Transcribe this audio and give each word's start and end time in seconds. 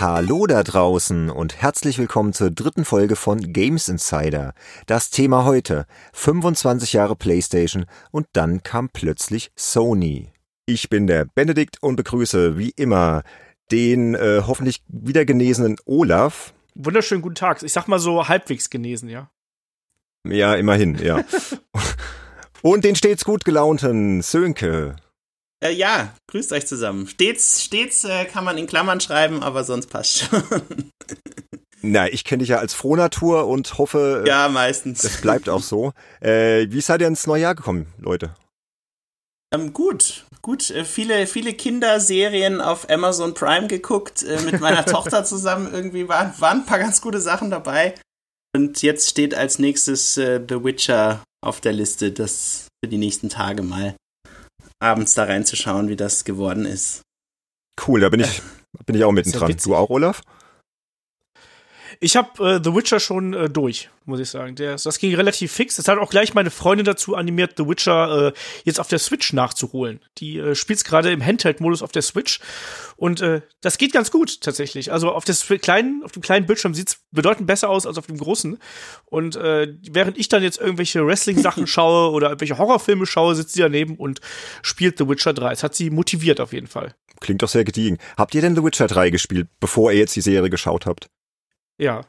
Hallo 0.00 0.46
da 0.46 0.62
draußen 0.62 1.28
und 1.28 1.60
herzlich 1.60 1.98
willkommen 1.98 2.32
zur 2.32 2.50
dritten 2.50 2.86
Folge 2.86 3.16
von 3.16 3.52
Games 3.52 3.86
Insider. 3.86 4.54
Das 4.86 5.10
Thema 5.10 5.44
heute 5.44 5.84
25 6.14 6.94
Jahre 6.94 7.16
PlayStation 7.16 7.84
und 8.10 8.26
dann 8.32 8.62
kam 8.62 8.88
plötzlich 8.88 9.52
Sony. 9.56 10.32
Ich 10.64 10.88
bin 10.88 11.06
der 11.06 11.26
Benedikt 11.26 11.82
und 11.82 11.96
begrüße 11.96 12.56
wie 12.56 12.70
immer 12.70 13.24
den 13.70 14.14
äh, 14.14 14.40
hoffentlich 14.46 14.82
wieder 14.88 15.26
genesenen 15.26 15.76
Olaf. 15.84 16.54
Wunderschönen 16.74 17.20
guten 17.20 17.34
Tag. 17.34 17.62
Ich 17.62 17.74
sag 17.74 17.86
mal 17.86 17.98
so 17.98 18.26
halbwegs 18.26 18.70
genesen, 18.70 19.10
ja. 19.10 19.30
Ja, 20.26 20.54
immerhin, 20.54 20.96
ja. 20.96 21.20
und 22.62 22.86
den 22.86 22.96
stets 22.96 23.26
gut 23.26 23.44
gelaunten 23.44 24.22
Sönke. 24.22 24.96
Äh, 25.62 25.72
ja, 25.72 26.14
grüßt 26.28 26.52
euch 26.52 26.66
zusammen. 26.66 27.06
Stets, 27.06 27.62
stets 27.62 28.04
äh, 28.04 28.24
kann 28.24 28.44
man 28.44 28.56
in 28.56 28.66
Klammern 28.66 29.00
schreiben, 29.00 29.42
aber 29.42 29.64
sonst 29.64 29.88
passt 29.88 30.20
schon. 30.20 30.42
Na, 31.82 32.08
ich 32.08 32.24
kenne 32.24 32.40
dich 32.40 32.50
ja 32.50 32.58
als 32.58 32.74
Frohnatur 32.74 33.46
und 33.46 33.78
hoffe, 33.78 34.22
äh, 34.24 34.28
ja, 34.28 34.48
meistens. 34.48 35.04
Es 35.04 35.20
bleibt 35.20 35.48
auch 35.48 35.62
so. 35.62 35.92
Äh, 36.20 36.66
wie 36.70 36.80
seid 36.80 37.00
ihr 37.00 37.08
ins 37.08 37.26
neue 37.26 37.42
Jahr 37.42 37.54
gekommen, 37.54 37.86
Leute? 37.98 38.34
Ähm, 39.52 39.72
gut, 39.72 40.26
gut. 40.42 40.70
Äh, 40.70 40.84
viele, 40.84 41.26
viele 41.26 41.52
Kinderserien 41.54 42.60
auf 42.60 42.88
Amazon 42.90 43.34
Prime 43.34 43.66
geguckt, 43.66 44.22
äh, 44.22 44.40
mit 44.42 44.60
meiner 44.60 44.84
Tochter 44.86 45.24
zusammen. 45.24 45.72
Irgendwie 45.72 46.08
waren, 46.08 46.34
waren 46.38 46.60
ein 46.60 46.66
paar 46.66 46.78
ganz 46.78 47.00
gute 47.00 47.20
Sachen 47.20 47.50
dabei. 47.50 47.94
Und 48.54 48.82
jetzt 48.82 49.08
steht 49.08 49.34
als 49.34 49.58
nächstes 49.58 50.16
äh, 50.16 50.40
The 50.46 50.62
Witcher 50.62 51.22
auf 51.42 51.60
der 51.60 51.72
Liste, 51.72 52.12
das 52.12 52.68
für 52.82 52.90
die 52.90 52.98
nächsten 52.98 53.28
Tage 53.28 53.62
mal 53.62 53.94
abends 54.80 55.14
da 55.14 55.24
reinzuschauen, 55.24 55.88
wie 55.88 55.96
das 55.96 56.24
geworden 56.24 56.64
ist. 56.64 57.02
Cool, 57.86 58.00
da 58.00 58.08
bin 58.08 58.20
ich, 58.20 58.42
bin 58.86 58.96
ich 58.96 59.04
auch 59.04 59.12
mittendran. 59.12 59.56
Du 59.62 59.76
auch, 59.76 59.90
Olaf? 59.90 60.22
Ich 62.02 62.16
habe 62.16 62.42
äh, 62.42 62.60
The 62.64 62.74
Witcher 62.74 62.98
schon 62.98 63.34
äh, 63.34 63.50
durch, 63.50 63.90
muss 64.06 64.20
ich 64.20 64.30
sagen. 64.30 64.54
Der, 64.56 64.76
das 64.76 64.98
ging 64.98 65.14
relativ 65.14 65.52
fix. 65.52 65.78
Es 65.78 65.86
hat 65.86 65.98
auch 65.98 66.08
gleich 66.08 66.32
meine 66.32 66.50
Freundin 66.50 66.86
dazu 66.86 67.14
animiert, 67.14 67.58
The 67.58 67.68
Witcher 67.68 68.28
äh, 68.28 68.32
jetzt 68.64 68.80
auf 68.80 68.88
der 68.88 68.98
Switch 68.98 69.34
nachzuholen. 69.34 70.00
Die 70.16 70.38
äh, 70.38 70.54
spielt 70.54 70.82
gerade 70.82 71.12
im 71.12 71.22
Handheld-Modus 71.22 71.82
auf 71.82 71.92
der 71.92 72.00
Switch. 72.00 72.40
Und 72.96 73.20
äh, 73.20 73.42
das 73.60 73.76
geht 73.76 73.92
ganz 73.92 74.10
gut 74.10 74.40
tatsächlich. 74.40 74.92
Also 74.92 75.12
auf, 75.12 75.26
des 75.26 75.46
kleinen, 75.60 76.02
auf 76.02 76.12
dem 76.12 76.22
kleinen 76.22 76.46
Bildschirm 76.46 76.72
sieht's 76.72 77.04
bedeutend 77.10 77.46
besser 77.46 77.68
aus 77.68 77.84
als 77.84 77.98
auf 77.98 78.06
dem 78.06 78.16
großen. 78.16 78.56
Und 79.04 79.36
äh, 79.36 79.74
während 79.90 80.16
ich 80.16 80.30
dann 80.30 80.42
jetzt 80.42 80.58
irgendwelche 80.58 81.06
Wrestling-Sachen 81.06 81.66
schaue 81.66 82.12
oder 82.12 82.28
irgendwelche 82.28 82.56
Horrorfilme 82.56 83.04
schaue, 83.04 83.34
sitzt 83.34 83.52
sie 83.52 83.60
daneben 83.60 83.96
und 83.96 84.22
spielt 84.62 84.96
The 84.96 85.06
Witcher 85.06 85.34
3. 85.34 85.52
Es 85.52 85.62
hat 85.62 85.74
sie 85.74 85.90
motiviert 85.90 86.40
auf 86.40 86.54
jeden 86.54 86.66
Fall. 86.66 86.94
Klingt 87.20 87.42
doch 87.42 87.48
sehr 87.50 87.64
gediegen. 87.64 87.98
Habt 88.16 88.34
ihr 88.34 88.40
denn 88.40 88.56
The 88.56 88.64
Witcher 88.64 88.86
3 88.86 89.10
gespielt, 89.10 89.48
bevor 89.60 89.92
ihr 89.92 89.98
jetzt 89.98 90.16
die 90.16 90.22
Serie 90.22 90.48
geschaut 90.48 90.86
habt? 90.86 91.10
Ja. 91.80 92.02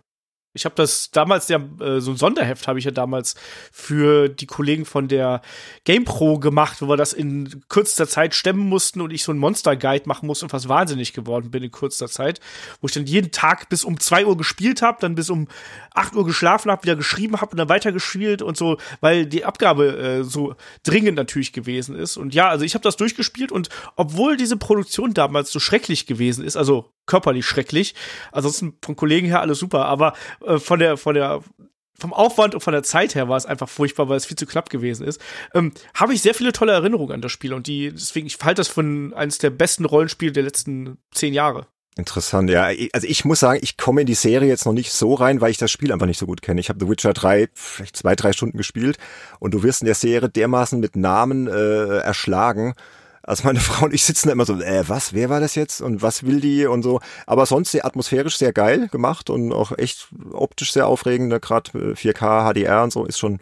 Ich 0.54 0.66
habe 0.66 0.76
das 0.76 1.12
damals 1.12 1.48
ja 1.48 1.60
äh, 1.80 2.02
so 2.02 2.12
ein 2.12 2.18
Sonderheft 2.18 2.68
habe 2.68 2.78
ich 2.78 2.84
ja 2.84 2.92
damals 2.92 3.36
für 3.72 4.28
die 4.28 4.48
Kollegen 4.48 4.84
von 4.84 5.08
der 5.08 5.42
GamePro 5.86 6.40
gemacht, 6.40 6.82
wo 6.82 6.90
wir 6.90 6.98
das 6.98 7.14
in 7.14 7.64
kürzester 7.70 8.06
Zeit 8.06 8.36
stemmen 8.36 8.68
mussten 8.68 9.00
und 9.00 9.14
ich 9.14 9.24
so 9.24 9.32
ein 9.32 9.38
Monster 9.38 9.78
Guide 9.78 10.10
machen 10.10 10.28
musste 10.28 10.44
und 10.44 10.50
fast 10.50 10.68
wahnsinnig 10.68 11.14
geworden 11.14 11.52
bin 11.52 11.64
in 11.64 11.72
kürzester 11.72 12.10
Zeit, 12.10 12.42
wo 12.82 12.88
ich 12.88 12.94
dann 12.94 13.06
jeden 13.06 13.32
Tag 13.32 13.70
bis 13.70 13.86
um 13.86 13.98
zwei 14.02 14.26
Uhr 14.26 14.36
gespielt 14.36 14.82
habe, 14.82 14.98
dann 15.00 15.16
bis 15.16 15.30
um 15.30 15.48
acht 15.94 16.16
Uhr 16.16 16.26
geschlafen 16.26 16.70
habe, 16.70 16.84
wieder 16.84 16.98
geschrieben 16.98 17.40
habe 17.40 17.52
und 17.52 17.58
dann 17.58 17.70
weitergespielt 17.70 18.42
und 18.42 18.58
so, 18.58 18.78
weil 19.00 19.26
die 19.26 19.46
Abgabe 19.46 19.98
äh, 19.98 20.24
so 20.26 20.56
dringend 20.84 21.16
natürlich 21.16 21.54
gewesen 21.54 21.96
ist. 21.96 22.18
Und 22.18 22.36
ja, 22.36 22.50
also 22.50 22.66
ich 22.66 22.74
habe 22.74 22.84
das 22.84 22.98
durchgespielt 22.98 23.54
und 23.54 23.70
obwohl 23.96 24.36
diese 24.36 24.58
Produktion 24.58 25.14
damals 25.14 25.50
so 25.50 25.62
schrecklich 25.62 26.08
gewesen 26.08 26.44
ist, 26.44 26.58
also 26.58 26.92
körperlich 27.12 27.46
schrecklich. 27.46 27.94
Ansonsten 28.32 28.78
von 28.82 28.96
Kollegen 28.96 29.28
her 29.28 29.42
alles 29.42 29.60
super, 29.60 29.86
aber 29.86 30.14
äh, 30.46 30.60
von 30.60 30.80
der, 30.80 30.96
von 30.96 31.14
der, 31.14 31.42
vom 32.00 32.14
Aufwand 32.14 32.56
und 32.56 32.62
von 32.62 32.72
der 32.72 32.84
Zeit 32.84 33.16
her 33.16 33.28
war 33.28 33.36
es 33.36 33.46
einfach 33.46 33.68
furchtbar, 33.68 34.08
weil 34.08 34.16
es 34.16 34.26
viel 34.26 34.38
zu 34.38 34.46
knapp 34.46 34.70
gewesen 34.70 35.06
ist. 35.06 35.20
Ähm, 35.54 35.74
Habe 35.94 36.14
ich 36.14 36.22
sehr 36.22 36.34
viele 36.34 36.54
tolle 36.54 36.72
Erinnerungen 36.72 37.12
an 37.12 37.22
das 37.22 37.34
Spiel 37.34 37.54
und 37.54 37.68
die, 37.68 37.92
deswegen, 37.92 38.28
ich 38.28 38.38
halte 38.42 38.62
das 38.62 38.70
von 38.70 39.14
eines 39.14 39.40
der 39.40 39.50
besten 39.50 39.84
Rollenspiele 39.84 40.32
der 40.32 40.44
letzten 40.44 41.00
zehn 41.14 41.34
Jahre. 41.34 41.68
Interessant, 41.98 42.50
ja. 42.50 42.70
Also 42.94 43.06
ich 43.06 43.26
muss 43.26 43.42
sagen, 43.42 43.60
ich 43.62 43.76
komme 43.76 44.00
in 44.02 44.08
die 44.08 44.14
Serie 44.14 44.48
jetzt 44.48 44.66
noch 44.66 44.72
nicht 44.72 44.94
so 44.94 45.14
rein, 45.14 45.42
weil 45.42 45.52
ich 45.52 45.58
das 45.58 45.70
Spiel 45.70 45.92
einfach 45.92 46.06
nicht 46.06 46.18
so 46.18 46.26
gut 46.26 46.42
kenne. 46.42 46.62
Ich 46.62 46.70
habe 46.70 46.80
The 46.80 46.90
Witcher 46.90 47.12
3 47.12 47.50
vielleicht 47.54 47.98
zwei, 47.98 48.16
drei 48.16 48.32
Stunden 48.32 48.58
gespielt 48.58 48.98
und 49.40 49.54
du 49.54 49.64
wirst 49.64 49.82
in 49.82 49.88
der 49.88 49.96
Serie 49.96 50.30
dermaßen 50.30 50.80
mit 50.80 50.96
Namen 50.96 51.48
äh, 51.48 51.98
erschlagen 51.98 52.74
also 53.24 53.44
meine 53.44 53.60
Frau 53.62 53.86
und 53.86 53.94
ich 53.94 54.04
sitzen 54.04 54.28
da 54.28 54.34
immer 54.34 54.46
so, 54.46 54.60
äh, 54.60 54.84
was, 54.88 55.14
wer 55.14 55.30
war 55.30 55.40
das 55.40 55.56
jetzt 55.56 55.82
und 55.82 56.02
was 56.02 56.24
will 56.24 56.40
die 56.40 56.66
und 56.66 56.84
so. 56.84 57.00
Aber 57.26 57.46
sonst 57.46 57.72
sehr 57.72 57.86
atmosphärisch 57.86 58.38
sehr 58.38 58.54
geil 58.54 58.88
gemacht 58.90 59.30
und 59.30 59.54
auch 59.54 59.78
echt 59.78 60.10
optisch 60.32 60.74
sehr 60.74 60.88
aufregend. 60.88 61.42
Gerade 61.42 61.72
4K, 61.72 62.54
HDR 62.54 62.84
und 62.84 62.92
so 62.92 63.06
ist 63.06 63.20
schon 63.20 63.40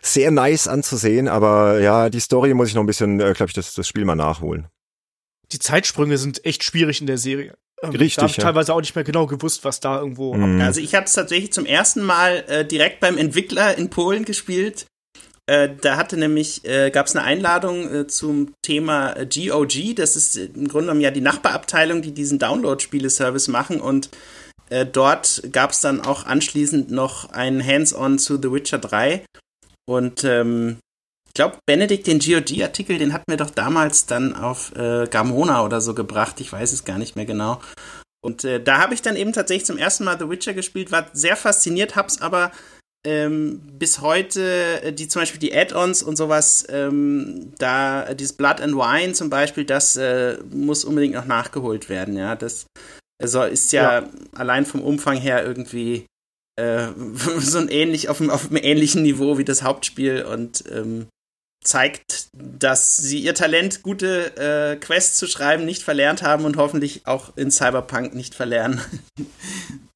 sehr 0.00 0.30
nice 0.30 0.68
anzusehen. 0.68 1.28
Aber 1.28 1.80
ja, 1.80 2.10
die 2.10 2.20
Story 2.20 2.54
muss 2.54 2.68
ich 2.68 2.74
noch 2.74 2.82
ein 2.82 2.86
bisschen, 2.86 3.20
äh, 3.20 3.32
glaube 3.34 3.50
ich, 3.50 3.54
das, 3.54 3.74
das 3.74 3.86
Spiel 3.86 4.04
mal 4.04 4.16
nachholen. 4.16 4.66
Die 5.52 5.58
Zeitsprünge 5.58 6.16
sind 6.16 6.44
echt 6.46 6.64
schwierig 6.64 7.00
in 7.00 7.06
der 7.06 7.18
Serie. 7.18 7.54
Ähm, 7.82 7.90
Richtig. 7.90 8.16
Da 8.16 8.22
habe 8.22 8.30
ich 8.30 8.36
ja. 8.38 8.44
teilweise 8.44 8.72
auch 8.72 8.80
nicht 8.80 8.94
mehr 8.94 9.04
genau 9.04 9.26
gewusst, 9.26 9.64
was 9.64 9.80
da 9.80 9.98
irgendwo. 9.98 10.34
Mhm. 10.34 10.60
Also 10.60 10.80
ich 10.80 10.94
habe 10.94 11.06
es 11.06 11.12
tatsächlich 11.12 11.52
zum 11.52 11.66
ersten 11.66 12.02
Mal 12.02 12.44
äh, 12.48 12.64
direkt 12.64 13.00
beim 13.00 13.18
Entwickler 13.18 13.76
in 13.76 13.90
Polen 13.90 14.24
gespielt 14.24 14.86
äh, 15.46 15.70
da 15.80 15.96
hatte 15.96 16.16
nämlich, 16.16 16.64
äh, 16.64 16.90
gab 16.90 17.06
es 17.06 17.16
eine 17.16 17.24
Einladung 17.24 17.92
äh, 17.92 18.06
zum 18.06 18.54
Thema 18.62 19.14
GOG. 19.14 19.76
Äh, 19.76 19.94
das 19.94 20.16
ist 20.16 20.36
im 20.36 20.68
Grunde 20.68 20.86
genommen 20.86 21.00
ja 21.00 21.10
die 21.10 21.20
Nachbarabteilung, 21.20 22.02
die 22.02 22.12
diesen 22.12 22.38
Download-Spiele-Service 22.38 23.48
machen. 23.48 23.80
Und 23.80 24.10
äh, 24.70 24.86
dort 24.86 25.42
gab 25.52 25.72
es 25.72 25.80
dann 25.80 26.00
auch 26.00 26.26
anschließend 26.26 26.90
noch 26.90 27.30
ein 27.30 27.64
Hands-on 27.64 28.18
zu 28.18 28.40
The 28.40 28.52
Witcher 28.52 28.78
3. 28.78 29.24
Und 29.84 30.22
ähm, 30.22 30.78
ich 31.26 31.34
glaube, 31.34 31.58
Benedikt, 31.66 32.06
den 32.06 32.20
GOG-Artikel, 32.20 32.98
den 32.98 33.12
hatten 33.12 33.30
wir 33.30 33.36
doch 33.36 33.50
damals 33.50 34.06
dann 34.06 34.36
auf 34.36 34.76
äh, 34.76 35.06
Gamona 35.10 35.64
oder 35.64 35.80
so 35.80 35.94
gebracht. 35.94 36.40
Ich 36.40 36.52
weiß 36.52 36.72
es 36.72 36.84
gar 36.84 36.98
nicht 36.98 37.16
mehr 37.16 37.26
genau. 37.26 37.60
Und 38.24 38.44
äh, 38.44 38.62
da 38.62 38.78
habe 38.78 38.94
ich 38.94 39.02
dann 39.02 39.16
eben 39.16 39.32
tatsächlich 39.32 39.66
zum 39.66 39.78
ersten 39.78 40.04
Mal 40.04 40.18
The 40.18 40.28
Witcher 40.28 40.54
gespielt, 40.54 40.92
war 40.92 41.06
sehr 41.12 41.36
fasziniert, 41.36 41.96
hab's 41.96 42.20
aber 42.20 42.52
ähm, 43.04 43.60
bis 43.78 44.00
heute, 44.00 44.82
äh, 44.82 44.92
die 44.92 45.08
zum 45.08 45.22
Beispiel 45.22 45.40
die 45.40 45.54
Add-ons 45.54 46.02
und 46.02 46.16
sowas, 46.16 46.64
ähm, 46.68 47.52
da 47.58 48.04
äh, 48.04 48.16
dieses 48.16 48.34
Blood 48.34 48.60
and 48.60 48.74
Wine 48.74 49.12
zum 49.12 49.30
Beispiel, 49.30 49.64
das 49.64 49.96
äh, 49.96 50.38
muss 50.50 50.84
unbedingt 50.84 51.14
noch 51.14 51.26
nachgeholt 51.26 51.88
werden, 51.88 52.16
ja. 52.16 52.36
Das 52.36 52.66
also 53.20 53.42
ist 53.42 53.72
ja, 53.72 54.00
ja. 54.00 54.08
allein 54.34 54.66
vom 54.66 54.82
Umfang 54.82 55.16
her 55.16 55.44
irgendwie 55.44 56.06
äh, 56.56 56.88
so 57.38 57.58
ein 57.58 57.68
ähnlich, 57.68 58.08
auf 58.08 58.20
einem, 58.20 58.30
auf 58.30 58.50
einem 58.50 58.62
ähnlichen 58.62 59.02
Niveau 59.02 59.38
wie 59.38 59.44
das 59.44 59.62
Hauptspiel 59.62 60.22
und 60.22 60.64
ähm, 60.70 61.06
zeigt, 61.64 62.28
dass 62.32 62.96
sie 62.96 63.18
ihr 63.18 63.34
Talent, 63.34 63.82
gute 63.82 64.36
äh, 64.36 64.76
Quests 64.76 65.16
zu 65.16 65.26
schreiben, 65.26 65.64
nicht 65.64 65.82
verlernt 65.82 66.22
haben 66.22 66.44
und 66.44 66.56
hoffentlich 66.56 67.06
auch 67.06 67.36
in 67.36 67.50
Cyberpunk 67.50 68.14
nicht 68.14 68.34
verlernen. 68.34 68.80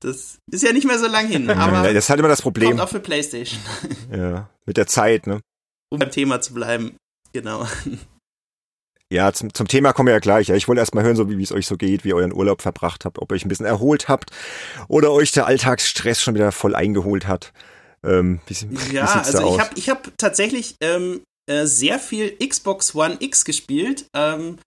Das 0.00 0.38
ist 0.52 0.62
ja 0.62 0.72
nicht 0.72 0.86
mehr 0.86 0.98
so 0.98 1.06
lang 1.06 1.26
hin, 1.26 1.48
aber 1.50 1.92
das 1.92 2.04
ist 2.04 2.10
halt 2.10 2.20
immer 2.20 2.28
das 2.28 2.42
Problem. 2.42 2.68
Kommt 2.68 2.82
auch 2.82 2.88
für 2.88 3.00
PlayStation. 3.00 3.58
Ja, 4.12 4.50
mit 4.66 4.76
der 4.76 4.86
Zeit, 4.86 5.26
ne? 5.26 5.40
Um 5.90 5.98
beim 5.98 6.10
Thema 6.10 6.40
zu 6.40 6.52
bleiben. 6.52 6.96
Genau. 7.32 7.66
Ja, 9.12 9.32
zum, 9.32 9.54
zum 9.54 9.68
Thema 9.68 9.92
kommen 9.92 10.08
wir 10.08 10.14
ja 10.14 10.18
gleich. 10.18 10.48
Ich 10.48 10.66
wollte 10.66 10.80
erst 10.80 10.94
mal 10.94 11.04
hören, 11.04 11.14
so 11.14 11.30
wie 11.30 11.40
es 11.40 11.52
euch 11.52 11.68
so 11.68 11.76
geht, 11.76 12.02
wie 12.02 12.08
ihr 12.08 12.16
euren 12.16 12.32
Urlaub 12.32 12.60
verbracht 12.60 13.04
habt, 13.04 13.20
ob 13.20 13.30
ihr 13.30 13.36
euch 13.36 13.44
ein 13.44 13.48
bisschen 13.48 13.64
erholt 13.64 14.08
habt 14.08 14.30
oder 14.88 15.12
euch 15.12 15.30
der 15.30 15.46
Alltagsstress 15.46 16.20
schon 16.20 16.34
wieder 16.34 16.50
voll 16.50 16.74
eingeholt 16.74 17.28
hat. 17.28 17.52
Ähm, 18.04 18.40
wie, 18.48 18.56
wie 18.68 18.94
ja, 18.96 19.04
also 19.04 19.54
ich 19.54 19.60
habe 19.60 19.70
ich 19.76 19.88
hab 19.90 20.18
tatsächlich 20.18 20.74
ähm, 20.80 21.22
äh, 21.48 21.66
sehr 21.66 21.98
viel 21.98 22.36
Xbox 22.38 22.94
One 22.94 23.16
X 23.20 23.44
gespielt, 23.44 24.06
ähm, 24.14 24.58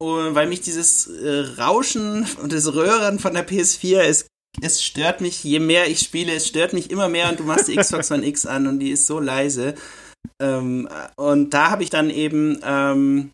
weil 0.00 0.48
mich 0.48 0.60
dieses 0.60 1.06
äh, 1.06 1.40
Rauschen 1.58 2.26
und 2.42 2.52
das 2.52 2.74
Röhren 2.74 3.18
von 3.18 3.34
der 3.34 3.48
PS4, 3.48 4.00
es, 4.00 4.26
es 4.60 4.82
stört 4.82 5.20
mich, 5.20 5.42
je 5.44 5.60
mehr 5.60 5.88
ich 5.88 6.00
spiele, 6.00 6.32
es 6.34 6.46
stört 6.46 6.72
mich 6.72 6.90
immer 6.90 7.08
mehr 7.08 7.30
und 7.30 7.40
du 7.40 7.44
machst 7.44 7.68
die 7.68 7.76
Xbox 7.76 8.10
One 8.10 8.26
X 8.26 8.46
an 8.46 8.66
und 8.66 8.80
die 8.80 8.90
ist 8.90 9.06
so 9.06 9.20
leise. 9.20 9.74
Ähm, 10.40 10.88
und 11.16 11.50
da 11.54 11.70
habe 11.70 11.82
ich 11.82 11.90
dann 11.90 12.10
eben 12.10 12.58
ähm, 12.64 13.30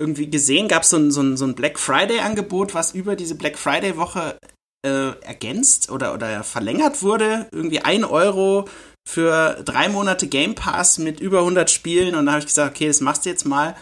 irgendwie 0.00 0.30
gesehen, 0.30 0.68
gab 0.68 0.84
so 0.84 0.96
es 0.96 1.14
so 1.14 1.20
ein, 1.20 1.36
so 1.36 1.44
ein 1.44 1.54
Black 1.54 1.78
Friday-Angebot, 1.78 2.74
was 2.74 2.94
über 2.94 3.16
diese 3.16 3.34
Black 3.34 3.58
Friday-Woche 3.58 4.38
äh, 4.84 5.10
ergänzt 5.20 5.90
oder, 5.90 6.14
oder 6.14 6.42
verlängert 6.42 7.02
wurde. 7.02 7.48
Irgendwie 7.52 7.80
ein 7.80 8.04
Euro 8.04 8.66
für 9.08 9.62
drei 9.64 9.88
Monate 9.88 10.28
Game 10.28 10.54
Pass 10.54 10.98
mit 10.98 11.20
über 11.20 11.40
100 11.40 11.70
Spielen 11.70 12.14
und 12.14 12.26
da 12.26 12.32
habe 12.32 12.40
ich 12.40 12.46
gesagt, 12.46 12.76
okay, 12.76 12.86
das 12.86 13.00
machst 13.00 13.24
du 13.24 13.30
jetzt 13.30 13.44
mal 13.44 13.76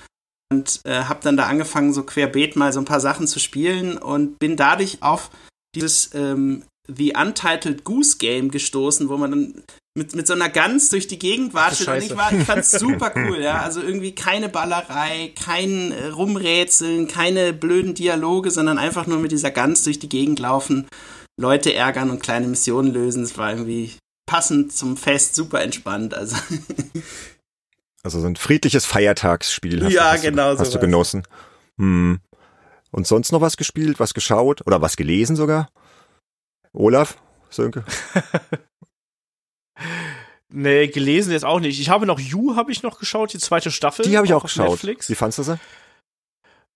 und 0.51 0.81
äh, 0.85 1.05
habe 1.05 1.21
dann 1.23 1.37
da 1.37 1.47
angefangen, 1.47 1.93
so 1.93 2.03
querbeet 2.03 2.57
mal 2.57 2.73
so 2.73 2.81
ein 2.81 2.87
paar 2.87 3.01
Sachen 3.01 3.27
zu 3.27 3.39
spielen 3.39 3.99
und 3.99 4.39
bin 4.39 4.57
dadurch 4.57 5.03
auf 5.03 5.31
dieses 5.75 6.15
ähm, 6.15 6.65
The 6.89 7.15
Untitled 7.21 7.85
Goose 7.85 8.17
Game 8.17 8.51
gestoßen, 8.51 9.09
wo 9.09 9.19
man 9.19 9.31
dann 9.31 9.63
mit, 9.97 10.15
mit 10.15 10.27
so 10.27 10.33
einer 10.33 10.49
Gans 10.49 10.89
durch 10.89 11.09
die 11.09 11.19
Gegend 11.19 11.53
watschelt. 11.53 11.89
Und 11.89 12.11
ich, 12.11 12.17
war, 12.17 12.33
ich 12.33 12.45
fand's 12.45 12.71
super 12.71 13.13
cool, 13.17 13.43
ja. 13.43 13.61
Also 13.61 13.83
irgendwie 13.83 14.15
keine 14.15 14.49
Ballerei, 14.49 15.33
kein 15.43 15.93
äh, 15.93 16.07
Rumrätseln, 16.07 17.09
keine 17.09 17.53
blöden 17.53 17.95
Dialoge, 17.95 18.51
sondern 18.51 18.79
einfach 18.79 19.07
nur 19.07 19.19
mit 19.19 19.33
dieser 19.33 19.51
Gans 19.51 19.85
durch 19.85 19.99
die 19.99 20.09
Gegend 20.09 20.39
laufen, 20.39 20.89
Leute 21.39 21.75
ärgern 21.75 22.11
und 22.11 22.23
kleine 22.23 22.47
Missionen 22.47 22.93
lösen. 22.93 23.23
Es 23.23 23.37
war 23.37 23.51
irgendwie 23.51 23.93
passend 24.29 24.73
zum 24.73 24.97
Fest, 24.97 25.35
super 25.35 25.63
entspannt. 25.63 26.15
Also, 26.15 26.37
also 28.05 28.21
so 28.21 28.27
ein 28.27 28.37
friedliches 28.37 28.85
Feiertagsspiel. 28.85 29.83
Hast 29.85 29.93
ja, 29.93 30.05
du, 30.05 30.11
hast 30.11 30.23
genau. 30.23 30.53
Du, 30.53 30.61
hast 30.61 30.75
du 30.75 30.79
genossen. 30.79 31.25
Hm. 31.79 32.21
Und 32.91 33.07
sonst 33.07 33.33
noch 33.33 33.41
was 33.41 33.57
gespielt, 33.57 33.99
was 33.99 34.15
geschaut 34.15 34.65
oder 34.67 34.81
was 34.81 34.97
gelesen 34.97 35.35
sogar? 35.35 35.71
Olaf, 36.73 37.17
Sönke? 37.51 37.85
nee, 40.49 40.87
gelesen 40.89 41.33
jetzt 41.33 41.45
auch 41.45 41.61
nicht. 41.61 41.81
Ich 41.81 41.89
habe 41.89 42.07
noch 42.07 42.21
You, 42.21 42.55
habe 42.55 42.71
ich 42.71 42.83
noch 42.83 42.99
geschaut, 42.99 43.33
die 43.33 43.39
zweite 43.39 43.71
Staffel. 43.71 44.05
Die 44.05 44.17
habe 44.17 44.27
ich 44.27 44.35
auch 44.35 44.43
geschaut. 44.43 44.71
Netflix. 44.71 45.09
Wie 45.09 45.15
fandest 45.15 45.39
du 45.39 45.43
sie? 45.45 45.59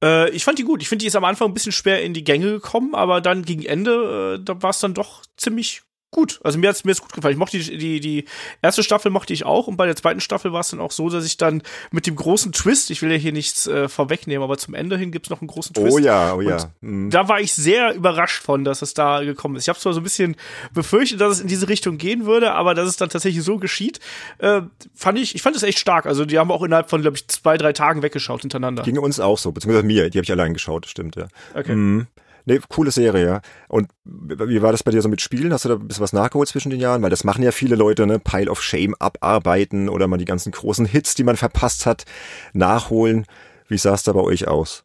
Äh, 0.03 0.31
ich 0.31 0.45
fand 0.45 0.59
die 0.59 0.65
gut. 0.65 0.81
Ich 0.81 0.89
finde, 0.89 1.03
die 1.03 1.07
ist 1.07 1.17
am 1.17 1.25
Anfang 1.25 1.49
ein 1.49 1.55
bisschen 1.55 1.73
schwer 1.73 2.03
in 2.03 2.15
die 2.15 2.25
Gänge 2.25 2.53
gekommen, 2.53 2.95
aber 2.95 3.21
dann 3.21 3.45
gegen 3.45 3.65
Ende, 3.65 4.39
äh, 4.41 4.45
da 4.45 4.63
war 4.63 4.71
es 4.71 4.81
dann 4.81 4.95
doch 4.95 5.23
ziemlich 5.37 5.83
gut. 6.13 6.39
Also 6.45 6.59
mir 6.59 6.69
hat's 6.69 6.85
mir 6.85 6.93
jetzt 6.93 7.01
gut 7.01 7.13
gefallen. 7.13 7.33
Ich 7.33 7.39
mochte 7.39 7.59
die, 7.59 7.79
die, 7.79 8.01
die 8.01 8.25
erste 8.61 8.83
Staffel 8.83 9.11
mochte 9.11 9.33
ich 9.33 9.45
auch 9.45 9.67
und 9.67 9.77
bei 9.77 9.87
der 9.87 9.97
zweiten 9.97 10.21
Staffel 10.21 10.53
war 10.53 10.61
es 10.61 10.69
dann 10.69 10.81
auch 10.81 10.93
so, 10.93 11.09
dass 11.09 11.25
ich 11.25 11.39
dann 11.39 11.63
mit 11.91 12.07
dem 12.07 12.15
großen 12.15 12.53
Twist, 12.53 12.91
ich 12.91 13.03
will 13.03 13.11
ja 13.11 13.17
hier 13.17 13.33
nichts 13.33 13.67
äh, 13.67 13.89
vorwegnehmen, 13.89 14.45
aber 14.45 14.59
zum 14.59 14.75
Ende 14.75 14.97
hin 14.97 15.11
gibt's 15.11 15.31
noch 15.31 15.41
einen 15.41 15.49
großen 15.49 15.75
Twist. 15.75 15.97
Oh 15.97 15.99
ja, 15.99 16.35
oh 16.35 16.43
ja. 16.43 16.71
Mhm. 16.83 17.11
Da 17.11 17.29
war 17.29 17.41
ich 17.41 17.55
sehr 17.55 17.95
überrascht 17.95 18.43
von, 18.43 18.63
dass 18.63 18.83
es 18.83 18.95
da 18.95 19.25
gekommen 19.25 19.57
ist. 19.57 19.65
Ich 19.65 19.69
habe 19.71 19.79
zwar 19.79 19.95
so 19.95 20.01
ein 20.01 20.05
bisschen 20.05 20.37
befürchtet, 20.75 21.21
dass 21.21 21.33
es 21.33 21.41
in 21.41 21.49
diese 21.49 21.69
Richtung 21.69 21.97
gehen 21.97 22.27
würde, 22.27 22.53
aber 22.53 22.75
dass 22.75 22.89
es 22.89 22.97
dann 22.97 23.09
tatsächlich 23.09 23.43
so 23.43 23.57
geschieht, 23.57 23.99
äh, 24.39 24.61
fand 24.95 25.19
ich, 25.19 25.35
ich 25.35 25.43
fand 25.43 25.57
es 25.57 25.63
echt 25.63 25.79
stark. 25.79 26.05
Also 26.05 26.27
die 26.27 26.39
haben 26.39 26.51
auch 26.51 26.63
innerhalb 26.63 26.91
von, 26.91 27.01
glaube 27.01 27.17
ich, 27.17 27.27
zwei, 27.29 27.57
drei 27.57 27.73
Tagen 27.73 28.03
weggeschaut 28.03 28.43
hintereinander. 28.43 28.83
Ging 28.83 28.99
uns 28.99 29.19
auch 29.19 29.39
so, 29.39 29.51
beziehungsweise 29.51 29.87
mir, 29.87 30.11
die 30.11 30.19
habe 30.19 30.25
ich 30.25 30.31
allein 30.31 30.53
geschaut, 30.53 30.87
stimmt, 30.87 31.17
ja. 31.17 31.29
Okay. 31.55 31.75
Mhm. 31.75 32.07
Nee, 32.45 32.61
coole 32.69 32.91
Serie, 32.91 33.25
ja. 33.25 33.41
Und 33.69 33.89
wie 34.05 34.63
war 34.63 34.73
das 34.73 34.83
bei 34.83 34.91
dir 34.91 35.03
so 35.03 35.09
mit 35.09 35.21
Spielen? 35.21 35.53
Hast 35.53 35.65
du 35.65 35.69
da 35.69 35.75
ein 35.77 35.87
bisschen 35.87 36.03
was 36.03 36.13
nachgeholt 36.13 36.49
zwischen 36.49 36.71
den 36.71 36.81
Jahren? 36.81 37.03
Weil 37.03 37.11
das 37.11 37.25
machen 37.25 37.43
ja 37.43 37.53
viele 37.53 37.77
Leute, 37.77 38.07
ne? 38.07 38.19
Pile 38.19 38.51
of 38.51 38.63
Shame 38.63 38.95
abarbeiten 38.99 39.89
oder 39.89 40.09
mal 40.09 40.19
die 40.19 40.25
ganzen 40.25 40.53
großen 40.53 40.87
Hits, 40.87 41.15
die 41.15 41.25
man 41.25 41.37
verpasst 41.37 41.87
hat, 41.87 42.05
nachholen. 42.53 43.27
Wie 43.69 43.79
sah 43.79 43.95
es 43.95 44.03
da 44.03 44.13
bei 44.13 44.21
euch 44.21 44.49
aus? 44.49 44.83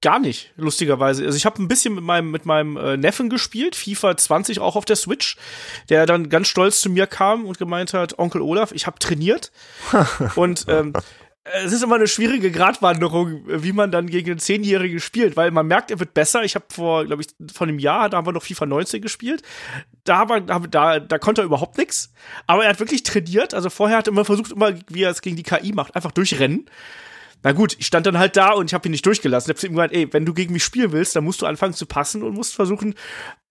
Gar 0.00 0.20
nicht, 0.20 0.52
lustigerweise. 0.56 1.24
Also 1.24 1.36
ich 1.36 1.44
habe 1.44 1.60
ein 1.60 1.66
bisschen 1.66 1.92
mit 1.92 2.04
meinem 2.04 2.30
mit 2.30 2.46
meinem 2.46 2.76
äh, 2.76 2.96
Neffen 2.96 3.28
gespielt, 3.28 3.74
FIFA 3.74 4.16
20 4.16 4.60
auch 4.60 4.76
auf 4.76 4.84
der 4.84 4.94
Switch, 4.94 5.36
der 5.88 6.06
dann 6.06 6.28
ganz 6.28 6.46
stolz 6.46 6.80
zu 6.80 6.88
mir 6.88 7.08
kam 7.08 7.44
und 7.44 7.58
gemeint 7.58 7.94
hat, 7.94 8.16
Onkel 8.16 8.40
Olaf, 8.40 8.70
ich 8.70 8.86
habe 8.86 9.00
trainiert 9.00 9.50
und 10.36 10.66
ähm, 10.68 10.92
es 11.54 11.72
ist 11.72 11.82
immer 11.82 11.96
eine 11.96 12.06
schwierige 12.06 12.50
Gratwanderung, 12.50 13.42
wie 13.46 13.72
man 13.72 13.90
dann 13.90 14.08
gegen 14.08 14.30
einen 14.30 14.38
Zehnjährigen 14.38 15.00
spielt, 15.00 15.36
weil 15.36 15.50
man 15.50 15.66
merkt, 15.66 15.90
er 15.90 15.98
wird 15.98 16.14
besser. 16.14 16.42
Ich 16.44 16.54
habe 16.54 16.66
vor, 16.70 17.04
glaube 17.04 17.22
ich, 17.22 17.28
vor 17.52 17.66
einem 17.66 17.78
Jahr, 17.78 18.08
da 18.08 18.16
haben 18.16 18.26
wir 18.26 18.32
noch 18.32 18.42
FIFA 18.42 18.66
19 18.66 19.02
gespielt. 19.02 19.42
Da, 20.04 20.28
war, 20.28 20.40
da, 20.40 21.00
da 21.00 21.18
konnte 21.18 21.42
er 21.42 21.44
überhaupt 21.44 21.78
nichts. 21.78 22.12
Aber 22.46 22.64
er 22.64 22.70
hat 22.70 22.80
wirklich 22.80 23.02
trainiert. 23.02 23.54
Also 23.54 23.70
vorher 23.70 23.98
hat 23.98 24.08
er 24.08 24.12
immer 24.12 24.24
versucht, 24.24 24.52
immer, 24.52 24.74
wie 24.88 25.02
er 25.02 25.10
es 25.10 25.22
gegen 25.22 25.36
die 25.36 25.42
KI 25.42 25.72
macht, 25.72 25.96
einfach 25.96 26.12
durchrennen. 26.12 26.68
Na 27.42 27.52
gut, 27.52 27.76
ich 27.78 27.86
stand 27.86 28.06
dann 28.06 28.18
halt 28.18 28.36
da 28.36 28.52
und 28.52 28.66
ich 28.66 28.74
habe 28.74 28.88
ihn 28.88 28.92
nicht 28.92 29.06
durchgelassen. 29.06 29.50
Ich 29.50 29.56
habe 29.58 29.66
ihm 29.68 29.76
gesagt, 29.76 29.94
ey, 29.94 30.12
wenn 30.12 30.26
du 30.26 30.34
gegen 30.34 30.52
mich 30.52 30.64
spielen 30.64 30.92
willst, 30.92 31.14
dann 31.14 31.24
musst 31.24 31.40
du 31.40 31.46
anfangen 31.46 31.74
zu 31.74 31.86
passen 31.86 32.22
und 32.22 32.34
musst 32.34 32.54
versuchen, 32.54 32.94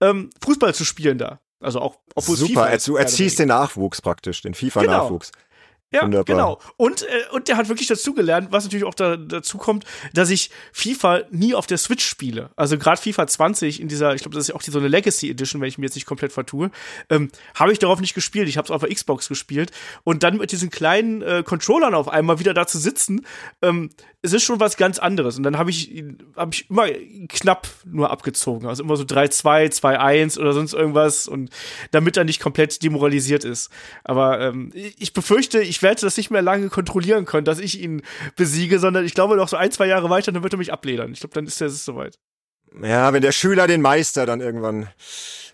ähm, 0.02 0.30
Fußball 0.44 0.76
zu 0.76 0.84
spielen 0.84 1.18
da. 1.18 1.40
Also 1.60 1.80
auch, 1.80 1.96
obwohl 2.14 2.36
Super, 2.36 2.68
FIFA 2.68 2.78
du 2.86 2.96
erziehst 2.98 3.40
den 3.40 3.48
Nachwuchs 3.48 4.02
praktisch, 4.02 4.42
den 4.42 4.54
FIFA-Nachwuchs. 4.54 5.32
Genau. 5.32 5.47
Ja, 5.94 6.04
Wunderbar. 6.04 6.26
genau. 6.26 6.60
Und, 6.76 7.04
äh, 7.04 7.06
und 7.32 7.48
der 7.48 7.56
hat 7.56 7.70
wirklich 7.70 7.88
dazugelernt, 7.88 8.50
was 8.52 8.66
natürlich 8.66 8.84
auch 8.84 8.94
da, 8.94 9.16
dazu 9.16 9.58
kommt, 9.58 9.86
dass 10.14 10.30
ich 10.30 10.50
FIFA 10.74 11.22
nie 11.32 11.56
auf 11.56 11.66
der 11.66 11.78
Switch 11.78 12.06
spiele. 12.06 12.50
Also 12.58 12.78
gerade 12.78 13.02
FIFA 13.02 13.26
20 13.26 13.80
in 13.80 13.88
dieser, 13.88 14.14
ich 14.14 14.22
glaube, 14.22 14.36
das 14.36 14.44
ist 14.44 14.50
ja 14.50 14.56
auch 14.56 14.62
die, 14.62 14.72
so 14.72 14.80
eine 14.80 14.90
Legacy 14.90 15.30
Edition, 15.30 15.62
wenn 15.62 15.70
ich 15.70 15.78
mir 15.78 15.86
jetzt 15.86 15.96
nicht 15.96 16.06
komplett 16.06 16.34
vertue, 16.34 16.72
ähm, 17.10 17.32
habe 17.56 17.72
ich 17.72 17.80
darauf 17.80 18.02
nicht 18.02 18.16
gespielt. 18.16 18.50
Ich 18.50 18.58
habe 18.58 18.66
es 18.66 18.72
auf 18.72 18.82
der 18.82 18.94
Xbox 18.94 19.30
gespielt. 19.30 19.72
Und 20.04 20.24
dann 20.24 20.38
mit 20.38 20.52
diesen 20.52 20.70
kleinen 20.70 21.22
äh, 21.22 21.44
Controllern 21.46 21.94
auf 21.94 22.10
einmal 22.10 22.40
wieder 22.40 22.54
da 22.54 22.68
zu 22.68 22.80
sitzen, 22.80 23.26
ähm, 23.62 23.90
es 24.24 24.34
ist 24.34 24.44
schon 24.44 24.60
was 24.60 24.78
ganz 24.78 25.00
anderes. 25.00 25.38
Und 25.38 25.44
dann 25.44 25.58
habe 25.58 25.70
ich, 25.70 26.04
hab 26.36 26.54
ich 26.54 26.70
immer 26.70 26.88
knapp 27.30 27.68
nur 27.86 28.10
abgezogen. 28.12 28.68
Also 28.68 28.84
immer 28.84 28.98
so 28.98 29.04
3-2, 29.04 29.80
2-1 29.80 30.40
oder 30.40 30.54
sonst 30.54 30.74
irgendwas. 30.74 31.28
Und 31.28 31.50
damit 31.92 32.18
er 32.18 32.24
nicht 32.24 32.42
komplett 32.42 32.84
demoralisiert 32.84 33.46
ist. 33.46 33.70
Aber 34.04 34.42
ähm, 34.42 34.72
ich 34.74 35.14
befürchte, 35.14 35.62
ich 35.62 35.77
werde 35.82 36.02
das 36.02 36.18
nicht 36.18 36.32
mehr 36.32 36.42
lange 36.42 36.70
kontrollieren 36.70 37.26
können, 37.26 37.46
dass 37.46 37.60
ich 37.60 37.80
ihn 37.80 38.02
besiege, 38.36 38.80
sondern 38.80 39.06
ich 39.06 39.14
glaube 39.14 39.36
noch 39.36 39.48
so 39.48 39.58
ein, 39.58 39.72
zwei 39.72 39.88
Jahre 39.88 40.10
weiter, 40.10 40.32
dann 40.32 40.44
wird 40.44 40.54
er 40.54 40.60
mich 40.60 40.74
abledern. 40.74 41.12
Ich 41.14 41.20
glaube, 41.20 41.34
dann 41.34 41.46
ist 41.46 41.62
er 41.62 41.70
soweit. 41.70 42.18
Ja, 42.82 43.14
wenn 43.14 43.22
der 43.22 43.32
Schüler 43.32 43.68
den 43.68 43.82
Meister 43.82 44.26
dann 44.26 44.42
irgendwann 44.42 44.90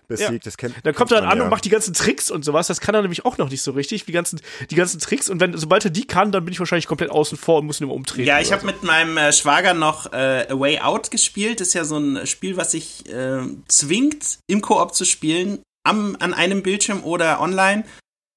besiegt. 0.08 0.30
Ja. 0.30 0.38
Das 0.38 0.56
kennt, 0.56 0.74
dann 0.82 0.94
kommt 0.94 1.12
er 1.12 1.20
dann 1.20 1.30
an 1.30 1.38
ja. 1.38 1.44
und 1.44 1.50
macht 1.50 1.64
die 1.64 1.70
ganzen 1.70 1.94
Tricks 1.94 2.30
und 2.30 2.44
sowas. 2.44 2.66
Das 2.66 2.80
kann 2.80 2.94
er 2.94 3.02
nämlich 3.02 3.24
auch 3.24 3.38
noch 3.38 3.50
nicht 3.50 3.62
so 3.62 3.72
richtig. 3.72 4.04
Die 4.04 4.12
ganzen, 4.12 4.40
die 4.70 4.74
ganzen 4.74 5.00
Tricks. 5.00 5.30
Und 5.30 5.40
wenn, 5.40 5.56
sobald 5.56 5.84
er 5.84 5.90
die 5.90 6.06
kann, 6.06 6.32
dann 6.32 6.44
bin 6.44 6.52
ich 6.52 6.58
wahrscheinlich 6.58 6.86
komplett 6.86 7.10
außen 7.10 7.38
vor 7.38 7.58
und 7.58 7.66
muss 7.66 7.80
ihn 7.80 7.84
immer 7.84 7.94
umdrehen. 7.94 8.26
Ja, 8.26 8.40
ich 8.40 8.52
habe 8.52 8.62
so. 8.62 8.66
mit 8.66 8.82
meinem 8.82 9.16
äh, 9.16 9.32
Schwager 9.32 9.74
noch 9.74 10.12
äh, 10.12 10.46
A 10.48 10.58
Way 10.58 10.80
Out 10.80 11.10
gespielt. 11.10 11.60
Das 11.60 11.68
ist 11.68 11.74
ja 11.74 11.84
so 11.84 11.98
ein 11.98 12.26
Spiel, 12.26 12.56
was 12.56 12.72
sich 12.72 13.08
äh, 13.10 13.42
zwingt, 13.68 14.38
im 14.46 14.60
Koop 14.60 14.94
zu 14.94 15.04
spielen. 15.04 15.62
Am, 15.86 16.16
an 16.18 16.32
einem 16.32 16.62
Bildschirm 16.62 17.04
oder 17.04 17.40
online. 17.40 17.84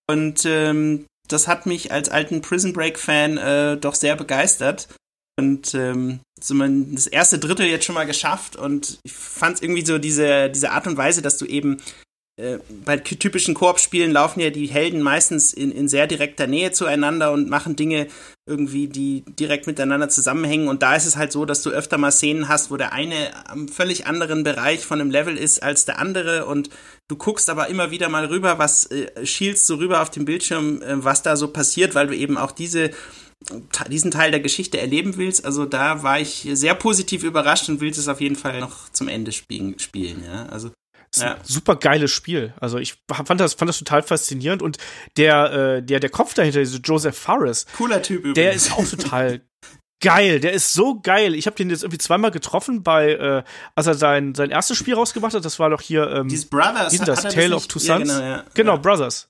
Und 0.10 0.46
ähm, 0.46 1.06
das 1.28 1.48
hat 1.48 1.66
mich 1.66 1.92
als 1.92 2.10
alten 2.10 2.42
Prison 2.42 2.74
Break 2.74 3.00
Fan 3.00 3.38
äh, 3.38 3.78
doch 3.78 3.96
sehr 3.96 4.16
begeistert. 4.16 4.88
Und 5.40 5.76
ähm, 5.76 6.20
das 6.36 7.08
erste 7.08 7.38
Drittel 7.38 7.68
jetzt 7.68 7.86
schon 7.86 7.96
mal 7.96 8.08
geschafft 8.08 8.56
und 8.56 9.00
ich 9.04 9.14
fand 9.14 9.62
irgendwie 9.62 9.86
so 9.86 10.00
diese, 10.00 10.50
diese 10.50 10.72
Art 10.72 10.88
und 10.88 10.98
Weise, 10.98 11.22
dass 11.22 11.38
du 11.38 11.46
eben 11.46 11.80
äh, 12.40 12.60
bei 12.86 12.98
typischen 12.98 13.56
Koop-Spielen 13.56 14.12
laufen 14.12 14.40
ja 14.40 14.52
die 14.52 14.68
Helden 14.68 15.02
meistens 15.02 15.54
in, 15.54 15.72
in 15.72 15.88
sehr 15.88 16.06
direkter 16.06 16.46
Nähe 16.46 16.72
zueinander 16.72 17.32
und 17.32 17.50
machen 17.50 17.76
Dinge 17.76 18.08
irgendwie, 18.48 18.88
die 18.88 19.24
direkt 19.28 19.66
miteinander 19.66 20.10
zusammenhängen. 20.10 20.68
Und 20.68 20.84
da 20.84 20.96
ist 20.96 21.08
es 21.08 21.18
halt 21.18 21.32
so, 21.32 21.46
dass 21.46 21.64
du 21.64 21.72
öfter 21.72 21.98
mal 21.98 22.12
Szenen 22.12 22.48
hast, 22.48 22.70
wo 22.70 22.78
der 22.78 22.94
eine 22.94 23.16
am 23.48 23.68
völlig 23.68 24.06
anderen 24.06 24.44
Bereich 24.44 24.86
von 24.86 25.02
einem 25.02 25.10
Level 25.10 25.36
ist 25.36 25.64
als 25.64 25.86
der 25.86 25.98
andere 25.98 26.46
und 26.46 26.70
du 27.08 27.16
guckst 27.16 27.50
aber 27.50 27.68
immer 27.68 27.92
wieder 27.92 28.10
mal 28.10 28.26
rüber, 28.26 28.60
was 28.60 28.86
äh, 28.92 29.26
schielst 29.26 29.68
so 29.68 29.76
rüber 29.76 30.02
auf 30.02 30.10
dem 30.10 30.26
Bildschirm, 30.26 30.82
äh, 30.82 31.04
was 31.04 31.24
da 31.24 31.36
so 31.36 31.48
passiert, 31.48 31.96
weil 31.96 32.08
du 32.08 32.16
eben 32.16 32.38
auch 32.38 32.52
diese 32.52 32.92
diesen 33.88 34.10
Teil 34.10 34.32
der 34.32 34.40
Geschichte 34.40 34.80
erleben 34.80 35.16
willst. 35.16 35.46
Also 35.46 35.66
da 35.66 36.02
war 36.02 36.20
ich 36.20 36.48
sehr 36.54 36.74
positiv 36.74 37.24
überrascht 37.24 37.70
und 37.70 37.80
will 37.80 37.92
es 37.92 38.08
auf 38.08 38.20
jeden 38.20 38.36
Fall 38.36 38.60
noch 38.60 38.90
zum 38.90 39.08
Ende 39.08 39.32
spielen. 39.32 39.78
spielen 39.78 40.24
ja. 40.26 40.48
Also 40.48 40.72
ja. 41.16 41.38
super 41.44 41.76
geiles 41.76 42.12
Spiel. 42.12 42.54
Also 42.60 42.78
ich 42.78 42.96
fand 43.08 43.40
das, 43.40 43.54
fand 43.54 43.70
das 43.70 43.80
total 43.80 44.02
faszinierend 44.04 44.62
und 44.62 44.78
der, 45.18 45.54
äh, 45.78 45.84
der, 45.84 46.00
der 46.00 46.10
Kopf 46.10 46.34
dahinter, 46.34 46.60
dieser 46.60 46.80
Joseph 46.80 47.18
Fares, 47.18 47.66
cooler 47.78 48.02
Typ 48.02 48.20
übrigens. 48.20 48.36
der 48.36 48.54
ist 48.54 48.72
auch 48.74 48.88
total 48.88 49.42
geil. 50.00 50.40
Der 50.40 50.54
ist 50.54 50.74
so 50.74 51.00
geil. 51.00 51.36
Ich 51.36 51.46
habe 51.46 51.56
den 51.56 51.70
jetzt 51.70 51.84
irgendwie 51.84 51.98
zweimal 51.98 52.32
getroffen 52.32 52.84
bei, 52.84 53.12
äh, 53.12 53.44
als 53.76 53.88
er 53.88 53.94
sein 53.96 54.36
sein 54.36 54.50
erstes 54.50 54.78
Spiel 54.78 54.94
rausgebracht 54.94 55.34
hat. 55.34 55.46
Das 55.46 55.60
war 55.60 55.70
doch 55.70 55.82
hier 55.82 56.10
ähm, 56.10 56.28
Dieses 56.28 56.46
Brothers. 56.46 56.98
Das, 56.98 57.24
Tale 57.24 57.56
of 57.56 57.68
Two 57.68 57.80
Sons. 57.80 58.10
Ja, 58.10 58.16
genau, 58.16 58.28
ja. 58.28 58.44
genau 58.54 58.78
Brothers. 58.78 59.30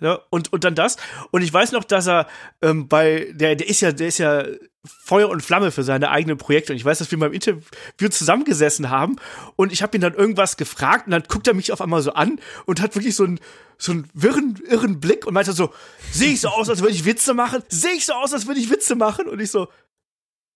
Ja, 0.00 0.20
und, 0.30 0.52
und 0.52 0.64
dann 0.64 0.74
das. 0.74 0.96
Und 1.30 1.42
ich 1.42 1.52
weiß 1.52 1.72
noch, 1.72 1.84
dass 1.84 2.06
er 2.06 2.28
ähm, 2.62 2.88
bei, 2.88 3.32
der, 3.32 3.56
der 3.56 3.68
ist 3.68 3.80
ja, 3.80 3.92
der 3.92 4.08
ist 4.08 4.18
ja 4.18 4.44
Feuer 4.84 5.28
und 5.28 5.42
Flamme 5.42 5.70
für 5.70 5.82
seine 5.82 6.10
eigenen 6.10 6.38
Projekte. 6.38 6.72
Und 6.72 6.76
ich 6.76 6.84
weiß, 6.84 6.98
dass 6.98 7.10
wir 7.10 7.18
beim 7.18 7.32
Interview 7.32 8.08
zusammengesessen 8.10 8.90
haben 8.90 9.16
und 9.56 9.72
ich 9.72 9.82
habe 9.82 9.96
ihn 9.96 10.00
dann 10.00 10.14
irgendwas 10.14 10.56
gefragt 10.56 11.06
und 11.06 11.12
dann 11.12 11.24
guckt 11.26 11.48
er 11.48 11.54
mich 11.54 11.72
auf 11.72 11.80
einmal 11.80 12.02
so 12.02 12.12
an 12.12 12.40
und 12.66 12.80
hat 12.80 12.94
wirklich 12.94 13.16
so 13.16 13.24
einen, 13.24 13.40
so 13.76 13.92
einen 13.92 14.08
wirren, 14.14 14.60
irren 14.68 15.00
Blick 15.00 15.26
und 15.26 15.34
meinte 15.34 15.52
so, 15.52 15.72
sehe 16.12 16.32
ich 16.32 16.40
so 16.40 16.48
aus, 16.48 16.68
als 16.68 16.80
würde 16.80 16.94
ich 16.94 17.04
Witze 17.04 17.34
machen? 17.34 17.62
Sehe 17.68 17.92
ich 17.92 18.06
so 18.06 18.12
aus, 18.12 18.32
als 18.32 18.46
würde 18.46 18.60
ich 18.60 18.70
Witze 18.70 18.94
machen? 18.94 19.26
Und 19.26 19.40
ich 19.40 19.50
so, 19.50 19.68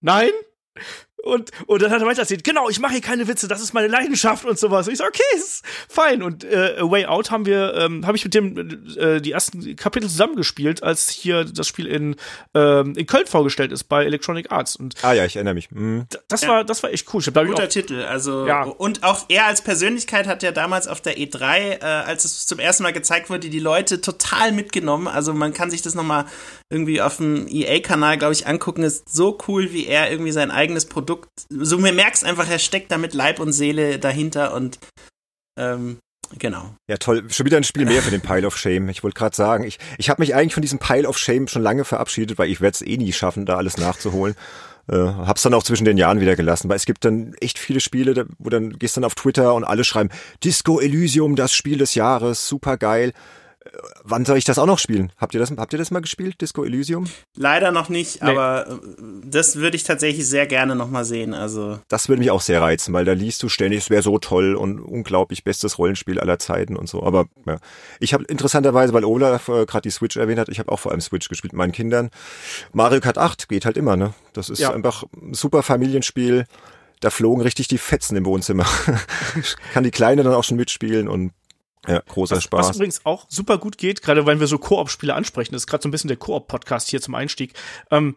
nein? 0.01 0.31
Und, 1.23 1.51
und 1.67 1.81
dann 1.83 1.91
hat 1.91 2.01
er 2.01 2.07
weiter 2.07 2.23
erzählt, 2.23 2.43
genau, 2.43 2.69
ich 2.69 2.81
mache 2.81 2.93
hier 2.93 3.01
keine 3.01 3.29
Witze, 3.29 3.47
das 3.47 3.61
ist 3.61 3.73
meine 3.73 3.87
Leidenschaft 3.87 4.45
und 4.45 4.59
sowas. 4.59 4.87
Und 4.87 4.93
ich 4.93 4.99
so, 4.99 5.05
okay, 5.05 5.23
ist 5.37 5.65
fein. 5.89 6.23
Und 6.23 6.45
äh, 6.45 6.77
A 6.79 6.91
Way 6.91 7.07
Out 7.07 7.31
haben 7.31 7.47
wir, 7.47 7.75
ähm, 7.75 8.07
habe 8.07 8.17
ich 8.17 8.25
mit 8.25 8.35
dem 8.35 8.87
äh, 8.97 9.21
die 9.21 9.33
ersten 9.33 9.77
Kapitel 9.77 10.09
zusammengespielt, 10.09 10.83
als 10.83 11.11
hier 11.11 11.45
das 11.45 11.69
Spiel 11.69 11.87
in, 11.87 12.17
ähm, 12.55 12.95
in 12.97 13.07
Köln 13.07 13.27
vorgestellt 13.27 13.71
ist 13.71 13.85
bei 13.85 14.05
Electronic 14.05 14.51
Arts. 14.51 14.75
Und 14.75 14.97
ah 15.03 15.13
ja, 15.13 15.25
ich 15.25 15.37
erinnere 15.37 15.55
mich. 15.55 15.71
Mhm. 15.71 16.07
Das 16.29 16.43
ja. 16.43 16.49
war, 16.49 16.65
das 16.65 16.83
war 16.83 16.91
echt 16.91 17.07
cool. 17.15 17.21
Ich 17.21 17.27
hab, 17.29 17.35
Guter 17.35 17.65
auch, 17.65 17.69
Titel, 17.69 18.03
also 18.03 18.47
ja. 18.47 18.65
und 18.65 19.05
auch 19.05 19.27
er 19.29 19.47
als 19.47 19.63
Persönlichkeit 19.63 20.27
hat 20.27 20.43
ja 20.43 20.51
damals 20.51 20.89
auf 20.89 21.01
der 21.01 21.17
E3, 21.17 21.59
äh, 21.59 21.85
als 21.85 22.25
es 22.25 22.47
zum 22.47 22.59
ersten 22.59 22.83
Mal 22.83 22.93
gezeigt 22.93 23.31
wurde, 23.31 23.49
die 23.49 23.61
Leute 23.61 24.01
total 24.01 24.53
mitgenommen. 24.53 25.07
Also 25.07 25.33
man 25.35 25.53
kann 25.53 25.71
sich 25.71 25.83
das 25.83 25.95
nochmal 25.95 26.27
irgendwie 26.73 27.03
auf 27.03 27.19
dem 27.19 27.47
EA-Kanal, 27.49 28.17
glaube 28.17 28.33
ich, 28.33 28.47
angucken. 28.47 28.83
Ist 28.83 29.15
so 29.15 29.39
cool, 29.47 29.73
wie 29.73 29.87
er 29.87 30.11
irgendwie 30.11 30.33
sein 30.33 30.51
eigenes 30.51 30.87
Produkt. 30.87 31.12
So 31.49 31.79
mir 31.79 31.93
merkst 31.93 32.25
einfach, 32.25 32.49
er 32.49 32.59
steckt 32.59 32.91
da 32.91 32.99
mit 32.99 33.15
Leib 33.15 33.41
und 33.41 33.53
Seele 33.53 33.99
dahinter 33.99 34.55
und 34.55 34.79
ähm, 35.59 35.99
Genau. 36.39 36.75
Ja, 36.89 36.97
toll. 36.97 37.25
Schon 37.31 37.47
wieder 37.47 37.59
ein 37.59 37.65
Spiel 37.65 37.85
mehr 37.85 38.03
für 38.03 38.11
den 38.11 38.23
Pile 38.23 38.47
of 38.47 38.57
Shame. 38.57 38.89
Ich 38.89 39.03
wollte 39.03 39.19
gerade 39.19 39.37
sagen, 39.37 39.65
ich, 39.65 39.79
ich 39.99 40.09
habe 40.09 40.23
mich 40.23 40.35
eigentlich 40.35 40.55
von 40.55 40.63
diesem 40.63 40.79
Pile 40.79 41.07
of 41.07 41.19
Shame 41.19 41.47
schon 41.47 41.63
lange 41.63 41.85
verabschiedet, 41.85 42.39
weil 42.39 42.49
ich 42.49 42.61
werde 42.61 42.75
es 42.75 42.83
eh 42.83 42.97
nie 42.97 43.13
schaffen, 43.13 43.45
da 43.45 43.57
alles 43.57 43.77
nachzuholen. 43.77 44.35
Äh, 44.89 44.97
hab's 44.97 45.43
dann 45.43 45.55
auch 45.55 45.63
zwischen 45.63 45.85
den 45.85 45.99
Jahren 45.99 46.21
wieder 46.21 46.35
gelassen, 46.35 46.69
weil 46.69 46.77
es 46.77 46.87
gibt 46.87 47.05
dann 47.05 47.35
echt 47.41 47.59
viele 47.59 47.81
Spiele, 47.81 48.27
wo 48.39 48.49
dann 48.49 48.79
gehst 48.79 48.97
dann 48.97 49.05
auf 49.05 49.15
Twitter 49.15 49.55
und 49.55 49.65
alle 49.65 49.85
schreiben 49.85 50.11
Disco 50.43 50.81
Elysium, 50.81 51.37
das 51.37 51.53
Spiel 51.53 51.79
des 51.79 51.95
Jahres, 51.95 52.49
super 52.49 52.77
geil 52.77 53.13
wann 54.05 54.25
soll 54.25 54.39
ich 54.39 54.45
das 54.45 54.59
auch 54.59 54.67
noch 54.67 54.79
spielen? 54.79 55.13
Habt 55.17 55.35
ihr 55.35 55.41
das, 55.41 55.51
habt 55.51 55.73
ihr 55.73 55.79
das 55.79 55.91
mal 55.91 56.01
gespielt, 56.01 56.41
Disco 56.41 56.65
Elysium? 56.65 57.07
Leider 57.37 57.73
noch 57.73 57.89
nicht, 57.89 58.23
nee. 58.23 58.31
aber 58.31 58.67
äh, 58.69 58.75
das 59.25 59.57
würde 59.57 59.77
ich 59.77 59.85
tatsächlich 59.85 60.27
sehr 60.27 60.47
gerne 60.47 60.77
noch 60.77 60.91
mal 60.91 61.05
sehen. 61.05 61.35
Also 61.35 61.79
das 61.89 62.09
würde 62.09 62.21
mich 62.21 62.31
auch 62.31 62.41
sehr 62.41 62.61
reizen, 62.61 62.93
weil 62.93 63.05
da 63.05 63.13
liest 63.13 63.43
du 63.43 63.49
ständig, 63.49 63.81
es 63.81 63.91
wäre 63.91 64.03
so 64.03 64.19
toll 64.19 64.55
und 64.55 64.81
unglaublich 64.81 65.45
bestes 65.45 65.79
Rollenspiel 65.79 66.21
aller 66.21 66.39
Zeiten 66.39 66.77
und 66.77 66.89
so. 66.89 67.03
Aber 67.03 67.27
ja, 67.47 67.59
ich 68.01 68.15
habe 68.15 68.25
interessanterweise, 68.25 68.93
weil 68.93 69.05
Olaf 69.05 69.49
äh, 69.49 69.67
gerade 69.67 69.83
die 69.83 69.91
Switch 69.91 70.17
erwähnt 70.17 70.39
hat, 70.39 70.49
ich 70.49 70.59
habe 70.59 70.71
auch 70.71 70.79
vor 70.79 70.93
allem 70.93 71.01
Switch 71.01 71.29
gespielt 71.29 71.53
mit 71.53 71.59
meinen 71.59 71.73
Kindern. 71.73 72.11
Mario 72.73 73.01
Kart 73.01 73.19
8 73.19 73.49
geht 73.49 73.65
halt 73.65 73.77
immer, 73.77 73.97
ne? 73.97 74.15
Das 74.33 74.49
ist 74.49 74.61
ja. 74.61 74.73
einfach 74.73 75.05
ein 75.15 75.35
super 75.35 75.63
Familienspiel. 75.63 76.47
Da 77.01 77.11
flogen 77.11 77.43
richtig 77.43 77.67
die 77.67 77.79
Fetzen 77.79 78.17
im 78.17 78.25
Wohnzimmer. 78.25 78.65
Kann 79.73 79.83
die 79.83 79.91
Kleine 79.91 80.23
dann 80.23 80.35
auch 80.35 80.45
schon 80.45 80.57
mitspielen 80.57 81.09
und 81.09 81.33
ja, 81.87 82.01
großer 82.01 82.37
was, 82.37 82.45
Spaß. 82.45 82.69
Was 82.69 82.77
übrigens 82.77 83.05
auch 83.05 83.27
super 83.29 83.59
gut 83.59 83.79
geht, 83.79 84.03
gerade 84.03 84.27
wenn 84.27 84.41
wir 84.41 84.47
so 84.47 84.59
Koop-Spiele 84.59 85.15
ansprechen, 85.15 85.53
das 85.53 85.63
ist 85.63 85.67
gerade 85.67 85.83
so 85.83 85.89
ein 85.89 85.93
bisschen 85.93 86.09
der 86.09 86.17
Koop-Podcast 86.17 86.89
hier 86.89 87.01
zum 87.01 87.15
Einstieg. 87.15 87.55
Ähm, 87.91 88.17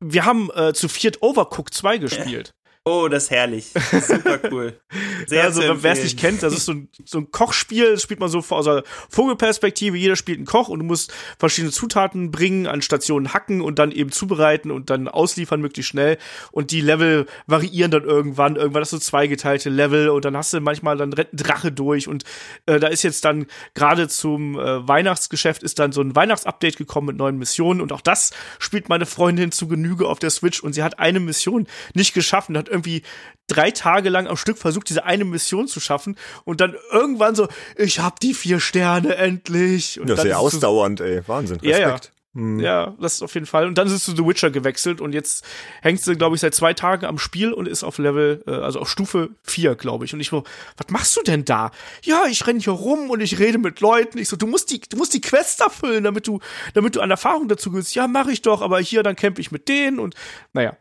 wir 0.00 0.24
haben 0.24 0.50
äh, 0.54 0.72
zu 0.74 0.88
viert 0.88 1.22
Overcooked 1.22 1.72
2 1.72 1.98
gespielt. 1.98 2.52
Oh, 2.88 3.08
das 3.08 3.24
ist 3.24 3.30
herrlich. 3.32 3.72
Super 3.90 4.38
cool. 4.52 4.78
Sehr 5.26 5.38
ja, 5.38 5.44
also, 5.46 5.60
wer 5.82 5.92
es 5.92 6.04
nicht 6.04 6.20
kennt, 6.20 6.44
das 6.44 6.52
ist 6.54 6.66
so 6.66 6.72
ein, 6.72 6.88
so 7.04 7.18
ein 7.18 7.32
Kochspiel, 7.32 7.90
das 7.90 8.02
spielt 8.02 8.20
man 8.20 8.28
so 8.28 8.38
aus 8.48 8.64
der 8.64 8.84
Vogelperspektive. 9.10 9.96
Jeder 9.96 10.14
spielt 10.14 10.38
einen 10.38 10.46
Koch 10.46 10.68
und 10.68 10.78
du 10.78 10.84
musst 10.84 11.12
verschiedene 11.36 11.72
Zutaten 11.72 12.30
bringen, 12.30 12.68
an 12.68 12.82
Stationen 12.82 13.34
hacken 13.34 13.60
und 13.60 13.80
dann 13.80 13.90
eben 13.90 14.12
zubereiten 14.12 14.70
und 14.70 14.88
dann 14.88 15.08
ausliefern 15.08 15.60
möglichst 15.60 15.90
schnell. 15.90 16.16
Und 16.52 16.70
die 16.70 16.80
Level 16.80 17.26
variieren 17.48 17.90
dann 17.90 18.04
irgendwann. 18.04 18.54
Irgendwann 18.54 18.82
hast 18.82 18.92
du 18.92 18.98
zweigeteilte 18.98 19.68
Level 19.68 20.08
und 20.10 20.24
dann 20.24 20.36
hast 20.36 20.52
du 20.52 20.60
manchmal 20.60 20.96
dann 20.96 21.10
Drache 21.10 21.72
durch. 21.72 22.06
Und 22.06 22.22
äh, 22.66 22.78
da 22.78 22.86
ist 22.86 23.02
jetzt 23.02 23.24
dann 23.24 23.46
gerade 23.74 24.06
zum 24.06 24.60
äh, 24.60 24.86
Weihnachtsgeschäft 24.86 25.64
ist 25.64 25.80
dann 25.80 25.90
so 25.90 26.02
ein 26.02 26.14
Weihnachtsupdate 26.14 26.76
gekommen 26.76 27.08
mit 27.08 27.16
neuen 27.16 27.36
Missionen. 27.36 27.80
Und 27.80 27.92
auch 27.92 28.00
das 28.00 28.30
spielt 28.60 28.88
meine 28.88 29.06
Freundin 29.06 29.50
zu 29.50 29.66
Genüge 29.66 30.06
auf 30.06 30.20
der 30.20 30.30
Switch. 30.30 30.60
Und 30.60 30.74
sie 30.74 30.84
hat 30.84 31.00
eine 31.00 31.18
Mission 31.18 31.66
nicht 31.92 32.14
geschaffen, 32.14 32.56
hat 32.56 32.75
irgendwie 32.76 33.02
drei 33.48 33.70
Tage 33.70 34.08
lang 34.08 34.26
am 34.26 34.36
Stück 34.36 34.58
versucht, 34.58 34.88
diese 34.88 35.04
eine 35.04 35.24
Mission 35.24 35.68
zu 35.68 35.80
schaffen 35.80 36.16
und 36.44 36.60
dann 36.60 36.76
irgendwann 36.92 37.34
so, 37.34 37.48
ich 37.76 38.00
hab 38.00 38.20
die 38.20 38.34
vier 38.34 38.60
Sterne 38.60 39.16
endlich. 39.16 40.00
Und 40.00 40.08
das 40.08 40.18
ist 40.18 40.24
sehr 40.24 40.38
ausdauernd, 40.38 41.00
ey. 41.00 41.22
Wahnsinn. 41.26 41.58
Respekt. 41.60 41.80
Ja, 41.80 41.88
ja. 41.88 42.00
Hm. 42.36 42.60
Ja, 42.60 42.94
das 43.00 43.14
ist 43.14 43.22
auf 43.22 43.32
jeden 43.32 43.46
Fall. 43.46 43.66
Und 43.66 43.78
dann 43.78 43.86
ist 43.86 44.06
du 44.06 44.14
The 44.14 44.26
Witcher 44.26 44.50
gewechselt 44.50 45.00
und 45.00 45.14
jetzt 45.14 45.42
hängt 45.80 46.02
sie, 46.02 46.16
glaube 46.16 46.36
ich, 46.36 46.42
seit 46.42 46.54
zwei 46.54 46.74
Tagen 46.74 47.06
am 47.06 47.18
Spiel 47.18 47.50
und 47.50 47.66
ist 47.66 47.82
auf 47.82 47.96
Level, 47.96 48.44
äh, 48.46 48.50
also 48.50 48.78
auf 48.80 48.90
Stufe 48.90 49.30
4, 49.44 49.74
glaube 49.74 50.04
ich. 50.04 50.12
Und 50.12 50.20
ich 50.20 50.28
so, 50.28 50.44
was 50.76 50.90
machst 50.90 51.16
du 51.16 51.22
denn 51.22 51.46
da? 51.46 51.70
Ja, 52.02 52.24
ich 52.28 52.46
renne 52.46 52.60
hier 52.60 52.74
rum 52.74 53.08
und 53.08 53.20
ich 53.20 53.38
rede 53.38 53.56
mit 53.56 53.80
Leuten. 53.80 54.18
Ich 54.18 54.28
so, 54.28 54.36
du 54.36 54.46
musst 54.46 54.70
die, 54.70 54.80
du 54.80 54.98
musst 54.98 55.14
die 55.14 55.22
Quests 55.22 55.60
erfüllen, 55.60 56.04
damit 56.04 56.26
du, 56.26 56.40
damit 56.74 56.94
du 56.94 57.00
an 57.00 57.10
Erfahrung 57.10 57.48
dazu 57.48 57.70
gehst. 57.70 57.94
Ja, 57.94 58.06
mache 58.06 58.32
ich 58.32 58.42
doch, 58.42 58.60
aber 58.60 58.80
hier, 58.80 59.02
dann 59.02 59.16
camp 59.16 59.38
ich 59.38 59.50
mit 59.50 59.68
denen 59.68 59.98
und 59.98 60.14
naja. 60.52 60.76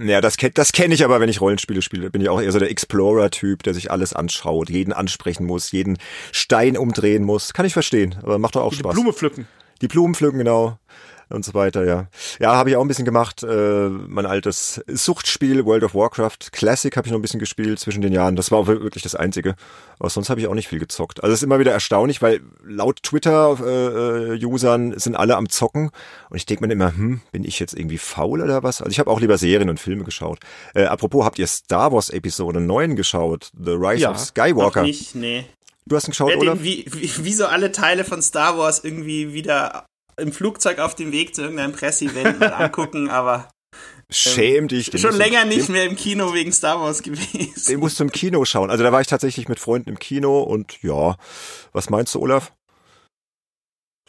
Ja, 0.00 0.20
das, 0.20 0.36
das 0.54 0.72
kenne 0.72 0.94
ich 0.94 1.04
aber, 1.04 1.20
wenn 1.20 1.28
ich 1.28 1.40
Rollenspiele 1.40 1.82
spiele. 1.82 2.10
Bin 2.10 2.22
ich 2.22 2.28
auch 2.28 2.40
eher 2.40 2.52
so 2.52 2.60
der 2.60 2.70
Explorer-Typ, 2.70 3.64
der 3.64 3.74
sich 3.74 3.90
alles 3.90 4.12
anschaut, 4.12 4.70
jeden 4.70 4.92
ansprechen 4.92 5.44
muss, 5.44 5.72
jeden 5.72 5.98
Stein 6.30 6.76
umdrehen 6.76 7.24
muss. 7.24 7.52
Kann 7.52 7.66
ich 7.66 7.72
verstehen, 7.72 8.16
aber 8.22 8.38
macht 8.38 8.54
doch 8.54 8.62
auch 8.62 8.70
Die 8.70 8.76
Spaß. 8.76 8.94
Die 8.94 9.00
Blume 9.00 9.12
pflücken. 9.12 9.48
Die 9.80 9.88
Blumen 9.88 10.14
pflücken, 10.14 10.38
genau 10.38 10.78
und 11.30 11.44
so 11.44 11.54
weiter, 11.54 11.84
ja. 11.84 12.08
Ja, 12.40 12.54
habe 12.54 12.70
ich 12.70 12.76
auch 12.76 12.82
ein 12.82 12.88
bisschen 12.88 13.04
gemacht. 13.04 13.42
Äh, 13.42 13.88
mein 13.88 14.26
altes 14.26 14.82
Suchtspiel, 14.86 15.64
World 15.64 15.84
of 15.84 15.94
Warcraft 15.94 16.52
Classic, 16.52 16.96
habe 16.96 17.06
ich 17.06 17.12
noch 17.12 17.18
ein 17.18 17.22
bisschen 17.22 17.40
gespielt 17.40 17.78
zwischen 17.78 18.00
den 18.00 18.12
Jahren. 18.12 18.36
Das 18.36 18.50
war 18.50 18.66
wirklich 18.66 19.02
das 19.02 19.14
Einzige. 19.14 19.54
Aber 19.98 20.10
sonst 20.10 20.30
habe 20.30 20.40
ich 20.40 20.46
auch 20.46 20.54
nicht 20.54 20.68
viel 20.68 20.78
gezockt. 20.78 21.22
Also 21.22 21.32
es 21.32 21.40
ist 21.40 21.44
immer 21.44 21.58
wieder 21.58 21.72
erstaunlich, 21.72 22.22
weil 22.22 22.40
laut 22.64 23.02
Twitter-Usern 23.02 24.92
äh, 24.92 24.98
sind 24.98 25.16
alle 25.16 25.36
am 25.36 25.48
Zocken. 25.48 25.90
Und 26.30 26.36
ich 26.36 26.46
denke 26.46 26.66
mir 26.66 26.72
immer, 26.72 26.94
hm, 26.96 27.20
bin 27.32 27.44
ich 27.44 27.58
jetzt 27.58 27.74
irgendwie 27.74 27.98
faul 27.98 28.40
oder 28.40 28.62
was? 28.62 28.80
Also 28.80 28.90
ich 28.90 28.98
habe 28.98 29.10
auch 29.10 29.20
lieber 29.20 29.38
Serien 29.38 29.70
und 29.70 29.80
Filme 29.80 30.04
geschaut. 30.04 30.38
Äh, 30.74 30.84
apropos, 30.84 31.24
habt 31.24 31.38
ihr 31.38 31.46
Star 31.46 31.92
Wars 31.92 32.10
Episode 32.10 32.60
9 32.60 32.96
geschaut? 32.96 33.50
The 33.58 33.72
Rise 33.72 34.02
ja, 34.02 34.10
of 34.10 34.18
Skywalker? 34.18 34.80
Noch 34.80 34.86
nicht, 34.86 35.14
nee. 35.14 35.44
Du 35.88 35.96
hast 35.96 36.06
ihn 36.06 36.10
geschaut, 36.10 36.36
oder? 36.36 36.62
Wie, 36.62 36.84
wie, 36.90 37.24
wie 37.24 37.32
so 37.32 37.46
alle 37.46 37.72
Teile 37.72 38.04
von 38.04 38.20
Star 38.20 38.58
Wars 38.58 38.84
irgendwie 38.84 39.32
wieder 39.32 39.87
im 40.18 40.32
Flugzeug 40.32 40.78
auf 40.78 40.94
dem 40.94 41.12
Weg 41.12 41.34
zu 41.34 41.42
irgendeinem 41.42 41.72
Presseevent 41.72 42.40
mal 42.40 42.52
angucken, 42.52 43.08
aber 43.10 43.48
Schäm 44.10 44.68
dich. 44.68 44.90
Schon 44.98 45.14
länger 45.14 45.44
nicht 45.44 45.68
mehr 45.68 45.84
im 45.84 45.94
Kino 45.94 46.32
wegen 46.32 46.50
Star 46.50 46.80
Wars 46.80 47.02
gewesen. 47.02 47.66
Den 47.68 47.80
musst 47.80 48.00
du 48.00 48.04
im 48.04 48.12
Kino 48.12 48.42
schauen. 48.46 48.70
Also 48.70 48.82
da 48.82 48.90
war 48.90 49.02
ich 49.02 49.06
tatsächlich 49.06 49.48
mit 49.48 49.60
Freunden 49.60 49.90
im 49.90 49.98
Kino 49.98 50.40
und 50.40 50.82
ja, 50.82 51.16
was 51.72 51.90
meinst 51.90 52.14
du, 52.14 52.20
Olaf? 52.20 52.54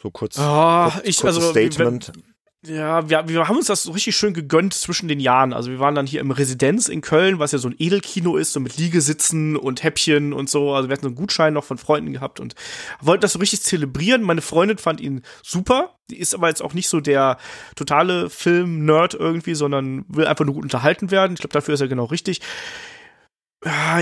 So 0.00 0.10
kurz, 0.10 0.38
oh, 0.38 0.90
kurz 0.90 1.04
ich, 1.04 1.22
also, 1.22 1.42
Statement. 1.50 2.12
Wenn, 2.14 2.24
ja, 2.62 3.08
wir, 3.08 3.26
wir 3.26 3.48
haben 3.48 3.56
uns 3.56 3.68
das 3.68 3.84
so 3.84 3.92
richtig 3.92 4.14
schön 4.16 4.34
gegönnt 4.34 4.74
zwischen 4.74 5.08
den 5.08 5.18
Jahren. 5.18 5.54
Also 5.54 5.70
wir 5.70 5.78
waren 5.78 5.94
dann 5.94 6.06
hier 6.06 6.20
im 6.20 6.30
Residenz 6.30 6.88
in 6.88 7.00
Köln, 7.00 7.38
was 7.38 7.52
ja 7.52 7.58
so 7.58 7.68
ein 7.68 7.74
Edelkino 7.78 8.36
ist, 8.36 8.52
so 8.52 8.60
mit 8.60 8.76
Liegesitzen 8.76 9.56
und 9.56 9.82
Häppchen 9.82 10.34
und 10.34 10.50
so. 10.50 10.74
Also 10.74 10.88
wir 10.88 10.92
hatten 10.92 11.04
so 11.04 11.08
einen 11.08 11.16
Gutschein 11.16 11.54
noch 11.54 11.64
von 11.64 11.78
Freunden 11.78 12.12
gehabt 12.12 12.38
und 12.38 12.54
wollten 13.00 13.22
das 13.22 13.32
so 13.32 13.38
richtig 13.38 13.62
zelebrieren. 13.62 14.22
Meine 14.22 14.42
Freundin 14.42 14.76
fand 14.76 15.00
ihn 15.00 15.22
super. 15.42 15.94
Die 16.10 16.18
ist 16.18 16.34
aber 16.34 16.48
jetzt 16.48 16.62
auch 16.62 16.74
nicht 16.74 16.88
so 16.90 17.00
der 17.00 17.38
totale 17.76 18.28
Film-Nerd 18.28 19.14
irgendwie, 19.14 19.54
sondern 19.54 20.04
will 20.08 20.26
einfach 20.26 20.44
nur 20.44 20.54
gut 20.54 20.64
unterhalten 20.64 21.10
werden. 21.10 21.32
Ich 21.32 21.40
glaube, 21.40 21.54
dafür 21.54 21.72
ist 21.72 21.80
er 21.80 21.88
genau 21.88 22.04
richtig 22.04 22.42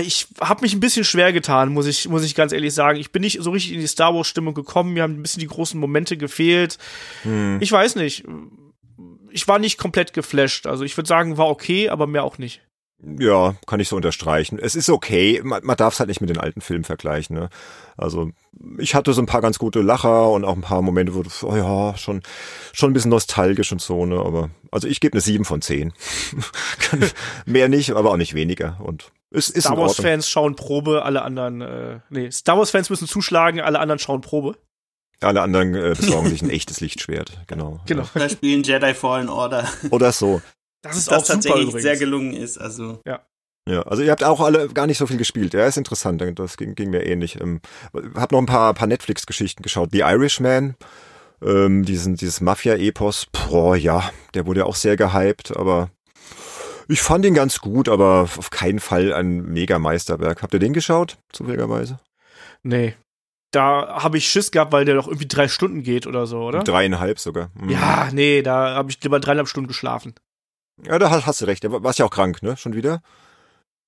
ich 0.01 0.27
habe 0.39 0.61
mich 0.61 0.73
ein 0.73 0.79
bisschen 0.79 1.03
schwer 1.03 1.33
getan, 1.33 1.73
muss 1.73 1.85
ich, 1.85 2.07
muss 2.07 2.23
ich 2.23 2.33
ganz 2.33 2.53
ehrlich 2.53 2.73
sagen. 2.73 2.97
Ich 2.97 3.11
bin 3.11 3.21
nicht 3.21 3.41
so 3.41 3.51
richtig 3.51 3.73
in 3.73 3.81
die 3.81 3.87
Star 3.87 4.15
Wars-Stimmung 4.15 4.53
gekommen. 4.53 4.93
Mir 4.93 5.03
haben 5.03 5.15
ein 5.15 5.21
bisschen 5.21 5.41
die 5.41 5.47
großen 5.47 5.79
Momente 5.79 6.15
gefehlt. 6.15 6.77
Hm. 7.23 7.57
Ich 7.59 7.71
weiß 7.71 7.95
nicht. 7.95 8.23
Ich 9.31 9.47
war 9.47 9.59
nicht 9.59 9.77
komplett 9.77 10.13
geflasht. 10.13 10.65
Also 10.65 10.85
ich 10.85 10.95
würde 10.95 11.07
sagen, 11.07 11.37
war 11.37 11.49
okay, 11.49 11.89
aber 11.89 12.07
mehr 12.07 12.23
auch 12.23 12.37
nicht. 12.37 12.61
Ja, 13.01 13.55
kann 13.65 13.79
ich 13.79 13.87
so 13.87 13.95
unterstreichen. 13.95 14.59
Es 14.59 14.75
ist 14.75 14.89
okay, 14.89 15.39
man, 15.43 15.63
man 15.63 15.77
darf 15.77 15.93
es 15.93 15.99
halt 15.99 16.09
nicht 16.09 16.19
mit 16.19 16.29
den 16.29 16.37
alten 16.37 16.59
Filmen 16.59 16.83
vergleichen. 16.83 17.35
Ne? 17.35 17.49
Also 17.95 18.31
ich 18.77 18.93
hatte 18.93 19.13
so 19.13 19.21
ein 19.21 19.25
paar 19.25 19.41
ganz 19.41 19.57
gute 19.57 19.81
Lacher 19.81 20.29
und 20.29 20.43
auch 20.43 20.55
ein 20.55 20.61
paar 20.61 20.81
Momente, 20.81 21.15
wo 21.15 21.23
du, 21.23 21.29
oh 21.43 21.55
ja, 21.55 21.97
schon, 21.97 22.21
schon 22.73 22.91
ein 22.91 22.93
bisschen 22.93 23.11
nostalgisch 23.11 23.71
und 23.71 23.81
so. 23.81 24.05
Ne? 24.05 24.19
Aber 24.19 24.49
also 24.71 24.87
ich 24.87 24.99
gebe 24.99 25.13
eine 25.13 25.21
7 25.21 25.45
von 25.45 25.61
10. 25.61 25.93
Mehr 27.45 27.69
nicht, 27.69 27.91
aber 27.91 28.11
auch 28.11 28.17
nicht 28.17 28.33
weniger. 28.33 28.77
Und 28.83 29.11
es 29.31 29.49
ist 29.49 29.65
Star 29.65 29.77
Wars-Fans 29.77 30.27
schauen 30.27 30.55
Probe, 30.55 31.03
alle 31.03 31.21
anderen, 31.21 31.61
äh, 31.61 31.99
nee, 32.09 32.31
Star 32.31 32.57
Wars-Fans 32.57 32.89
müssen 32.89 33.07
zuschlagen, 33.07 33.61
alle 33.61 33.79
anderen 33.79 33.99
schauen 33.99 34.21
Probe. 34.21 34.57
Alle 35.21 35.41
anderen 35.41 35.75
äh, 35.75 35.93
besorgen 35.95 36.29
sich 36.29 36.41
ein 36.41 36.49
echtes 36.49 36.81
Lichtschwert, 36.81 37.43
genau. 37.47 37.79
Genau. 37.85 38.03
Oder 38.15 38.29
spielen 38.29 38.63
Jedi 38.63 38.93
Fallen 38.93 39.29
Order. 39.29 39.67
Oder 39.91 40.11
so. 40.11 40.41
Das 40.81 40.97
ist 40.97 41.11
das 41.11 41.23
auch 41.23 41.27
tatsächlich 41.27 41.65
super 41.65 41.79
sehr 41.79 41.97
gelungen 41.97 42.33
ist. 42.33 42.57
Also 42.57 43.01
ja. 43.05 43.21
Ja, 43.67 43.83
also 43.83 44.01
ihr 44.01 44.09
habt 44.09 44.23
auch 44.23 44.39
alle 44.39 44.67
gar 44.69 44.87
nicht 44.87 44.97
so 44.97 45.05
viel 45.05 45.17
gespielt. 45.17 45.53
Ja, 45.53 45.67
ist 45.67 45.77
interessant. 45.77 46.23
Das 46.39 46.57
ging, 46.57 46.73
ging 46.73 46.89
mir 46.89 47.05
ähnlich. 47.05 47.39
Ähm, 47.39 47.61
hab 48.15 48.31
noch 48.31 48.39
ein 48.39 48.47
paar, 48.47 48.73
paar 48.73 48.87
Netflix-Geschichten 48.87 49.61
geschaut. 49.61 49.89
The 49.91 49.99
Irishman, 49.99 50.75
ähm, 51.43 51.85
diesen, 51.85 52.15
dieses 52.15 52.41
Mafia-Epos. 52.41 53.27
Boah, 53.27 53.75
ja, 53.75 54.09
der 54.33 54.47
wurde 54.47 54.61
ja 54.61 54.65
auch 54.65 54.75
sehr 54.75 54.95
gehypt, 54.95 55.55
aber 55.55 55.91
ich 56.87 57.01
fand 57.03 57.25
ihn 57.25 57.35
ganz 57.35 57.59
gut, 57.59 57.89
aber 57.89 58.21
auf 58.21 58.49
keinen 58.49 58.79
Fall 58.79 59.13
ein 59.13 59.43
Mega-Meisterwerk. 59.43 60.41
Habt 60.41 60.53
ihr 60.55 60.59
den 60.59 60.73
geschaut, 60.73 61.17
zufälligerweise? 61.31 61.99
Nee. 62.63 62.95
Da 63.51 64.01
habe 64.03 64.17
ich 64.17 64.27
Schiss 64.27 64.49
gehabt, 64.49 64.71
weil 64.71 64.85
der 64.85 64.95
doch 64.95 65.07
irgendwie 65.07 65.27
drei 65.27 65.47
Stunden 65.47 65.83
geht 65.83 66.07
oder 66.07 66.25
so, 66.25 66.41
oder? 66.41 66.63
Dreieinhalb 66.63 67.19
sogar. 67.19 67.51
Mhm. 67.53 67.69
Ja, 67.69 68.09
nee, 68.11 68.41
da 68.41 68.75
habe 68.75 68.89
ich 68.89 69.03
lieber 69.03 69.19
dreieinhalb 69.19 69.47
Stunden 69.47 69.67
geschlafen. 69.67 70.15
Ja, 70.85 70.99
da 70.99 71.09
hast, 71.09 71.25
hast 71.25 71.41
du 71.41 71.45
recht. 71.45 71.63
Da 71.63 71.71
warst 71.71 71.99
ja 71.99 72.05
auch 72.05 72.11
krank, 72.11 72.41
ne? 72.41 72.57
Schon 72.57 72.75
wieder? 72.75 73.01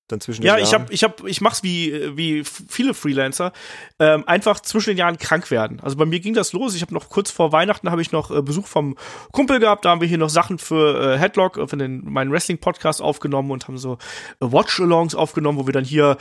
Dann 0.08 0.20
zwischen 0.20 0.42
ja, 0.42 0.56
den 0.56 0.64
ich 0.64 0.74
habe, 0.74 0.92
ich 0.92 1.04
habe, 1.04 1.30
ich 1.30 1.40
mach's 1.40 1.62
wie 1.62 2.16
wie 2.16 2.44
viele 2.44 2.92
Freelancer, 2.92 3.52
ähm, 3.98 4.24
einfach 4.26 4.60
zwischen 4.60 4.90
den 4.90 4.98
Jahren 4.98 5.16
krank 5.16 5.50
werden. 5.50 5.80
Also 5.80 5.96
bei 5.96 6.04
mir 6.04 6.20
ging 6.20 6.34
das 6.34 6.52
los. 6.52 6.74
Ich 6.74 6.82
habe 6.82 6.92
noch 6.92 7.08
kurz 7.08 7.30
vor 7.30 7.52
Weihnachten 7.52 7.90
habe 7.90 8.02
ich 8.02 8.12
noch 8.12 8.30
äh, 8.30 8.42
Besuch 8.42 8.66
vom 8.66 8.96
Kumpel 9.30 9.58
gehabt. 9.58 9.84
Da 9.84 9.90
haben 9.90 10.00
wir 10.00 10.08
hier 10.08 10.18
noch 10.18 10.28
Sachen 10.28 10.58
für 10.58 11.14
äh, 11.14 11.18
Headlock, 11.18 11.56
äh, 11.56 11.66
für 11.66 11.76
den 11.76 12.04
meinen 12.04 12.30
Wrestling 12.30 12.58
Podcast 12.58 13.00
aufgenommen 13.00 13.50
und 13.52 13.68
haben 13.68 13.78
so 13.78 13.94
äh, 13.94 13.96
Watch-Alongs 14.40 15.14
aufgenommen, 15.14 15.58
wo 15.58 15.66
wir 15.66 15.72
dann 15.72 15.84
hier 15.84 16.18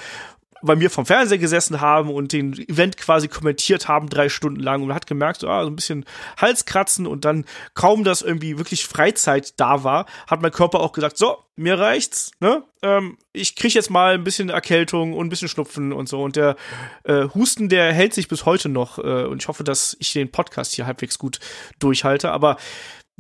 bei 0.62 0.76
mir 0.76 0.90
vom 0.90 1.06
Fernseher 1.06 1.38
gesessen 1.38 1.82
haben 1.82 2.10
und 2.10 2.34
den 2.34 2.54
Event 2.54 2.98
quasi 2.98 3.28
kommentiert 3.28 3.88
haben, 3.88 4.10
drei 4.10 4.30
Stunden 4.30 4.60
lang. 4.60 4.84
Und 4.84 4.94
hat 4.94 5.08
gemerkt, 5.08 5.42
so, 5.42 5.50
ah, 5.50 5.64
so 5.64 5.70
ein 5.70 5.76
bisschen 5.76 6.06
Halskratzen 6.38 7.08
und 7.08 7.26
dann 7.26 7.46
kaum, 7.74 8.04
dass 8.04 8.22
irgendwie 8.22 8.58
wirklich 8.58 8.86
Freizeit 8.86 9.60
da 9.60 9.84
war, 9.84 10.06
hat 10.28 10.42
mein 10.42 10.52
Körper 10.52 10.80
auch 10.80 10.92
gesagt, 10.92 11.18
so, 11.18 11.38
mir 11.56 11.80
reicht's, 11.80 12.32
ne? 12.40 12.64
Ähm, 12.82 13.18
ich 13.34 13.56
krieg 13.56 13.74
jetzt 13.74 13.90
mal 13.90 14.16
ein 14.16 14.24
bisschen 14.24 14.50
Erkältung 14.50 15.14
und 15.14 15.28
ein 15.28 15.30
bisschen 15.30 15.48
Schnupfen 15.48 15.94
und 15.94 16.10
so. 16.10 16.24
Und 16.24 16.36
der 16.36 16.56
äh, 17.04 17.28
Husten, 17.36 17.70
der 17.70 17.94
hält 17.94 18.14
sich 18.14 18.28
bis 18.28 18.46
heute 18.46 18.70
noch. 18.70 18.98
Äh, 18.98 19.26
und 19.26 19.42
ich 19.42 19.48
hoffe, 19.48 19.64
dass 19.64 19.96
ich 20.00 20.14
den 20.14 20.32
Podcast 20.32 20.74
hier 20.74 20.88
halbwegs 20.88 21.20
gut 21.20 21.40
durchhalte. 21.80 22.32
Aber 22.32 22.58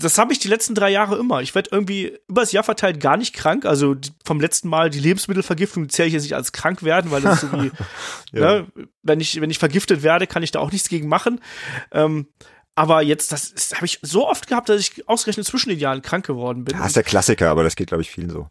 das 0.01 0.17
habe 0.17 0.33
ich 0.33 0.39
die 0.39 0.47
letzten 0.47 0.75
drei 0.75 0.89
Jahre 0.89 1.17
immer. 1.17 1.41
Ich 1.41 1.55
werde 1.55 1.69
irgendwie 1.71 2.17
übers 2.27 2.51
Jahr 2.51 2.63
verteilt 2.63 2.99
gar 2.99 3.17
nicht 3.17 3.33
krank. 3.33 3.65
Also 3.65 3.95
vom 4.25 4.39
letzten 4.39 4.69
Mal 4.69 4.89
die 4.89 4.99
Lebensmittelvergiftung 4.99 5.89
zähle 5.89 6.07
ich 6.07 6.13
jetzt 6.13 6.23
nicht 6.23 6.35
als 6.35 6.51
krank 6.51 6.83
werden, 6.83 7.11
weil 7.11 7.21
das 7.21 7.41
so 7.41 7.51
wie, 7.53 7.71
ja. 8.31 8.59
ne, 8.59 8.67
wenn 9.03 9.19
ich 9.19 9.39
wenn 9.41 9.49
ich 9.49 9.59
vergiftet 9.59 10.03
werde, 10.03 10.27
kann 10.27 10.43
ich 10.43 10.51
da 10.51 10.59
auch 10.59 10.71
nichts 10.71 10.89
gegen 10.89 11.07
machen. 11.07 11.39
Ähm, 11.91 12.27
aber 12.75 13.01
jetzt, 13.01 13.31
das, 13.31 13.53
das 13.53 13.73
habe 13.75 13.85
ich 13.85 13.99
so 14.01 14.27
oft 14.27 14.47
gehabt, 14.47 14.69
dass 14.69 14.79
ich 14.79 15.07
ausgerechnet 15.09 15.45
zwischen 15.45 15.69
den 15.69 15.79
Jahren 15.79 16.01
krank 16.01 16.25
geworden 16.25 16.63
bin. 16.63 16.77
Das 16.77 16.87
ist 16.87 16.95
der 16.95 17.03
Klassiker, 17.03 17.49
aber 17.49 17.63
das 17.63 17.75
geht, 17.75 17.87
glaube 17.87 18.01
ich, 18.01 18.09
vielen 18.09 18.29
so. 18.29 18.47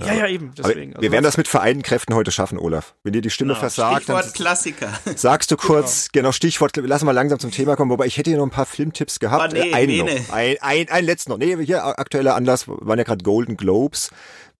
Ja, 0.00 0.06
ja, 0.06 0.14
ja 0.14 0.28
eben. 0.28 0.52
Deswegen. 0.56 0.92
Also 0.92 1.02
wir 1.02 1.12
werden 1.12 1.24
das 1.24 1.36
mit 1.36 1.48
vereinten 1.48 1.82
Kräften 1.82 2.14
heute 2.14 2.30
schaffen, 2.30 2.58
Olaf. 2.58 2.94
Wenn 3.02 3.12
dir 3.12 3.22
die 3.22 3.30
Stimme 3.30 3.50
genau, 3.50 3.60
versagt, 3.60 4.04
Stichwort 4.04 4.26
dann 4.26 4.32
Klassiker. 4.32 4.92
sagst 5.16 5.50
du 5.50 5.56
kurz, 5.56 6.08
genau. 6.12 6.24
genau, 6.24 6.32
Stichwort, 6.32 6.76
lass 6.76 7.02
mal 7.02 7.12
langsam 7.12 7.38
zum 7.38 7.50
Thema 7.50 7.76
kommen, 7.76 7.90
wobei 7.90 8.06
ich 8.06 8.16
hätte 8.16 8.30
hier 8.30 8.38
noch 8.38 8.46
ein 8.46 8.50
paar 8.50 8.66
Filmtipps 8.66 9.18
gehabt. 9.18 9.52
Oh, 9.52 9.56
nee, 9.56 9.70
äh, 9.70 9.74
einen 9.74 9.86
nee, 9.86 9.98
noch. 9.98 10.06
Nee. 10.06 10.24
Ein, 10.30 10.56
ein, 10.60 10.88
ein 10.88 11.04
letzten 11.04 11.30
noch. 11.30 11.38
Nee, 11.38 11.64
hier 11.64 11.84
aktueller 11.84 12.36
Anlass 12.36 12.66
waren 12.68 12.98
ja 12.98 13.04
gerade 13.04 13.24
Golden 13.24 13.56
Globes. 13.56 14.10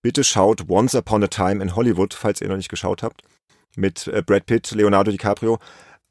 Bitte 0.03 0.25
schaut 0.25 0.69
Once 0.69 0.95
Upon 0.95 1.23
a 1.25 1.29
Time 1.29 1.63
in 1.63 1.77
Hollywood, 1.77 2.15
falls 2.15 2.41
ihr 2.41 2.49
noch 2.49 2.57
nicht 2.57 2.69
geschaut 2.69 3.03
habt. 3.03 3.23
Mit 3.77 4.07
äh, 4.09 4.23
Brad 4.23 4.47
Pitt, 4.47 4.71
Leonardo 4.73 5.11
DiCaprio 5.11 5.59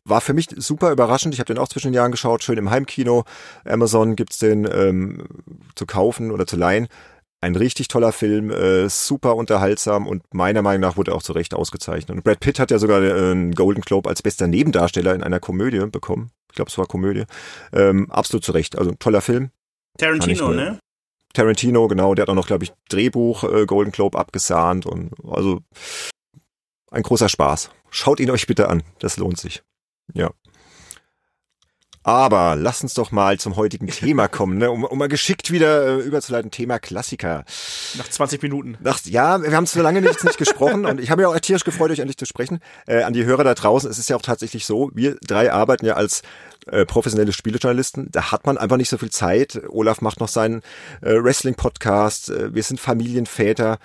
war 0.05 0.21
für 0.21 0.33
mich 0.33 0.47
super 0.55 0.91
überraschend. 0.91 1.33
Ich 1.33 1.39
habe 1.39 1.53
den 1.53 1.57
auch 1.57 1.67
zwischen 1.67 1.87
den 1.87 1.95
Jahren 1.95 2.11
geschaut, 2.11 2.43
schön 2.43 2.57
im 2.57 2.69
Heimkino. 2.69 3.23
Amazon 3.65 4.15
gibt's 4.15 4.37
den 4.37 4.67
ähm, 4.71 5.27
zu 5.75 5.85
kaufen 5.85 6.31
oder 6.31 6.45
zu 6.45 6.55
leihen. 6.55 6.87
Ein 7.41 7.55
richtig 7.55 7.89
toller 7.89 8.13
Film, 8.13 8.51
äh, 8.51 8.87
super 8.87 9.35
unterhaltsam 9.35 10.07
und 10.07 10.23
meiner 10.33 10.61
Meinung 10.61 10.81
nach 10.81 10.95
wurde 10.95 11.11
er 11.11 11.15
auch 11.15 11.23
zu 11.23 11.33
Recht 11.33 11.53
ausgezeichnet. 11.53 12.15
Und 12.15 12.23
Brad 12.23 12.39
Pitt 12.39 12.57
hat 12.57 12.71
ja 12.71 12.79
sogar 12.79 13.03
äh, 13.03 13.11
einen 13.11 13.53
Golden 13.53 13.81
Globe 13.81 14.09
als 14.09 14.21
bester 14.21 14.47
Nebendarsteller 14.47 15.13
in 15.13 15.23
einer 15.23 15.41
Komödie 15.41 15.85
bekommen. 15.87 16.31
Ich 16.49 16.55
glaube, 16.55 16.69
es 16.69 16.77
war 16.77 16.85
Komödie. 16.85 17.25
Ähm, 17.73 18.09
absolut 18.11 18.45
zu 18.45 18.53
Recht. 18.53 18.77
Also 18.77 18.93
toller 18.93 19.21
Film. 19.21 19.49
Tarantino, 19.97 20.53
ne? 20.53 20.79
Tarantino, 21.33 21.87
genau. 21.87 22.13
Der 22.13 22.23
hat 22.23 22.29
auch 22.29 22.35
noch, 22.35 22.47
glaube 22.47 22.63
ich, 22.63 22.71
Drehbuch 22.89 23.43
äh, 23.43 23.65
Golden 23.65 23.91
Globe 23.91 24.17
abgesahnt 24.17 24.85
und 24.85 25.11
also 25.27 25.59
ein 26.91 27.03
großer 27.03 27.27
Spaß. 27.27 27.71
Schaut 27.89 28.19
ihn 28.19 28.29
euch 28.29 28.47
bitte 28.47 28.69
an. 28.69 28.83
Das 28.99 29.17
lohnt 29.17 29.39
sich. 29.39 29.63
Ja. 30.13 30.31
Aber 32.05 32.57
lass 32.57 32.83
uns 32.83 32.93
doch 32.93 33.11
mal 33.11 33.39
zum 33.39 33.55
heutigen 33.55 33.87
Thema 33.91 34.27
kommen, 34.27 34.57
ne? 34.57 34.69
um, 34.69 34.83
um 34.83 34.97
mal 34.97 35.07
geschickt 35.07 35.51
wieder 35.51 35.99
äh, 35.99 36.01
überzuleiten. 36.01 36.51
Thema 36.51 36.77
Klassiker. 36.77 37.45
Nach 37.97 38.07
20 38.07 38.41
Minuten. 38.41 38.77
Nach, 38.81 38.99
ja, 39.05 39.41
wir 39.41 39.55
haben 39.55 39.65
so 39.65 39.81
lange 39.81 40.01
nicht, 40.01 40.23
nicht 40.23 40.37
gesprochen 40.37 40.85
und 40.85 40.99
ich 40.99 41.09
habe 41.09 41.21
ja 41.21 41.29
auch 41.29 41.39
tierisch 41.39 41.63
gefreut, 41.63 41.91
euch 41.91 41.99
endlich 41.99 42.17
zu 42.17 42.25
sprechen. 42.25 42.59
Äh, 42.87 43.03
an 43.03 43.13
die 43.13 43.23
Hörer 43.23 43.45
da 43.45 43.53
draußen, 43.53 43.89
es 43.89 43.99
ist 43.99 44.09
ja 44.09 44.17
auch 44.17 44.21
tatsächlich 44.21 44.65
so, 44.65 44.91
wir 44.93 45.15
drei 45.25 45.53
arbeiten 45.53 45.85
ja 45.85 45.93
als 45.93 46.23
äh, 46.67 46.85
professionelle 46.85 47.31
Spielejournalisten. 47.31 48.09
Da 48.11 48.31
hat 48.31 48.45
man 48.45 48.57
einfach 48.57 48.77
nicht 48.77 48.89
so 48.89 48.97
viel 48.97 49.11
Zeit. 49.11 49.61
Olaf 49.69 50.01
macht 50.01 50.19
noch 50.19 50.27
seinen 50.27 50.61
äh, 51.01 51.15
Wrestling-Podcast. 51.15 52.31
Äh, 52.31 52.53
wir 52.53 52.63
sind 52.63 52.81
Familienväter. 52.81 53.79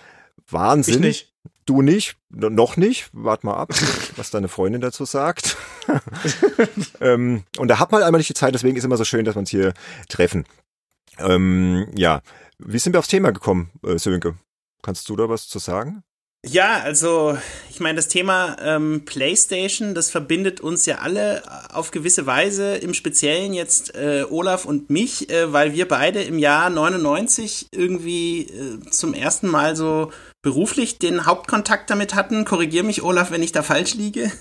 Wahnsinn. 0.50 0.94
Ich 0.94 1.00
nicht. 1.00 1.34
Du 1.68 1.82
nicht, 1.82 2.16
noch 2.30 2.78
nicht. 2.78 3.10
Wart 3.12 3.44
mal 3.44 3.52
ab, 3.52 3.68
was 4.16 4.30
deine 4.30 4.48
Freundin 4.48 4.80
dazu 4.80 5.04
sagt. 5.04 5.58
ähm, 7.02 7.42
und 7.58 7.68
da 7.68 7.78
hat 7.78 7.92
man 7.92 8.02
einmal 8.02 8.20
nicht 8.20 8.30
die 8.30 8.34
Zeit, 8.34 8.54
deswegen 8.54 8.75
ist 8.75 8.84
es 8.84 8.87
immer 8.87 8.96
so 8.96 9.04
schön, 9.04 9.26
dass 9.26 9.34
wir 9.34 9.40
uns 9.40 9.50
hier 9.50 9.75
treffen. 10.08 10.46
Ähm, 11.18 11.87
ja, 11.94 12.22
wie 12.58 12.78
sind 12.78 12.94
wir 12.94 13.00
aufs 13.00 13.08
Thema 13.08 13.32
gekommen, 13.32 13.70
äh, 13.84 13.98
Sönke? 13.98 14.38
Kannst 14.80 15.10
du 15.10 15.16
da 15.16 15.28
was 15.28 15.46
zu 15.46 15.58
sagen? 15.58 16.02
Ja, 16.46 16.78
also 16.78 17.37
ich 17.68 17.80
meine, 17.80 17.96
das 17.96 18.08
Thema 18.08 18.56
ähm, 18.62 19.04
PlayStation, 19.04 19.94
das 19.94 20.08
verbindet 20.08 20.62
uns 20.62 20.87
ja 20.87 20.98
alle 20.98 21.42
auf 21.70 21.90
gewisse 21.90 22.25
Weise, 22.25 22.76
im 22.76 22.94
Speziellen 22.94 23.52
jetzt 23.52 23.94
äh, 23.94 24.25
Olaf 24.30 24.64
und 24.64 24.88
mich, 24.88 25.28
äh, 25.28 25.52
weil 25.52 25.75
wir 25.75 25.87
beide 25.87 26.22
im 26.22 26.38
Jahr 26.38 26.70
99 26.70 27.68
irgendwie 27.72 28.42
äh, 28.42 28.80
zum 28.88 29.12
ersten 29.12 29.48
Mal 29.48 29.76
so 29.76 30.12
beruflich 30.42 30.99
den 30.99 31.27
Hauptkontakt 31.27 31.90
damit 31.90 32.14
hatten. 32.14 32.44
Korrigier 32.44 32.85
mich, 32.85 33.03
Olaf, 33.03 33.31
wenn 33.31 33.42
ich 33.42 33.53
da 33.53 33.62
falsch 33.62 33.94
liege. 33.94 34.33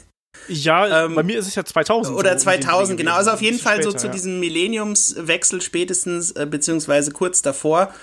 Ja, 0.47 1.05
ähm, 1.05 1.15
bei 1.15 1.23
mir 1.23 1.39
ist 1.39 1.47
es 1.47 1.55
ja 1.55 1.65
2000. 1.65 2.15
Oder 2.17 2.37
2000, 2.37 2.97
genau. 2.97 3.15
Also 3.15 3.31
auf 3.31 3.41
jeden 3.41 3.59
Fall 3.59 3.75
später, 3.75 3.91
so 3.91 3.97
zu 3.97 4.07
ja. 4.07 4.13
diesem 4.13 4.39
Millenniumswechsel 4.39 5.61
spätestens, 5.61 6.31
äh, 6.31 6.45
beziehungsweise 6.49 7.11
kurz 7.11 7.41
davor. 7.41 7.93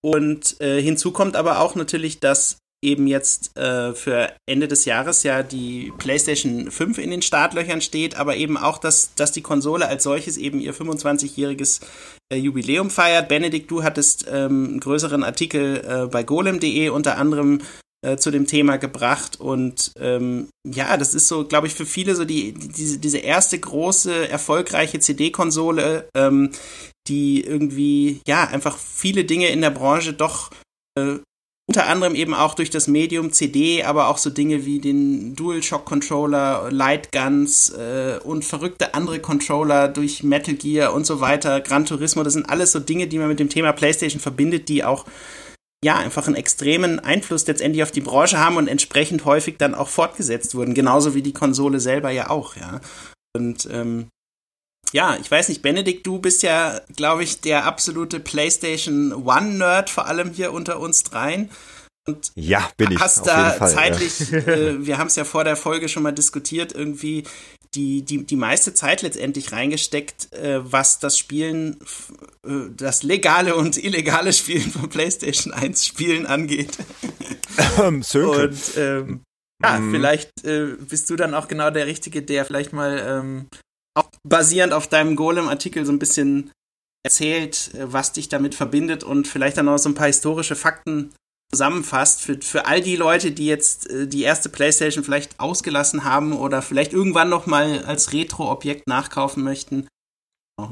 Und 0.00 0.60
äh, 0.60 0.80
hinzu 0.80 1.10
kommt 1.12 1.34
aber 1.34 1.60
auch 1.60 1.74
natürlich, 1.74 2.20
dass 2.20 2.58
eben 2.82 3.08
jetzt 3.08 3.56
äh, 3.56 3.92
für 3.94 4.32
Ende 4.46 4.68
des 4.68 4.84
Jahres 4.84 5.24
ja 5.24 5.42
die 5.42 5.92
PlayStation 5.98 6.70
5 6.70 6.98
in 6.98 7.10
den 7.10 7.22
Startlöchern 7.22 7.80
steht, 7.80 8.14
aber 8.16 8.36
eben 8.36 8.56
auch, 8.56 8.78
dass, 8.78 9.14
dass 9.16 9.32
die 9.32 9.42
Konsole 9.42 9.88
als 9.88 10.04
solches 10.04 10.36
eben 10.36 10.60
ihr 10.60 10.74
25-jähriges 10.74 11.82
äh, 11.82 11.86
Jubiläum 12.36 12.90
feiert. 12.90 13.28
Benedikt, 13.28 13.70
du 13.70 13.82
hattest 13.82 14.26
ähm, 14.28 14.66
einen 14.66 14.80
größeren 14.80 15.24
Artikel 15.24 15.84
äh, 15.84 16.06
bei 16.06 16.22
golem.de 16.22 16.90
unter 16.90 17.16
anderem 17.18 17.60
äh, 18.00 18.16
zu 18.16 18.30
dem 18.30 18.46
Thema 18.46 18.76
gebracht 18.76 19.40
und 19.40 19.92
ähm, 19.98 20.48
ja, 20.64 20.96
das 20.96 21.14
ist 21.14 21.26
so, 21.26 21.44
glaube 21.44 21.66
ich, 21.66 21.74
für 21.74 21.86
viele 21.86 22.14
so 22.14 22.24
die, 22.24 22.52
die 22.52 22.68
diese, 22.68 22.98
diese 22.98 23.18
erste 23.18 23.58
große, 23.58 24.28
erfolgreiche 24.28 25.00
CD-Konsole, 25.00 26.08
ähm, 26.14 26.52
die 27.08 27.42
irgendwie, 27.42 28.20
ja, 28.28 28.44
einfach 28.44 28.78
viele 28.78 29.24
Dinge 29.24 29.48
in 29.48 29.62
der 29.62 29.70
Branche 29.70 30.12
doch 30.12 30.50
äh, 30.96 31.16
unter 31.78 31.90
anderem 31.90 32.16
eben 32.16 32.34
auch 32.34 32.54
durch 32.54 32.70
das 32.70 32.88
Medium 32.88 33.32
CD, 33.32 33.84
aber 33.84 34.08
auch 34.08 34.18
so 34.18 34.30
Dinge 34.30 34.66
wie 34.66 34.80
den 34.80 35.36
DualShock 35.36 35.84
Controller, 35.84 36.70
Lightguns 36.72 37.70
äh, 37.70 38.18
und 38.24 38.44
verrückte 38.44 38.94
andere 38.94 39.20
Controller 39.20 39.86
durch 39.86 40.24
Metal 40.24 40.54
Gear 40.54 40.92
und 40.92 41.06
so 41.06 41.20
weiter, 41.20 41.60
Gran 41.60 41.86
Turismo, 41.86 42.24
das 42.24 42.32
sind 42.32 42.50
alles 42.50 42.72
so 42.72 42.80
Dinge, 42.80 43.06
die 43.06 43.16
man 43.20 43.28
mit 43.28 43.38
dem 43.38 43.48
Thema 43.48 43.70
PlayStation 43.70 44.18
verbindet, 44.20 44.68
die 44.68 44.82
auch 44.82 45.04
ja, 45.84 45.96
einfach 45.96 46.26
einen 46.26 46.34
extremen 46.34 46.98
Einfluss 46.98 47.46
letztendlich 47.46 47.84
auf 47.84 47.92
die 47.92 48.00
Branche 48.00 48.40
haben 48.40 48.56
und 48.56 48.66
entsprechend 48.66 49.24
häufig 49.24 49.54
dann 49.58 49.76
auch 49.76 49.88
fortgesetzt 49.88 50.56
wurden, 50.56 50.74
genauso 50.74 51.14
wie 51.14 51.22
die 51.22 51.32
Konsole 51.32 51.78
selber 51.78 52.10
ja 52.10 52.28
auch, 52.28 52.56
ja. 52.56 52.80
Und 53.36 53.68
ähm, 53.70 54.08
ja, 54.92 55.16
ich 55.20 55.30
weiß 55.30 55.48
nicht, 55.48 55.62
Benedikt, 55.62 56.06
du 56.06 56.18
bist 56.18 56.42
ja, 56.42 56.80
glaube 56.96 57.22
ich, 57.22 57.40
der 57.40 57.64
absolute 57.64 58.20
PlayStation 58.20 59.12
One-Nerd, 59.12 59.90
vor 59.90 60.06
allem 60.06 60.32
hier 60.32 60.52
unter 60.52 60.80
uns 60.80 61.02
dreien. 61.02 61.50
Und 62.06 62.32
ja, 62.34 62.70
bin 62.78 62.92
ich. 62.92 62.98
Hast 62.98 63.26
da 63.26 63.50
Fall, 63.50 63.70
zeitlich, 63.70 64.30
ja. 64.30 64.38
äh, 64.46 64.86
wir 64.86 64.98
haben 64.98 65.08
es 65.08 65.16
ja 65.16 65.24
vor 65.24 65.44
der 65.44 65.56
Folge 65.56 65.88
schon 65.88 66.02
mal 66.02 66.12
diskutiert, 66.12 66.72
irgendwie 66.74 67.24
die, 67.74 68.02
die, 68.02 68.24
die 68.24 68.36
meiste 68.36 68.72
Zeit 68.72 69.02
letztendlich 69.02 69.52
reingesteckt, 69.52 70.32
äh, 70.32 70.60
was 70.60 71.00
das 71.00 71.18
Spielen, 71.18 71.78
äh, 72.46 72.70
das 72.74 73.02
legale 73.02 73.54
und 73.56 73.76
illegale 73.76 74.32
Spielen 74.32 74.70
von 74.70 74.88
PlayStation 74.88 75.52
1 75.52 75.86
Spielen 75.86 76.26
angeht. 76.26 76.78
Ähm, 77.76 78.02
und 78.14 78.60
ähm, 78.76 79.20
ja, 79.62 79.80
mm. 79.80 79.90
vielleicht 79.90 80.44
äh, 80.44 80.76
bist 80.88 81.10
du 81.10 81.16
dann 81.16 81.34
auch 81.34 81.48
genau 81.48 81.70
der 81.70 81.86
Richtige, 81.86 82.22
der 82.22 82.44
vielleicht 82.44 82.72
mal 82.72 82.98
ähm, 83.04 83.48
auch 83.98 84.08
basierend 84.26 84.72
auf 84.72 84.88
deinem 84.88 85.16
Golem-Artikel 85.16 85.84
so 85.84 85.92
ein 85.92 85.98
bisschen 85.98 86.50
erzählt, 87.04 87.74
äh, 87.74 87.92
was 87.92 88.12
dich 88.12 88.28
damit 88.28 88.54
verbindet 88.54 89.04
und 89.04 89.28
vielleicht 89.28 89.56
dann 89.56 89.66
noch 89.66 89.78
so 89.78 89.88
ein 89.88 89.94
paar 89.94 90.06
historische 90.06 90.56
Fakten 90.56 91.12
zusammenfasst 91.50 92.20
für, 92.20 92.38
für 92.42 92.66
all 92.66 92.80
die 92.80 92.96
Leute, 92.96 93.30
die 93.30 93.46
jetzt 93.46 93.88
äh, 93.90 94.06
die 94.06 94.22
erste 94.22 94.48
PlayStation 94.48 95.04
vielleicht 95.04 95.38
ausgelassen 95.40 96.04
haben 96.04 96.32
oder 96.34 96.62
vielleicht 96.62 96.92
irgendwann 96.92 97.30
noch 97.30 97.46
mal 97.46 97.84
als 97.84 98.12
Retro-Objekt 98.12 98.86
nachkaufen 98.86 99.42
möchten. 99.42 99.88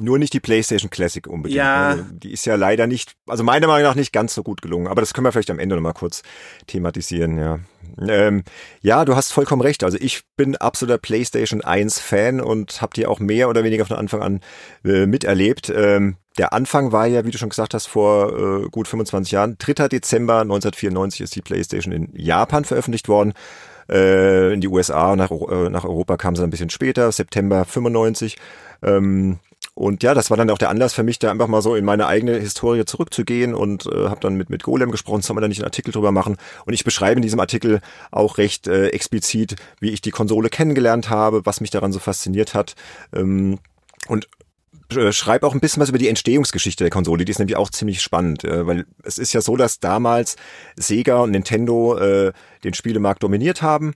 Nur 0.01 0.18
nicht 0.18 0.33
die 0.33 0.40
PlayStation 0.40 0.90
Classic 0.90 1.25
unbedingt. 1.27 1.59
Ja. 1.59 1.90
Also 1.90 2.05
die 2.11 2.33
ist 2.33 2.44
ja 2.44 2.57
leider 2.57 2.88
nicht, 2.88 3.12
also 3.29 3.44
meiner 3.44 3.68
Meinung 3.68 3.88
nach 3.88 3.94
nicht 3.94 4.12
ganz 4.12 4.35
so 4.35 4.42
gut 4.42 4.61
gelungen. 4.61 4.88
Aber 4.88 5.01
das 5.01 5.14
können 5.14 5.25
wir 5.25 5.33
vielleicht 5.33 5.51
am 5.51 5.61
Ende 5.61 5.77
nochmal 5.77 5.94
kurz 5.94 6.22
thematisieren, 6.66 7.38
ja. 7.38 7.61
Ähm, 8.09 8.42
ja, 8.83 9.05
du 9.05 9.14
hast 9.14 9.33
vollkommen 9.33 9.62
recht. 9.62 9.85
Also 9.85 9.96
ich 10.01 10.22
bin 10.37 10.57
absoluter 10.57 10.99
PlayStation 10.99 11.62
1 11.62 12.01
Fan 12.01 12.40
und 12.40 12.83
habe 12.83 12.94
die 12.94 13.07
auch 13.07 13.20
mehr 13.20 13.49
oder 13.49 13.62
weniger 13.62 13.87
von 13.87 13.96
Anfang 13.96 14.22
an 14.22 14.40
äh, 14.85 15.07
miterlebt. 15.07 15.72
Ähm, 15.75 16.16
der 16.37 16.53
Anfang 16.53 16.90
war 16.92 17.07
ja, 17.07 17.25
wie 17.25 17.31
du 17.31 17.38
schon 17.38 17.49
gesagt 17.49 17.72
hast, 17.72 17.87
vor 17.87 18.64
äh, 18.64 18.68
gut 18.68 18.88
25 18.88 19.33
Jahren. 19.33 19.57
3. 19.59 19.88
Dezember 19.88 20.40
1994 20.40 21.20
ist 21.22 21.37
die 21.37 21.42
PlayStation 21.42 21.92
in 21.92 22.11
Japan 22.14 22.64
veröffentlicht 22.64 23.09
worden. 23.09 23.33
Äh, 23.88 24.53
in 24.53 24.61
die 24.61 24.68
USA, 24.68 25.14
nach, 25.16 25.31
äh, 25.31 25.70
nach 25.70 25.85
Europa 25.85 26.16
kam 26.16 26.35
sie 26.35 26.42
ein 26.42 26.51
bisschen 26.51 26.70
später, 26.70 27.11
September 27.12 27.64
95. 27.64 28.37
Ähm, 28.83 29.38
und 29.77 30.03
ja, 30.03 30.15
das 30.15 30.31
war 30.31 30.39
dann 30.39 30.49
auch 30.49 30.57
der 30.57 30.71
Anlass 30.71 30.95
für 30.95 31.03
mich, 31.03 31.19
da 31.19 31.31
einfach 31.31 31.49
mal 31.49 31.61
so 31.61 31.75
in 31.75 31.85
meine 31.85 32.07
eigene 32.07 32.39
Historie 32.39 32.87
zurückzugehen 32.87 33.55
und 33.55 33.85
äh, 33.85 34.09
habe 34.09 34.21
dann 34.21 34.35
mit, 34.35 34.49
mit 34.49 34.62
Golem 34.62 34.91
gesprochen, 34.91 35.21
soll 35.21 35.35
man 35.35 35.43
da 35.43 35.49
nicht 35.49 35.61
einen 35.61 35.67
Artikel 35.67 35.93
drüber 35.93 36.12
machen. 36.12 36.39
Und 36.65 36.73
ich 36.73 36.83
beschreibe 36.83 37.19
in 37.19 37.23
diesem 37.23 37.41
Artikel 37.41 37.81
auch 38.11 38.39
recht 38.39 38.69
äh, 38.69 38.89
explizit, 38.89 39.57
wie 39.79 39.91
ich 39.91 40.01
die 40.01 40.12
Konsole 40.12 40.49
kennengelernt 40.49 41.11
habe, 41.11 41.45
was 41.45 41.61
mich 41.61 41.69
daran 41.69 41.93
so 41.93 41.99
fasziniert 41.99 42.55
hat. 42.55 42.75
Ähm, 43.15 43.59
und 44.09 44.29
äh, 44.97 45.12
schreibe 45.12 45.47
auch 45.47 45.53
ein 45.53 45.61
bisschen 45.61 45.83
was 45.83 45.91
über 45.91 45.99
die 45.99 46.09
Entstehungsgeschichte 46.09 46.83
der 46.83 46.91
Konsole, 46.91 47.27
die 47.27 47.33
ist 47.33 47.39
nämlich 47.39 47.57
auch 47.57 47.69
ziemlich 47.69 48.01
spannend, 48.01 48.45
äh, 48.45 48.67
weil 48.67 48.87
es 49.03 49.19
ist 49.19 49.35
ja 49.35 49.43
so, 49.43 49.59
dass 49.59 49.79
damals 49.79 50.37
Sega 50.77 51.19
und 51.19 51.33
Nintendo 51.33 51.99
äh, 51.99 52.33
den 52.65 52.73
Spielemarkt 52.73 53.23
dominiert 53.23 53.61
haben 53.61 53.93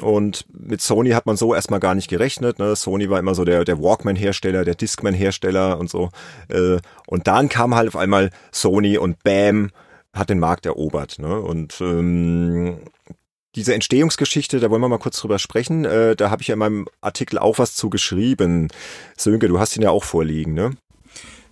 und 0.00 0.46
mit 0.52 0.80
Sony 0.80 1.10
hat 1.10 1.26
man 1.26 1.36
so 1.36 1.54
erstmal 1.54 1.80
gar 1.80 1.94
nicht 1.94 2.08
gerechnet. 2.08 2.58
Ne? 2.58 2.74
Sony 2.74 3.10
war 3.10 3.18
immer 3.18 3.34
so 3.34 3.44
der, 3.44 3.66
Walkman-Hersteller, 3.66 4.64
der 4.64 4.74
Discman-Hersteller 4.74 5.78
und 5.78 5.90
so. 5.90 6.08
Äh, 6.48 6.78
und 7.06 7.26
dann 7.26 7.48
kam 7.48 7.74
halt 7.74 7.88
auf 7.88 7.96
einmal 7.96 8.30
Sony 8.52 8.96
und 8.96 9.22
Bam 9.22 9.70
hat 10.14 10.30
den 10.30 10.38
Markt 10.38 10.66
erobert. 10.66 11.18
Ne? 11.18 11.38
Und 11.40 11.80
ähm, 11.80 12.78
diese 13.54 13.74
Entstehungsgeschichte, 13.74 14.60
da 14.60 14.70
wollen 14.70 14.80
wir 14.80 14.88
mal 14.88 14.98
kurz 14.98 15.18
drüber 15.18 15.38
sprechen. 15.38 15.84
Äh, 15.84 16.16
da 16.16 16.30
habe 16.30 16.42
ich 16.42 16.48
ja 16.48 16.54
in 16.54 16.58
meinem 16.58 16.88
Artikel 17.00 17.38
auch 17.38 17.58
was 17.58 17.74
zu 17.74 17.90
geschrieben. 17.90 18.68
Sönke, 19.16 19.48
du 19.48 19.58
hast 19.58 19.76
ihn 19.76 19.82
ja 19.82 19.90
auch 19.90 20.04
vorliegen, 20.04 20.54
ne? 20.54 20.70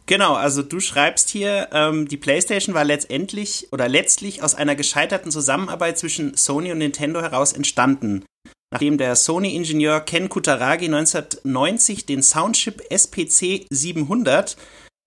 Genau, 0.06 0.34
also 0.34 0.62
du 0.62 0.80
schreibst 0.80 1.28
hier, 1.28 1.68
ähm, 1.72 2.08
die 2.08 2.16
PlayStation 2.16 2.74
war 2.74 2.84
letztendlich 2.84 3.68
oder 3.70 3.88
letztlich 3.88 4.42
aus 4.42 4.56
einer 4.56 4.74
gescheiterten 4.74 5.30
Zusammenarbeit 5.30 5.98
zwischen 5.98 6.36
Sony 6.36 6.72
und 6.72 6.78
Nintendo 6.78 7.20
heraus 7.20 7.52
entstanden. 7.52 8.24
Nachdem 8.72 8.98
der 8.98 9.16
Sony-Ingenieur 9.16 10.00
Ken 10.00 10.28
Kutaragi 10.28 10.86
1990 10.86 12.06
den 12.06 12.22
Soundchip 12.22 12.82
SPC 12.88 13.66
700 13.68 14.56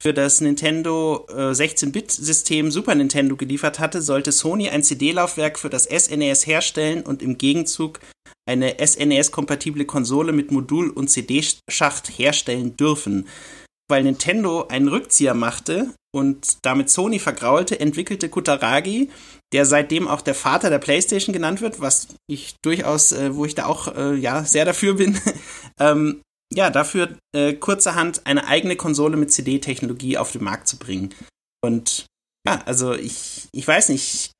für 0.02 0.14
das 0.14 0.42
Nintendo 0.42 1.26
äh, 1.30 1.52
16-Bit-System 1.52 2.72
Super 2.72 2.94
Nintendo 2.96 3.38
geliefert 3.38 3.80
hatte, 3.80 4.02
sollte 4.02 4.34
Sony 4.34 4.68
ein 4.68 4.84
CD-Laufwerk 4.84 5.58
für 5.58 5.70
das 5.70 5.86
SNES 5.86 6.44
e 6.44 6.52
herstellen 6.52 7.04
und 7.04 7.22
im 7.22 7.38
Gegenzug 7.38 8.02
eine 8.46 8.76
SNES-kompatible 8.86 9.86
Konsole 9.86 10.34
mit 10.34 10.52
Modul 10.52 10.90
und 10.90 11.10
CD-Schacht 11.10 12.10
herstellen 12.18 12.76
dürfen. 12.76 13.30
Weil 13.90 14.04
Nintendo 14.04 14.68
einen 14.68 14.90
Rückzieher 14.90 15.36
machte 15.36 15.94
und 16.14 16.66
damit 16.66 16.90
Sony 16.90 17.20
vergraulte, 17.20 17.80
entwickelte 17.80 18.30
Kutaragi, 18.30 19.10
der 19.52 19.66
seitdem 19.66 20.08
auch 20.08 20.22
der 20.22 20.36
Vater 20.36 20.70
der 20.70 20.80
PlayStation 20.80 21.34
genannt 21.34 21.62
wird, 21.62 21.82
was 21.82 22.08
ich 22.28 22.56
durchaus, 22.64 23.12
äh, 23.12 23.36
wo 23.36 23.46
ich 23.46 23.56
da 23.56 23.66
auch 23.66 23.96
äh, 23.96 24.16
ja 24.16 24.44
sehr 24.44 24.66
dafür 24.66 24.96
bin, 24.96 25.20
ähm, 25.80 26.22
ja 26.54 26.70
dafür 26.70 27.18
äh, 27.36 27.54
kurzerhand 27.54 28.26
eine 28.26 28.48
eigene 28.48 28.76
Konsole 28.76 29.18
mit 29.18 29.32
CD-Technologie 29.32 30.18
auf 30.18 30.32
den 30.32 30.44
Markt 30.44 30.68
zu 30.68 30.78
bringen. 30.78 31.14
Und 31.64 32.06
ja, 32.46 32.62
also 32.66 32.94
ich, 32.94 33.48
ich 33.54 33.68
weiß 33.68 33.90
nicht. 33.90 34.32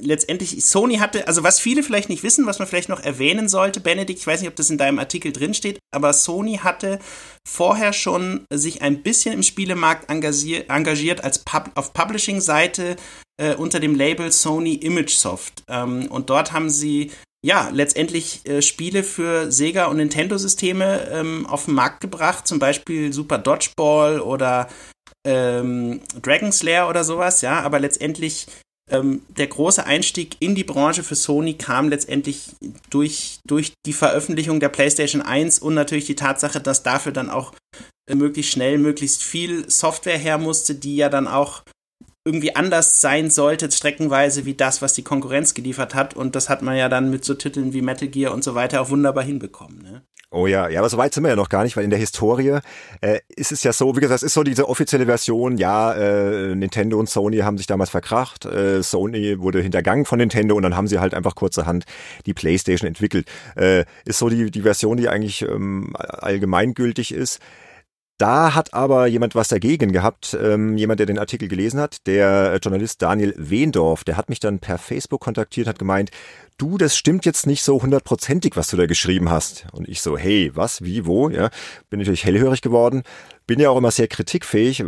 Letztendlich, 0.00 0.64
Sony 0.64 0.98
hatte, 0.98 1.26
also 1.26 1.42
was 1.42 1.58
viele 1.58 1.82
vielleicht 1.82 2.08
nicht 2.08 2.22
wissen, 2.22 2.46
was 2.46 2.58
man 2.58 2.68
vielleicht 2.68 2.88
noch 2.88 3.00
erwähnen 3.00 3.48
sollte, 3.48 3.80
Benedikt, 3.80 4.20
ich 4.20 4.26
weiß 4.26 4.40
nicht, 4.40 4.48
ob 4.48 4.54
das 4.54 4.70
in 4.70 4.78
deinem 4.78 4.98
Artikel 4.98 5.32
drinsteht, 5.32 5.80
aber 5.92 6.12
Sony 6.12 6.58
hatte 6.58 7.00
vorher 7.46 7.92
schon 7.92 8.44
sich 8.52 8.82
ein 8.82 9.02
bisschen 9.02 9.34
im 9.34 9.42
Spielemarkt 9.42 10.08
engagiert, 10.08 10.70
engagiert 10.70 11.24
als 11.24 11.40
Pub, 11.40 11.70
auf 11.74 11.92
Publishing-Seite 11.94 12.96
äh, 13.40 13.54
unter 13.54 13.80
dem 13.80 13.96
Label 13.96 14.30
Sony 14.30 14.74
ImageSoft. 14.74 15.64
Ähm, 15.68 16.06
und 16.10 16.30
dort 16.30 16.52
haben 16.52 16.70
sie 16.70 17.10
ja, 17.44 17.70
letztendlich 17.72 18.46
äh, 18.48 18.62
Spiele 18.62 19.04
für 19.04 19.52
Sega 19.52 19.86
und 19.86 19.98
Nintendo-Systeme 19.98 21.08
ähm, 21.12 21.46
auf 21.46 21.66
den 21.66 21.74
Markt 21.74 22.00
gebracht, 22.00 22.48
zum 22.48 22.58
Beispiel 22.58 23.12
Super 23.12 23.38
Dodgeball 23.38 24.20
oder 24.20 24.68
ähm, 25.28 26.00
Dragon 26.22 26.52
Slayer 26.52 26.88
oder 26.88 27.04
sowas, 27.04 27.42
ja, 27.42 27.60
aber 27.60 27.78
letztendlich 27.78 28.46
ähm, 28.90 29.20
der 29.28 29.46
große 29.46 29.84
Einstieg 29.84 30.36
in 30.40 30.54
die 30.54 30.64
Branche 30.64 31.02
für 31.02 31.14
Sony 31.14 31.54
kam 31.54 31.90
letztendlich 31.90 32.52
durch, 32.88 33.40
durch 33.46 33.74
die 33.84 33.92
Veröffentlichung 33.92 34.58
der 34.58 34.70
PlayStation 34.70 35.20
1 35.20 35.58
und 35.58 35.74
natürlich 35.74 36.06
die 36.06 36.16
Tatsache, 36.16 36.60
dass 36.60 36.82
dafür 36.82 37.12
dann 37.12 37.28
auch 37.28 37.52
äh, 38.08 38.14
möglichst 38.14 38.52
schnell, 38.52 38.78
möglichst 38.78 39.22
viel 39.22 39.68
Software 39.68 40.16
her 40.16 40.38
musste, 40.38 40.74
die 40.74 40.96
ja 40.96 41.10
dann 41.10 41.28
auch 41.28 41.62
irgendwie 42.26 42.56
anders 42.56 43.02
sein 43.02 43.30
sollte, 43.30 43.70
streckenweise, 43.70 44.46
wie 44.46 44.54
das, 44.54 44.80
was 44.80 44.94
die 44.94 45.04
Konkurrenz 45.04 45.52
geliefert 45.52 45.94
hat. 45.94 46.14
Und 46.14 46.34
das 46.34 46.48
hat 46.48 46.62
man 46.62 46.76
ja 46.76 46.88
dann 46.88 47.10
mit 47.10 47.24
so 47.24 47.34
Titeln 47.34 47.74
wie 47.74 47.82
Metal 47.82 48.08
Gear 48.08 48.32
und 48.32 48.44
so 48.44 48.54
weiter 48.54 48.80
auch 48.80 48.90
wunderbar 48.90 49.24
hinbekommen. 49.24 49.82
Ne? 49.82 50.02
Oh 50.30 50.46
ja, 50.46 50.68
ja, 50.68 50.80
aber 50.80 50.90
so 50.90 50.98
weit 50.98 51.14
sind 51.14 51.22
wir 51.22 51.30
ja 51.30 51.36
noch 51.36 51.48
gar 51.48 51.64
nicht, 51.64 51.74
weil 51.78 51.84
in 51.84 51.90
der 51.90 51.98
Historie 51.98 52.58
äh, 53.00 53.20
ist 53.34 53.50
es 53.50 53.62
ja 53.62 53.72
so, 53.72 53.96
wie 53.96 54.00
gesagt, 54.00 54.18
es 54.18 54.22
ist 54.22 54.34
so 54.34 54.42
diese 54.42 54.68
offizielle 54.68 55.06
Version, 55.06 55.56
ja, 55.56 55.94
äh, 55.94 56.54
Nintendo 56.54 56.98
und 56.98 57.08
Sony 57.08 57.38
haben 57.38 57.56
sich 57.56 57.66
damals 57.66 57.88
verkracht, 57.88 58.44
äh, 58.44 58.82
Sony 58.82 59.40
wurde 59.40 59.62
hintergangen 59.62 60.04
von 60.04 60.18
Nintendo 60.18 60.54
und 60.54 60.64
dann 60.64 60.76
haben 60.76 60.86
sie 60.86 60.98
halt 60.98 61.14
einfach 61.14 61.34
kurzerhand 61.34 61.86
die 62.26 62.34
Playstation 62.34 62.86
entwickelt. 62.86 63.26
Äh, 63.56 63.86
ist 64.04 64.18
so 64.18 64.28
die, 64.28 64.50
die 64.50 64.60
Version, 64.60 64.98
die 64.98 65.08
eigentlich 65.08 65.40
ähm, 65.42 65.94
allgemeingültig 65.96 67.14
ist. 67.14 67.40
Da 68.18 68.54
hat 68.54 68.74
aber 68.74 69.06
jemand 69.06 69.34
was 69.36 69.48
dagegen 69.48 69.92
gehabt, 69.92 70.36
ähm, 70.42 70.76
jemand, 70.76 70.98
der 70.98 71.06
den 71.06 71.20
Artikel 71.20 71.46
gelesen 71.48 71.80
hat, 71.80 72.06
der 72.06 72.58
Journalist 72.60 73.00
Daniel 73.00 73.32
Wehndorf, 73.38 74.02
der 74.02 74.16
hat 74.16 74.28
mich 74.28 74.40
dann 74.40 74.58
per 74.58 74.76
Facebook 74.76 75.20
kontaktiert, 75.20 75.68
hat 75.68 75.78
gemeint, 75.78 76.10
du, 76.58 76.76
das 76.76 76.96
stimmt 76.96 77.24
jetzt 77.24 77.46
nicht 77.46 77.62
so 77.62 77.80
hundertprozentig, 77.80 78.56
was 78.56 78.68
du 78.68 78.76
da 78.76 78.86
geschrieben 78.86 79.30
hast. 79.30 79.66
Und 79.72 79.88
ich 79.88 80.02
so, 80.02 80.18
hey, 80.18 80.50
was, 80.54 80.82
wie, 80.82 81.06
wo, 81.06 81.30
ja, 81.30 81.50
bin 81.88 82.00
natürlich 82.00 82.24
hellhörig 82.24 82.60
geworden, 82.60 83.04
bin 83.46 83.60
ja 83.60 83.70
auch 83.70 83.78
immer 83.78 83.90
sehr 83.90 84.08
kritikfähig, 84.08 84.84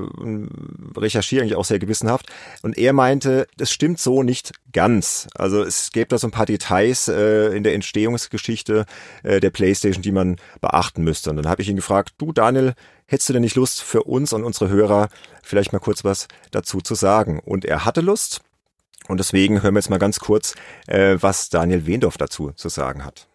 recherchiere 0.96 1.42
eigentlich 1.42 1.56
auch 1.56 1.64
sehr 1.64 1.78
gewissenhaft. 1.78 2.26
Und 2.62 2.76
er 2.76 2.92
meinte, 2.92 3.46
das 3.56 3.72
stimmt 3.72 3.98
so 3.98 4.22
nicht 4.22 4.52
ganz. 4.72 5.28
Also 5.35 5.62
es 5.62 5.92
gäbe 5.92 6.09
da 6.09 6.18
so 6.18 6.26
ein 6.26 6.33
paar 6.33 6.46
Details 6.46 7.09
äh, 7.09 7.56
in 7.56 7.62
der 7.62 7.74
Entstehungsgeschichte 7.74 8.85
äh, 9.22 9.40
der 9.40 9.50
PlayStation, 9.50 10.02
die 10.02 10.12
man 10.12 10.37
beachten 10.61 11.02
müsste. 11.02 11.30
Und 11.30 11.37
dann 11.37 11.48
habe 11.48 11.62
ich 11.62 11.68
ihn 11.68 11.76
gefragt, 11.76 12.14
du 12.18 12.33
Daniel, 12.33 12.74
hättest 13.06 13.30
du 13.30 13.33
denn 13.33 13.42
nicht 13.42 13.56
Lust 13.56 13.83
für 13.83 14.02
uns 14.02 14.33
und 14.33 14.44
unsere 14.44 14.68
Hörer 14.68 15.09
vielleicht 15.42 15.72
mal 15.72 15.78
kurz 15.78 16.04
was 16.04 16.28
dazu 16.50 16.80
zu 16.80 16.94
sagen? 16.94 17.38
Und 17.38 17.64
er 17.64 17.85
hatte 17.85 18.02
Lust. 18.02 18.42
Und 19.11 19.18
deswegen 19.18 19.61
hören 19.61 19.75
wir 19.75 19.81
jetzt 19.81 19.90
mal 19.90 19.99
ganz 19.99 20.20
kurz, 20.20 20.55
äh, 20.87 21.16
was 21.20 21.49
Daniel 21.49 21.85
Wendorf 21.85 22.16
dazu 22.16 22.53
zu 22.53 22.68
sagen 22.68 23.05
hat. 23.05 23.27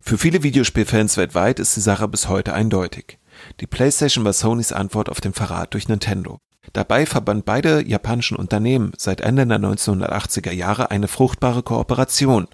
Für 0.00 0.18
viele 0.18 0.44
Videospielfans 0.44 1.16
weltweit 1.16 1.58
ist 1.58 1.74
die 1.74 1.80
Sache 1.80 2.06
bis 2.06 2.28
heute 2.28 2.54
eindeutig. 2.54 3.18
Die 3.58 3.66
PlayStation 3.66 4.24
war 4.24 4.32
Sonys 4.32 4.70
Antwort 4.70 5.08
auf 5.08 5.20
den 5.20 5.32
Verrat 5.32 5.74
durch 5.74 5.88
Nintendo. 5.88 6.38
Dabei 6.72 7.06
verband 7.06 7.44
beide 7.44 7.84
japanischen 7.84 8.36
Unternehmen 8.36 8.92
seit 8.96 9.20
Ende 9.20 9.46
der 9.48 9.58
1980er 9.58 10.52
Jahre 10.52 10.92
eine 10.92 11.08
fruchtbare 11.08 11.64
Kooperation. 11.64 12.46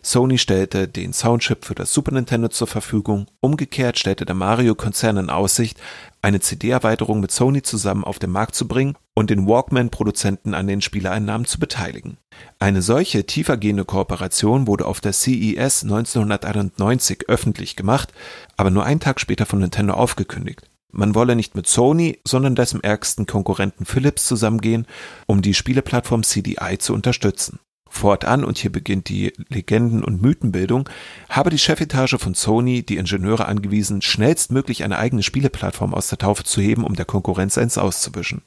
Sony 0.00 0.38
stellte 0.38 0.88
den 0.88 1.12
Soundchip 1.12 1.66
für 1.66 1.74
das 1.74 1.92
Super 1.92 2.12
Nintendo 2.12 2.48
zur 2.48 2.68
Verfügung, 2.68 3.26
umgekehrt 3.40 3.98
stellte 3.98 4.24
der 4.24 4.34
Mario-Konzern 4.34 5.18
in 5.18 5.30
Aussicht, 5.30 5.78
eine 6.22 6.40
CD-Erweiterung 6.40 7.20
mit 7.20 7.32
Sony 7.32 7.60
zusammen 7.60 8.02
auf 8.02 8.18
den 8.18 8.30
Markt 8.30 8.54
zu 8.54 8.66
bringen 8.66 8.96
und 9.14 9.30
den 9.30 9.46
Walkman-Produzenten 9.46 10.54
an 10.54 10.66
den 10.66 10.80
Spieleinnahmen 10.80 11.46
zu 11.46 11.58
beteiligen. 11.58 12.16
Eine 12.58 12.82
solche 12.82 13.26
tiefergehende 13.26 13.84
Kooperation 13.84 14.66
wurde 14.66 14.86
auf 14.86 15.00
der 15.00 15.12
CES 15.12 15.82
1991 15.82 17.28
öffentlich 17.28 17.76
gemacht, 17.76 18.12
aber 18.56 18.70
nur 18.70 18.84
einen 18.84 19.00
Tag 19.00 19.20
später 19.20 19.46
von 19.46 19.58
Nintendo 19.58 19.94
aufgekündigt. 19.94 20.62
Man 20.90 21.14
wolle 21.14 21.36
nicht 21.36 21.54
mit 21.54 21.66
Sony, 21.66 22.20
sondern 22.26 22.54
dessen 22.54 22.82
ärgsten 22.82 23.26
Konkurrenten 23.26 23.86
Philips 23.86 24.26
zusammengehen, 24.26 24.86
um 25.26 25.40
die 25.40 25.54
Spieleplattform 25.54 26.22
CDI 26.22 26.76
zu 26.78 26.92
unterstützen. 26.92 27.60
Fortan, 27.88 28.42
und 28.42 28.56
hier 28.56 28.72
beginnt 28.72 29.10
die 29.10 29.32
Legenden- 29.48 30.02
und 30.02 30.22
Mythenbildung, 30.22 30.88
habe 31.28 31.50
die 31.50 31.58
Chefetage 31.58 32.18
von 32.18 32.34
Sony 32.34 32.82
die 32.82 32.96
Ingenieure 32.96 33.46
angewiesen, 33.46 34.00
schnellstmöglich 34.00 34.82
eine 34.82 34.98
eigene 34.98 35.22
Spieleplattform 35.22 35.92
aus 35.92 36.08
der 36.08 36.18
Taufe 36.18 36.42
zu 36.44 36.62
heben, 36.62 36.84
um 36.84 36.94
der 36.94 37.04
Konkurrenz 37.04 37.58
eins 37.58 37.76
auszuwischen. 37.76 38.42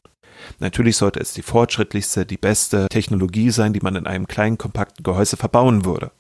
Natürlich 0.60 0.98
sollte 0.98 1.20
es 1.20 1.34
die 1.34 1.42
fortschrittlichste, 1.42 2.26
die 2.26 2.38
beste 2.38 2.88
Technologie 2.90 3.52
sein, 3.52 3.74
die 3.74 3.82
man 3.82 3.96
in 3.96 4.08
einem 4.08 4.28
kleinen, 4.28 4.58
kompakten 4.58 5.04
Gehäuse 5.04 5.38
verbauen 5.38 5.86
würde. 5.86 6.12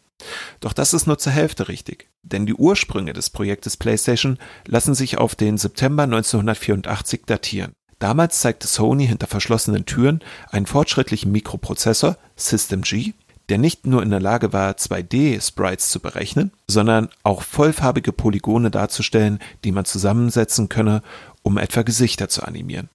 Doch 0.59 0.73
das 0.73 0.93
ist 0.93 1.07
nur 1.07 1.17
zur 1.17 1.33
Hälfte 1.33 1.67
richtig, 1.67 2.09
denn 2.23 2.45
die 2.45 2.53
Ursprünge 2.53 3.13
des 3.13 3.29
Projektes 3.29 3.77
PlayStation 3.77 4.37
lassen 4.65 4.95
sich 4.95 5.17
auf 5.17 5.35
den 5.35 5.57
September 5.57 6.03
1984 6.03 7.23
datieren. 7.25 7.73
Damals 7.99 8.39
zeigte 8.39 8.67
Sony 8.67 9.07
hinter 9.07 9.27
verschlossenen 9.27 9.85
Türen 9.85 10.21
einen 10.49 10.65
fortschrittlichen 10.65 11.31
Mikroprozessor, 11.31 12.17
System 12.35 12.81
G, 12.81 13.13
der 13.49 13.57
nicht 13.57 13.85
nur 13.85 14.03
in 14.03 14.09
der 14.09 14.19
Lage 14.19 14.53
war, 14.53 14.71
2D-Sprites 14.73 15.89
zu 15.89 15.99
berechnen, 15.99 16.51
sondern 16.67 17.09
auch 17.23 17.43
vollfarbige 17.43 18.11
Polygone 18.11 18.71
darzustellen, 18.71 19.39
die 19.63 19.71
man 19.71 19.85
zusammensetzen 19.85 20.67
könne, 20.67 21.03
um 21.43 21.57
etwa 21.57 21.83
Gesichter 21.83 22.27
zu 22.27 22.43
animieren. 22.43 22.89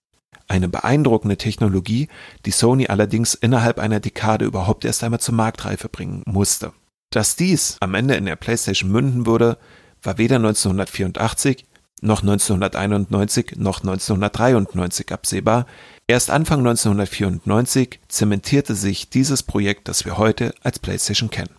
Eine 0.51 0.69
beeindruckende 0.69 1.37
Technologie, 1.37 2.09
die 2.45 2.51
Sony 2.51 2.89
allerdings 2.89 3.35
innerhalb 3.35 3.79
einer 3.79 4.01
Dekade 4.01 4.45
überhaupt 4.45 4.85
erst 4.85 5.05
einmal 5.05 5.21
zur 5.21 5.37
Marktreife 5.37 5.89
bringen 5.89 6.25
musste. 6.27 6.73
Dass 7.13 7.37
dies 7.37 7.77
am 7.79 7.95
Ende 7.95 8.17
in 8.17 8.25
der 8.25 8.35
PlayStation 8.35 8.91
münden 8.91 9.27
würde, 9.27 9.59
war 10.03 10.19
weder 10.19 10.37
1984 10.37 11.67
noch 12.03 12.23
1991, 12.23 13.59
noch 13.59 13.79
1993 13.83 15.13
absehbar. 15.13 15.67
Erst 16.09 16.31
Anfang 16.31 16.67
1994 16.67 18.01
zementierte 18.09 18.75
sich 18.75 19.09
dieses 19.09 19.45
Projekt, 19.45 19.87
das 19.87 20.05
wir 20.05 20.19
heute 20.19 20.53
als 20.63 20.81
PlayStation 20.81 21.31
kennen. 21.31 21.55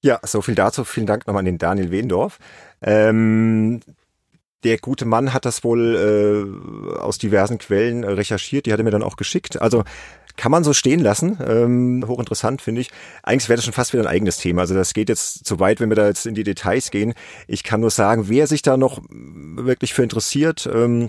Ja, 0.00 0.18
so 0.24 0.42
viel 0.42 0.56
dazu. 0.56 0.82
Vielen 0.82 1.06
Dank 1.06 1.28
nochmal 1.28 1.42
an 1.42 1.46
den 1.46 1.58
Daniel 1.58 1.92
Wendorf. 1.92 2.40
Ähm, 2.82 3.82
der 4.64 4.78
gute 4.78 5.04
Mann 5.04 5.32
hat 5.32 5.44
das 5.44 5.64
wohl 5.64 5.96
äh, 6.94 6.98
aus 6.98 7.18
diversen 7.18 7.58
Quellen 7.58 8.04
recherchiert. 8.04 8.66
Die 8.66 8.72
hat 8.72 8.80
er 8.80 8.84
mir 8.84 8.90
dann 8.90 9.02
auch 9.02 9.16
geschickt. 9.16 9.60
Also 9.60 9.84
kann 10.36 10.52
man 10.52 10.64
so 10.64 10.72
stehen 10.72 11.00
lassen. 11.00 11.38
Ähm, 11.46 12.04
hochinteressant, 12.06 12.62
finde 12.62 12.82
ich. 12.82 12.90
Eigentlich 13.22 13.48
wäre 13.48 13.56
das 13.56 13.64
schon 13.64 13.74
fast 13.74 13.92
wieder 13.92 14.02
ein 14.04 14.08
eigenes 14.08 14.38
Thema. 14.38 14.62
Also 14.62 14.74
das 14.74 14.94
geht 14.94 15.08
jetzt 15.08 15.44
zu 15.44 15.60
weit, 15.60 15.80
wenn 15.80 15.88
wir 15.88 15.96
da 15.96 16.06
jetzt 16.06 16.26
in 16.26 16.34
die 16.34 16.44
Details 16.44 16.90
gehen. 16.90 17.14
Ich 17.46 17.62
kann 17.62 17.80
nur 17.80 17.90
sagen, 17.90 18.28
wer 18.28 18.46
sich 18.46 18.62
da 18.62 18.76
noch 18.76 19.00
wirklich 19.10 19.94
für 19.94 20.02
interessiert, 20.02 20.68
ähm, 20.72 21.08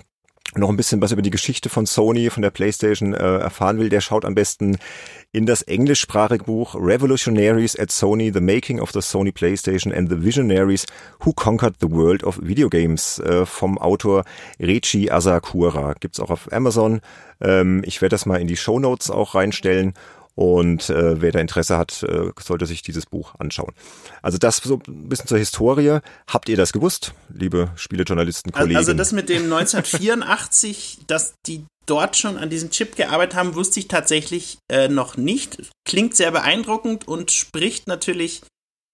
noch 0.54 0.70
ein 0.70 0.76
bisschen 0.76 1.00
was 1.00 1.12
über 1.12 1.22
die 1.22 1.30
Geschichte 1.30 1.68
von 1.68 1.86
Sony, 1.86 2.30
von 2.30 2.42
der 2.42 2.50
PlayStation 2.50 3.14
äh, 3.14 3.38
erfahren 3.38 3.78
will, 3.78 3.88
der 3.88 4.00
schaut 4.00 4.24
am 4.24 4.34
besten 4.34 4.78
in 5.30 5.44
das 5.44 5.62
englischsprachige 5.62 6.44
Buch 6.44 6.74
Revolutionaries 6.74 7.78
at 7.78 7.90
Sony, 7.90 8.32
The 8.32 8.40
Making 8.40 8.80
of 8.80 8.92
the 8.92 9.00
Sony 9.00 9.30
PlayStation 9.30 9.92
and 9.92 10.08
the 10.08 10.24
Visionaries 10.24 10.86
Who 11.24 11.32
Conquered 11.34 11.76
the 11.80 11.90
World 11.90 12.24
of 12.24 12.38
Video 12.42 12.70
Games 12.70 13.18
äh, 13.18 13.44
vom 13.44 13.76
Autor 13.78 14.24
Reichi 14.58 15.10
Asakura. 15.10 15.94
Gibt's 16.00 16.18
auch 16.18 16.30
auf 16.30 16.50
Amazon. 16.50 17.00
Ähm, 17.40 17.82
ich 17.84 18.00
werde 18.00 18.14
das 18.14 18.24
mal 18.24 18.40
in 18.40 18.48
die 18.48 18.56
Show 18.56 18.78
Notes 18.78 19.10
auch 19.10 19.34
reinstellen. 19.34 19.92
Und 20.38 20.88
äh, 20.88 21.20
wer 21.20 21.32
da 21.32 21.40
Interesse 21.40 21.76
hat, 21.76 22.04
äh, 22.04 22.30
sollte 22.40 22.64
sich 22.64 22.82
dieses 22.82 23.06
Buch 23.06 23.34
anschauen. 23.40 23.74
Also 24.22 24.38
das 24.38 24.58
so 24.58 24.80
ein 24.86 25.08
bisschen 25.08 25.26
zur 25.26 25.36
Historie. 25.36 25.98
Habt 26.28 26.48
ihr 26.48 26.56
das 26.56 26.72
gewusst, 26.72 27.12
liebe 27.28 27.72
Spielejournalisten, 27.74 28.52
Kollegen? 28.52 28.76
Also 28.76 28.94
das 28.94 29.10
mit 29.10 29.28
dem 29.28 29.52
1984, 29.52 30.98
dass 31.08 31.34
die 31.44 31.64
dort 31.86 32.16
schon 32.16 32.36
an 32.36 32.50
diesem 32.50 32.70
Chip 32.70 32.94
gearbeitet 32.94 33.34
haben, 33.34 33.56
wusste 33.56 33.80
ich 33.80 33.88
tatsächlich 33.88 34.58
äh, 34.70 34.86
noch 34.86 35.16
nicht. 35.16 35.58
Klingt 35.84 36.14
sehr 36.14 36.30
beeindruckend 36.30 37.08
und 37.08 37.32
spricht 37.32 37.88
natürlich 37.88 38.42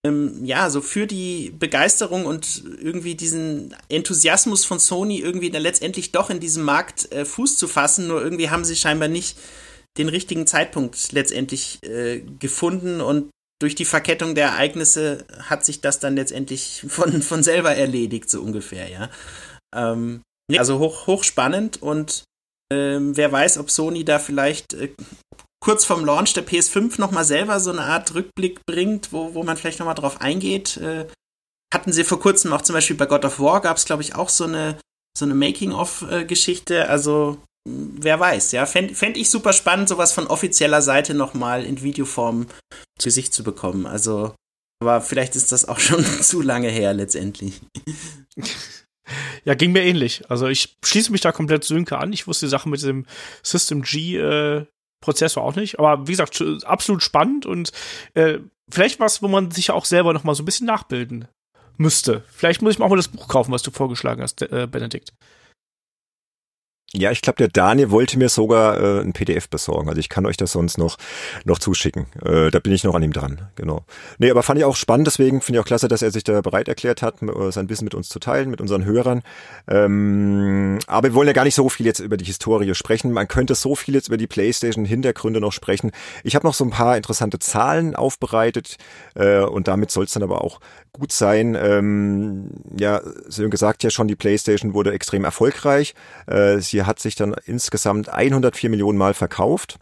ähm, 0.03 0.47
ja 0.47 0.71
so 0.71 0.81
für 0.81 1.07
die 1.07 1.53
Begeisterung 1.59 2.25
und 2.25 2.65
irgendwie 2.81 3.17
diesen 3.17 3.77
Enthusiasmus 3.91 4.65
von 4.65 4.79
Sony 4.79 5.19
irgendwie 5.19 5.51
dann 5.51 5.61
letztendlich 5.61 6.11
doch 6.11 6.31
in 6.31 6.41
diesem 6.41 6.65
Markt 6.65 7.13
äh, 7.13 7.27
Fuß 7.27 7.59
zu 7.59 7.69
fassen. 7.69 8.07
Nur 8.07 8.23
irgendwie 8.23 8.49
haben 8.49 8.65
sie 8.65 8.77
scheinbar 8.77 9.09
nicht 9.09 9.37
den 9.99 10.09
richtigen 10.09 10.47
Zeitpunkt 10.47 11.13
letztendlich 11.13 11.83
äh, 11.85 12.21
gefunden 12.39 13.01
und 13.01 13.31
durch 13.61 13.75
die 13.75 13.85
Verkettung 13.85 14.35
der 14.35 14.49
Ereignisse 14.49 15.25
hat 15.39 15.65
sich 15.65 15.81
das 15.81 16.01
dann 16.01 16.17
letztendlich 16.17 16.85
von, 16.89 17.23
von 17.23 17.43
selber 17.43 17.75
erledigt, 17.75 18.29
so 18.31 18.41
ungefähr, 18.41 18.89
ja. 18.89 19.11
Ähm, 19.75 20.23
also 20.57 20.79
hoch, 20.79 21.07
hochspannend 21.07 21.81
und 21.81 22.25
ähm, 22.73 23.17
wer 23.17 23.31
weiß, 23.31 23.59
ob 23.59 23.71
Sony 23.71 24.05
da 24.05 24.19
vielleicht 24.19 24.75
äh, 24.75 24.95
kurz 25.65 25.85
vorm 25.85 26.05
Launch 26.05 26.35
der 26.35 26.47
PS5 26.47 27.01
nochmal 27.01 27.25
selber 27.25 27.61
so 27.61 27.71
eine 27.71 27.83
Art 27.83 28.15
Rückblick 28.15 28.61
bringt, 28.67 29.13
wo, 29.13 29.35
wo 29.35 29.43
man 29.43 29.57
vielleicht 29.57 29.79
nochmal 29.79 29.95
drauf 29.95 30.21
eingeht. 30.21 30.77
Äh, 30.77 31.07
hatten 31.73 31.93
sie 31.93 32.05
vor 32.05 32.21
kurzem 32.21 32.53
auch 32.53 32.63
zum 32.63 32.75
Beispiel 32.75 32.97
bei 32.97 33.07
God 33.07 33.25
of 33.25 33.41
War 33.41 33.61
gab 33.61 33.77
es, 33.79 33.85
glaube 33.85 34.03
ich, 34.03 34.15
auch 34.15 34.29
so 34.29 34.45
eine, 34.45 34.79
so 35.17 35.25
eine 35.25 35.35
Making-of-Geschichte. 35.35 36.89
Also 36.89 37.39
wer 37.65 38.21
weiß, 38.21 38.53
ja. 38.53 38.67
Fände 38.67 38.95
fänd 38.95 39.17
ich 39.17 39.31
super 39.31 39.53
spannend, 39.53 39.89
sowas 39.89 40.13
von 40.13 40.27
offizieller 40.27 40.83
Seite 40.83 41.15
nochmal 41.15 41.65
in 41.65 41.83
Videoform 41.83 42.47
zu 42.99 43.11
sich 43.11 43.33
zu 43.33 43.43
bekommen. 43.43 43.87
Also, 43.87 44.35
aber 44.83 45.01
vielleicht 45.01 45.37
ist 45.37 45.53
das 45.53 45.67
auch 45.67 45.79
schon 45.79 46.05
zu 46.23 46.43
lange 46.43 46.69
her 46.69 46.95
letztendlich. 46.95 47.61
Ja, 49.45 49.55
ging 49.55 49.73
mir 49.73 49.83
ähnlich. 49.83 50.23
Also 50.31 50.49
ich 50.49 50.77
schließe 50.85 51.13
mich 51.13 51.21
da 51.21 51.33
komplett 51.33 51.65
Sönke 51.65 51.99
an. 51.99 52.13
Ich 52.13 52.27
wusste 52.27 52.47
die 52.47 52.51
Sache 52.51 52.69
mit 52.69 52.83
dem 52.83 53.07
System 53.43 53.83
G 53.83 54.17
äh, 54.17 54.67
Prozessor 55.01 55.43
auch 55.43 55.57
nicht. 55.57 55.79
Aber 55.79 56.07
wie 56.07 56.13
gesagt, 56.13 56.43
absolut 56.65 57.03
spannend 57.03 57.45
und 57.45 57.73
äh, 58.15 58.39
vielleicht 58.71 59.01
was, 59.01 59.23
wo 59.23 59.29
man 59.29 59.51
sich 59.51 59.71
auch 59.71 59.85
selber 59.85 60.13
noch 60.13 60.25
mal 60.25 60.35
so 60.35 60.43
ein 60.43 60.47
bisschen 60.47 60.67
nachbilden 60.67 61.29
müsste. 61.77 62.25
Vielleicht 62.33 62.63
muss 62.63 62.75
ich 62.75 62.79
mir 62.79 62.87
auch 62.87 62.91
mal 62.91 62.97
das 62.97 63.09
Buch 63.09 63.29
kaufen, 63.29 63.53
was 63.53 63.63
du 63.63 63.71
vorgeschlagen 63.71 64.23
hast, 64.23 64.41
äh, 64.43 64.67
Benedikt. 64.71 65.13
Ja, 66.97 67.11
ich 67.11 67.23
glaube, 67.23 67.39
der 67.39 67.49
Daniel 67.49 67.91
wollte 67.91 68.17
mir 68.19 68.29
sogar 68.29 68.79
äh, 68.81 69.01
ein 69.01 69.13
PDF 69.13 69.49
besorgen. 69.49 69.89
Also 69.89 69.99
ich 69.99 70.09
kann 70.09 70.27
euch 70.27 70.37
das 70.37 70.53
sonst 70.53 70.79
noch, 70.79 70.97
noch 71.45 71.59
zuschicken. 71.59 72.07
Äh, 72.25 72.53
da 72.53 72.61
bin 72.61 72.73
ich 72.73 72.85
noch 72.85 72.95
an 72.95 73.03
ihm 73.03 73.13
dran, 73.13 73.49
genau. 73.57 73.85
Nee, 74.19 74.31
aber 74.31 74.45
fand 74.45 74.61
ich 74.61 74.65
auch 74.65 74.77
spannend, 74.77 75.09
deswegen 75.09 75.41
finde 75.41 75.59
ich 75.59 75.63
auch 75.63 75.67
klasse, 75.67 75.89
dass 75.89 76.03
er 76.03 76.13
sich 76.13 76.23
da 76.23 76.41
bereit 76.41 76.69
erklärt 76.69 77.03
hat, 77.03 77.21
äh, 77.21 77.51
sein 77.51 77.69
Wissen 77.69 77.83
mit 77.83 77.95
uns 77.95 78.09
zu 78.09 78.21
teilen, 78.21 78.49
mit 78.49 78.61
unseren 78.61 78.85
Hörern. 78.85 79.23
Ähm, 79.67 80.79
aber 80.87 81.09
wir 81.09 81.15
wollen 81.15 81.27
ja 81.27 81.33
gar 81.33 81.43
nicht 81.43 81.57
so 81.57 81.69
viel 81.69 81.85
jetzt 81.85 81.99
über 81.99 82.17
die 82.17 82.25
Historie 82.25 82.73
sprechen. 82.77 83.11
Man 83.11 83.27
könnte 83.27 83.57
so 83.57 83.75
viel 83.75 83.95
jetzt 83.95 84.07
über 84.07 84.17
die 84.17 84.29
Playstation-Hintergründe 84.29 85.41
noch 85.41 85.53
sprechen. 85.53 85.91
Ich 86.23 86.37
habe 86.37 86.47
noch 86.47 86.55
so 86.55 86.65
ein 86.65 86.71
paar 86.71 86.97
interessante 86.97 87.41
Zahlen 87.41 87.97
aufbereitet 87.97 88.77
äh, 89.17 89.41
und 89.41 89.67
damit 89.67 89.91
soll 89.91 90.05
es 90.05 90.13
dann 90.13 90.23
aber 90.23 90.45
auch 90.45 90.61
gut 90.95 91.13
sein. 91.13 91.55
Ähm, 91.55 92.51
ja, 92.79 93.03
Sönke 93.27 93.57
sagt 93.57 93.83
ja 93.83 93.91
schon, 93.91 94.09
die 94.09 94.17
Playstation 94.17 94.73
wurde 94.75 94.93
extrem 94.93 95.25
erfolgreich. 95.25 95.95
Äh, 96.27 96.59
sie 96.61 96.85
hat 96.85 97.01
sich 97.01 97.15
dann 97.17 97.35
insgesamt 97.45 98.09
104 98.09 98.71
Millionen 98.71 98.97
Mal 98.97 99.13
verkauft 99.13 99.79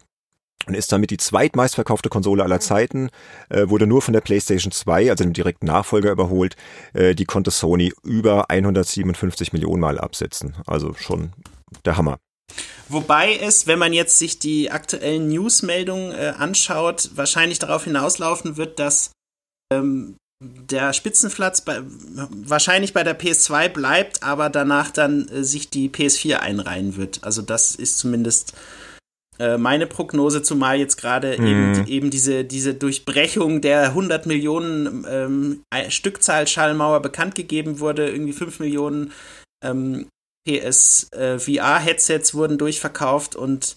und 0.67 0.75
ist 0.75 0.93
damit 0.93 1.11
die 1.11 1.17
zweitmeistverkaufte 1.17 2.09
Konsole 2.09 2.43
aller 2.43 2.61
Zeiten, 2.61 3.11
äh, 3.49 3.69
wurde 3.69 3.87
nur 3.87 4.03
von 4.03 4.15
der 4.15 4.21
PlayStation 4.21 4.73
2, 4.73 5.11
also 5.11 5.25
dem 5.25 5.33
direkten 5.33 5.67
Nachfolger, 5.67 6.11
überholt. 6.11 6.57
Äh, 6.95 7.15
die 7.15 7.25
konnte 7.25 7.51
Sony 7.51 7.93
über 8.03 8.51
157 8.51 9.53
Millionen 9.53 9.81
Mal 9.81 9.99
absetzen. 9.99 10.57
Also 10.67 10.95
schon 10.95 11.33
der 11.85 11.97
Hammer. 11.97 12.19
Wobei 12.89 13.37
es, 13.37 13.67
wenn 13.67 13.79
man 13.79 13.93
jetzt 13.93 14.19
sich 14.19 14.39
die 14.39 14.71
aktuellen 14.71 15.29
Newsmeldungen 15.29 16.13
äh, 16.13 16.35
anschaut, 16.37 17.11
wahrscheinlich 17.15 17.59
darauf 17.59 17.85
hinauslaufen 17.85 18.57
wird, 18.57 18.79
dass 18.79 19.13
ähm, 19.73 20.17
der 20.43 20.93
Spitzenplatz 20.93 21.61
bei, 21.61 21.81
wahrscheinlich 21.85 22.93
bei 22.93 23.05
der 23.05 23.19
PS2 23.19 23.69
bleibt, 23.69 24.23
aber 24.23 24.51
danach 24.51 24.91
dann 24.91 25.29
äh, 25.29 25.45
sich 25.45 25.71
die 25.71 25.89
PS4 25.89 26.37
einreihen 26.37 26.97
wird. 26.97 27.21
Also 27.23 27.43
das 27.43 27.75
ist 27.75 27.99
zumindest 27.99 28.55
äh, 29.39 29.59
meine 29.59 29.87
Prognose, 29.87 30.43
zumal 30.43 30.79
jetzt 30.79 30.97
gerade 30.97 31.39
mhm. 31.39 31.47
eben, 31.47 31.87
eben 31.87 32.11
diese, 32.11 32.45
diese 32.45 32.75
Durchbrechung 32.75 33.61
der 33.61 33.85
100 33.85 34.27
Millionen 34.27 35.07
ähm, 35.09 35.63
Stückzahl 35.89 36.47
Schallmauer 36.47 37.01
bekannt 37.01 37.35
gegeben 37.35 37.81
wurde. 37.81 38.11
Irgendwie 38.11 38.33
5 38.33 38.61
Millionen 38.61 39.13
ähm, 39.65 40.09
PS 40.47 41.09
äh, 41.13 41.39
wurden 42.35 42.59
durchverkauft 42.59 43.37
und 43.37 43.77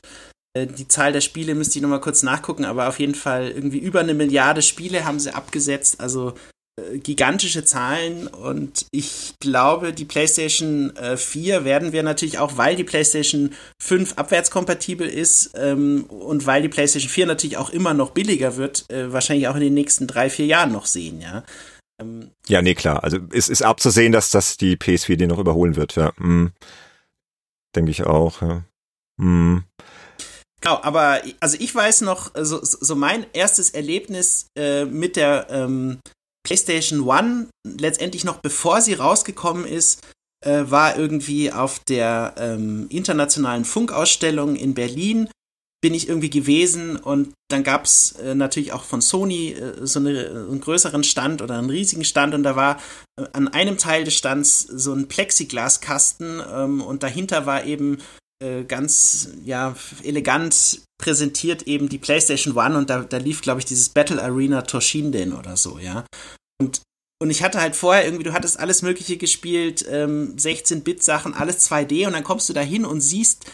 äh, 0.56 0.68
die 0.68 0.88
Zahl 0.88 1.14
der 1.14 1.22
Spiele 1.22 1.54
müsste 1.54 1.78
ich 1.78 1.84
nochmal 1.84 2.02
kurz 2.02 2.24
nachgucken, 2.24 2.66
aber 2.66 2.88
auf 2.88 3.00
jeden 3.00 3.16
Fall 3.16 3.50
irgendwie 3.50 3.80
über 3.80 4.00
eine 4.00 4.14
Milliarde 4.14 4.62
Spiele 4.62 5.06
haben 5.06 5.20
sie 5.20 5.34
abgesetzt. 5.34 6.00
Also 6.00 6.34
gigantische 7.02 7.64
Zahlen 7.64 8.28
und 8.28 8.86
ich 8.92 9.34
glaube, 9.40 9.94
die 9.94 10.04
PlayStation 10.04 10.94
äh, 10.98 11.16
4 11.16 11.64
werden 11.64 11.94
wir 11.94 12.04
natürlich 12.04 12.38
auch, 12.38 12.58
weil 12.58 12.76
die 12.76 12.84
PlayStation 12.84 13.54
5 13.82 14.14
abwärtskompatibel 14.18 15.08
ist 15.08 15.52
ähm, 15.56 16.04
und 16.04 16.46
weil 16.46 16.62
die 16.62 16.70
PlayStation 16.70 17.10
4 17.10 17.28
natürlich 17.28 17.56
auch 17.58 17.70
immer 17.70 17.94
noch 17.94 18.12
billiger 18.12 18.58
wird, 18.58 18.90
äh, 18.92 19.14
wahrscheinlich 19.14 19.48
auch 19.48 19.56
in 19.56 19.62
den 19.62 19.74
nächsten 19.74 20.06
drei, 20.06 20.30
vier 20.30 20.48
Jahren 20.48 20.74
noch 20.74 20.86
sehen, 20.86 21.22
ja. 21.22 21.44
Ähm, 22.02 22.32
ja, 22.48 22.62
nee, 22.62 22.76
klar. 22.76 23.06
Also 23.06 23.20
es 23.32 23.48
ist 23.48 23.62
abzusehen, 23.62 24.12
dass 24.12 24.32
das 24.32 24.58
die 24.58 24.76
PS4 24.76 25.16
den 25.16 25.30
noch 25.30 25.40
überholen 25.40 25.78
wird, 25.78 25.96
ja. 25.96 26.12
Mm. 26.18 26.52
Denke 27.74 27.92
ich 27.92 28.04
auch, 28.04 28.42
ja. 28.42 28.64
Mm. 29.16 29.60
Genau, 30.60 30.80
aber 30.82 31.22
also 31.40 31.56
ich 31.58 31.74
weiß 31.74 32.02
noch, 32.02 32.32
so, 32.36 32.60
so 32.62 32.96
mein 32.96 33.26
erstes 33.32 33.70
Erlebnis 33.70 34.48
äh, 34.58 34.84
mit 34.84 35.16
der 35.16 35.48
ähm, 35.50 36.00
PlayStation 36.46 37.02
One, 37.02 37.48
letztendlich 37.66 38.24
noch 38.24 38.38
bevor 38.38 38.82
sie 38.82 38.94
rausgekommen 38.94 39.66
ist, 39.66 40.02
äh, 40.46 40.64
war 40.68 40.98
irgendwie 40.98 41.52
auf 41.52 41.80
der 41.80 42.36
ähm, 42.38 42.88
internationalen 42.90 43.66
Funkausstellung 43.66 44.56
in 44.56 44.74
Berlin 44.74 45.28
bin 45.86 45.94
ich 45.94 46.10
irgendwie 46.10 46.32
gewesen 46.32 46.98
und 46.98 47.34
dann 47.52 47.64
gab 47.64 47.86
es 47.86 48.14
äh, 48.14 48.34
natürlich 48.34 48.74
auch 48.74 48.84
von 48.84 49.02
Sony 49.02 49.52
äh, 49.52 49.86
so 49.86 50.00
eine, 50.00 50.48
einen 50.50 50.60
größeren 50.60 51.04
Stand 51.04 51.44
oder 51.44 51.60
einen 51.60 51.70
riesigen 51.70 52.04
Stand 52.04 52.34
und 52.34 52.42
da 52.42 52.56
war 52.56 52.80
äh, 53.20 53.26
an 53.34 53.48
einem 53.50 53.78
Teil 53.78 54.04
des 54.04 54.16
Stands 54.16 54.62
so 54.62 54.94
ein 54.94 55.08
Plexiglaskasten 55.08 56.42
ähm, 56.52 56.82
und 56.82 57.04
dahinter 57.04 57.46
war 57.46 57.66
eben 57.66 58.00
äh, 58.42 58.64
ganz 58.64 59.30
ja 59.44 59.76
elegant 60.04 60.82
präsentiert 60.98 61.64
eben 61.64 61.90
die 61.90 61.98
PlayStation 61.98 62.56
One 62.56 62.78
und 62.78 62.90
da, 62.90 63.04
da 63.04 63.18
lief, 63.18 63.42
glaube 63.42 63.60
ich, 63.60 63.66
dieses 63.66 63.90
Battle 63.90 64.22
Arena 64.22 64.62
Toshinden 64.62 65.34
oder 65.34 65.58
so, 65.58 65.78
ja. 65.78 66.06
Und, 66.62 66.82
und 67.22 67.30
ich 67.30 67.44
hatte 67.44 67.60
halt 67.60 67.76
vorher 67.76 68.06
irgendwie, 68.06 68.24
du 68.24 68.34
hattest 68.34 68.60
alles 68.60 68.82
Mögliche 68.82 69.18
gespielt, 69.18 69.86
ähm, 69.90 70.36
16-Bit-Sachen, 70.38 71.34
alles 71.34 71.70
2D 71.70 72.08
und 72.08 72.14
dann 72.14 72.24
kommst 72.24 72.50
du 72.50 72.54
da 72.54 72.62
hin 72.62 72.86
und 72.86 73.02
siehst 73.02 73.46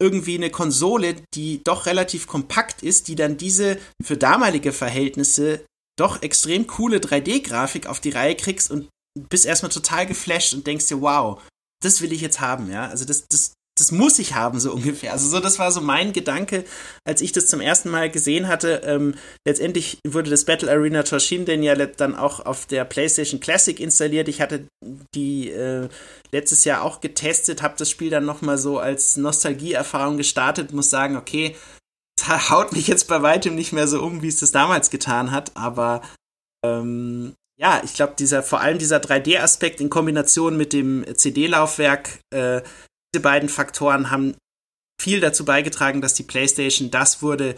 irgendwie 0.00 0.36
eine 0.36 0.50
Konsole, 0.50 1.16
die 1.34 1.62
doch 1.64 1.86
relativ 1.86 2.26
kompakt 2.26 2.82
ist, 2.82 3.08
die 3.08 3.14
dann 3.14 3.36
diese 3.36 3.78
für 4.02 4.16
damalige 4.16 4.72
Verhältnisse 4.72 5.64
doch 5.98 6.22
extrem 6.22 6.66
coole 6.66 6.98
3D-Grafik 6.98 7.86
auf 7.86 8.00
die 8.00 8.10
Reihe 8.10 8.36
kriegst 8.36 8.70
und 8.70 8.88
bist 9.30 9.46
erstmal 9.46 9.72
total 9.72 10.06
geflasht 10.06 10.52
und 10.52 10.66
denkst 10.66 10.88
dir, 10.88 11.00
wow, 11.00 11.42
das 11.82 12.02
will 12.02 12.12
ich 12.12 12.20
jetzt 12.20 12.40
haben, 12.40 12.70
ja. 12.70 12.88
Also 12.88 13.04
das, 13.04 13.26
das, 13.28 13.52
das 13.78 13.92
muss 13.92 14.18
ich 14.18 14.34
haben, 14.34 14.58
so 14.58 14.72
ungefähr. 14.74 15.12
Also 15.12 15.28
so, 15.28 15.40
das 15.40 15.58
war 15.58 15.70
so 15.70 15.80
mein 15.80 16.12
Gedanke, 16.12 16.64
als 17.04 17.20
ich 17.20 17.32
das 17.32 17.46
zum 17.46 17.60
ersten 17.60 17.90
Mal 17.90 18.10
gesehen 18.10 18.48
hatte. 18.48 18.82
Ähm, 18.84 19.14
letztendlich 19.46 19.98
wurde 20.06 20.30
das 20.30 20.44
Battle 20.44 20.70
Arena 20.70 21.02
Toshinden 21.02 21.62
ja 21.62 21.74
dann 21.74 22.16
auch 22.16 22.44
auf 22.44 22.66
der 22.66 22.84
PlayStation 22.84 23.40
Classic 23.40 23.78
installiert. 23.78 24.28
Ich 24.28 24.40
hatte 24.40 24.66
die 25.14 25.50
äh, 25.50 25.88
letztes 26.32 26.64
Jahr 26.64 26.82
auch 26.82 27.00
getestet, 27.00 27.62
habe 27.62 27.74
das 27.78 27.90
Spiel 27.90 28.10
dann 28.10 28.24
nochmal 28.24 28.58
so 28.58 28.78
als 28.78 29.16
Nostalgieerfahrung 29.16 30.16
gestartet, 30.16 30.72
muss 30.72 30.90
sagen, 30.90 31.16
okay, 31.16 31.54
das 32.18 32.28
haut 32.50 32.72
mich 32.72 32.88
jetzt 32.88 33.08
bei 33.08 33.22
weitem 33.22 33.54
nicht 33.54 33.72
mehr 33.72 33.88
so 33.88 34.02
um, 34.02 34.22
wie 34.22 34.28
es 34.28 34.40
das 34.40 34.52
damals 34.52 34.90
getan 34.90 35.30
hat, 35.30 35.52
aber 35.56 36.02
ähm, 36.64 37.34
ja, 37.58 37.80
ich 37.84 37.94
glaube, 37.94 38.14
dieser, 38.18 38.42
vor 38.42 38.60
allem 38.60 38.78
dieser 38.78 38.98
3D-Aspekt 38.98 39.80
in 39.80 39.88
Kombination 39.88 40.56
mit 40.56 40.72
dem 40.72 41.04
CD-Laufwerk, 41.14 42.18
äh, 42.30 42.60
diese 43.14 43.22
beiden 43.22 43.48
Faktoren 43.48 44.10
haben 44.10 44.34
viel 45.00 45.20
dazu 45.20 45.44
beigetragen, 45.44 46.00
dass 46.00 46.14
die 46.14 46.22
PlayStation 46.22 46.90
das 46.90 47.22
wurde, 47.22 47.54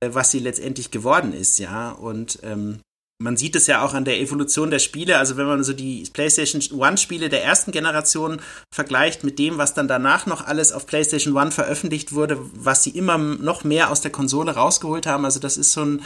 äh, 0.00 0.10
was 0.12 0.30
sie 0.30 0.38
letztendlich 0.38 0.90
geworden 0.90 1.32
ist, 1.32 1.58
ja. 1.58 1.90
Und 1.90 2.38
ähm, 2.42 2.80
man 3.22 3.36
sieht 3.36 3.56
es 3.56 3.66
ja 3.66 3.84
auch 3.84 3.94
an 3.94 4.04
der 4.04 4.20
Evolution 4.20 4.70
der 4.70 4.80
Spiele. 4.80 5.18
Also 5.18 5.36
wenn 5.36 5.46
man 5.46 5.64
so 5.64 5.72
die 5.72 6.08
PlayStation 6.12 6.62
One-Spiele 6.78 7.28
der 7.28 7.44
ersten 7.44 7.70
Generation 7.70 8.40
vergleicht 8.74 9.24
mit 9.24 9.38
dem, 9.38 9.58
was 9.58 9.74
dann 9.74 9.88
danach 9.88 10.26
noch 10.26 10.46
alles 10.46 10.72
auf 10.72 10.86
PlayStation 10.86 11.36
One 11.36 11.52
veröffentlicht 11.52 12.12
wurde, 12.12 12.38
was 12.54 12.82
sie 12.82 12.90
immer 12.90 13.18
noch 13.18 13.64
mehr 13.64 13.90
aus 13.90 14.00
der 14.00 14.10
Konsole 14.10 14.52
rausgeholt 14.52 15.06
haben. 15.06 15.24
Also 15.24 15.38
das 15.38 15.56
ist 15.56 15.72
schon 15.72 16.02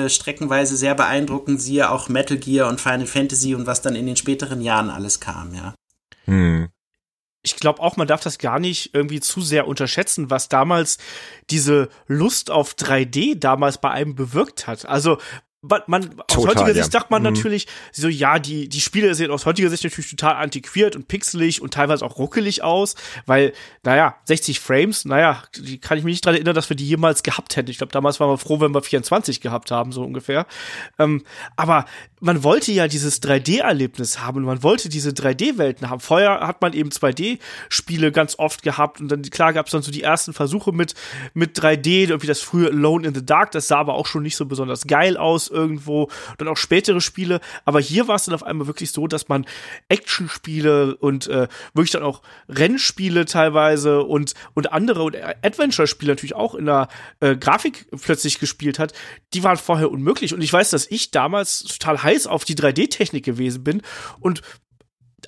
äh, 0.00 0.08
streckenweise 0.08 0.76
sehr 0.76 0.94
beeindruckend. 0.94 1.62
Siehe 1.62 1.90
auch 1.90 2.08
Metal 2.08 2.36
Gear 2.36 2.68
und 2.68 2.80
Final 2.80 3.06
Fantasy 3.06 3.54
und 3.54 3.66
was 3.66 3.82
dann 3.82 3.94
in 3.94 4.06
den 4.06 4.16
späteren 4.16 4.60
Jahren 4.60 4.90
alles 4.90 5.20
kam, 5.20 5.54
ja. 5.54 5.74
Hm 6.24 6.68
ich 7.46 7.54
glaube 7.54 7.80
auch, 7.80 7.96
man 7.96 8.08
darf 8.08 8.22
das 8.22 8.38
gar 8.38 8.58
nicht 8.58 8.90
irgendwie 8.92 9.20
zu 9.20 9.40
sehr 9.40 9.68
unterschätzen, 9.68 10.30
was 10.30 10.48
damals 10.48 10.98
diese 11.48 11.88
Lust 12.08 12.50
auf 12.50 12.74
3D 12.74 13.38
damals 13.38 13.78
bei 13.78 13.90
einem 13.90 14.16
bewirkt 14.16 14.66
hat. 14.66 14.84
Also 14.86 15.18
man, 15.86 16.20
aus 16.20 16.26
total, 16.28 16.54
heutiger 16.56 16.74
Sicht 16.74 16.92
sagt 16.92 17.10
man 17.10 17.22
mhm. 17.22 17.30
natürlich 17.30 17.66
so, 17.92 18.08
ja, 18.08 18.38
die, 18.38 18.68
die 18.68 18.80
Spiele 18.80 19.14
sehen 19.14 19.30
aus 19.30 19.46
heutiger 19.46 19.70
Sicht 19.70 19.84
natürlich 19.84 20.10
total 20.10 20.36
antiquiert 20.36 20.96
und 20.96 21.08
pixelig 21.08 21.62
und 21.62 21.74
teilweise 21.74 22.04
auch 22.04 22.18
ruckelig 22.18 22.62
aus, 22.62 22.94
weil, 23.26 23.52
naja, 23.82 24.16
60 24.24 24.60
Frames, 24.60 25.04
naja, 25.04 25.42
die 25.56 25.78
kann 25.78 25.98
ich 25.98 26.04
mich 26.04 26.14
nicht 26.14 26.24
dran 26.24 26.34
erinnern, 26.34 26.54
dass 26.54 26.68
wir 26.68 26.76
die 26.76 26.86
jemals 26.86 27.22
gehabt 27.22 27.56
hätten. 27.56 27.70
Ich 27.70 27.78
glaube, 27.78 27.92
damals 27.92 28.20
waren 28.20 28.30
wir 28.30 28.38
froh, 28.38 28.60
wenn 28.60 28.74
wir 28.74 28.82
24 28.82 29.40
gehabt 29.40 29.70
haben, 29.70 29.92
so 29.92 30.02
ungefähr. 30.02 30.46
Ähm, 30.98 31.24
aber 31.56 31.86
man 32.20 32.42
wollte 32.42 32.72
ja 32.72 32.88
dieses 32.88 33.22
3D-Erlebnis 33.22 34.20
haben 34.20 34.38
und 34.38 34.44
man 34.44 34.62
wollte 34.62 34.88
diese 34.88 35.10
3D-Welten 35.10 35.90
haben. 35.90 36.00
Vorher 36.00 36.40
hat 36.40 36.62
man 36.62 36.72
eben 36.72 36.90
2D-Spiele 36.90 38.12
ganz 38.12 38.38
oft 38.38 38.62
gehabt 38.62 39.00
und 39.00 39.08
dann, 39.08 39.22
klar, 39.22 39.52
gab 39.52 39.66
es 39.66 39.72
dann 39.72 39.82
so 39.82 39.90
die 39.90 40.02
ersten 40.02 40.32
Versuche 40.32 40.72
mit, 40.72 40.94
mit 41.34 41.58
3D, 41.58 42.08
irgendwie 42.08 42.26
das 42.26 42.40
frühe 42.40 42.68
Alone 42.68 43.08
in 43.08 43.14
the 43.14 43.24
Dark, 43.24 43.50
das 43.52 43.68
sah 43.68 43.78
aber 43.78 43.94
auch 43.94 44.06
schon 44.06 44.22
nicht 44.22 44.36
so 44.36 44.46
besonders 44.46 44.86
geil 44.86 45.16
aus 45.16 45.48
irgendwo, 45.56 46.10
dann 46.38 46.48
auch 46.48 46.56
spätere 46.56 47.00
Spiele, 47.00 47.40
aber 47.64 47.80
hier 47.80 48.06
war 48.06 48.16
es 48.16 48.26
dann 48.26 48.34
auf 48.34 48.44
einmal 48.44 48.66
wirklich 48.66 48.92
so, 48.92 49.06
dass 49.06 49.28
man 49.28 49.46
Actionspiele 49.88 50.96
und 50.96 51.26
äh, 51.26 51.48
wirklich 51.74 51.90
dann 51.92 52.02
auch 52.02 52.22
Rennspiele 52.48 53.24
teilweise 53.24 54.02
und, 54.02 54.34
und 54.54 54.72
andere 54.72 55.02
und 55.02 55.16
Adventure-Spiele 55.16 56.12
natürlich 56.12 56.36
auch 56.36 56.54
in 56.54 56.66
der 56.66 56.88
äh, 57.20 57.36
Grafik 57.36 57.86
plötzlich 58.00 58.38
gespielt 58.38 58.78
hat, 58.78 58.92
die 59.34 59.42
waren 59.42 59.56
vorher 59.56 59.90
unmöglich 59.90 60.34
und 60.34 60.42
ich 60.42 60.52
weiß, 60.52 60.70
dass 60.70 60.86
ich 60.90 61.10
damals 61.10 61.64
total 61.64 62.02
heiß 62.02 62.26
auf 62.26 62.44
die 62.44 62.54
3D-Technik 62.54 63.24
gewesen 63.24 63.64
bin 63.64 63.82
und 64.20 64.42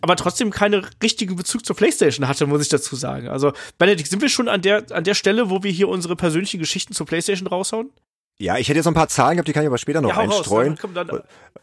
aber 0.01 0.17
trotzdem 0.17 0.51
keinen 0.51 0.87
richtigen 1.03 1.37
Bezug 1.37 1.64
zur 1.64 1.77
PlayStation 1.77 2.29
hatte, 2.29 2.47
muss 2.47 2.62
ich 2.62 2.69
dazu 2.69 2.97
sagen. 2.97 3.29
Also, 3.29 3.53
Benedikt, 3.79 4.09
sind 4.09 4.23
wir 4.23 4.29
schon 4.29 4.49
an 4.49 4.62
der, 4.62 4.85
an 4.91 5.05
der 5.05 5.14
Stelle, 5.14 5.51
wo 5.51 5.62
wir 5.62 5.71
hier 5.71 5.88
unsere 5.88 6.17
persönlichen 6.17 6.61
Geschichten 6.61 6.95
zur 6.95 7.07
PlayStation 7.07 7.49
raushauen? 7.49 7.91
Ja, 8.40 8.57
ich 8.57 8.68
hätte 8.68 8.77
jetzt 8.77 8.85
noch 8.85 8.92
ein 8.92 8.94
paar 8.94 9.09
Zahlen 9.09 9.37
gehabt, 9.37 9.48
die 9.48 9.53
kann 9.53 9.64
ich 9.64 9.66
aber 9.66 9.79
später 9.79 10.01
noch 10.01 10.11
ja, 10.11 10.18
einstreuen. 10.18 10.74
Raus, 10.74 10.90
dann, 10.94 11.09
dann, 11.09 11.22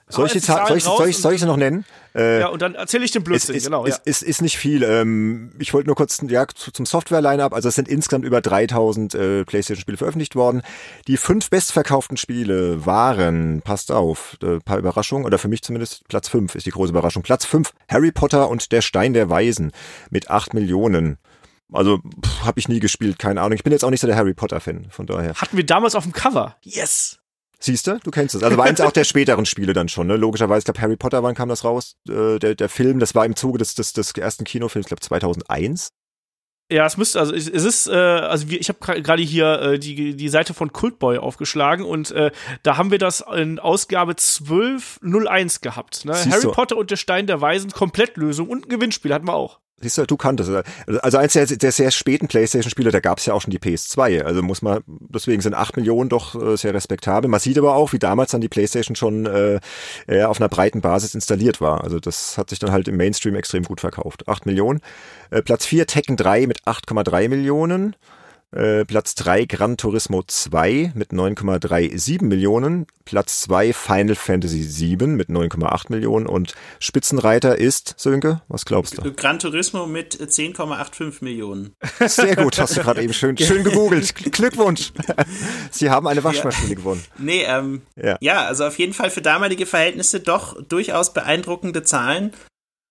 soll, 0.10 0.28
ich 0.28 0.34
die 0.34 0.42
Zahlen, 0.42 0.68
soll, 0.68 0.78
ich, 0.78 0.84
soll, 0.84 1.08
ich, 1.08 1.18
soll 1.18 1.34
ich 1.34 1.40
sie 1.40 1.46
noch 1.46 1.56
nennen? 1.56 1.86
Äh, 2.14 2.42
ja, 2.42 2.48
und 2.48 2.62
dann 2.62 2.76
erzähle 2.76 3.06
ich 3.06 3.12
den 3.12 3.24
Blödsinn, 3.24 3.56
ist, 3.56 3.64
genau. 3.64 3.86
Ist, 3.86 4.00
ja. 4.00 4.02
ist, 4.04 4.22
ist 4.22 4.42
nicht 4.42 4.58
viel. 4.58 4.84
Ähm, 4.84 5.52
ich 5.58 5.74
wollte 5.74 5.88
nur 5.88 5.96
kurz 5.96 6.20
ja, 6.28 6.46
zu, 6.54 6.72
zum 6.72 6.86
Software-Line-Up. 6.86 7.54
Also 7.54 7.70
es 7.70 7.76
sind 7.76 7.88
insgesamt 7.88 8.26
über 8.26 8.42
3000 8.42 9.16
äh, 9.16 9.46
PlayStation-Spiele 9.46 9.98
veröffentlicht 9.98 10.36
worden. 10.36 10.64
Die 11.08 11.16
fünf 11.16 11.50
bestverkauften 11.50 12.18
Spiele 12.18 12.86
waren, 12.86 13.62
passt 13.62 13.94
auf, 13.94 14.38
äh, 14.44 14.60
paar 14.60 14.78
Überraschungen, 14.78 15.26
oder 15.26 15.38
für 15.38 15.48
mich 15.48 15.62
zumindest 15.62 16.06
Platz 16.10 16.28
fünf 16.28 16.56
ist 16.56 16.66
die 16.66 16.72
große 16.72 16.92
Überraschung. 16.92 17.24
Platz 17.24 17.46
fünf 17.46 17.72
Harry 17.88 18.12
Potter 18.12 18.50
und 18.50 18.74
der 18.74 18.82
Stein 18.82 19.14
der 19.14 19.30
Weisen 19.30 19.72
mit 20.10 20.30
acht 20.30 20.54
Millionen. 20.54 21.20
Also 21.72 22.00
habe 22.44 22.60
ich 22.60 22.68
nie 22.68 22.80
gespielt, 22.80 23.20
keine 23.20 23.42
Ahnung. 23.42 23.54
Ich 23.54 23.64
bin 23.64 23.74
jetzt 23.74 23.84
auch 23.84 23.90
nicht 23.90 24.02
so 24.02 24.08
der 24.08 24.16
Harry 24.16 24.34
Potter-Fan, 24.34 24.88
von 24.90 25.08
daher. 25.08 25.34
Hatten 25.34 25.58
wir 25.58 25.66
damals 25.66 25.96
auf 25.96 26.04
dem 26.04 26.14
Cover. 26.14 26.56
Yes! 26.62 27.20
Siehst 27.60 27.88
du, 27.88 27.98
du 28.04 28.12
kennst 28.12 28.36
es. 28.36 28.44
Also 28.44 28.58
war 28.58 28.66
eins 28.66 28.82
auch 28.82 28.92
der 28.92 29.06
späteren 29.06 29.46
Spiele 29.46 29.74
dann 29.74 29.88
schon, 29.90 30.08
ne? 30.08 30.18
Logischerweise, 30.18 30.60
ich 30.60 30.66
glaube, 30.66 30.82
Harry 30.82 30.98
Potter, 30.98 31.24
wann 31.24 31.36
kam 31.36 31.50
das 31.50 31.64
raus? 31.64 31.96
Äh, 32.08 32.38
der, 32.38 32.54
der 32.54 32.70
Film, 32.70 33.00
das 33.00 33.16
war 33.16 33.26
im 33.26 33.36
Zuge 33.36 33.58
des, 33.58 33.74
des, 33.76 33.94
des 33.94 34.12
ersten 34.12 34.44
Kinofilms, 34.44 34.86
ich 34.86 34.90
glaube 34.90 35.02
2001. 35.02 35.90
Ja, 36.72 36.86
es 36.86 36.98
müsste, 36.98 37.20
also 37.20 37.34
es 37.34 37.48
ist, 37.48 37.88
äh, 37.88 37.94
also 37.94 38.50
wir, 38.50 38.60
ich 38.60 38.70
habe 38.70 39.02
gerade 39.02 39.22
hier 39.22 39.62
äh, 39.62 39.80
die, 39.80 40.16
die 40.16 40.30
Seite 40.30 40.56
von 40.56 40.74
Cultboy 40.74 41.20
aufgeschlagen 41.20 41.86
und 41.86 42.10
äh, 42.12 42.32
da 42.64 42.78
haben 42.78 42.90
wir 42.90 42.98
das 42.98 43.24
in 43.36 43.60
Ausgabe 43.60 44.14
1201 44.14 45.62
gehabt. 45.62 46.06
Ne? 46.06 46.14
Harry? 46.14 46.48
Potter 46.52 46.78
und 46.78 46.90
der 46.90 46.96
Stein 46.96 47.28
der 47.28 47.40
Weisen, 47.40 47.70
Komplettlösung 47.70 48.50
und 48.50 48.66
ein 48.66 48.70
Gewinnspiel 48.70 49.14
hatten 49.14 49.28
wir 49.28 49.36
auch. 49.36 49.60
Siehst 49.82 49.98
du, 49.98 50.06
du 50.06 50.16
kanntest 50.16 50.50
es. 50.50 51.00
Also 51.02 51.18
eins 51.18 51.34
der, 51.34 51.46
der 51.46 51.72
sehr 51.72 51.92
späten 51.92 52.30
Playstation-Spiele, 52.30 52.92
da 52.92 53.02
gab 53.02 53.20
es 53.20 53.26
ja 53.26 53.34
auch 53.34 53.42
schon 53.42 53.52
die 53.52 53.60
PS2. 53.60 54.22
Also 54.22 54.42
muss 54.42 54.62
man, 54.62 54.82
deswegen 54.88 55.42
sind 55.42 55.54
acht 55.54 55.76
Millionen 55.76 56.10
doch 56.10 56.42
äh, 56.42 56.56
sehr 56.56 56.74
respektabel. 56.74 57.30
Man 57.30 57.42
sieht 57.42 57.58
aber 57.58 57.76
auch, 57.76 57.92
wie 57.92 58.00
damals 58.00 58.32
dann 58.32 58.40
die 58.40 58.48
Playstation 58.48 58.96
schon 58.96 59.26
äh, 59.26 59.60
auf 60.24 60.40
einer 60.40 60.48
breiten 60.48 60.80
Basis 60.80 61.14
installiert 61.14 61.60
war. 61.60 61.84
Also 61.84 62.00
das 62.00 62.38
hat 62.38 62.52
sich 62.52 62.60
dann 62.60 62.72
halt 62.72 62.88
im 62.88 62.96
Mainstream 62.96 63.36
extrem 63.36 63.64
gut 63.64 63.82
verkauft. 63.82 64.30
Acht 64.30 64.46
Millionen. 64.46 64.80
Äh, 65.30 65.42
Platz 65.42 65.66
vier 65.66 65.88
Tekken 65.88 66.16
3 66.16 66.48
mit 66.48 66.64
8,3 66.64 67.28
Millionen. 67.28 67.96
Äh, 68.56 68.86
Platz 68.86 69.16
3 69.16 69.44
Gran 69.46 69.76
Turismo 69.76 70.24
2 70.26 70.94
mit 70.96 71.12
9,37 71.12 72.24
Millionen. 72.24 72.88
Platz 73.04 73.42
2 73.42 73.74
Final 73.74 74.16
Fantasy 74.16 74.64
7 74.64 75.16
mit 75.16 75.30
9,8 75.30 75.88
Millionen. 75.90 76.26
Und 76.26 76.56
Spitzenreiter 76.80 77.58
ist, 77.58 77.96
Sönke, 77.98 78.42
was 78.48 78.64
glaubst 78.64 78.98
du? 78.98 79.14
Gran 79.14 79.40
Turismo 79.40 79.88
mit 79.88 80.16
10,85 80.16 81.22
Millionen. 81.22 81.76
Sehr 82.00 82.38
gut, 82.38 82.58
hast 82.58 82.78
du 82.78 82.82
gerade 82.82 83.04
eben 83.04 83.14
schön, 83.14 83.38
schön 83.38 83.66
gegoogelt. 83.66 84.16
Glückwunsch. 84.32 84.94
Sie 85.72 85.90
haben 85.90 86.08
eine 86.08 86.24
Waschmaschine 86.24 86.70
ja. 86.70 86.76
gewonnen. 86.76 87.04
Nee, 87.18 87.44
ähm, 87.44 87.82
ja. 88.02 88.18
ja, 88.22 88.46
also 88.46 88.66
auf 88.66 88.80
jeden 88.80 88.94
Fall 88.94 89.10
für 89.10 89.22
damalige 89.22 89.66
Verhältnisse 89.66 90.22
doch 90.22 90.62
durchaus 90.64 91.12
beeindruckende 91.14 91.84
Zahlen. 91.84 92.32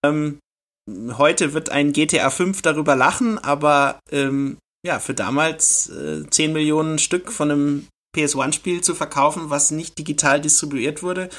Ähm, 0.04 0.40
heute 1.16 1.54
wird 1.54 1.70
ein 1.70 1.94
GTA 1.94 2.28
5 2.28 2.60
darüber 2.60 2.96
lachen, 2.96 3.38
aber 3.38 3.98
ähm, 4.12 4.58
ja, 4.84 4.98
für 4.98 5.14
damals 5.14 5.88
äh, 5.88 6.28
10 6.28 6.52
Millionen 6.52 6.98
Stück 6.98 7.32
von 7.32 7.50
einem 7.50 7.88
PS1-Spiel 8.16 8.82
zu 8.82 8.94
verkaufen, 8.94 9.50
was 9.50 9.70
nicht 9.70 9.98
digital 9.98 10.40
distribuiert 10.40 11.02
wurde 11.02 11.30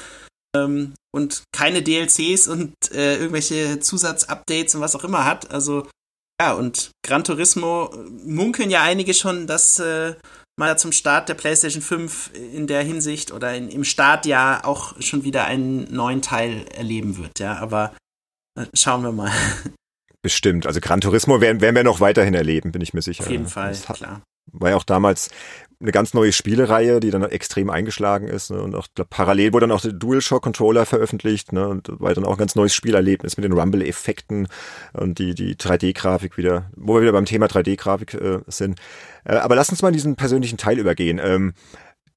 ähm, 0.56 0.94
und 1.14 1.44
keine 1.52 1.82
DLCs 1.82 2.48
und 2.48 2.74
äh, 2.92 3.16
irgendwelche 3.16 3.80
Zusatzupdates 3.80 4.74
und 4.74 4.80
was 4.80 4.96
auch 4.96 5.04
immer 5.04 5.24
hat. 5.24 5.50
Also 5.50 5.88
ja, 6.40 6.52
und 6.52 6.90
Gran 7.04 7.24
Turismo 7.24 7.94
munkeln 8.24 8.70
ja 8.70 8.82
einige 8.82 9.14
schon, 9.14 9.46
dass 9.46 9.78
äh, 9.78 10.16
mal 10.58 10.78
zum 10.78 10.92
Start 10.92 11.28
der 11.28 11.34
PlayStation 11.34 11.82
5 11.82 12.32
in 12.34 12.66
der 12.66 12.82
Hinsicht 12.82 13.32
oder 13.32 13.54
in, 13.54 13.68
im 13.70 13.84
Startjahr 13.84 14.66
auch 14.66 15.00
schon 15.00 15.24
wieder 15.24 15.44
einen 15.44 15.92
neuen 15.94 16.20
Teil 16.20 16.66
erleben 16.74 17.16
wird, 17.16 17.38
ja, 17.38 17.56
aber 17.56 17.96
äh, 18.58 18.66
schauen 18.74 19.02
wir 19.02 19.12
mal. 19.12 19.32
Bestimmt. 20.26 20.66
Also 20.66 20.80
Gran 20.80 21.00
Turismo 21.00 21.40
werden, 21.40 21.60
werden 21.60 21.76
wir 21.76 21.84
noch 21.84 22.00
weiterhin 22.00 22.34
erleben, 22.34 22.72
bin 22.72 22.82
ich 22.82 22.92
mir 22.92 23.00
sicher. 23.00 23.22
Auf 23.22 23.30
jeden 23.30 23.46
Fall, 23.46 23.72
hat, 23.86 23.96
klar. 23.96 24.22
War 24.50 24.70
ja 24.70 24.76
auch 24.76 24.82
damals 24.82 25.30
eine 25.80 25.92
ganz 25.92 26.14
neue 26.14 26.32
Spielereihe, 26.32 26.98
die 26.98 27.12
dann 27.12 27.22
extrem 27.22 27.70
eingeschlagen 27.70 28.26
ist. 28.26 28.50
Ne? 28.50 28.60
Und 28.60 28.74
auch 28.74 28.88
glaub, 28.92 29.08
parallel 29.08 29.52
wurde 29.52 29.68
dann 29.68 29.76
auch 29.76 29.82
der 29.82 29.92
DualShock-Controller 29.92 30.84
veröffentlicht. 30.84 31.52
Ne? 31.52 31.68
Und 31.68 31.88
war 32.00 32.12
dann 32.12 32.24
auch 32.24 32.32
ein 32.32 32.38
ganz 32.38 32.56
neues 32.56 32.74
Spielerlebnis 32.74 33.36
mit 33.36 33.44
den 33.44 33.52
Rumble-Effekten 33.52 34.48
und 34.94 35.20
die, 35.20 35.36
die 35.36 35.54
3D-Grafik 35.54 36.36
wieder, 36.36 36.72
wo 36.74 36.94
wir 36.94 37.02
wieder 37.02 37.12
beim 37.12 37.24
Thema 37.24 37.46
3D-Grafik 37.46 38.14
äh, 38.14 38.40
sind. 38.48 38.80
Äh, 39.22 39.36
aber 39.36 39.54
lass 39.54 39.70
uns 39.70 39.80
mal 39.80 39.88
in 39.90 39.94
diesen 39.94 40.16
persönlichen 40.16 40.58
Teil 40.58 40.80
übergehen. 40.80 41.20
Ähm, 41.22 41.52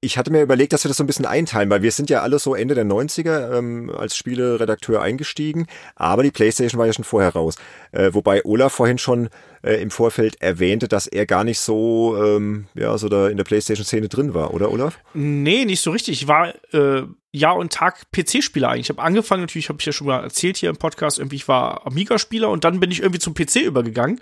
Ich 0.02 0.16
hatte 0.16 0.32
mir 0.32 0.40
überlegt, 0.40 0.72
dass 0.72 0.82
wir 0.82 0.88
das 0.88 0.96
so 0.96 1.04
ein 1.04 1.06
bisschen 1.06 1.26
einteilen, 1.26 1.68
weil 1.68 1.82
wir 1.82 1.92
sind 1.92 2.08
ja 2.08 2.22
alle 2.22 2.38
so 2.38 2.54
Ende 2.54 2.74
der 2.74 2.86
90er 2.86 3.58
ähm, 3.58 3.90
als 3.90 4.16
Spieleredakteur 4.16 5.02
eingestiegen, 5.02 5.66
aber 5.94 6.22
die 6.22 6.30
Playstation 6.30 6.78
war 6.78 6.86
ja 6.86 6.94
schon 6.94 7.04
vorher 7.04 7.34
raus. 7.34 7.56
Äh, 7.92 8.14
wobei 8.14 8.42
Olaf 8.46 8.72
vorhin 8.72 8.96
schon 8.96 9.28
äh, 9.62 9.74
im 9.74 9.90
Vorfeld 9.90 10.40
erwähnte, 10.40 10.88
dass 10.88 11.06
er 11.06 11.26
gar 11.26 11.44
nicht 11.44 11.60
so, 11.60 12.16
ähm, 12.18 12.66
ja, 12.74 12.96
so 12.96 13.10
da 13.10 13.28
in 13.28 13.36
der 13.36 13.44
Playstation-Szene 13.44 14.08
drin 14.08 14.32
war, 14.32 14.54
oder 14.54 14.72
Olaf? 14.72 14.98
Nee, 15.12 15.66
nicht 15.66 15.82
so 15.82 15.90
richtig. 15.90 16.22
Ich 16.22 16.28
war 16.28 16.54
äh, 16.72 17.02
Jahr 17.32 17.56
und 17.56 17.70
Tag 17.70 18.10
PC-Spieler 18.10 18.70
eigentlich. 18.70 18.86
Ich 18.86 18.96
habe 18.96 19.02
angefangen, 19.02 19.42
natürlich 19.42 19.68
habe 19.68 19.80
ich 19.80 19.86
ja 19.86 19.92
schon 19.92 20.06
mal 20.06 20.22
erzählt 20.22 20.56
hier 20.56 20.70
im 20.70 20.78
Podcast, 20.78 21.18
irgendwie 21.18 21.36
ich 21.36 21.46
war 21.46 21.86
Amiga-Spieler 21.86 22.48
und 22.48 22.64
dann 22.64 22.80
bin 22.80 22.90
ich 22.90 23.00
irgendwie 23.00 23.20
zum 23.20 23.34
PC 23.34 23.56
übergegangen 23.56 24.18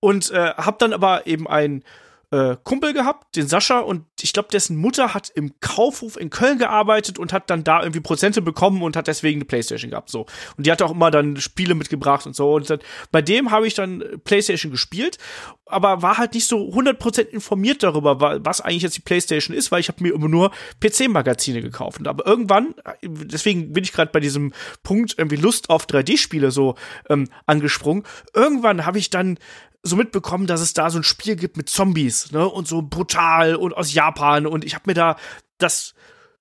und 0.00 0.30
äh, 0.30 0.52
habe 0.58 0.76
dann 0.78 0.92
aber 0.92 1.26
eben 1.26 1.48
ein 1.48 1.84
äh, 2.30 2.56
Kumpel 2.62 2.92
gehabt, 2.92 3.34
den 3.36 3.48
Sascha, 3.48 3.80
und 3.80 4.04
ich 4.20 4.32
glaube, 4.32 4.48
dessen 4.52 4.76
Mutter 4.76 5.14
hat 5.14 5.30
im 5.30 5.58
Kaufhof 5.60 6.16
in 6.16 6.30
Köln 6.30 6.58
gearbeitet 6.58 7.18
und 7.18 7.32
hat 7.32 7.50
dann 7.50 7.64
da 7.64 7.80
irgendwie 7.80 8.00
Prozente 8.00 8.40
bekommen 8.40 8.82
und 8.82 8.96
hat 8.96 9.08
deswegen 9.08 9.38
eine 9.38 9.46
Playstation 9.46 9.90
gehabt. 9.90 10.10
So. 10.10 10.26
Und 10.56 10.66
die 10.66 10.70
hat 10.70 10.82
auch 10.82 10.92
immer 10.92 11.10
dann 11.10 11.38
Spiele 11.38 11.74
mitgebracht 11.74 12.26
und 12.26 12.36
so. 12.36 12.54
Und 12.54 12.70
dann, 12.70 12.78
bei 13.10 13.22
dem 13.22 13.50
habe 13.50 13.66
ich 13.66 13.74
dann 13.74 14.04
Playstation 14.24 14.70
gespielt, 14.70 15.18
aber 15.66 16.02
war 16.02 16.18
halt 16.18 16.34
nicht 16.34 16.46
so 16.46 16.58
100% 16.70 17.20
informiert 17.20 17.82
darüber, 17.82 18.20
was 18.44 18.60
eigentlich 18.60 18.82
jetzt 18.82 18.96
die 18.96 19.02
Playstation 19.02 19.56
ist, 19.56 19.72
weil 19.72 19.80
ich 19.80 19.88
habe 19.88 20.02
mir 20.02 20.14
immer 20.14 20.28
nur 20.28 20.50
PC-Magazine 20.80 21.62
gekauft. 21.62 21.98
Und 21.98 22.08
aber 22.08 22.26
irgendwann, 22.26 22.74
deswegen 23.02 23.72
bin 23.72 23.84
ich 23.84 23.92
gerade 23.92 24.12
bei 24.12 24.20
diesem 24.20 24.52
Punkt 24.82 25.14
irgendwie 25.18 25.36
Lust 25.36 25.70
auf 25.70 25.86
3D-Spiele 25.86 26.50
so 26.50 26.76
ähm, 27.08 27.28
angesprungen. 27.46 28.04
Irgendwann 28.34 28.86
habe 28.86 28.98
ich 28.98 29.10
dann 29.10 29.38
so 29.82 29.96
mitbekommen, 29.96 30.46
dass 30.46 30.60
es 30.60 30.74
da 30.74 30.90
so 30.90 30.98
ein 30.98 31.04
Spiel 31.04 31.36
gibt 31.36 31.56
mit 31.56 31.68
Zombies, 31.68 32.32
ne? 32.32 32.46
Und 32.46 32.68
so 32.68 32.82
brutal 32.82 33.56
und 33.56 33.76
aus 33.76 33.92
Japan. 33.92 34.46
Und 34.46 34.64
ich 34.64 34.74
habe 34.74 34.84
mir 34.86 34.94
da 34.94 35.16
das 35.58 35.94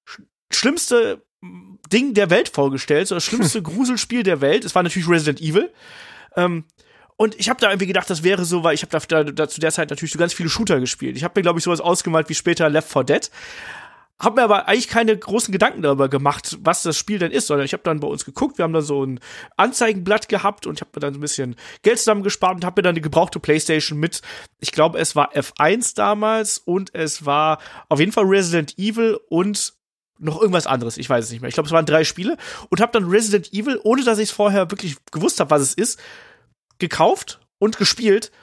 sch 0.06 0.22
schlimmste 0.52 1.24
Ding 1.92 2.14
der 2.14 2.30
Welt 2.30 2.50
vorgestellt, 2.50 3.08
so 3.08 3.16
das 3.16 3.24
schlimmste 3.24 3.62
Gruselspiel 3.64 4.24
der 4.24 4.42
Welt. 4.42 4.66
Es 4.66 4.76
war 4.76 4.84
natürlich 4.84 5.08
Resident 5.08 5.42
Evil. 5.42 5.72
Ähm, 6.36 6.66
und 7.16 7.36
ich 7.38 7.50
habe 7.50 7.60
da 7.60 7.70
irgendwie 7.70 7.88
gedacht, 7.88 8.10
das 8.10 8.24
wäre 8.24 8.46
so, 8.46 8.64
weil 8.64 8.76
ich 8.76 8.82
habe 8.82 8.98
da, 9.08 9.24
da, 9.24 9.48
zu 9.50 9.60
der 9.60 9.72
Zeit 9.72 9.90
natürlich 9.90 10.14
so 10.14 10.20
ganz 10.20 10.34
viele 10.34 10.50
Shooter 10.50 10.80
gespielt. 10.80 11.18
Ich 11.18 11.24
habe 11.24 11.38
mir, 11.38 11.44
glaube 11.44 11.60
ich, 11.60 11.66
sowas 11.66 11.82
ausgemalt 11.82 12.30
wie 12.30 12.36
später 12.36 12.70
Left 12.70 12.92
4 12.92 13.04
Dead. 13.04 13.32
Hab 14.20 14.36
mir 14.36 14.43
aber 14.43 14.67
eigentlich 14.67 14.89
keine 14.89 15.17
großen 15.17 15.51
Gedanken 15.51 15.82
darüber 15.82 16.09
gemacht, 16.09 16.57
was 16.61 16.84
das 16.84 16.97
Spiel 16.97 17.20
denn 17.20 17.32
ist, 17.32 17.47
sondern 17.47 17.65
ich 17.65 17.72
habe 17.72 17.84
dann 17.84 18.01
bei 18.01 18.07
uns 18.07 18.26
geguckt, 18.26 18.57
wir 18.57 18.63
haben 18.63 18.74
da 18.74 18.82
so 18.82 19.05
ein 19.05 19.22
Anzeigenblatt 19.55 20.28
gehabt 20.28 20.67
und 20.67 20.76
ich 20.76 20.82
habe 20.82 20.91
mir 20.93 20.99
dann 20.99 21.13
so 21.13 21.20
ein 21.20 21.22
bisschen 21.22 21.55
Geld 21.84 21.99
zusammengespart 21.99 22.55
und 22.55 22.65
habe 22.65 22.80
mir 22.80 22.84
dann 22.84 22.95
eine 22.95 23.01
gebrauchte 23.01 23.39
Playstation 23.39 23.97
mit, 23.97 24.22
ich 24.59 24.74
glaube, 24.74 24.99
es 24.99 25.15
war 25.15 25.34
F1 25.34 25.95
damals 25.95 26.57
und 26.57 26.93
es 26.93 27.26
war 27.26 27.59
auf 27.88 27.99
jeden 27.99 28.11
Fall 28.11 28.26
Resident 28.26 28.78
Evil 28.78 29.17
und 29.30 29.74
noch 30.20 30.41
irgendwas 30.41 30.67
anderes, 30.67 30.97
ich 30.97 31.09
weiß 31.09 31.24
es 31.24 31.32
nicht 31.32 31.39
mehr. 31.39 31.47
Ich 31.47 31.53
glaube, 31.53 31.67
es 31.67 31.74
waren 31.74 31.86
drei 31.86 32.03
Spiele 32.03 32.36
und 32.70 32.82
habe 32.82 32.91
dann 32.91 33.09
Resident 33.09 33.53
Evil, 33.53 33.80
ohne 33.84 34.03
dass 34.03 34.17
ich 34.17 34.30
es 34.30 34.36
vorher 34.36 34.70
wirklich 34.70 34.97
gewusst 35.11 35.39
habe, 35.39 35.49
was 35.49 35.61
es 35.61 35.74
ist, 35.74 35.97
gekauft 36.78 37.39
und 37.57 37.78
gespielt 37.78 38.34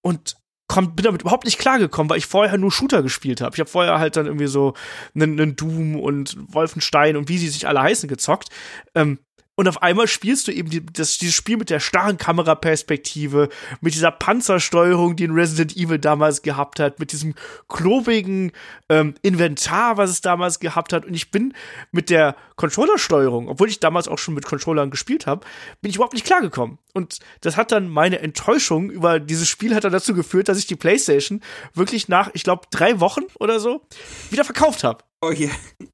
und 0.00 0.37
komm, 0.68 0.94
bin 0.94 1.04
damit 1.04 1.22
überhaupt 1.22 1.44
nicht 1.44 1.58
klargekommen, 1.58 2.10
weil 2.10 2.18
ich 2.18 2.26
vorher 2.26 2.58
nur 2.58 2.70
Shooter 2.70 3.02
gespielt 3.02 3.40
habe. 3.40 3.56
Ich 3.56 3.60
habe 3.60 3.70
vorher 3.70 3.98
halt 3.98 4.16
dann 4.16 4.26
irgendwie 4.26 4.46
so 4.46 4.74
einen, 5.14 5.40
einen 5.40 5.56
Doom 5.56 5.96
und 5.96 6.36
Wolfenstein 6.52 7.16
und 7.16 7.28
wie 7.28 7.38
sie 7.38 7.48
sich 7.48 7.66
alle 7.66 7.82
heißen 7.82 8.08
gezockt. 8.08 8.50
Ähm, 8.94 9.18
und 9.58 9.66
auf 9.66 9.82
einmal 9.82 10.06
spielst 10.06 10.46
du 10.46 10.52
eben 10.52 10.70
die, 10.70 10.86
das, 10.86 11.18
dieses 11.18 11.34
Spiel 11.34 11.56
mit 11.56 11.68
der 11.68 11.80
starren 11.80 12.16
Kameraperspektive, 12.16 13.48
mit 13.80 13.92
dieser 13.92 14.12
Panzersteuerung, 14.12 15.16
die 15.16 15.24
in 15.24 15.32
Resident 15.32 15.76
Evil 15.76 15.98
damals 15.98 16.42
gehabt 16.42 16.78
hat, 16.78 17.00
mit 17.00 17.10
diesem 17.10 17.34
klobigen 17.66 18.52
ähm, 18.88 19.14
Inventar, 19.20 19.96
was 19.96 20.10
es 20.10 20.20
damals 20.20 20.60
gehabt 20.60 20.92
hat. 20.92 21.04
Und 21.04 21.14
ich 21.14 21.32
bin 21.32 21.54
mit 21.90 22.08
der 22.08 22.36
Controllersteuerung, 22.54 23.48
obwohl 23.48 23.68
ich 23.68 23.80
damals 23.80 24.06
auch 24.06 24.18
schon 24.18 24.34
mit 24.34 24.46
Controllern 24.46 24.90
gespielt 24.90 25.26
habe, 25.26 25.44
bin 25.82 25.90
ich 25.90 25.96
überhaupt 25.96 26.14
nicht 26.14 26.24
klargekommen. 26.24 26.78
Und 26.94 27.18
das 27.40 27.56
hat 27.56 27.72
dann 27.72 27.88
meine 27.88 28.20
Enttäuschung 28.20 28.90
über 28.90 29.18
dieses 29.18 29.48
Spiel 29.48 29.74
hat 29.74 29.82
dann 29.82 29.90
dazu 29.90 30.14
geführt, 30.14 30.48
dass 30.48 30.58
ich 30.58 30.68
die 30.68 30.76
PlayStation 30.76 31.40
wirklich 31.74 32.06
nach, 32.06 32.30
ich 32.32 32.44
glaube, 32.44 32.68
drei 32.70 33.00
Wochen 33.00 33.22
oder 33.40 33.58
so 33.58 33.82
wieder 34.30 34.44
verkauft 34.44 34.84
habe. 34.84 35.02
Oh 35.20 35.32
yeah. 35.32 35.50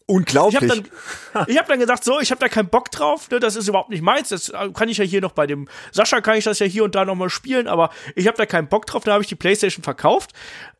Unglaublich. 0.07 0.63
Ich 0.63 0.71
habe 0.71 0.83
dann, 1.33 1.57
hab 1.57 1.67
dann 1.67 1.79
gesagt, 1.79 2.05
so, 2.05 2.21
ich 2.21 2.31
habe 2.31 2.39
da 2.39 2.49
keinen 2.51 2.69
Bock 2.69 2.91
drauf, 2.91 3.31
ne, 3.31 3.41
das 3.41 3.57
ist 3.57 3.69
überhaupt 3.69 3.89
nicht 3.89 4.03
meins. 4.03 4.29
Das 4.29 4.53
kann 4.75 4.91
ich 4.91 4.99
ja 4.99 5.05
hier 5.05 5.23
noch 5.23 5.33
bei 5.33 5.47
dem 5.47 5.67
Sascha 5.93 6.21
kann 6.21 6.37
ich 6.37 6.45
das 6.45 6.59
ja 6.59 6.67
hier 6.67 6.85
und 6.85 6.95
da 6.95 7.07
noch 7.07 7.15
mal 7.15 7.31
spielen, 7.31 7.67
aber 7.67 7.89
ich 8.17 8.27
habe 8.27 8.37
da 8.37 8.45
keinen 8.45 8.69
Bock 8.69 8.85
drauf. 8.85 9.05
Da 9.05 9.13
habe 9.13 9.23
ich 9.23 9.29
die 9.29 9.35
PlayStation 9.35 9.83
verkauft. 9.83 10.33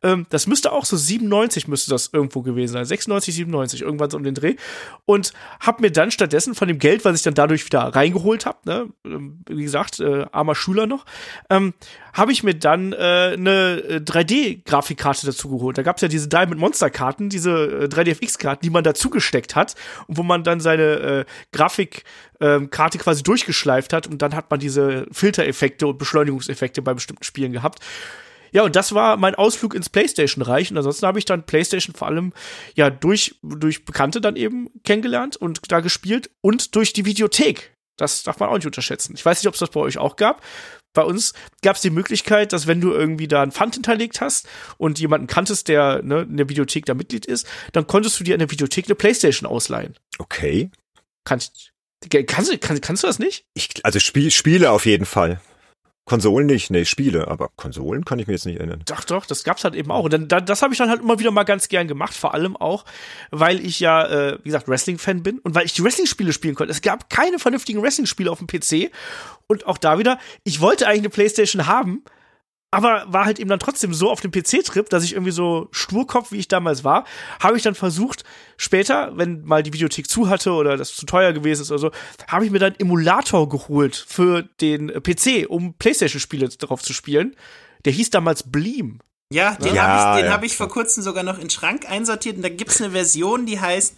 Ähm, 0.03 0.27
das 0.29 0.45
müsste 0.45 0.71
auch 0.71 0.85
so 0.85 0.95
97 0.95 1.67
müsste 1.67 1.89
das 1.89 2.11
irgendwo 2.13 2.43
gewesen 2.43 2.73
sein, 2.73 2.85
96, 2.85 3.33
97 3.33 3.81
irgendwann 3.81 4.11
so 4.11 4.17
um 4.17 4.23
den 4.23 4.35
Dreh 4.35 4.57
und 5.05 5.33
habe 5.59 5.81
mir 5.81 5.91
dann 5.91 6.11
stattdessen 6.11 6.53
von 6.53 6.67
dem 6.67 6.77
Geld, 6.77 7.03
was 7.03 7.15
ich 7.17 7.23
dann 7.23 7.33
dadurch 7.33 7.65
wieder 7.65 7.79
reingeholt 7.79 8.45
habe, 8.45 8.59
ne, 8.65 8.89
ähm, 9.05 9.39
wie 9.49 9.63
gesagt, 9.63 9.99
äh, 9.99 10.27
armer 10.31 10.53
Schüler 10.53 10.85
noch, 10.85 11.05
ähm, 11.49 11.73
habe 12.15 12.31
ich 12.31 12.43
mir 12.43 12.55
dann 12.55 12.93
äh, 12.93 12.95
eine 13.33 13.99
3D-Grafikkarte 13.99 15.25
dazu 15.25 15.49
geholt. 15.49 15.77
Da 15.77 15.83
gab 15.83 15.97
es 15.97 16.01
ja 16.01 16.07
diese 16.07 16.29
Diamond 16.29 16.59
Monster 16.59 16.89
Karten, 16.89 17.29
diese 17.29 17.51
äh, 17.51 17.85
3DFX-Karten, 17.87 18.61
die 18.63 18.69
man 18.69 18.85
dazu 18.85 19.09
gesteckt 19.09 19.55
hat 19.55 19.75
und 20.07 20.17
wo 20.17 20.23
man 20.23 20.43
dann 20.43 20.61
seine 20.61 20.83
äh, 20.83 21.25
Grafikkarte 21.51 22.03
ähm, 22.39 22.69
quasi 22.69 23.21
durchgeschleift 23.21 23.91
hat 23.91 24.07
und 24.07 24.21
dann 24.21 24.33
hat 24.33 24.49
man 24.49 24.59
diese 24.59 25.05
Filtereffekte 25.11 25.87
und 25.87 25.97
Beschleunigungseffekte 25.97 26.81
bei 26.81 26.93
bestimmten 26.93 27.23
Spielen 27.23 27.51
gehabt. 27.51 27.79
Ja, 28.51 28.63
und 28.63 28.77
das 28.77 28.95
war 28.95 29.17
mein 29.17 29.35
Ausflug 29.35 29.75
ins 29.75 29.89
PlayStation-Reich. 29.89 30.71
Und 30.71 30.77
ansonsten 30.77 31.05
habe 31.05 31.19
ich 31.19 31.25
dann 31.25 31.45
PlayStation 31.45 31.93
vor 31.93 32.07
allem 32.07 32.31
ja 32.75 32.89
durch, 32.89 33.35
durch 33.43 33.83
Bekannte 33.83 34.21
dann 34.21 34.37
eben 34.37 34.69
kennengelernt 34.85 35.35
und 35.35 35.69
da 35.69 35.81
gespielt 35.81 36.29
und 36.39 36.75
durch 36.75 36.93
die 36.93 37.03
Videothek. 37.03 37.75
Das 37.97 38.23
darf 38.23 38.39
man 38.39 38.47
auch 38.47 38.55
nicht 38.55 38.65
unterschätzen. 38.65 39.13
Ich 39.15 39.25
weiß 39.25 39.41
nicht, 39.41 39.49
ob 39.49 39.55
es 39.55 39.59
das 39.59 39.71
bei 39.71 39.81
euch 39.81 39.97
auch 39.97 40.15
gab. 40.15 40.41
Bei 40.95 41.03
uns 41.03 41.33
gab 41.61 41.75
es 41.75 41.83
die 41.83 41.91
Möglichkeit, 41.91 42.53
dass 42.53 42.65
wenn 42.65 42.81
du 42.81 42.91
irgendwie 42.91 43.27
da 43.27 43.43
ein 43.43 43.51
Pfand 43.51 43.75
hinterlegt 43.75 44.21
hast 44.21 44.47
und 44.77 44.97
jemanden 44.97 45.27
kanntest, 45.27 45.67
der 45.67 46.01
ne, 46.01 46.21
in 46.21 46.37
der 46.37 46.49
Videothek 46.49 46.85
da 46.85 46.95
Mitglied 46.95 47.27
ist, 47.27 47.45
dann 47.73 47.85
konntest 47.85 48.19
du 48.19 48.23
dir 48.23 48.33
in 48.33 48.39
der 48.39 48.49
Videothek 48.49 48.85
eine 48.85 48.95
Playstation 48.95 49.47
ausleihen. 49.47 49.95
Okay. 50.17 50.71
Kannst, 51.25 51.73
kannst, 52.09 52.61
kannst, 52.61 52.81
kannst 52.81 53.03
du 53.03 53.07
das 53.07 53.19
nicht? 53.19 53.45
Ich, 53.53 53.69
also 53.83 53.99
Spiel, 53.99 54.31
Spiele 54.31 54.71
auf 54.71 54.87
jeden 54.87 55.05
Fall. 55.05 55.39
Konsolen 56.05 56.45
nicht, 56.45 56.69
nee, 56.69 56.85
Spiele, 56.85 57.27
aber 57.27 57.49
Konsolen 57.55 58.05
kann 58.05 58.19
ich 58.19 58.27
mir 58.27 58.33
jetzt 58.33 58.45
nicht 58.45 58.57
erinnern. 58.57 58.83
Doch, 58.85 59.03
doch, 59.03 59.25
das 59.25 59.43
gab's 59.43 59.63
halt 59.63 59.73
eben 59.73 59.89
auch. 59.89 60.03
Und 60.03 60.13
dann, 60.13 60.27
dann, 60.27 60.45
das 60.45 60.61
habe 60.61 60.71
ich 60.71 60.77
dann 60.77 60.89
halt 60.89 61.01
immer 61.01 61.17
wieder 61.17 61.31
mal 61.31 61.45
ganz 61.45 61.67
gern 61.67 61.87
gemacht, 61.87 62.13
vor 62.13 62.35
allem 62.35 62.55
auch, 62.55 62.85
weil 63.31 63.65
ich 63.65 63.79
ja, 63.79 64.05
äh, 64.05 64.37
wie 64.43 64.49
gesagt, 64.49 64.67
Wrestling-Fan 64.67 65.23
bin 65.23 65.39
und 65.39 65.55
weil 65.55 65.65
ich 65.65 65.73
die 65.73 65.83
Wrestling-Spiele 65.83 66.31
spielen 66.31 66.53
konnte. 66.53 66.71
Es 66.71 66.81
gab 66.81 67.09
keine 67.09 67.39
vernünftigen 67.39 67.81
Wrestling-Spiele 67.81 68.29
auf 68.29 68.37
dem 68.37 68.45
PC. 68.45 68.91
Und 69.47 69.65
auch 69.65 69.79
da 69.79 69.97
wieder, 69.97 70.19
ich 70.43 70.61
wollte 70.61 70.87
eigentlich 70.87 71.01
eine 71.01 71.09
Playstation 71.09 71.65
haben, 71.65 72.03
aber 72.71 73.05
war 73.07 73.25
halt 73.25 73.39
eben 73.39 73.49
dann 73.49 73.59
trotzdem 73.59 73.93
so 73.93 74.11
auf 74.11 74.21
dem 74.21 74.31
PC-Trip, 74.31 74.89
dass 74.89 75.03
ich 75.03 75.13
irgendwie 75.13 75.31
so 75.31 75.67
Sturkopf, 75.71 76.31
wie 76.31 76.37
ich 76.37 76.47
damals 76.47 76.83
war, 76.83 77.05
habe 77.39 77.57
ich 77.57 77.63
dann 77.63 77.75
versucht, 77.75 78.23
später, 78.57 79.13
wenn 79.15 79.45
mal 79.45 79.63
die 79.63 79.71
Videothek 79.71 80.09
zu 80.09 80.27
hatte 80.27 80.51
oder 80.51 80.75
das 80.75 80.95
zu 80.95 81.05
teuer 81.05 81.31
gewesen 81.31 81.61
ist 81.61 81.71
oder 81.71 81.79
so, 81.79 81.91
habe 82.27 82.45
ich 82.45 82.51
mir 82.51 82.59
dann 82.59 82.75
Emulator 82.77 83.47
geholt 83.47 83.95
für 83.95 84.43
den 84.61 84.87
PC, 84.87 85.45
um 85.47 85.75
PlayStation-Spiele 85.75 86.49
drauf 86.49 86.81
zu 86.81 86.93
spielen. 86.93 87.35
Der 87.85 87.93
hieß 87.93 88.09
damals 88.09 88.43
Bleam. 88.43 88.99
Ja, 89.31 89.55
den 89.55 89.73
ja, 89.73 89.83
habe 89.83 90.19
ich, 90.19 90.25
ja. 90.25 90.31
hab 90.31 90.43
ich 90.43 90.55
vor 90.55 90.69
kurzem 90.69 91.01
sogar 91.01 91.23
noch 91.23 91.35
in 91.35 91.45
den 91.45 91.49
Schrank 91.49 91.89
einsortiert 91.89 92.35
und 92.35 92.43
da 92.43 92.49
gibt's 92.49 92.81
eine 92.81 92.91
Version, 92.91 93.45
die 93.45 93.59
heißt 93.59 93.95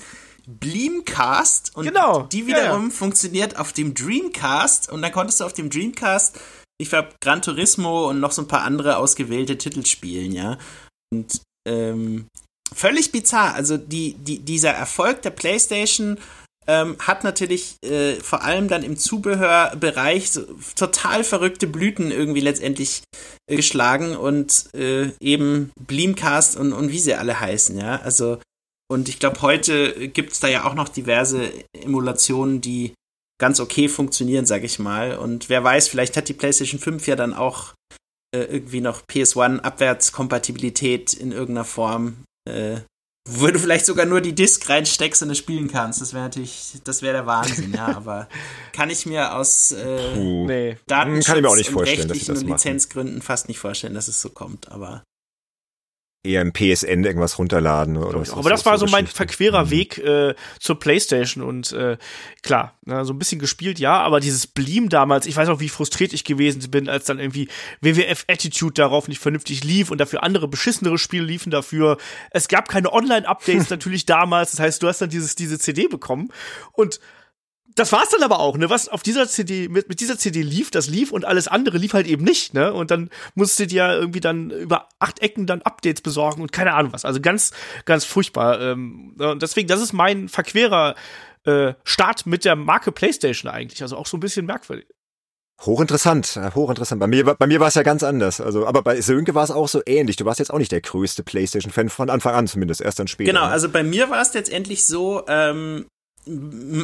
Bleamcast 0.47 1.75
und 1.75 1.85
genau, 1.85 2.21
die 2.23 2.47
wiederum 2.47 2.85
ja, 2.85 2.89
funktioniert 2.91 3.57
auf 3.57 3.73
dem 3.73 3.93
Dreamcast 3.93 4.89
und 4.89 5.01
dann 5.01 5.11
konntest 5.11 5.41
du 5.41 5.45
auf 5.45 5.51
dem 5.51 5.69
Dreamcast 5.69 6.39
ich 6.79 6.89
glaube, 6.89 7.09
Gran 7.21 7.41
Turismo 7.41 8.09
und 8.09 8.19
noch 8.19 8.31
so 8.31 8.41
ein 8.41 8.47
paar 8.47 8.63
andere 8.63 8.97
ausgewählte 8.97 9.57
Titel 9.57 9.85
spielen, 9.85 10.31
ja. 10.31 10.57
Und 11.13 11.41
ähm, 11.67 12.27
völlig 12.73 13.11
bizarr. 13.11 13.53
Also 13.53 13.77
die, 13.77 14.13
die, 14.13 14.39
dieser 14.39 14.71
Erfolg 14.71 15.21
der 15.21 15.31
PlayStation 15.31 16.19
ähm, 16.67 16.97
hat 16.99 17.23
natürlich 17.23 17.77
äh, 17.83 18.15
vor 18.15 18.43
allem 18.43 18.67
dann 18.67 18.83
im 18.83 18.97
Zubehörbereich 18.97 20.31
so 20.31 20.45
total 20.75 21.23
verrückte 21.23 21.65
Blüten 21.65 22.11
irgendwie 22.11 22.41
letztendlich 22.41 23.03
äh, 23.49 23.55
geschlagen 23.55 24.15
und 24.15 24.73
äh, 24.75 25.11
eben 25.19 25.71
Bleamcast 25.79 26.57
und, 26.57 26.73
und 26.73 26.91
wie 26.91 26.99
sie 26.99 27.15
alle 27.15 27.39
heißen, 27.39 27.77
ja. 27.77 28.01
Also 28.01 28.39
und 28.89 29.09
ich 29.09 29.19
glaube, 29.19 29.41
heute 29.41 30.07
gibt 30.09 30.33
es 30.33 30.39
da 30.39 30.47
ja 30.47 30.65
auch 30.65 30.73
noch 30.73 30.87
diverse 30.87 31.51
Emulationen, 31.73 32.61
die 32.61 32.93
ganz 33.39 33.59
okay 33.59 33.89
funktionieren, 33.89 34.45
sag 34.45 34.63
ich 34.63 34.77
mal. 34.79 35.17
Und 35.17 35.49
wer 35.49 35.63
weiß, 35.63 35.87
vielleicht 35.87 36.17
hat 36.17 36.29
die 36.29 36.33
PlayStation 36.33 36.79
5 36.79 37.07
ja 37.07 37.15
dann 37.15 37.33
auch 37.33 37.73
äh, 38.35 38.43
irgendwie 38.43 38.81
noch 38.81 39.01
PS1-Abwärtskompatibilität 39.03 41.13
in 41.13 41.31
irgendeiner 41.31 41.65
Form. 41.65 42.23
Äh, 42.49 42.81
wo 43.29 43.47
du 43.47 43.59
vielleicht 43.59 43.85
sogar 43.85 44.05
nur 44.05 44.21
die 44.21 44.33
Disk 44.33 44.69
reinsteckst 44.69 45.21
und 45.21 45.29
es 45.29 45.37
spielen 45.37 45.67
kannst. 45.67 45.99
Das 45.99 46.13
wäre 46.13 46.23
natürlich, 46.23 46.77
das 46.83 47.01
wäre 47.01 47.13
der 47.13 47.25
Wahnsinn, 47.25 47.73
ja. 47.73 47.87
Aber 47.87 48.29
kann 48.71 48.89
ich 48.89 49.05
mir 49.05 49.35
aus 49.35 49.73
äh, 49.73 50.15
nee. 50.15 50.77
Datenschutz 50.87 51.25
kann 51.25 51.37
ich 51.37 51.41
mir 51.41 51.49
auch 51.49 51.57
nicht 51.57 51.67
und 51.67 51.73
vorstellen, 51.73 52.09
rechtlichen 52.09 52.37
und 52.37 52.47
Lizenzgründen 52.47 53.21
fast 53.21 53.49
nicht 53.49 53.59
vorstellen, 53.59 53.93
dass 53.93 54.07
es 54.07 54.21
so 54.21 54.29
kommt. 54.29 54.71
Aber 54.71 55.03
eher 56.27 56.41
im 56.41 56.53
PSN 56.53 57.03
irgendwas 57.03 57.39
runterladen 57.39 57.97
oder 57.97 58.19
was. 58.19 58.31
Aber 58.31 58.49
das 58.49 58.65
war 58.65 58.77
so 58.77 58.85
mein 58.87 59.07
verquerer 59.07 59.65
mhm. 59.65 59.69
Weg 59.71 59.97
äh, 59.97 60.35
zur 60.59 60.79
Playstation 60.79 61.43
und 61.43 61.71
äh, 61.71 61.97
klar, 62.43 62.77
na, 62.85 63.05
so 63.05 63.13
ein 63.13 63.19
bisschen 63.19 63.39
gespielt, 63.39 63.79
ja, 63.79 64.01
aber 64.01 64.19
dieses 64.19 64.47
Bleam 64.47 64.89
damals, 64.89 65.25
ich 65.25 65.35
weiß 65.35 65.49
auch, 65.49 65.59
wie 65.59 65.69
frustriert 65.69 66.13
ich 66.13 66.23
gewesen 66.23 66.69
bin, 66.69 66.89
als 66.89 67.05
dann 67.05 67.19
irgendwie 67.19 67.47
WWF 67.81 68.25
Attitude 68.27 68.73
darauf 68.73 69.07
nicht 69.07 69.21
vernünftig 69.21 69.63
lief 69.63 69.91
und 69.91 69.99
dafür 69.99 70.23
andere 70.23 70.47
beschissenere 70.47 70.97
Spiele 70.97 71.25
liefen 71.25 71.51
dafür. 71.51 71.97
Es 72.31 72.47
gab 72.47 72.69
keine 72.69 72.93
Online-Updates 72.93 73.69
natürlich 73.69 74.05
damals, 74.05 74.51
das 74.51 74.59
heißt, 74.59 74.83
du 74.83 74.87
hast 74.87 75.01
dann 75.01 75.09
dieses, 75.09 75.35
diese 75.35 75.59
CD 75.59 75.87
bekommen 75.87 76.29
und 76.73 76.99
das 77.77 77.91
war's 77.91 78.09
dann 78.09 78.23
aber 78.23 78.39
auch, 78.39 78.57
ne? 78.57 78.69
Was 78.69 78.89
auf 78.89 79.03
dieser 79.03 79.27
CD, 79.27 79.69
mit, 79.69 79.87
mit 79.87 79.99
dieser 79.99 80.17
CD 80.17 80.41
lief, 80.41 80.71
das 80.71 80.87
lief 80.87 81.11
und 81.11 81.25
alles 81.25 81.47
andere 81.47 81.77
lief 81.77 81.93
halt 81.93 82.07
eben 82.07 82.23
nicht, 82.23 82.53
ne? 82.53 82.73
Und 82.73 82.91
dann 82.91 83.09
musstet 83.35 83.71
ihr 83.71 83.87
irgendwie 83.87 84.19
dann 84.19 84.49
über 84.49 84.89
acht 84.99 85.19
Ecken 85.19 85.45
dann 85.45 85.61
Updates 85.61 86.01
besorgen 86.01 86.41
und 86.41 86.51
keine 86.51 86.73
Ahnung 86.73 86.91
was. 86.91 87.05
Also 87.05 87.21
ganz, 87.21 87.51
ganz 87.85 88.03
furchtbar. 88.03 88.59
Ähm, 88.59 89.15
und 89.19 89.41
deswegen, 89.41 89.67
das 89.67 89.81
ist 89.81 89.93
mein 89.93 90.27
verquerer 90.27 90.95
äh, 91.45 91.73
Start 91.83 92.25
mit 92.25 92.45
der 92.45 92.55
Marke 92.55 92.91
PlayStation 92.91 93.51
eigentlich. 93.51 93.81
Also 93.83 93.95
auch 93.95 94.07
so 94.07 94.17
ein 94.17 94.21
bisschen 94.21 94.47
merkwürdig. 94.47 94.87
Hochinteressant, 95.61 96.37
äh, 96.37 96.51
hochinteressant. 96.53 96.99
Bei 96.99 97.07
mir, 97.07 97.23
bei 97.25 97.47
mir 97.47 97.59
war 97.59 97.67
es 97.67 97.75
ja 97.75 97.83
ganz 97.83 98.03
anders. 98.03 98.41
Also, 98.41 98.65
aber 98.65 98.81
bei 98.81 99.01
Sönke 99.01 99.35
war 99.35 99.43
es 99.43 99.51
auch 99.51 99.67
so 99.67 99.81
ähnlich. 99.85 100.15
Du 100.15 100.25
warst 100.25 100.39
jetzt 100.39 100.51
auch 100.51 100.59
nicht 100.59 100.71
der 100.71 100.81
größte 100.81 101.23
PlayStation-Fan 101.23 101.89
von 101.89 102.09
Anfang 102.09 102.33
an 102.33 102.47
zumindest, 102.47 102.81
erst 102.81 102.99
dann 102.99 103.07
später. 103.07 103.31
Genau, 103.31 103.45
ne? 103.45 103.51
also 103.51 103.69
bei 103.69 103.83
mir 103.83 104.09
war 104.09 104.21
es 104.21 104.33
letztendlich 104.33 104.85
so, 104.85 105.23
ähm, 105.27 105.87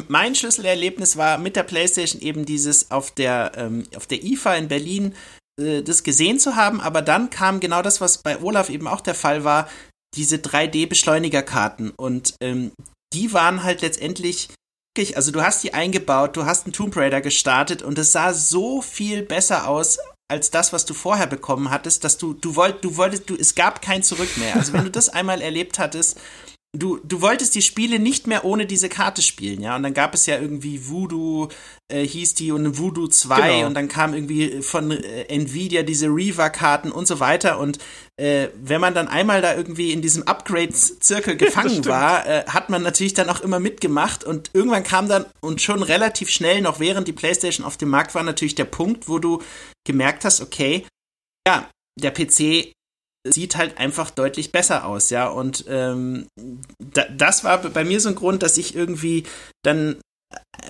mein 0.08 0.34
Schlüsselerlebnis 0.34 1.16
war 1.16 1.38
mit 1.38 1.56
der 1.56 1.62
PlayStation 1.62 2.20
eben 2.20 2.44
dieses 2.44 2.90
auf 2.90 3.10
der, 3.10 3.52
ähm, 3.56 3.84
auf 3.96 4.06
der 4.06 4.22
IFA 4.24 4.54
in 4.54 4.68
Berlin 4.68 5.14
äh, 5.60 5.82
das 5.82 6.02
gesehen 6.02 6.38
zu 6.38 6.56
haben, 6.56 6.80
aber 6.80 7.02
dann 7.02 7.30
kam 7.30 7.60
genau 7.60 7.82
das, 7.82 8.00
was 8.00 8.18
bei 8.18 8.40
Olaf 8.40 8.70
eben 8.70 8.88
auch 8.88 9.00
der 9.00 9.14
Fall 9.14 9.44
war, 9.44 9.68
diese 10.16 10.36
3D-Beschleunigerkarten 10.36 11.90
und 11.90 12.34
ähm, 12.40 12.72
die 13.12 13.32
waren 13.32 13.62
halt 13.62 13.82
letztendlich 13.82 14.48
also 15.16 15.32
du 15.32 15.42
hast 15.42 15.64
die 15.64 15.74
eingebaut, 15.74 16.36
du 16.36 16.46
hast 16.46 16.66
einen 16.66 16.72
Tomb 16.72 16.96
Raider 16.96 17.20
gestartet 17.20 17.82
und 17.82 17.98
es 17.98 18.12
sah 18.12 18.32
so 18.32 18.80
viel 18.80 19.22
besser 19.22 19.66
aus 19.66 19.98
als 20.30 20.50
das, 20.50 20.72
was 20.72 20.84
du 20.84 20.94
vorher 20.94 21.26
bekommen 21.26 21.70
hattest, 21.70 22.04
dass 22.04 22.16
du, 22.16 22.32
du 22.32 22.56
wollt, 22.56 22.82
du 22.84 22.96
wolltest, 22.96 23.28
du, 23.28 23.36
es 23.36 23.54
gab 23.54 23.82
kein 23.82 24.02
Zurück 24.02 24.36
mehr. 24.36 24.56
Also 24.56 24.72
wenn 24.72 24.84
du 24.84 24.90
das 24.90 25.08
einmal 25.10 25.42
erlebt 25.42 25.78
hattest, 25.78 26.18
du, 26.74 26.98
du 27.02 27.22
wolltest 27.22 27.54
die 27.54 27.62
Spiele 27.62 27.98
nicht 27.98 28.26
mehr 28.26 28.44
ohne 28.44 28.66
diese 28.66 28.88
Karte 28.88 29.22
spielen, 29.22 29.60
ja. 29.60 29.76
Und 29.76 29.84
dann 29.84 29.94
gab 29.94 30.12
es 30.14 30.26
ja 30.26 30.38
irgendwie 30.38 30.88
Voodoo, 30.88 31.48
äh, 31.88 32.06
hieß 32.06 32.34
die, 32.34 32.52
und 32.52 32.78
Voodoo 32.78 33.06
2 33.06 33.36
genau. 33.36 33.66
und 33.66 33.74
dann 33.74 33.88
kam 33.88 34.12
irgendwie 34.12 34.60
von 34.62 34.90
äh, 34.90 35.22
Nvidia 35.28 35.82
diese 35.82 36.08
Reaver-Karten 36.08 36.90
und 36.90 37.06
so 37.06 37.20
weiter. 37.20 37.58
Und 37.58 37.78
äh, 38.16 38.48
wenn 38.60 38.80
man 38.80 38.94
dann 38.94 39.08
einmal 39.08 39.40
da 39.40 39.54
irgendwie 39.54 39.92
in 39.92 40.02
diesem 40.02 40.24
Upgrade-Zirkel 40.24 41.36
gefangen 41.38 41.84
war, 41.86 42.26
äh, 42.26 42.44
hat 42.46 42.68
man 42.70 42.82
natürlich 42.82 43.14
dann 43.14 43.30
auch 43.30 43.40
immer 43.40 43.60
mitgemacht. 43.60 44.24
Und 44.24 44.50
irgendwann 44.52 44.84
kam 44.84 45.08
dann 45.08 45.26
und 45.40 45.62
schon 45.62 45.82
relativ 45.82 46.28
schnell, 46.28 46.60
noch 46.60 46.80
während 46.80 47.08
die 47.08 47.12
PlayStation 47.12 47.64
auf 47.64 47.76
dem 47.76 47.88
Markt 47.88 48.14
war, 48.14 48.22
natürlich 48.22 48.56
der 48.56 48.64
Punkt, 48.64 49.08
wo 49.08 49.18
du 49.18 49.40
gemerkt 49.86 50.24
hast, 50.24 50.40
okay, 50.40 50.86
ja, 51.46 51.68
der 51.96 52.10
PC 52.10 52.73
sieht 53.26 53.56
halt 53.56 53.78
einfach 53.78 54.10
deutlich 54.10 54.52
besser 54.52 54.86
aus, 54.86 55.10
ja. 55.10 55.28
Und 55.28 55.64
ähm, 55.68 56.26
da, 56.78 57.04
das 57.16 57.44
war 57.44 57.58
bei 57.58 57.84
mir 57.84 58.00
so 58.00 58.10
ein 58.10 58.14
Grund, 58.14 58.42
dass 58.42 58.58
ich 58.58 58.74
irgendwie 58.74 59.24
dann 59.64 59.96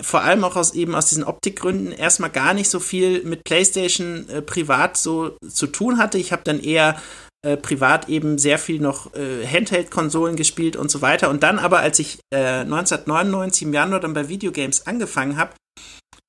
vor 0.01 0.21
allem 0.21 0.43
auch 0.43 0.55
aus 0.55 0.73
eben 0.73 0.95
aus 0.95 1.07
diesen 1.07 1.23
Optikgründen 1.23 1.91
erstmal 1.91 2.29
gar 2.29 2.53
nicht 2.53 2.69
so 2.69 2.79
viel 2.79 3.23
mit 3.23 3.43
PlayStation 3.43 4.27
äh, 4.29 4.41
privat 4.41 4.97
so 4.97 5.37
zu 5.47 5.67
tun 5.67 5.97
hatte. 5.97 6.17
Ich 6.17 6.31
habe 6.31 6.43
dann 6.43 6.59
eher 6.59 7.01
äh, 7.45 7.57
privat 7.57 8.09
eben 8.09 8.37
sehr 8.37 8.57
viel 8.57 8.79
noch 8.79 9.13
äh, 9.13 9.45
Handheld-Konsolen 9.45 10.35
gespielt 10.35 10.75
und 10.75 10.89
so 10.89 11.01
weiter. 11.01 11.29
Und 11.29 11.43
dann 11.43 11.59
aber, 11.59 11.79
als 11.79 11.99
ich 11.99 12.19
1999 12.33 13.61
äh, 13.61 13.65
im 13.65 13.73
Januar 13.73 13.99
dann 13.99 14.13
bei 14.13 14.29
Videogames 14.29 14.87
angefangen 14.87 15.37
habe, 15.37 15.53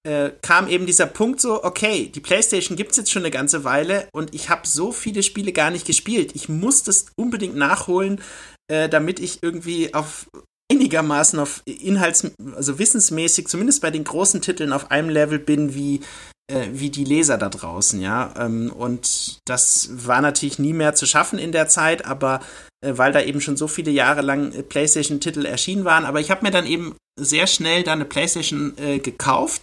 äh, 0.06 0.32
kam 0.40 0.68
eben 0.68 0.86
dieser 0.86 1.06
Punkt 1.06 1.40
so, 1.40 1.64
okay, 1.64 2.10
die 2.14 2.20
PlayStation 2.20 2.76
gibt 2.76 2.92
es 2.92 2.96
jetzt 2.96 3.10
schon 3.10 3.22
eine 3.22 3.32
ganze 3.32 3.64
Weile 3.64 4.08
und 4.12 4.34
ich 4.34 4.48
habe 4.48 4.66
so 4.66 4.92
viele 4.92 5.24
Spiele 5.24 5.52
gar 5.52 5.70
nicht 5.70 5.84
gespielt. 5.84 6.32
Ich 6.34 6.48
muss 6.48 6.84
das 6.84 7.06
unbedingt 7.16 7.56
nachholen, 7.56 8.20
äh, 8.68 8.88
damit 8.88 9.18
ich 9.18 9.42
irgendwie 9.42 9.94
auf 9.94 10.28
einigermaßen 10.70 11.38
auf 11.40 11.62
Inhalts-, 11.66 12.30
also 12.54 12.78
wissensmäßig, 12.78 13.48
zumindest 13.48 13.82
bei 13.82 13.90
den 13.90 14.04
großen 14.04 14.40
Titeln 14.40 14.72
auf 14.72 14.90
einem 14.90 15.08
Level 15.08 15.40
bin 15.40 15.74
wie, 15.74 16.00
äh, 16.48 16.68
wie 16.72 16.90
die 16.90 17.04
Leser 17.04 17.38
da 17.38 17.48
draußen, 17.48 18.00
ja. 18.00 18.32
Ähm, 18.38 18.72
und 18.72 19.40
das 19.46 19.88
war 19.92 20.20
natürlich 20.20 20.58
nie 20.58 20.72
mehr 20.72 20.94
zu 20.94 21.06
schaffen 21.06 21.38
in 21.38 21.52
der 21.52 21.68
Zeit, 21.68 22.04
aber 22.04 22.40
äh, 22.84 22.92
weil 22.96 23.12
da 23.12 23.20
eben 23.20 23.40
schon 23.40 23.56
so 23.56 23.68
viele 23.68 23.90
Jahre 23.90 24.22
lang 24.22 24.52
äh, 24.52 24.62
PlayStation-Titel 24.62 25.44
erschienen 25.44 25.84
waren. 25.84 26.04
Aber 26.04 26.20
ich 26.20 26.30
habe 26.30 26.44
mir 26.44 26.50
dann 26.50 26.66
eben 26.66 26.94
sehr 27.18 27.46
schnell 27.46 27.82
dann 27.82 27.98
eine 27.98 28.04
PlayStation 28.04 28.74
äh, 28.78 28.98
gekauft 28.98 29.62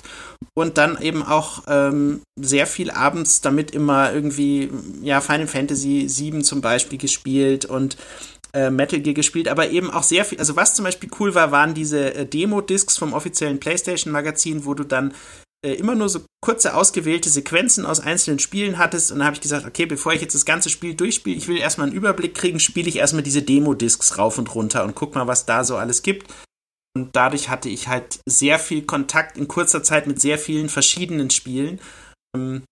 und 0.55 0.77
dann 0.77 0.99
eben 1.01 1.23
auch 1.23 1.63
ähm, 1.67 2.21
sehr 2.39 2.67
viel 2.67 2.89
abends 2.91 3.41
damit 3.41 3.71
immer 3.71 4.11
irgendwie, 4.11 4.71
ja, 5.01 5.21
Final 5.21 5.47
Fantasy 5.47 6.09
7 6.09 6.43
zum 6.43 6.61
Beispiel 6.61 6.97
gespielt 6.97 7.65
und 7.65 7.95
äh, 8.53 8.69
Metal 8.69 8.99
Gear 8.99 9.13
gespielt, 9.13 9.47
aber 9.47 9.69
eben 9.69 9.89
auch 9.89 10.03
sehr 10.03 10.25
viel, 10.25 10.39
also 10.39 10.55
was 10.55 10.75
zum 10.75 10.85
Beispiel 10.85 11.09
cool 11.19 11.33
war, 11.33 11.51
waren 11.51 11.73
diese 11.73 12.13
äh, 12.13 12.25
Demo-Discs 12.25 12.97
vom 12.97 13.13
offiziellen 13.13 13.59
PlayStation-Magazin, 13.59 14.65
wo 14.65 14.73
du 14.73 14.83
dann 14.83 15.13
äh, 15.65 15.73
immer 15.73 15.95
nur 15.95 16.09
so 16.09 16.21
kurze 16.41 16.75
ausgewählte 16.75 17.29
Sequenzen 17.29 17.85
aus 17.85 17.99
einzelnen 17.99 18.39
Spielen 18.39 18.77
hattest 18.77 19.11
und 19.11 19.19
dann 19.19 19.25
habe 19.25 19.35
ich 19.35 19.41
gesagt, 19.41 19.65
okay, 19.65 19.85
bevor 19.85 20.13
ich 20.13 20.21
jetzt 20.21 20.35
das 20.35 20.45
ganze 20.45 20.69
Spiel 20.69 20.93
durchspiele, 20.93 21.37
ich 21.37 21.47
will 21.47 21.57
erstmal 21.57 21.87
einen 21.87 21.95
Überblick 21.95 22.35
kriegen, 22.35 22.59
spiele 22.59 22.89
ich 22.89 22.97
erstmal 22.97 23.23
diese 23.23 23.41
Demo-Discs 23.41 24.17
rauf 24.17 24.37
und 24.37 24.53
runter 24.53 24.83
und 24.83 24.95
guck 24.95 25.15
mal, 25.15 25.27
was 25.27 25.45
da 25.45 25.63
so 25.63 25.77
alles 25.77 26.01
gibt. 26.01 26.33
Und 26.95 27.15
dadurch 27.15 27.49
hatte 27.49 27.69
ich 27.69 27.87
halt 27.87 28.19
sehr 28.27 28.59
viel 28.59 28.83
Kontakt 28.83 29.37
in 29.37 29.47
kurzer 29.47 29.81
Zeit 29.81 30.05
mit 30.05 30.21
sehr 30.21 30.37
vielen 30.37 30.69
verschiedenen 30.69 31.31
Spielen. 31.31 31.79
Ähm, 32.35 32.63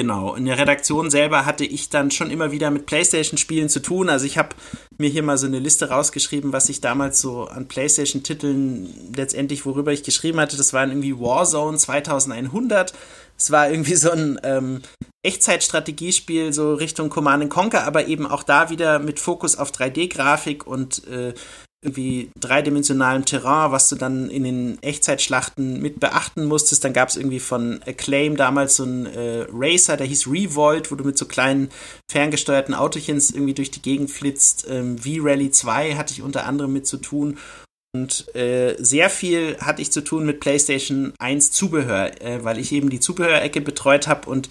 Genau, 0.00 0.34
in 0.34 0.46
der 0.46 0.56
Redaktion 0.56 1.10
selber 1.10 1.44
hatte 1.44 1.66
ich 1.66 1.90
dann 1.90 2.10
schon 2.10 2.30
immer 2.30 2.52
wieder 2.52 2.70
mit 2.70 2.86
PlayStation-Spielen 2.86 3.68
zu 3.68 3.82
tun. 3.82 4.08
Also 4.08 4.24
ich 4.24 4.38
habe 4.38 4.56
mir 4.96 5.10
hier 5.10 5.22
mal 5.22 5.36
so 5.36 5.46
eine 5.46 5.58
Liste 5.58 5.90
rausgeschrieben, 5.90 6.54
was 6.54 6.70
ich 6.70 6.80
damals 6.80 7.20
so 7.20 7.44
an 7.44 7.68
PlayStation-Titeln 7.68 9.12
letztendlich, 9.14 9.66
worüber 9.66 9.92
ich 9.92 10.02
geschrieben 10.02 10.40
hatte. 10.40 10.56
Das 10.56 10.72
waren 10.72 10.88
irgendwie 10.88 11.20
Warzone 11.20 11.76
2100. 11.76 12.94
Es 13.36 13.50
war 13.50 13.70
irgendwie 13.70 13.94
so 13.94 14.10
ein 14.10 14.40
ähm, 14.42 14.80
Echtzeitstrategiespiel, 15.22 16.54
so 16.54 16.72
Richtung 16.72 17.10
Command 17.10 17.50
Conquer, 17.50 17.86
aber 17.86 18.06
eben 18.06 18.26
auch 18.26 18.42
da 18.42 18.70
wieder 18.70 19.00
mit 19.00 19.20
Fokus 19.20 19.58
auf 19.58 19.70
3D-Grafik 19.70 20.66
und 20.66 21.06
äh, 21.08 21.34
irgendwie 21.82 22.30
dreidimensionalem 22.38 23.24
Terrain, 23.24 23.72
was 23.72 23.88
du 23.88 23.96
dann 23.96 24.28
in 24.28 24.44
den 24.44 24.82
Echtzeitschlachten 24.82 25.80
mit 25.80 25.98
beachten 25.98 26.44
musstest. 26.44 26.84
Dann 26.84 26.92
gab 26.92 27.08
es 27.08 27.16
irgendwie 27.16 27.40
von 27.40 27.82
Acclaim 27.86 28.36
damals 28.36 28.76
so 28.76 28.82
einen 28.82 29.06
äh, 29.06 29.46
Racer, 29.50 29.96
der 29.96 30.06
hieß 30.06 30.26
Revolt, 30.26 30.90
wo 30.90 30.94
du 30.96 31.04
mit 31.04 31.16
so 31.16 31.24
kleinen 31.24 31.70
ferngesteuerten 32.10 32.74
Autochens 32.74 33.30
irgendwie 33.30 33.54
durch 33.54 33.70
die 33.70 33.80
Gegend 33.80 34.10
flitzt. 34.10 34.66
Ähm, 34.68 34.98
V-Rally 34.98 35.50
2 35.50 35.94
hatte 35.94 36.12
ich 36.12 36.20
unter 36.20 36.44
anderem 36.44 36.72
mit 36.74 36.86
zu 36.86 36.98
tun. 36.98 37.38
Und 37.92 38.34
äh, 38.36 38.76
sehr 38.78 39.10
viel 39.10 39.56
hatte 39.58 39.82
ich 39.82 39.90
zu 39.90 40.04
tun 40.04 40.26
mit 40.26 40.40
PlayStation 40.40 41.14
1 41.18 41.50
Zubehör, 41.50 42.20
äh, 42.22 42.44
weil 42.44 42.58
ich 42.58 42.72
eben 42.72 42.90
die 42.90 43.00
Zubehörecke 43.00 43.60
betreut 43.62 44.06
habe 44.06 44.28
und 44.28 44.50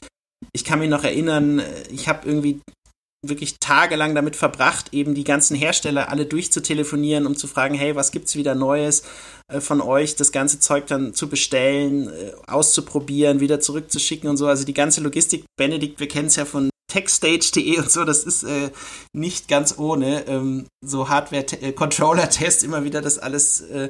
ich 0.51 0.63
kann 0.63 0.79
mich 0.79 0.89
noch 0.89 1.03
erinnern, 1.03 1.59
äh, 1.59 1.83
ich 1.91 2.07
habe 2.07 2.27
irgendwie 2.27 2.59
wirklich 3.25 3.59
tagelang 3.59 4.15
damit 4.15 4.35
verbracht, 4.35 4.93
eben 4.93 5.13
die 5.13 5.25
ganzen 5.25 5.55
Hersteller 5.55 6.09
alle 6.09 6.25
durchzutelefonieren, 6.25 7.25
um 7.25 7.35
zu 7.35 7.47
fragen, 7.47 7.75
hey, 7.75 7.95
was 7.95 8.11
gibt's 8.11 8.35
wieder 8.35 8.55
Neues 8.55 9.03
äh, 9.49 9.59
von 9.59 9.81
euch, 9.81 10.15
das 10.15 10.31
ganze 10.31 10.59
Zeug 10.59 10.87
dann 10.87 11.13
zu 11.13 11.27
bestellen, 11.27 12.07
äh, 12.07 12.31
auszuprobieren, 12.47 13.41
wieder 13.41 13.59
zurückzuschicken 13.59 14.29
und 14.29 14.37
so. 14.37 14.47
Also 14.47 14.63
die 14.63 14.73
ganze 14.73 15.01
Logistik, 15.01 15.43
Benedikt, 15.57 15.99
wir 15.99 16.07
kennen 16.07 16.27
es 16.27 16.37
ja 16.37 16.45
von 16.45 16.69
techstage.de 16.89 17.77
und 17.77 17.91
so, 17.91 18.05
das 18.05 18.23
ist 18.23 18.43
äh, 18.43 18.71
nicht 19.13 19.47
ganz 19.47 19.77
ohne. 19.77 20.25
Ähm, 20.27 20.67
so 20.83 21.09
Hardware-Controller-Test, 21.09 22.63
immer 22.63 22.83
wieder 22.83 23.01
das 23.01 23.19
alles 23.19 23.61
äh, 23.61 23.89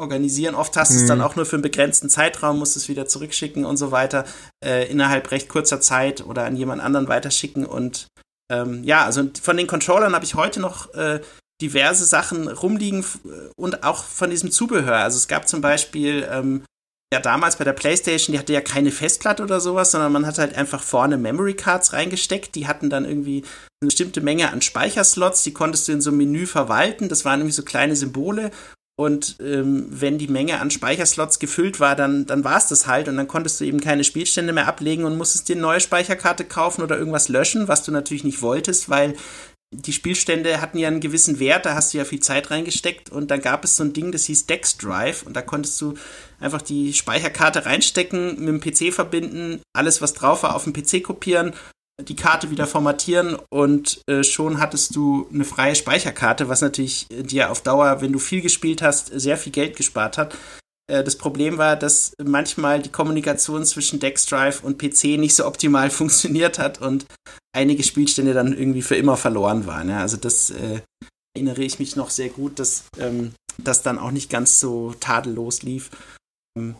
organisieren. 0.00 0.54
Oft 0.54 0.76
hast 0.76 0.92
du 0.92 0.96
es 0.96 1.06
dann 1.06 1.18
mhm. 1.18 1.24
auch 1.24 1.36
nur 1.36 1.44
für 1.44 1.56
einen 1.56 1.62
begrenzten 1.62 2.08
Zeitraum, 2.08 2.60
musst 2.60 2.76
es 2.76 2.88
wieder 2.88 3.06
zurückschicken 3.06 3.64
und 3.64 3.76
so 3.76 3.90
weiter, 3.90 4.24
äh, 4.64 4.88
innerhalb 4.88 5.30
recht 5.32 5.48
kurzer 5.48 5.80
Zeit 5.80 6.24
oder 6.24 6.44
an 6.44 6.56
jemand 6.56 6.80
anderen 6.80 7.08
weiterschicken 7.08 7.66
und 7.66 8.06
ähm, 8.50 8.84
ja, 8.84 9.04
also 9.04 9.28
von 9.42 9.56
den 9.56 9.66
Controllern 9.66 10.14
habe 10.14 10.24
ich 10.24 10.34
heute 10.34 10.60
noch 10.60 10.94
äh, 10.94 11.20
diverse 11.60 12.04
Sachen 12.04 12.48
rumliegen 12.48 13.04
und 13.56 13.82
auch 13.82 14.04
von 14.04 14.30
diesem 14.30 14.50
Zubehör. 14.50 14.96
Also 14.96 15.16
es 15.16 15.28
gab 15.28 15.48
zum 15.48 15.60
Beispiel 15.60 16.28
ähm, 16.30 16.62
ja 17.12 17.20
damals 17.20 17.56
bei 17.56 17.64
der 17.64 17.72
PlayStation, 17.72 18.32
die 18.32 18.38
hatte 18.38 18.52
ja 18.52 18.60
keine 18.60 18.92
Festplatte 18.92 19.42
oder 19.42 19.60
sowas, 19.60 19.90
sondern 19.90 20.12
man 20.12 20.26
hat 20.26 20.38
halt 20.38 20.56
einfach 20.56 20.82
vorne 20.82 21.16
Memory 21.16 21.54
Cards 21.54 21.92
reingesteckt. 21.92 22.54
Die 22.54 22.68
hatten 22.68 22.90
dann 22.90 23.04
irgendwie 23.04 23.44
eine 23.80 23.88
bestimmte 23.88 24.20
Menge 24.20 24.52
an 24.52 24.62
Speicherslots, 24.62 25.42
die 25.42 25.52
konntest 25.52 25.88
du 25.88 25.92
in 25.92 26.00
so 26.00 26.10
einem 26.10 26.18
Menü 26.18 26.46
verwalten. 26.46 27.08
Das 27.08 27.24
waren 27.24 27.40
irgendwie 27.40 27.54
so 27.54 27.64
kleine 27.64 27.96
Symbole 27.96 28.50
und 28.98 29.36
ähm, 29.40 29.86
wenn 29.90 30.18
die 30.18 30.26
Menge 30.26 30.60
an 30.60 30.72
Speicherslots 30.72 31.38
gefüllt 31.38 31.78
war, 31.78 31.94
dann, 31.94 32.26
dann 32.26 32.42
war 32.42 32.58
es 32.58 32.66
das 32.66 32.88
halt. 32.88 33.06
Und 33.06 33.16
dann 33.16 33.28
konntest 33.28 33.60
du 33.60 33.64
eben 33.64 33.80
keine 33.80 34.02
Spielstände 34.02 34.52
mehr 34.52 34.66
ablegen 34.66 35.04
und 35.04 35.16
musstest 35.16 35.48
dir 35.48 35.52
eine 35.52 35.62
neue 35.62 35.78
Speicherkarte 35.78 36.44
kaufen 36.44 36.82
oder 36.82 36.98
irgendwas 36.98 37.28
löschen, 37.28 37.68
was 37.68 37.84
du 37.84 37.92
natürlich 37.92 38.24
nicht 38.24 38.42
wolltest, 38.42 38.88
weil 38.88 39.14
die 39.70 39.92
Spielstände 39.92 40.60
hatten 40.60 40.78
ja 40.78 40.88
einen 40.88 40.98
gewissen 40.98 41.38
Wert, 41.38 41.64
da 41.64 41.74
hast 41.74 41.94
du 41.94 41.98
ja 41.98 42.04
viel 42.04 42.18
Zeit 42.18 42.50
reingesteckt. 42.50 43.08
Und 43.10 43.30
dann 43.30 43.40
gab 43.40 43.62
es 43.62 43.76
so 43.76 43.84
ein 43.84 43.92
Ding, 43.92 44.10
das 44.10 44.24
hieß 44.24 44.46
Dex 44.46 44.78
Drive. 44.78 45.22
Und 45.22 45.36
da 45.36 45.42
konntest 45.42 45.80
du 45.80 45.94
einfach 46.40 46.62
die 46.62 46.92
Speicherkarte 46.92 47.66
reinstecken, 47.66 48.44
mit 48.44 48.48
dem 48.48 48.60
PC 48.60 48.92
verbinden, 48.92 49.60
alles 49.72 50.02
was 50.02 50.14
drauf 50.14 50.42
war 50.42 50.56
auf 50.56 50.64
dem 50.64 50.72
PC 50.72 51.04
kopieren, 51.04 51.52
die 52.00 52.16
Karte 52.16 52.50
wieder 52.50 52.66
formatieren 52.66 53.36
und 53.50 54.00
äh, 54.08 54.22
schon 54.22 54.60
hattest 54.60 54.94
du 54.94 55.28
eine 55.32 55.44
freie 55.44 55.74
Speicherkarte, 55.74 56.48
was 56.48 56.60
natürlich 56.60 57.10
äh, 57.10 57.22
dir 57.22 57.50
auf 57.50 57.62
Dauer, 57.62 58.00
wenn 58.00 58.12
du 58.12 58.18
viel 58.18 58.40
gespielt 58.40 58.82
hast, 58.82 59.08
sehr 59.08 59.36
viel 59.36 59.52
Geld 59.52 59.76
gespart 59.76 60.16
hat. 60.16 60.36
Äh, 60.90 61.02
das 61.02 61.16
Problem 61.16 61.58
war, 61.58 61.76
dass 61.76 62.12
manchmal 62.22 62.80
die 62.82 62.90
Kommunikation 62.90 63.64
zwischen 63.64 63.98
Dexdrive 63.98 64.62
und 64.62 64.78
PC 64.78 65.18
nicht 65.18 65.34
so 65.34 65.46
optimal 65.46 65.90
funktioniert 65.90 66.58
hat 66.58 66.80
und 66.80 67.06
einige 67.52 67.82
Spielstände 67.82 68.32
dann 68.32 68.56
irgendwie 68.56 68.82
für 68.82 68.96
immer 68.96 69.16
verloren 69.16 69.66
waren. 69.66 69.88
Ja, 69.88 70.00
also 70.00 70.16
das 70.16 70.50
äh, 70.50 70.80
erinnere 71.36 71.62
ich 71.62 71.78
mich 71.78 71.96
noch 71.96 72.10
sehr 72.10 72.28
gut, 72.28 72.58
dass 72.58 72.84
ähm, 72.98 73.32
das 73.58 73.82
dann 73.82 73.98
auch 73.98 74.12
nicht 74.12 74.30
ganz 74.30 74.60
so 74.60 74.94
tadellos 75.00 75.62
lief. 75.62 75.90
Ähm, 76.56 76.76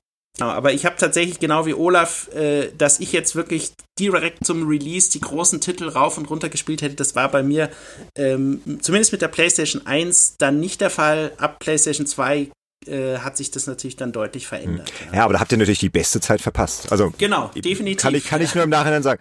aber 0.47 0.72
ich 0.72 0.86
habe 0.86 0.97
tatsächlich 0.97 1.41
genau 1.41 1.66
wie 1.66 1.74
Olaf, 1.74 2.28
äh, 2.34 2.70
dass 2.76 3.01
ich 3.01 3.12
jetzt 3.12 3.34
wirklich 3.34 3.72
direkt 3.99 4.45
zum 4.45 4.68
Release 4.68 5.11
die 5.11 5.20
großen 5.20 5.61
Titel 5.61 5.89
rauf 5.89 6.18
und 6.18 6.30
runter 6.30 6.49
gespielt 6.49 6.82
hätte. 6.82 6.95
Das 6.95 7.14
war 7.14 7.30
bei 7.30 7.43
mir 7.43 7.70
ähm, 8.16 8.61
zumindest 8.80 9.12
mit 9.12 9.22
der 9.22 9.28
PlayStation 9.28 9.86
1 9.86 10.36
dann 10.39 10.61
nicht 10.61 10.80
der 10.80 10.91
Fall. 10.91 11.32
Ab 11.39 11.59
PlayStation 11.59 12.07
2 12.07 12.51
äh, 12.86 13.18
hat 13.18 13.36
sich 13.36 13.51
das 13.51 13.66
natürlich 13.66 13.97
dann 13.97 14.12
deutlich 14.12 14.47
verändert. 14.47 14.93
Ja. 15.11 15.18
ja. 15.18 15.24
aber 15.24 15.34
da 15.34 15.41
habt 15.41 15.53
ihr 15.53 15.59
natürlich 15.59 15.80
die 15.80 15.89
beste 15.89 16.20
Zeit 16.20 16.41
verpasst. 16.41 16.93
Also 16.93 17.12
genau, 17.18 17.51
definitiv. 17.55 18.03
Kann 18.03 18.14
ich, 18.14 18.24
kann 18.24 18.41
ich 18.41 18.55
nur 18.55 18.64
im 18.64 18.70
Nachhinein 18.70 19.03
sagen. 19.03 19.20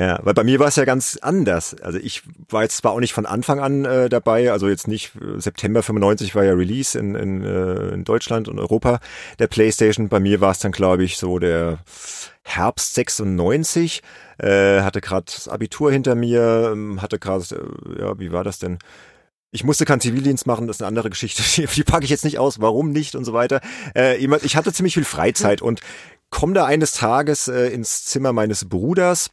Ja, 0.00 0.18
weil 0.22 0.32
bei 0.32 0.44
mir 0.44 0.58
war 0.58 0.68
es 0.68 0.76
ja 0.76 0.86
ganz 0.86 1.18
anders. 1.20 1.76
Also 1.82 1.98
ich 1.98 2.22
war 2.48 2.62
jetzt 2.62 2.78
zwar 2.78 2.92
auch 2.92 3.00
nicht 3.00 3.12
von 3.12 3.26
Anfang 3.26 3.60
an 3.60 3.84
äh, 3.84 4.08
dabei, 4.08 4.50
also 4.50 4.66
jetzt 4.66 4.88
nicht 4.88 5.12
äh, 5.16 5.38
September 5.38 5.82
95 5.82 6.34
war 6.34 6.42
ja 6.42 6.54
Release 6.54 6.98
in, 6.98 7.14
in, 7.14 7.44
äh, 7.44 7.88
in 7.88 8.04
Deutschland 8.04 8.48
und 8.48 8.58
Europa 8.58 9.00
der 9.38 9.46
PlayStation. 9.46 10.08
Bei 10.08 10.18
mir 10.18 10.40
war 10.40 10.52
es 10.52 10.58
dann, 10.58 10.72
glaube 10.72 11.04
ich, 11.04 11.18
so 11.18 11.38
der 11.38 11.80
Herbst 12.44 12.94
96. 12.94 14.00
Äh, 14.38 14.80
hatte 14.80 15.02
gerade 15.02 15.26
das 15.26 15.48
Abitur 15.48 15.92
hinter 15.92 16.14
mir, 16.14 16.70
ähm, 16.72 17.02
hatte 17.02 17.18
gerade, 17.18 17.44
äh, 17.54 18.00
ja, 18.00 18.18
wie 18.18 18.32
war 18.32 18.42
das 18.42 18.58
denn? 18.58 18.78
Ich 19.50 19.64
musste 19.64 19.84
keinen 19.84 20.00
Zivildienst 20.00 20.46
machen, 20.46 20.66
das 20.66 20.76
ist 20.76 20.82
eine 20.82 20.88
andere 20.88 21.10
Geschichte. 21.10 21.42
Die, 21.56 21.66
die 21.66 21.84
packe 21.84 22.04
ich 22.04 22.10
jetzt 22.10 22.24
nicht 22.24 22.38
aus, 22.38 22.58
warum 22.58 22.90
nicht 22.90 23.16
und 23.16 23.26
so 23.26 23.34
weiter. 23.34 23.60
Äh, 23.94 24.16
ich 24.16 24.56
hatte 24.56 24.72
ziemlich 24.72 24.94
viel 24.94 25.04
Freizeit 25.04 25.60
und 25.60 25.80
komme 26.30 26.54
da 26.54 26.64
eines 26.64 26.92
Tages 26.92 27.48
äh, 27.48 27.66
ins 27.66 28.06
Zimmer 28.06 28.32
meines 28.32 28.66
Bruders 28.66 29.30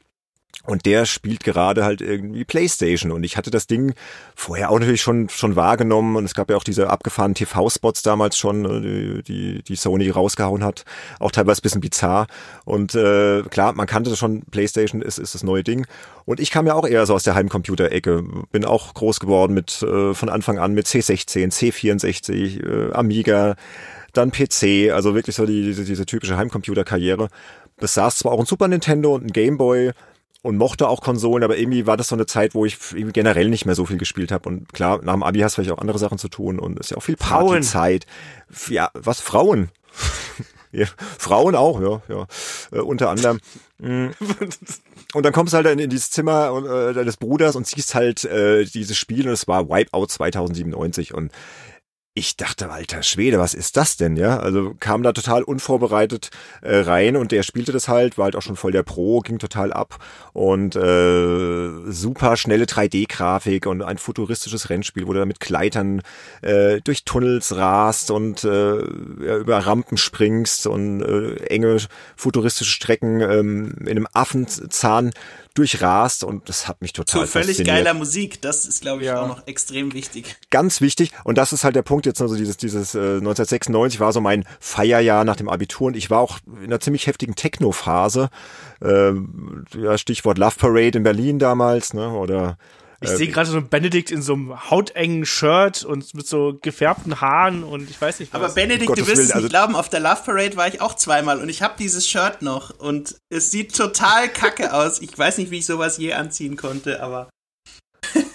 und 0.67 0.85
der 0.85 1.05
spielt 1.05 1.45
gerade 1.45 1.85
halt 1.85 2.01
irgendwie 2.01 2.43
Playstation. 2.43 3.11
Und 3.11 3.23
ich 3.23 3.37
hatte 3.37 3.51
das 3.51 3.67
Ding 3.67 3.93
vorher 4.35 4.69
auch 4.69 4.79
natürlich 4.79 5.01
schon, 5.01 5.29
schon 5.29 5.55
wahrgenommen. 5.55 6.17
Und 6.17 6.25
es 6.25 6.33
gab 6.33 6.49
ja 6.49 6.57
auch 6.57 6.63
diese 6.63 6.89
abgefahrenen 6.89 7.35
TV-Spots 7.35 8.01
damals 8.01 8.37
schon, 8.37 8.63
ne, 8.63 8.81
die, 8.81 9.23
die, 9.23 9.63
die 9.63 9.75
Sony 9.75 10.09
rausgehauen 10.09 10.65
hat. 10.65 10.83
Auch 11.19 11.31
teilweise 11.31 11.61
bisschen 11.61 11.79
bizarr. 11.79 12.27
Und 12.65 12.95
äh, 12.95 13.43
klar, 13.43 13.73
man 13.73 13.87
kannte 13.87 14.09
das 14.09 14.19
schon, 14.19 14.41
Playstation 14.51 15.01
ist, 15.01 15.19
ist 15.19 15.35
das 15.35 15.43
neue 15.43 15.63
Ding. 15.63 15.87
Und 16.25 16.41
ich 16.41 16.51
kam 16.51 16.67
ja 16.67 16.73
auch 16.73 16.85
eher 16.85 17.05
so 17.05 17.13
aus 17.13 17.23
der 17.23 17.35
Heimcomputer-Ecke. 17.35 18.25
Bin 18.51 18.65
auch 18.65 18.93
groß 18.93 19.21
geworden 19.21 19.53
mit 19.53 19.81
äh, 19.83 20.13
von 20.13 20.27
Anfang 20.27 20.59
an 20.59 20.73
mit 20.73 20.85
C16, 20.87 21.53
C64, 21.53 22.89
äh, 22.89 22.93
Amiga, 22.93 23.55
dann 24.11 24.31
PC, 24.31 24.91
also 24.91 25.15
wirklich 25.15 25.37
so 25.37 25.45
die, 25.45 25.63
diese, 25.63 25.85
diese 25.85 26.05
typische 26.05 26.35
Heimcomputer-Karriere. 26.35 27.29
Besaß 27.77 28.17
zwar 28.17 28.33
auch 28.33 28.39
ein 28.39 28.45
Super 28.45 28.67
Nintendo 28.67 29.13
und 29.15 29.25
ein 29.25 29.31
Game 29.31 29.57
Boy, 29.57 29.91
und 30.47 30.57
mochte 30.57 30.87
auch 30.87 31.01
Konsolen, 31.01 31.43
aber 31.43 31.57
irgendwie 31.57 31.85
war 31.85 31.97
das 31.97 32.07
so 32.07 32.15
eine 32.15 32.25
Zeit, 32.25 32.55
wo 32.55 32.65
ich 32.65 32.77
generell 33.11 33.49
nicht 33.49 33.65
mehr 33.65 33.75
so 33.75 33.85
viel 33.85 33.97
gespielt 33.97 34.31
habe. 34.31 34.47
Und 34.47 34.73
klar, 34.73 35.01
nach 35.03 35.13
dem 35.13 35.23
Abi 35.23 35.39
hast 35.39 35.57
du 35.57 35.61
vielleicht 35.61 35.77
auch 35.77 35.81
andere 35.81 35.99
Sachen 35.99 36.17
zu 36.17 36.29
tun 36.29 36.57
und 36.57 36.79
es 36.79 36.87
ist 36.87 36.91
ja 36.91 36.97
auch 36.97 37.03
viel 37.03 37.17
Partyzeit. 37.17 38.05
Ja, 38.69 38.89
was 38.93 39.19
Frauen? 39.19 39.69
ja, 40.71 40.85
Frauen 41.17 41.55
auch, 41.55 41.81
ja, 41.81 42.01
ja, 42.07 42.27
äh, 42.71 42.79
unter 42.79 43.09
anderem. 43.09 43.39
Mm. 43.79 44.07
Und 45.13 45.25
dann 45.25 45.33
kommst 45.33 45.53
du 45.53 45.57
halt 45.57 45.67
in, 45.67 45.79
in 45.79 45.89
dieses 45.89 46.11
Zimmer 46.11 46.89
äh, 46.89 46.93
deines 46.93 47.17
Bruders 47.17 47.55
und 47.57 47.67
siehst 47.67 47.93
halt 47.93 48.23
äh, 48.23 48.63
dieses 48.63 48.97
Spiel 48.97 49.27
und 49.27 49.33
es 49.33 49.47
war 49.47 49.67
Wipeout 49.67 50.07
2097 50.07 51.13
und 51.13 51.31
ich 52.18 52.36
dachte, 52.36 52.72
alter 52.72 53.03
Schwede, 53.03 53.38
was 53.38 53.53
ist 53.53 53.78
das 53.78 53.95
denn, 53.95 54.18
ja? 54.18 54.39
Also 54.39 54.74
kam 54.80 55.03
da 55.03 55.13
total 55.13 55.43
unvorbereitet 55.43 56.32
äh, 56.63 56.78
rein 56.78 57.15
und 57.15 57.32
der 57.32 57.43
spielte 57.43 57.72
das 57.72 57.88
halt, 57.88 58.18
war 58.18 58.26
halt 58.26 58.36
auch 58.36 58.41
schon 58.41 58.55
voll 58.55 58.72
der 58.72 58.82
Pro, 58.82 59.20
ging 59.20 59.38
total 59.38 59.72
ab 59.72 59.99
und 60.34 60.76
äh, 60.76 61.91
super 61.91 62.36
schnelle 62.36 62.65
3D-Grafik 62.65 63.68
und 63.68 63.84
ein 63.84 63.99
futuristisches 63.99 64.72
Rennspiel, 64.72 65.05
wo 65.05 65.13
du 65.13 65.24
mit 65.28 65.39
Kleitern 65.39 66.01
äh, 66.41 66.82
durch 66.82 67.05
Tunnels 67.05 67.55
rast 67.55 68.09
und 68.09 68.43
äh, 68.43 68.78
über 68.78 69.59
Rampen 69.59 69.97
springst 69.97 70.65
und 70.65 71.01
äh, 71.01 71.36
enge 71.45 71.78
futuristische 72.15 72.72
Strecken 72.72 73.22
ähm, 73.22 73.76
in 73.82 73.89
einem 73.89 74.07
Affenzahn 74.11 75.11
durchrast 75.57 76.23
und 76.23 76.49
das 76.49 76.67
hat 76.67 76.81
mich 76.81 76.93
total 76.93 77.21
Zu 77.21 77.27
völlig 77.27 77.63
geiler 77.63 77.93
Musik, 77.93 78.41
das 78.41 78.65
ist 78.65 78.81
glaube 78.81 79.01
ich 79.01 79.07
ja. 79.07 79.21
auch 79.21 79.27
noch 79.27 79.47
extrem 79.47 79.93
wichtig. 79.93 80.35
Ganz 80.49 80.81
wichtig 80.81 81.11
und 81.23 81.37
das 81.37 81.53
ist 81.53 81.63
halt 81.63 81.75
der 81.75 81.81
Punkt 81.81 82.05
jetzt 82.05 82.21
also 82.21 82.35
dieses 82.35 82.57
dieses 82.57 82.95
äh, 82.95 83.17
1996 83.17 83.99
war 83.99 84.11
so 84.11 84.21
mein 84.21 84.45
Feierjahr 84.59 85.23
nach 85.23 85.35
dem 85.35 85.49
Abitur 85.49 85.87
und 85.87 85.97
ich 85.97 86.09
war 86.09 86.19
auch 86.19 86.39
in 86.57 86.65
einer 86.65 86.79
ziemlich 86.79 87.07
heftigen 87.07 87.35
Techno 87.35 87.71
Phase. 87.71 88.29
Äh, 88.81 89.13
ja, 89.75 89.97
Stichwort 89.97 90.37
Love 90.37 90.55
Parade 90.57 90.97
in 90.97 91.03
Berlin 91.03 91.39
damals, 91.39 91.93
ne, 91.93 92.09
oder 92.09 92.57
ich 93.01 93.09
sehe 93.09 93.27
ähm, 93.27 93.33
gerade 93.33 93.49
so 93.49 93.57
einen 93.57 93.69
Benedikt 93.69 94.09
in 94.09 94.21
so 94.21 94.33
einem 94.33 94.69
hautengen 94.71 95.25
Shirt 95.25 95.83
und 95.83 96.13
mit 96.15 96.27
so 96.27 96.57
gefärbten 96.61 97.21
Haaren 97.21 97.63
und 97.63 97.89
ich 97.89 98.01
weiß 98.01 98.19
nicht 98.19 98.33
was. 98.33 98.41
Aber 98.41 98.53
Benedikt, 98.53 98.87
Gottes 98.87 99.05
du 99.05 99.11
wirst 99.11 99.21
es 99.21 99.31
also 99.31 99.43
nicht 99.43 99.51
glauben, 99.51 99.75
auf 99.75 99.89
der 99.89 99.99
Love 99.99 100.21
Parade 100.25 100.57
war 100.57 100.67
ich 100.67 100.81
auch 100.81 100.95
zweimal 100.95 101.39
und 101.39 101.49
ich 101.49 101.61
habe 101.61 101.75
dieses 101.77 102.07
Shirt 102.07 102.41
noch 102.41 102.77
und 102.79 103.15
es 103.29 103.51
sieht 103.51 103.75
total 103.75 104.29
kacke 104.29 104.73
aus. 104.75 105.01
Ich 105.01 105.17
weiß 105.17 105.37
nicht, 105.37 105.51
wie 105.51 105.59
ich 105.59 105.65
sowas 105.65 105.97
je 105.97 106.13
anziehen 106.13 106.57
konnte, 106.57 107.01
aber. 107.01 107.29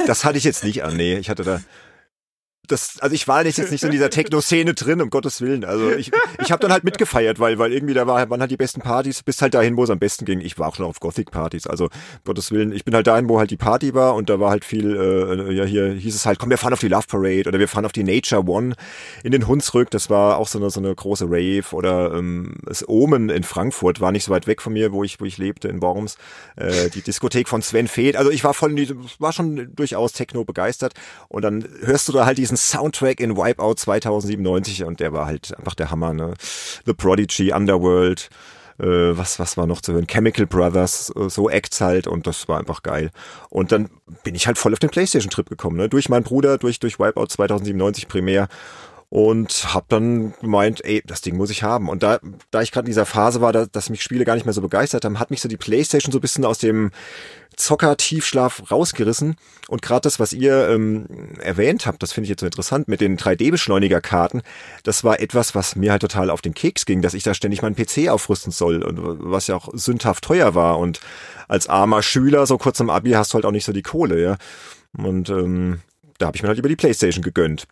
Das 0.06 0.24
hatte 0.24 0.38
ich 0.38 0.44
jetzt 0.44 0.64
nicht 0.64 0.84
an, 0.84 0.96
nee. 0.96 1.16
Ich 1.16 1.30
hatte 1.30 1.44
da 1.44 1.60
das, 2.68 3.00
also 3.00 3.14
ich 3.14 3.26
war 3.26 3.44
jetzt 3.44 3.58
nicht 3.58 3.80
so 3.80 3.86
in 3.86 3.92
dieser 3.92 4.08
Techno-Szene 4.08 4.74
drin, 4.74 5.00
um 5.00 5.10
Gottes 5.10 5.40
Willen. 5.40 5.64
Also 5.64 5.90
ich, 5.90 6.12
ich 6.40 6.52
habe 6.52 6.60
dann 6.60 6.72
halt 6.72 6.84
mitgefeiert, 6.84 7.40
weil, 7.40 7.58
weil 7.58 7.72
irgendwie 7.72 7.92
da 7.92 8.06
war, 8.06 8.30
waren 8.30 8.40
halt 8.40 8.52
die 8.52 8.56
besten 8.56 8.80
Partys, 8.80 9.22
bis 9.22 9.42
halt 9.42 9.54
dahin, 9.54 9.76
wo 9.76 9.82
es 9.82 9.90
am 9.90 9.98
besten 9.98 10.24
ging. 10.24 10.40
Ich 10.40 10.58
war 10.58 10.68
auch 10.68 10.76
schon 10.76 10.86
auf 10.86 11.00
Gothic-Partys, 11.00 11.66
also 11.66 11.88
Gottes 12.24 12.52
Willen. 12.52 12.72
Ich 12.72 12.84
bin 12.84 12.94
halt 12.94 13.08
dahin, 13.08 13.28
wo 13.28 13.40
halt 13.40 13.50
die 13.50 13.56
Party 13.56 13.94
war 13.94 14.14
und 14.14 14.30
da 14.30 14.38
war 14.38 14.50
halt 14.50 14.64
viel, 14.64 14.96
äh, 14.96 15.52
ja 15.52 15.64
hier 15.64 15.92
hieß 15.92 16.14
es 16.14 16.24
halt, 16.24 16.38
komm, 16.38 16.50
wir 16.50 16.58
fahren 16.58 16.72
auf 16.72 16.78
die 16.78 16.88
Love 16.88 17.06
Parade 17.08 17.48
oder 17.48 17.58
wir 17.58 17.66
fahren 17.66 17.84
auf 17.84 17.92
die 17.92 18.04
Nature 18.04 18.44
One 18.46 18.74
in 19.24 19.32
den 19.32 19.48
Hunsrück. 19.48 19.90
Das 19.90 20.08
war 20.08 20.38
auch 20.38 20.46
so 20.46 20.58
eine, 20.58 20.70
so 20.70 20.78
eine 20.78 20.94
große 20.94 21.24
Rave 21.24 21.64
oder 21.72 22.14
ähm, 22.14 22.54
das 22.64 22.88
Omen 22.88 23.28
in 23.28 23.42
Frankfurt 23.42 24.00
war 24.00 24.12
nicht 24.12 24.24
so 24.24 24.30
weit 24.30 24.46
weg 24.46 24.62
von 24.62 24.72
mir, 24.72 24.92
wo 24.92 25.02
ich, 25.02 25.20
wo 25.20 25.24
ich 25.24 25.36
lebte 25.36 25.66
in 25.66 25.82
Worms. 25.82 26.16
Äh, 26.54 26.90
die 26.90 27.02
Diskothek 27.02 27.48
von 27.48 27.60
Sven 27.60 27.88
Feth. 27.88 28.16
Also 28.16 28.30
ich 28.30 28.44
war 28.44 28.54
voll, 28.54 28.72
war 29.18 29.32
schon 29.32 29.74
durchaus 29.74 30.12
Techno 30.12 30.44
begeistert 30.44 30.94
und 31.28 31.42
dann 31.42 31.66
hörst 31.82 32.08
du 32.08 32.12
da 32.12 32.24
halt 32.24 32.38
diesen 32.38 32.51
Soundtrack 32.56 33.20
in 33.20 33.36
Wipeout 33.36 33.74
2097 33.76 34.84
und 34.84 35.00
der 35.00 35.12
war 35.12 35.26
halt 35.26 35.56
einfach 35.56 35.74
der 35.74 35.90
Hammer, 35.90 36.12
ne? 36.12 36.34
The 36.86 36.92
Prodigy, 36.92 37.52
Underworld, 37.52 38.30
äh, 38.78 38.86
was, 38.86 39.38
was 39.38 39.56
war 39.56 39.66
noch 39.66 39.80
zu 39.80 39.92
hören? 39.92 40.06
Chemical 40.06 40.46
Brothers, 40.46 41.12
äh, 41.16 41.28
so 41.28 41.48
Acts 41.48 41.80
halt 41.80 42.06
und 42.06 42.26
das 42.26 42.48
war 42.48 42.58
einfach 42.58 42.82
geil. 42.82 43.10
Und 43.50 43.72
dann 43.72 43.90
bin 44.24 44.34
ich 44.34 44.46
halt 44.46 44.58
voll 44.58 44.72
auf 44.72 44.78
den 44.78 44.90
Playstation-Trip 44.90 45.48
gekommen, 45.48 45.76
ne? 45.76 45.88
Durch 45.88 46.08
meinen 46.08 46.24
Bruder, 46.24 46.58
durch, 46.58 46.80
durch 46.80 46.98
Wipeout 46.98 47.26
2097 47.26 48.08
primär 48.08 48.48
und 49.12 49.74
habe 49.74 49.84
dann 49.90 50.32
gemeint, 50.40 50.82
ey, 50.86 51.02
das 51.04 51.20
Ding 51.20 51.36
muss 51.36 51.50
ich 51.50 51.62
haben. 51.62 51.90
Und 51.90 52.02
da, 52.02 52.18
da 52.50 52.62
ich 52.62 52.72
gerade 52.72 52.86
in 52.86 52.92
dieser 52.92 53.04
Phase 53.04 53.42
war, 53.42 53.52
da, 53.52 53.66
dass 53.66 53.90
mich 53.90 54.02
Spiele 54.02 54.24
gar 54.24 54.36
nicht 54.36 54.46
mehr 54.46 54.54
so 54.54 54.62
begeistert 54.62 55.04
haben, 55.04 55.18
hat 55.18 55.30
mich 55.30 55.42
so 55.42 55.50
die 55.50 55.58
PlayStation 55.58 56.12
so 56.12 56.18
ein 56.18 56.22
bisschen 56.22 56.46
aus 56.46 56.56
dem 56.56 56.92
Zocker-Tiefschlaf 57.62 58.70
rausgerissen. 58.70 59.36
Und 59.68 59.82
gerade 59.82 60.02
das, 60.02 60.20
was 60.20 60.32
ihr 60.32 60.68
ähm, 60.68 61.06
erwähnt 61.40 61.86
habt, 61.86 62.02
das 62.02 62.12
finde 62.12 62.24
ich 62.24 62.30
jetzt 62.30 62.40
so 62.40 62.46
interessant, 62.46 62.88
mit 62.88 63.00
den 63.00 63.16
3D-Beschleunigerkarten, 63.16 64.42
das 64.82 65.04
war 65.04 65.20
etwas, 65.20 65.54
was 65.54 65.76
mir 65.76 65.92
halt 65.92 66.02
total 66.02 66.30
auf 66.30 66.42
den 66.42 66.54
Keks 66.54 66.84
ging, 66.86 67.02
dass 67.02 67.14
ich 67.14 67.22
da 67.22 67.34
ständig 67.34 67.62
meinen 67.62 67.76
PC 67.76 68.08
aufrüsten 68.08 68.52
soll 68.52 68.82
und 68.82 68.98
was 69.00 69.46
ja 69.46 69.56
auch 69.56 69.68
sündhaft 69.72 70.24
teuer 70.24 70.54
war. 70.54 70.78
Und 70.78 71.00
als 71.48 71.68
armer 71.68 72.02
Schüler, 72.02 72.46
so 72.46 72.58
kurz 72.58 72.80
im 72.80 72.90
Abi, 72.90 73.12
hast 73.12 73.32
du 73.32 73.36
halt 73.36 73.44
auch 73.44 73.52
nicht 73.52 73.64
so 73.64 73.72
die 73.72 73.82
Kohle, 73.82 74.22
ja. 74.22 74.36
Und 74.96 75.30
ähm, 75.30 75.80
da 76.18 76.26
habe 76.26 76.36
ich 76.36 76.42
mir 76.42 76.48
halt 76.48 76.58
über 76.58 76.68
die 76.68 76.76
Playstation 76.76 77.22
gegönnt 77.22 77.66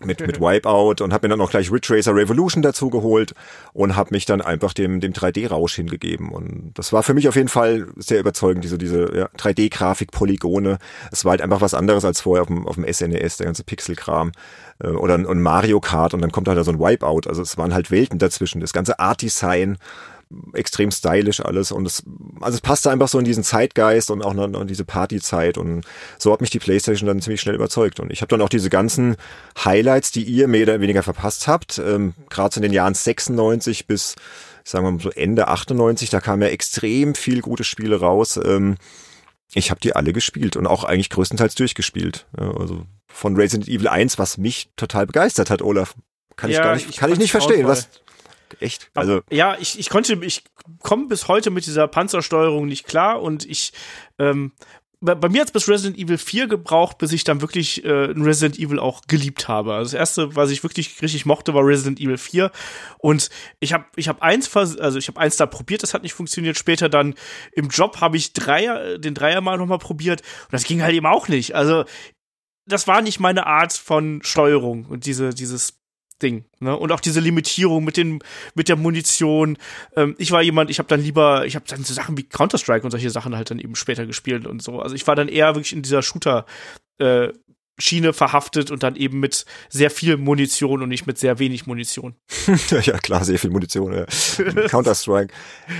mit, 0.00 0.26
mit 0.26 0.40
Wipeout 0.40 1.02
und 1.02 1.12
habe 1.12 1.26
mir 1.26 1.30
dann 1.30 1.40
auch 1.40 1.50
gleich 1.50 1.70
Ridge 1.70 1.94
Racer 1.94 2.14
Revolution 2.14 2.62
dazu 2.62 2.90
geholt 2.90 3.34
und 3.72 3.96
habe 3.96 4.10
mich 4.12 4.24
dann 4.24 4.40
einfach 4.40 4.72
dem, 4.72 5.00
dem 5.00 5.12
3D-Rausch 5.12 5.76
hingegeben. 5.76 6.30
Und 6.30 6.72
das 6.74 6.92
war 6.92 7.02
für 7.02 7.14
mich 7.14 7.28
auf 7.28 7.36
jeden 7.36 7.48
Fall 7.48 7.86
sehr 7.96 8.20
überzeugend, 8.20 8.64
diese, 8.64 8.78
diese 8.78 9.16
ja, 9.16 9.26
3D-Grafik, 9.38 10.10
Polygone. 10.10 10.78
Es 11.10 11.24
war 11.24 11.32
halt 11.32 11.42
einfach 11.42 11.60
was 11.60 11.74
anderes 11.74 12.04
als 12.04 12.20
vorher 12.20 12.42
auf 12.42 12.48
dem, 12.48 12.66
auf 12.66 12.76
dem 12.76 12.90
SNES, 12.90 13.34
e 13.34 13.38
der 13.38 13.46
ganze 13.46 13.64
Pixelkram. 13.64 14.32
Äh, 14.82 14.88
oder 14.88 15.14
ein 15.14 15.42
Mario 15.42 15.80
Kart 15.80 16.14
und 16.14 16.20
dann 16.20 16.32
kommt 16.32 16.48
halt 16.48 16.58
da 16.58 16.64
so 16.64 16.72
ein 16.72 16.80
Wipeout. 16.80 17.28
Also 17.28 17.42
es 17.42 17.58
waren 17.58 17.74
halt 17.74 17.90
Welten 17.90 18.18
dazwischen. 18.18 18.60
Das 18.60 18.72
ganze 18.72 18.98
Art-Design 18.98 19.78
extrem 20.52 20.90
stylisch 20.90 21.40
alles 21.40 21.72
und 21.72 21.86
es, 21.86 22.02
also 22.40 22.56
es 22.56 22.60
passte 22.60 22.90
einfach 22.90 23.08
so 23.08 23.18
in 23.18 23.24
diesen 23.24 23.44
Zeitgeist 23.44 24.10
und 24.10 24.22
auch 24.22 24.34
noch, 24.34 24.48
noch 24.48 24.64
diese 24.64 24.84
Partyzeit 24.84 25.58
und 25.58 25.84
so 26.18 26.32
hat 26.32 26.40
mich 26.40 26.50
die 26.50 26.58
Playstation 26.58 27.06
dann 27.06 27.20
ziemlich 27.20 27.40
schnell 27.40 27.54
überzeugt 27.54 28.00
und 28.00 28.12
ich 28.12 28.20
habe 28.20 28.28
dann 28.28 28.40
auch 28.40 28.48
diese 28.48 28.70
ganzen 28.70 29.16
Highlights, 29.64 30.10
die 30.10 30.24
ihr 30.24 30.48
mehr 30.48 30.64
oder 30.64 30.80
weniger 30.80 31.02
verpasst 31.02 31.48
habt, 31.48 31.78
ähm, 31.78 32.14
gerade 32.30 32.54
so 32.54 32.58
in 32.58 32.62
den 32.62 32.72
Jahren 32.72 32.94
96 32.94 33.86
bis 33.86 34.16
sagen 34.64 34.86
wir 34.86 34.92
mal 34.92 35.00
so 35.00 35.10
Ende 35.10 35.48
98, 35.48 36.10
da 36.10 36.20
kamen 36.20 36.42
ja 36.42 36.48
extrem 36.48 37.14
viel 37.14 37.40
gute 37.40 37.64
Spiele 37.64 38.00
raus. 38.00 38.38
Ähm, 38.42 38.76
ich 39.54 39.70
habe 39.70 39.80
die 39.80 39.94
alle 39.94 40.12
gespielt 40.12 40.56
und 40.56 40.66
auch 40.66 40.84
eigentlich 40.84 41.10
größtenteils 41.10 41.54
durchgespielt. 41.54 42.26
Ja, 42.38 42.52
also 42.56 42.86
von 43.08 43.36
Resident 43.36 43.68
Evil 43.68 43.88
1, 43.88 44.18
was 44.18 44.38
mich 44.38 44.70
total 44.76 45.06
begeistert 45.06 45.50
hat, 45.50 45.62
Olaf. 45.62 45.94
Kann 46.36 46.50
ja, 46.50 46.58
ich 46.58 46.64
gar 46.64 46.74
nicht, 46.74 46.90
ich 46.90 46.96
kann 46.96 47.12
ich 47.12 47.18
nicht 47.18 47.30
verstehen. 47.30 47.66
Was, 47.66 47.88
echt? 48.60 48.90
Also 48.94 49.18
Aber, 49.18 49.24
ja, 49.30 49.56
ich, 49.60 49.78
ich 49.78 49.88
konnte, 49.88 50.14
ich 50.24 50.44
komme 50.80 51.06
bis 51.06 51.28
heute 51.28 51.50
mit 51.50 51.66
dieser 51.66 51.88
Panzersteuerung 51.88 52.66
nicht 52.66 52.86
klar 52.86 53.22
und 53.22 53.44
ich 53.44 53.72
ähm, 54.18 54.52
bei, 55.02 55.16
bei 55.16 55.28
mir 55.28 55.40
hat 55.40 55.48
es 55.48 55.52
bis 55.52 55.68
Resident 55.68 55.98
Evil 55.98 56.16
4 56.16 56.46
gebraucht, 56.46 56.98
bis 56.98 57.12
ich 57.12 57.24
dann 57.24 57.40
wirklich 57.40 57.84
äh, 57.84 57.90
Resident 57.90 58.58
Evil 58.58 58.78
auch 58.78 59.02
geliebt 59.08 59.48
habe. 59.48 59.74
Also 59.74 59.90
das 59.90 59.98
erste, 59.98 60.36
was 60.36 60.50
ich 60.50 60.62
wirklich 60.62 61.02
richtig 61.02 61.26
mochte, 61.26 61.54
war 61.54 61.66
Resident 61.66 62.00
Evil 62.00 62.16
4 62.16 62.50
und 62.98 63.28
ich 63.58 63.72
habe 63.72 63.84
ich 63.96 64.08
habe 64.08 64.22
eins 64.22 64.56
also 64.56 64.98
ich 64.98 65.08
habe 65.08 65.20
eins 65.20 65.36
da 65.36 65.46
probiert, 65.46 65.82
das 65.82 65.92
hat 65.92 66.02
nicht 66.02 66.14
funktioniert. 66.14 66.56
Später 66.56 66.88
dann 66.88 67.14
im 67.52 67.68
Job 67.68 68.00
habe 68.00 68.16
ich 68.16 68.32
Dreier 68.32 68.98
den 68.98 69.14
Dreier 69.14 69.40
mal 69.40 69.58
noch 69.58 69.66
mal 69.66 69.78
probiert 69.78 70.20
und 70.20 70.52
das 70.52 70.64
ging 70.64 70.82
halt 70.82 70.94
eben 70.94 71.06
auch 71.06 71.28
nicht. 71.28 71.54
Also 71.56 71.84
das 72.66 72.86
war 72.86 73.02
nicht 73.02 73.18
meine 73.18 73.46
Art 73.46 73.72
von 73.72 74.20
Steuerung 74.22 74.86
und 74.86 75.04
diese 75.06 75.30
dieses 75.30 75.81
Ding. 76.22 76.44
Ne? 76.60 76.76
Und 76.76 76.92
auch 76.92 77.00
diese 77.00 77.20
Limitierung 77.20 77.84
mit 77.84 77.96
den 77.96 78.20
mit 78.54 78.68
der 78.68 78.76
Munition. 78.76 79.58
Ähm, 79.96 80.14
ich 80.18 80.30
war 80.30 80.42
jemand, 80.42 80.70
ich 80.70 80.78
habe 80.78 80.88
dann 80.88 81.02
lieber, 81.02 81.44
ich 81.46 81.54
habe 81.56 81.64
dann 81.68 81.84
so 81.84 81.92
Sachen 81.92 82.16
wie 82.16 82.22
Counter 82.22 82.58
Strike 82.58 82.84
und 82.84 82.90
solche 82.90 83.10
Sachen 83.10 83.36
halt 83.36 83.50
dann 83.50 83.58
eben 83.58 83.74
später 83.74 84.06
gespielt 84.06 84.46
und 84.46 84.62
so. 84.62 84.80
Also 84.80 84.94
ich 84.94 85.06
war 85.06 85.16
dann 85.16 85.28
eher 85.28 85.54
wirklich 85.54 85.72
in 85.72 85.82
dieser 85.82 86.02
Shooter 86.02 86.46
äh, 86.98 87.28
Schiene 87.78 88.12
verhaftet 88.12 88.70
und 88.70 88.82
dann 88.82 88.96
eben 88.96 89.18
mit 89.18 89.46
sehr 89.70 89.90
viel 89.90 90.16
Munition 90.18 90.82
und 90.82 90.90
nicht 90.90 91.06
mit 91.06 91.18
sehr 91.18 91.38
wenig 91.38 91.66
Munition. 91.66 92.14
ja, 92.82 92.98
klar, 92.98 93.24
sehr 93.24 93.38
viel 93.38 93.50
Munition. 93.50 93.92
Ja. 93.94 94.04
Counter-Strike. 94.68 95.32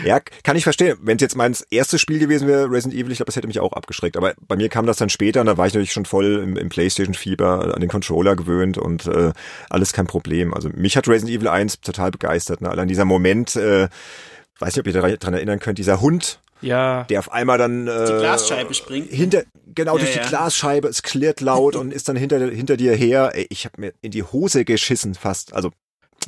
Ja, 0.04 0.20
kann 0.42 0.56
ich 0.56 0.64
verstehen. 0.64 0.96
Wenn 1.02 1.16
es 1.16 1.22
jetzt 1.22 1.36
mein 1.36 1.54
erstes 1.70 2.00
Spiel 2.00 2.18
gewesen 2.18 2.48
wäre, 2.48 2.70
Resident 2.70 2.94
Evil, 2.94 3.12
ich 3.12 3.18
glaube, 3.18 3.26
das 3.26 3.36
hätte 3.36 3.46
mich 3.46 3.60
auch 3.60 3.72
abgeschreckt. 3.72 4.16
Aber 4.16 4.34
bei 4.48 4.56
mir 4.56 4.68
kam 4.68 4.86
das 4.86 4.96
dann 4.96 5.10
später 5.10 5.40
und 5.40 5.46
da 5.46 5.58
war 5.58 5.66
ich 5.66 5.74
natürlich 5.74 5.92
schon 5.92 6.06
voll 6.06 6.40
im, 6.42 6.56
im 6.56 6.68
Playstation-Fieber, 6.70 7.74
an 7.74 7.80
den 7.80 7.90
Controller 7.90 8.36
gewöhnt 8.36 8.78
und 8.78 9.06
äh, 9.06 9.32
alles 9.68 9.92
kein 9.92 10.06
Problem. 10.06 10.54
Also 10.54 10.70
mich 10.70 10.96
hat 10.96 11.08
Resident 11.08 11.38
Evil 11.38 11.48
1 11.48 11.82
total 11.82 12.10
begeistert. 12.10 12.62
Ne? 12.62 12.70
Allein 12.70 12.88
dieser 12.88 13.04
Moment, 13.04 13.54
äh, 13.56 13.88
weiß 14.58 14.76
nicht, 14.76 14.80
ob 14.80 14.86
ihr 14.86 14.92
daran 14.92 15.34
erinnern 15.34 15.60
könnt, 15.60 15.78
dieser 15.78 16.00
Hund, 16.00 16.40
ja. 16.62 17.04
der 17.04 17.18
auf 17.18 17.32
einmal 17.32 17.58
dann 17.58 17.86
äh, 17.86 18.06
die 18.06 18.12
Glasscheibe 18.12 18.74
springt. 18.74 19.10
Hinter 19.10 19.44
genau 19.74 19.96
ja, 19.96 20.04
durch 20.04 20.16
ja. 20.16 20.22
die 20.22 20.28
Glasscheibe, 20.28 20.88
es 20.88 21.02
klirrt 21.02 21.40
laut 21.40 21.76
und 21.76 21.92
ist 21.92 22.08
dann 22.08 22.16
hinter 22.16 22.38
hinter 22.50 22.76
dir 22.76 22.94
her. 22.94 23.32
Ey, 23.34 23.46
ich 23.50 23.64
habe 23.64 23.80
mir 23.80 23.92
in 24.00 24.10
die 24.10 24.22
Hose 24.22 24.64
geschissen 24.64 25.14
fast. 25.14 25.52
Also 25.52 25.70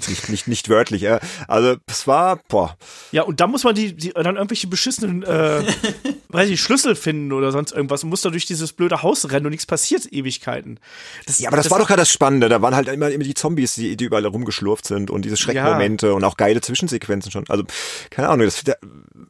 nicht, 0.09 0.29
nicht, 0.29 0.49
nicht 0.49 0.69
wörtlich, 0.69 1.03
ja. 1.03 1.21
Also 1.49 1.77
es 1.87 2.07
war, 2.07 2.41
boah. 2.49 2.77
Ja, 3.13 3.23
und 3.23 3.41
da 3.41 3.47
muss 3.47 3.65
man 3.65 3.75
die, 3.75 3.95
die 3.95 4.11
dann 4.11 4.37
irgendwelche 4.37 4.67
beschissenen, 4.67 5.23
äh, 5.23 5.63
weiß 6.29 6.51
ich, 6.51 6.61
Schlüssel 6.61 6.97
finden 6.97 7.33
oder 7.33 7.53
sonst 7.53 7.73
irgendwas 7.73 8.03
und 8.03 8.11
muss 8.11 8.23
da 8.23 8.31
durch 8.31 8.47
dieses 8.47 8.73
blöde 8.73 9.03
Haus 9.03 9.31
rennen 9.31 9.47
und 9.47 9.51
nichts 9.51 9.67
passiert 9.67 10.13
Ewigkeiten. 10.13 10.81
Das, 11.27 11.39
ja, 11.39 11.49
aber 11.49 11.57
das, 11.57 11.67
das 11.67 11.71
war 11.71 11.79
doch 11.79 11.87
gerade 11.87 12.03
das 12.03 12.11
Spannende. 12.11 12.49
Da 12.49 12.61
waren 12.61 12.75
halt 12.75 12.89
immer, 12.89 13.11
immer 13.11 13.25
die 13.25 13.35
Zombies, 13.35 13.75
die, 13.75 13.97
die 13.97 14.05
überall 14.05 14.27
rumgeschlurft 14.27 14.87
sind 14.87 15.11
und 15.11 15.25
diese 15.25 15.37
Schreckmomente 15.37 16.09
ja. 16.09 16.13
und 16.13 16.25
auch 16.25 16.37
geile 16.37 16.61
Zwischensequenzen 16.61 17.31
schon. 17.31 17.45
Also, 17.49 17.65
keine 18.11 18.29
Ahnung, 18.29 18.47
das, 18.47 18.65
der, 18.65 18.79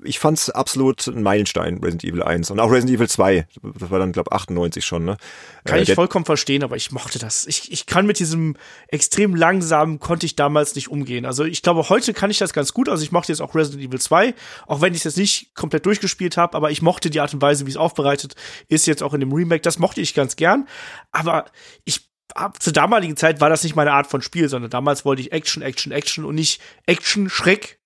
ich 0.04 0.18
fand's 0.18 0.50
absolut 0.50 1.06
ein 1.06 1.22
Meilenstein, 1.22 1.78
Resident 1.78 2.04
Evil 2.04 2.22
1. 2.22 2.50
Und 2.50 2.60
auch 2.60 2.70
Resident 2.70 2.96
Evil 2.96 3.08
2. 3.08 3.46
Das 3.78 3.90
war 3.90 3.98
dann, 3.98 4.12
glaube 4.12 4.32
98 4.32 4.84
schon, 4.84 5.04
ne? 5.04 5.16
Kann 5.64 5.78
äh, 5.78 5.82
ich 5.82 5.94
vollkommen 5.94 6.24
verstehen, 6.24 6.62
aber 6.62 6.76
ich 6.76 6.92
mochte 6.92 7.18
das. 7.18 7.46
Ich, 7.46 7.72
ich 7.72 7.86
kann 7.86 8.06
mit 8.06 8.18
diesem 8.18 8.56
extrem 8.88 9.34
langsamen, 9.34 9.98
konnte 10.00 10.26
ich 10.26 10.36
damals 10.36 10.74
nicht 10.74 10.88
umgehen. 10.88 11.24
Also 11.24 11.44
ich 11.44 11.62
glaube, 11.62 11.88
heute 11.88 12.12
kann 12.14 12.30
ich 12.30 12.38
das 12.38 12.52
ganz 12.52 12.72
gut. 12.72 12.88
Also 12.88 13.02
ich 13.02 13.12
mochte 13.12 13.32
jetzt 13.32 13.40
auch 13.40 13.54
Resident 13.54 13.82
Evil 13.82 14.00
2, 14.00 14.34
auch 14.66 14.80
wenn 14.80 14.92
ich 14.92 15.00
es 15.00 15.04
jetzt 15.04 15.18
nicht 15.18 15.54
komplett 15.54 15.86
durchgespielt 15.86 16.36
habe, 16.36 16.56
aber 16.56 16.70
ich 16.70 16.82
mochte 16.82 17.10
die 17.10 17.20
Art 17.20 17.34
und 17.34 17.42
Weise, 17.42 17.66
wie 17.66 17.70
es 17.70 17.76
aufbereitet 17.76 18.34
ist, 18.68 18.86
jetzt 18.86 19.02
auch 19.02 19.14
in 19.14 19.20
dem 19.20 19.32
Remake. 19.32 19.62
Das 19.62 19.78
mochte 19.78 20.00
ich 20.00 20.14
ganz 20.14 20.36
gern. 20.36 20.68
Aber 21.12 21.46
ich 21.84 22.08
ab 22.34 22.60
zur 22.62 22.72
damaligen 22.72 23.16
Zeit 23.16 23.40
war 23.40 23.48
das 23.48 23.62
nicht 23.62 23.76
meine 23.76 23.92
Art 23.92 24.06
von 24.06 24.22
Spiel, 24.22 24.48
sondern 24.48 24.70
damals 24.70 25.04
wollte 25.04 25.22
ich 25.22 25.32
Action, 25.32 25.62
Action, 25.62 25.92
Action 25.92 26.24
und 26.24 26.34
nicht 26.34 26.60
Action, 26.86 27.28
Schreck 27.30 27.78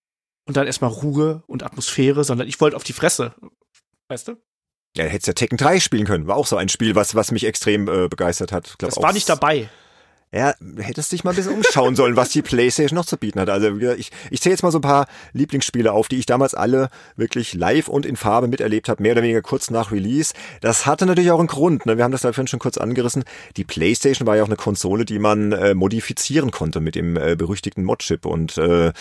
und 0.48 0.56
dann 0.56 0.66
erstmal 0.66 0.90
Ruhe 0.90 1.42
und 1.46 1.62
Atmosphäre, 1.62 2.24
sondern 2.24 2.48
ich 2.48 2.60
wollte 2.60 2.74
auf 2.74 2.82
die 2.82 2.94
Fresse. 2.94 3.34
Weißt 4.08 4.28
du? 4.28 4.36
Ja, 4.96 5.04
hättest 5.04 5.26
ja 5.26 5.34
Tekken 5.34 5.58
3 5.58 5.78
spielen 5.78 6.06
können. 6.06 6.26
War 6.26 6.36
auch 6.36 6.46
so 6.46 6.56
ein 6.56 6.70
Spiel, 6.70 6.94
was, 6.94 7.14
was 7.14 7.30
mich 7.30 7.44
extrem 7.44 7.86
äh, 7.86 8.08
begeistert 8.08 8.50
hat. 8.50 8.76
Glaub, 8.78 8.90
das 8.90 9.02
war 9.02 9.12
nicht 9.12 9.28
dabei. 9.28 9.68
Ja, 10.32 10.54
hättest 10.78 11.12
dich 11.12 11.24
mal 11.24 11.30
ein 11.30 11.36
bisschen 11.36 11.54
umschauen 11.54 11.96
sollen, 11.96 12.16
was 12.16 12.30
die 12.30 12.42
Playstation 12.42 12.96
noch 12.96 13.06
zu 13.06 13.16
bieten 13.16 13.40
hat. 13.40 13.48
Also 13.48 13.78
ich, 13.96 14.10
ich 14.30 14.40
zähle 14.40 14.54
jetzt 14.54 14.62
mal 14.62 14.70
so 14.70 14.78
ein 14.78 14.82
paar 14.82 15.06
Lieblingsspiele 15.32 15.92
auf, 15.92 16.08
die 16.08 16.18
ich 16.18 16.26
damals 16.26 16.54
alle 16.54 16.88
wirklich 17.16 17.54
live 17.54 17.88
und 17.88 18.04
in 18.04 18.16
Farbe 18.16 18.48
miterlebt 18.48 18.88
habe, 18.88 19.02
mehr 19.02 19.12
oder 19.12 19.22
weniger 19.22 19.40
kurz 19.40 19.70
nach 19.70 19.90
Release. 19.90 20.34
Das 20.60 20.84
hatte 20.84 21.06
natürlich 21.06 21.30
auch 21.30 21.38
einen 21.38 21.48
Grund. 21.48 21.86
Ne? 21.86 21.96
Wir 21.96 22.04
haben 22.04 22.12
das 22.12 22.22
da 22.22 22.32
vorhin 22.32 22.48
schon 22.48 22.58
kurz 22.58 22.76
angerissen. 22.76 23.24
Die 23.56 23.64
Playstation 23.64 24.26
war 24.26 24.36
ja 24.36 24.42
auch 24.42 24.48
eine 24.48 24.56
Konsole, 24.56 25.04
die 25.04 25.18
man 25.18 25.52
äh, 25.52 25.74
modifizieren 25.74 26.50
konnte 26.50 26.80
mit 26.80 26.94
dem 26.94 27.16
äh, 27.16 27.34
berüchtigten 27.36 27.84
Modchip 27.84 28.26
und 28.26 28.58
äh, 28.58 28.92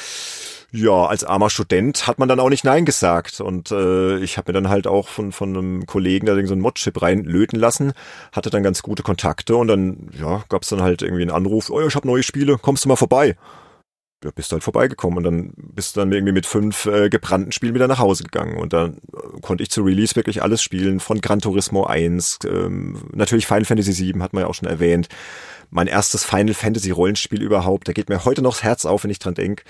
ja, 0.72 1.06
als 1.06 1.24
armer 1.24 1.50
Student 1.50 2.08
hat 2.08 2.20
man 2.20 2.28
dann 2.28 2.40
auch 2.40 2.50
nicht 2.50 2.66
Nein 2.66 2.86
gesagt. 2.86 3.40
Und 3.40 3.72
äh, 3.72 4.18
ich 4.20 4.38
habe 4.38 4.52
mir 4.52 4.54
dann 4.54 4.70
halt 4.70 4.86
auch 4.86 5.08
von, 5.08 5.32
von 5.32 5.56
einem 5.56 5.86
Kollegen 5.86 6.26
da 6.26 6.34
so 6.46 6.54
einen 6.54 6.62
Modchip 6.62 7.02
reinlöten 7.02 7.60
lassen, 7.60 7.94
hatte 8.34 8.50
dann 8.50 8.64
ganz 8.64 8.82
gute 8.82 9.04
Kontakte 9.04 9.56
und 9.56 9.68
dann, 9.68 10.10
ja, 10.20 10.44
gab's 10.50 10.70
dann 10.70 10.82
halt 10.82 11.02
irgendwie 11.02 11.22
einen 11.22 11.32
Anruf, 11.32 11.70
oh 11.70 11.80
ja, 11.80 11.88
ich 11.88 11.96
habe 11.96 12.08
neue 12.08 12.24
Spiele, 12.24 12.58
kommst 12.58 12.84
du 12.84 12.90
mal 12.90 12.98
vorbei? 12.98 13.36
Ja, 14.24 14.32
bist 14.32 14.52
halt 14.52 14.64
vorbeigekommen 14.64 15.20
und 15.20 15.24
dann 15.24 15.54
bist 15.56 15.96
du 15.96 16.00
dann 16.00 16.12
irgendwie 16.12 16.34
mit 16.34 16.48
fünf 16.48 16.88
äh, 16.88 17.08
gebrannten 17.08 17.52
Spielen 17.52 17.76
wieder 17.76 17.88
nach 17.88 18.00
Hause 18.00 18.24
gegangen. 18.24 18.58
Und 18.58 18.74
dann 18.74 18.98
äh, 19.14 19.40
konnte 19.42 19.62
ich 19.64 19.70
zu 19.70 19.84
Release 19.84 20.16
wirklich 20.16 20.42
alles 20.42 20.62
spielen, 20.62 21.00
von 21.00 21.22
Gran 21.22 21.40
Turismo 21.40 21.86
1, 21.86 22.40
ähm, 22.46 23.04
natürlich 23.14 23.46
Final 23.46 23.66
Fantasy 23.66 23.94
7 23.94 24.22
hat 24.24 24.34
man 24.34 24.42
ja 24.42 24.50
auch 24.50 24.56
schon 24.56 24.68
erwähnt. 24.68 25.08
Mein 25.70 25.88
erstes 25.88 26.26
Final 26.26 26.56
Fantasy 26.56 26.92
Rollenspiel 26.92 27.42
überhaupt, 27.42 27.88
da 27.88 27.94
geht 27.94 28.10
mir 28.10 28.26
heute 28.26 28.42
noch 28.42 28.56
das 28.56 28.64
Herz 28.64 28.86
auf, 28.86 29.04
wenn 29.04 29.12
ich 29.12 29.20
dran 29.20 29.36
denk 29.36 29.64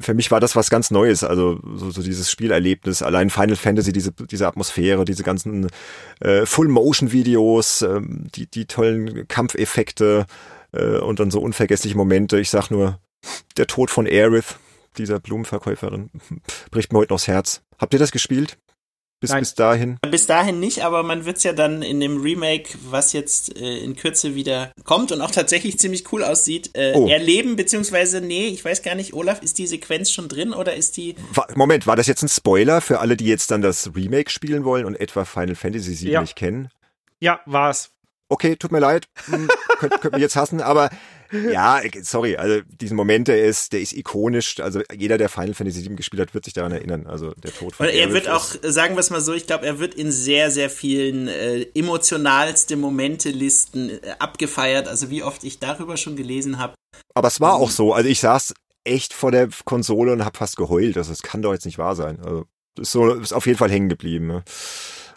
für 0.00 0.14
mich 0.14 0.30
war 0.30 0.40
das 0.40 0.56
was 0.56 0.70
ganz 0.70 0.90
Neues, 0.90 1.24
also 1.24 1.60
so, 1.74 1.90
so 1.90 2.02
dieses 2.02 2.30
Spielerlebnis, 2.30 3.02
allein 3.02 3.30
Final 3.30 3.56
Fantasy, 3.56 3.92
diese, 3.92 4.12
diese 4.12 4.46
Atmosphäre, 4.46 5.04
diese 5.04 5.22
ganzen 5.22 5.68
äh, 6.20 6.46
Full-Motion-Videos, 6.46 7.82
äh, 7.82 8.00
die, 8.02 8.46
die 8.46 8.66
tollen 8.66 9.26
Kampfeffekte 9.28 10.26
äh, 10.72 10.98
und 10.98 11.20
dann 11.20 11.30
so 11.30 11.40
unvergessliche 11.40 11.96
Momente. 11.96 12.38
Ich 12.38 12.50
sag 12.50 12.70
nur, 12.70 12.98
der 13.56 13.66
Tod 13.66 13.90
von 13.90 14.06
Aerith, 14.06 14.56
dieser 14.96 15.20
Blumenverkäuferin, 15.20 16.10
bricht 16.70 16.92
mir 16.92 17.00
heute 17.00 17.12
noch 17.12 17.20
das 17.20 17.28
Herz. 17.28 17.62
Habt 17.78 17.92
ihr 17.92 18.00
das 18.00 18.12
gespielt? 18.12 18.58
Bis, 19.20 19.32
bis 19.32 19.54
dahin? 19.54 19.98
Bis 20.08 20.26
dahin 20.26 20.60
nicht, 20.60 20.84
aber 20.84 21.02
man 21.02 21.24
wird 21.24 21.38
es 21.38 21.42
ja 21.42 21.52
dann 21.52 21.82
in 21.82 21.98
dem 21.98 22.20
Remake, 22.20 22.68
was 22.88 23.12
jetzt 23.12 23.56
äh, 23.56 23.78
in 23.78 23.96
Kürze 23.96 24.36
wieder 24.36 24.70
kommt 24.84 25.10
und 25.10 25.20
auch 25.20 25.32
tatsächlich 25.32 25.76
ziemlich 25.78 26.12
cool 26.12 26.22
aussieht, 26.22 26.70
äh, 26.74 26.92
oh. 26.94 27.08
erleben, 27.08 27.56
beziehungsweise, 27.56 28.20
nee, 28.20 28.46
ich 28.46 28.64
weiß 28.64 28.82
gar 28.82 28.94
nicht, 28.94 29.14
Olaf, 29.14 29.42
ist 29.42 29.58
die 29.58 29.66
Sequenz 29.66 30.12
schon 30.12 30.28
drin 30.28 30.52
oder 30.52 30.74
ist 30.74 30.96
die. 30.96 31.16
Moment, 31.56 31.88
war 31.88 31.96
das 31.96 32.06
jetzt 32.06 32.22
ein 32.22 32.28
Spoiler 32.28 32.80
für 32.80 33.00
alle, 33.00 33.16
die 33.16 33.26
jetzt 33.26 33.50
dann 33.50 33.60
das 33.60 33.90
Remake 33.96 34.30
spielen 34.30 34.64
wollen 34.64 34.84
und 34.84 34.94
etwa 34.94 35.24
Final 35.24 35.56
Fantasy 35.56 35.98
VII 36.00 36.12
ja. 36.12 36.20
nicht 36.20 36.36
kennen? 36.36 36.68
Ja, 37.18 37.40
war's. 37.44 37.90
Okay, 38.28 38.54
tut 38.54 38.70
mir 38.70 38.78
leid, 38.78 39.08
hm, 39.24 39.48
könnt, 39.78 40.00
könnt 40.00 40.12
mich 40.12 40.22
jetzt 40.22 40.36
hassen, 40.36 40.60
aber 40.60 40.90
ja, 41.32 41.80
sorry, 42.02 42.36
also 42.36 42.60
diesen 42.80 42.96
Moment, 42.96 43.28
der 43.28 43.44
ist, 43.44 43.72
der 43.72 43.80
ist 43.80 43.92
ikonisch. 43.92 44.60
Also 44.60 44.80
jeder, 44.96 45.18
der 45.18 45.28
Final 45.28 45.54
Fantasy 45.54 45.84
VII 45.84 45.96
gespielt 45.96 46.20
hat, 46.20 46.34
wird 46.34 46.44
sich 46.44 46.54
daran 46.54 46.72
erinnern. 46.72 47.06
Also 47.06 47.32
der 47.32 47.52
Tod 47.52 47.76
von 47.76 47.86
Und 47.86 47.92
er 47.92 48.12
wird 48.12 48.28
auch, 48.28 48.46
sagen 48.62 48.94
wir 48.94 49.00
es 49.00 49.10
mal 49.10 49.20
so, 49.20 49.32
ich 49.32 49.46
glaube, 49.46 49.66
er 49.66 49.78
wird 49.78 49.94
in 49.94 50.10
sehr, 50.10 50.50
sehr 50.50 50.70
vielen 50.70 51.28
äh, 51.28 51.66
emotionalste 51.74 52.76
Momente-Listen 52.76 53.90
äh, 53.90 54.14
abgefeiert. 54.18 54.88
Also 54.88 55.10
wie 55.10 55.22
oft 55.22 55.44
ich 55.44 55.58
darüber 55.58 55.96
schon 55.96 56.16
gelesen 56.16 56.58
habe. 56.58 56.74
Aber 57.14 57.28
es 57.28 57.40
war 57.40 57.54
auch 57.54 57.70
so. 57.70 57.92
Also 57.92 58.08
ich 58.08 58.20
saß 58.20 58.54
echt 58.84 59.12
vor 59.12 59.30
der 59.30 59.48
Konsole 59.64 60.12
und 60.12 60.24
habe 60.24 60.38
fast 60.38 60.56
geheult. 60.56 60.96
Also 60.96 61.12
es 61.12 61.22
kann 61.22 61.42
doch 61.42 61.52
jetzt 61.52 61.66
nicht 61.66 61.78
wahr 61.78 61.94
sein. 61.94 62.20
Also 62.20 62.46
ist 62.78 62.92
so 62.92 63.12
ist 63.12 63.32
auf 63.32 63.46
jeden 63.46 63.58
Fall 63.58 63.70
hängen 63.70 63.88
geblieben. 63.88 64.26
Ne? 64.26 64.44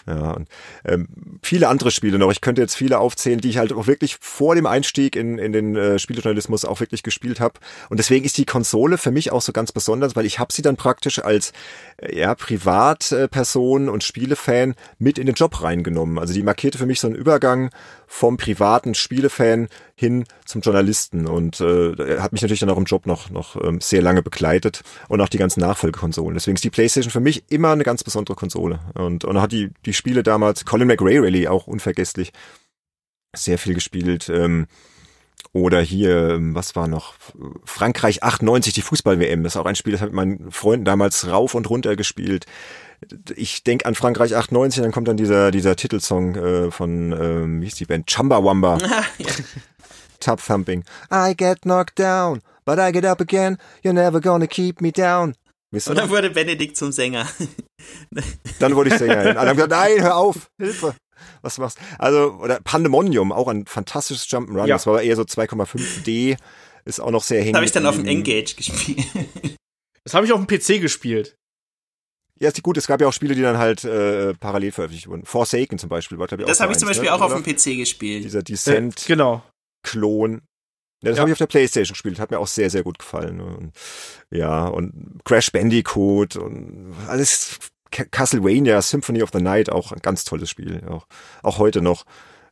Ja, 0.08 0.32
und, 0.32 0.48
ähm, 0.86 1.08
viele 1.44 1.68
andere 1.68 1.92
Spiele 1.92 2.18
noch. 2.18 2.32
Ich 2.32 2.42
könnte 2.42 2.62
jetzt 2.62 2.76
viele 2.76 3.00
aufzählen, 3.00 3.40
die 3.40 3.50
ich 3.50 3.58
halt 3.58 3.74
auch 3.74 3.88
wirklich 3.88 4.18
vor 4.20 4.56
dem 4.56 4.66
Einstieg 4.66 5.16
in, 5.16 5.38
in 5.38 5.54
den 5.54 5.76
äh, 5.76 6.00
Spielejournalismus 6.00 6.66
auch 6.66 6.80
wirklich 6.80 7.04
gespielt 7.04 7.40
habe. 7.40 7.60
Und 7.90 7.98
deswegen 7.98 8.26
ist 8.26 8.38
die 8.38 8.46
Konsole 8.46 8.98
für 8.98 9.12
mich 9.12 9.32
auch 9.32 9.42
so 9.42 9.52
ganz 9.52 9.72
besonders, 9.72 10.16
weil 10.16 10.26
ich 10.26 10.40
habe 10.40 10.52
sie 10.52 10.62
dann 10.62 10.76
praktisch 10.76 11.24
als 11.24 11.54
äh, 11.98 12.18
ja, 12.18 12.34
Privatperson 12.36 13.90
und 13.90 14.04
Spielefan 14.04 14.76
mit 14.98 15.20
in 15.20 15.28
den 15.28 15.36
Job 15.36 15.62
reingenommen. 15.62 16.18
Also 16.18 16.34
die 16.34 16.44
markierte 16.44 16.78
für 16.78 16.86
mich 16.86 17.00
so 17.00 17.08
einen 17.08 17.16
Übergang 17.16 17.70
vom 18.14 18.36
privaten 18.36 18.94
Spielefan 18.94 19.70
hin 19.96 20.26
zum 20.44 20.60
Journalisten 20.60 21.28
und 21.28 21.62
äh, 21.62 22.20
hat 22.20 22.34
mich 22.34 22.42
natürlich 22.42 22.60
dann 22.60 22.70
auch 22.70 22.78
im 22.78 22.84
Job 22.84 23.06
noch 23.06 23.30
noch 23.30 23.56
ähm, 23.64 23.80
sehr 23.80 24.02
lange 24.02 24.22
begleitet 24.22 24.82
und 25.08 25.22
auch 25.22 25.30
die 25.30 25.38
ganzen 25.38 25.62
Nachfolgekonsolen. 25.62 26.34
Deswegen 26.34 26.56
ist 26.56 26.64
die 26.66 26.70
PlayStation 26.70 27.10
für 27.10 27.22
mich 27.22 27.46
immer 27.48 27.72
eine 27.72 27.86
ganz 27.86 28.04
besondere 28.04 28.36
Konsole 28.36 28.82
und 28.96 29.24
und 29.24 29.40
hat 29.40 29.54
die 29.54 29.70
die 29.86 29.94
Spiele 29.94 30.24
damals 30.24 30.66
Colin 30.66 30.90
McRae 30.90 31.20
Rally 31.20 31.48
auch 31.48 31.68
unvergesslich 31.68 32.34
sehr 33.34 33.58
viel 33.58 33.76
gespielt. 33.76 34.28
Ähm, 34.28 34.68
oder 35.54 35.80
hier, 35.80 36.32
ähm, 36.32 36.54
was 36.54 36.76
war 36.76 36.90
noch? 36.90 37.14
Frankreich 37.64 38.24
98, 38.24 38.74
die 38.74 38.82
Fußball-WM. 38.82 39.44
Das 39.44 39.56
ist 39.56 39.58
auch 39.58 39.66
ein 39.66 39.76
Spiel, 39.76 39.94
das 39.94 40.02
habe 40.02 40.10
ich 40.10 40.16
mit 40.16 40.40
meinen 40.40 40.52
Freunden 40.52 40.84
damals 40.84 41.28
rauf 41.28 41.56
und 41.56 41.70
runter 41.70 41.96
gespielt. 41.96 42.46
Ich 43.36 43.64
denk 43.64 43.86
an 43.86 43.96
Frankreich 43.96 44.36
98, 44.36 44.82
dann 44.84 44.92
kommt 44.92 45.08
dann 45.08 45.18
dieser, 45.18 45.52
dieser 45.52 45.76
Titelsong 45.76 46.36
äh, 46.36 46.72
von, 46.72 47.12
ähm, 47.12 47.62
wie 47.62 47.68
ist 47.68 47.80
die 47.80 47.86
Band? 47.86 48.08
Chumbawamba. 48.08 48.78
ja. 49.18 49.28
Tub 50.20 50.44
Thumping. 50.46 50.84
I 51.12 51.34
get 51.36 51.62
knocked 51.64 51.98
down, 51.98 52.42
but 52.64 52.78
I 52.78 52.92
get 52.92 53.06
up 53.06 53.20
again. 53.20 53.58
You're 53.84 53.94
never 53.94 54.22
gonna 54.22 54.46
keep 54.46 54.82
me 54.82 54.92
down. 54.92 55.36
Wisst 55.72 55.88
Und 55.88 55.96
dann 55.98 56.06
noch? 56.10 56.16
wurde 56.16 56.30
Benedikt 56.30 56.78
zum 56.78 56.92
Sänger. 56.92 57.28
Dann 58.60 58.76
wurde 58.76 58.90
ich 58.90 58.98
Sängerin. 58.98 59.38
Alle 59.38 59.50
haben 59.50 59.56
gesagt, 59.56 59.72
nein, 59.72 60.02
hör 60.02 60.18
auf, 60.18 60.52
Hilfe. 60.60 60.96
Was 61.42 61.58
machst 61.58 61.80
Also, 61.98 62.34
oder 62.42 62.60
Pandemonium, 62.60 63.32
auch 63.32 63.48
ein 63.48 63.66
fantastisches 63.66 64.28
Jump'n'Run. 64.28 64.68
Ja. 64.68 64.76
Das 64.76 64.86
war 64.86 64.96
aber 64.96 65.04
eher 65.04 65.16
so 65.16 65.24
2,5D. 65.24 66.38
Ist 66.84 67.00
auch 67.00 67.12
noch 67.12 67.24
sehr 67.24 67.40
hängen. 67.40 67.54
Das 67.54 67.58
habe 67.58 67.66
ich 67.66 67.72
dann 67.72 67.86
auf 67.86 67.96
dem. 67.96 68.06
Engage 68.06 68.56
gespielt. 68.56 69.06
Das 70.04 70.14
habe 70.14 70.26
ich 70.26 70.34
auf 70.34 70.44
dem 70.44 70.48
PC 70.48 70.82
gespielt. 70.82 71.36
Ja, 72.42 72.48
ist 72.48 72.58
die 72.58 72.62
gut. 72.62 72.76
Es 72.78 72.88
gab 72.88 73.00
ja 73.02 73.08
auch 73.08 73.14
Spiele, 73.14 73.36
die 73.36 73.42
dann 73.44 73.58
halt 73.60 73.84
äh, 73.84 74.34
parallel 74.34 74.72
veröffentlicht 74.72 75.08
wurden. 75.08 75.26
Forsaken 75.26 75.78
zum 75.78 75.90
Beispiel 75.90 76.18
war, 76.18 76.26
glaub 76.28 76.40
ich, 76.40 76.46
Das 76.48 76.60
habe 76.60 76.72
ich 76.72 76.80
zum 76.80 76.88
eins, 76.88 76.98
Beispiel 76.98 77.10
ne? 77.12 77.16
auch 77.16 77.22
auf 77.22 77.34
dem 77.34 77.44
PC 77.44 77.78
gespielt. 77.78 78.24
Dieser 78.24 78.40
Äh, 78.40 78.44
Descent-Klon. 78.44 79.06
genau. 79.08 79.44
Ja, 81.04 81.10
das 81.10 81.18
Ja. 81.18 81.22
habe 81.22 81.30
ich 81.30 81.34
auf 81.34 81.38
der 81.40 81.48
Playstation 81.48 81.94
gespielt. 81.94 82.20
Hat 82.20 82.32
mir 82.32 82.40
auch 82.40 82.48
sehr, 82.48 82.70
sehr 82.70 82.84
gut 82.84 83.00
gefallen. 83.00 83.42
Und, 83.42 83.72
ja, 84.30 84.66
und 84.68 85.20
Crash 85.24 85.52
Bandicoot 85.52 86.36
und 86.36 86.94
alles. 87.08 87.60
Ca- 87.92 88.06
Castlevania, 88.06 88.82
Symphony 88.82 89.22
of 89.22 89.32
the 89.34 89.42
Night, 89.42 89.70
auch 89.70 89.92
ein 89.92 90.00
ganz 90.02 90.24
tolles 90.24 90.50
Spiel. 90.50 90.82
Auch, 90.88 91.08
auch 91.44 91.58
heute 91.58 91.82
noch. 91.82 92.06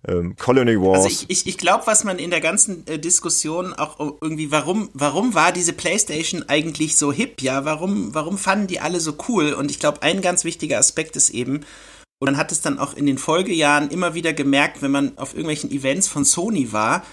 Ähm, 0.07 0.35
Colony 0.37 0.79
Wars. 0.79 1.03
Also 1.03 1.07
ich, 1.07 1.29
ich, 1.29 1.47
ich 1.47 1.57
glaube, 1.57 1.85
was 1.87 2.03
man 2.03 2.19
in 2.19 2.29
der 2.29 2.39
ganzen 2.39 2.87
äh, 2.87 2.99
Diskussion 2.99 3.73
auch 3.73 3.99
irgendwie, 4.21 4.49
warum, 4.49 4.89
warum 4.93 5.33
war 5.33 5.51
diese 5.51 5.73
Playstation 5.73 6.43
eigentlich 6.47 6.95
so 6.95 7.11
hip, 7.11 7.41
ja? 7.41 7.65
Warum, 7.65 8.13
warum 8.13 8.37
fanden 8.37 8.67
die 8.67 8.79
alle 8.79 9.01
so 9.01 9.15
cool? 9.27 9.53
Und 9.53 9.71
ich 9.71 9.79
glaube, 9.79 10.01
ein 10.01 10.21
ganz 10.21 10.45
wichtiger 10.45 10.77
Aspekt 10.77 11.15
ist 11.17 11.31
eben, 11.31 11.65
und 12.21 12.25
man 12.25 12.37
hat 12.37 12.51
es 12.51 12.61
dann 12.61 12.79
auch 12.79 12.95
in 12.95 13.05
den 13.05 13.17
Folgejahren 13.17 13.89
immer 13.89 14.13
wieder 14.13 14.33
gemerkt, 14.33 14.81
wenn 14.81 14.91
man 14.91 15.17
auf 15.17 15.33
irgendwelchen 15.33 15.71
Events 15.71 16.07
von 16.07 16.25
Sony 16.25 16.71
war, 16.71 17.05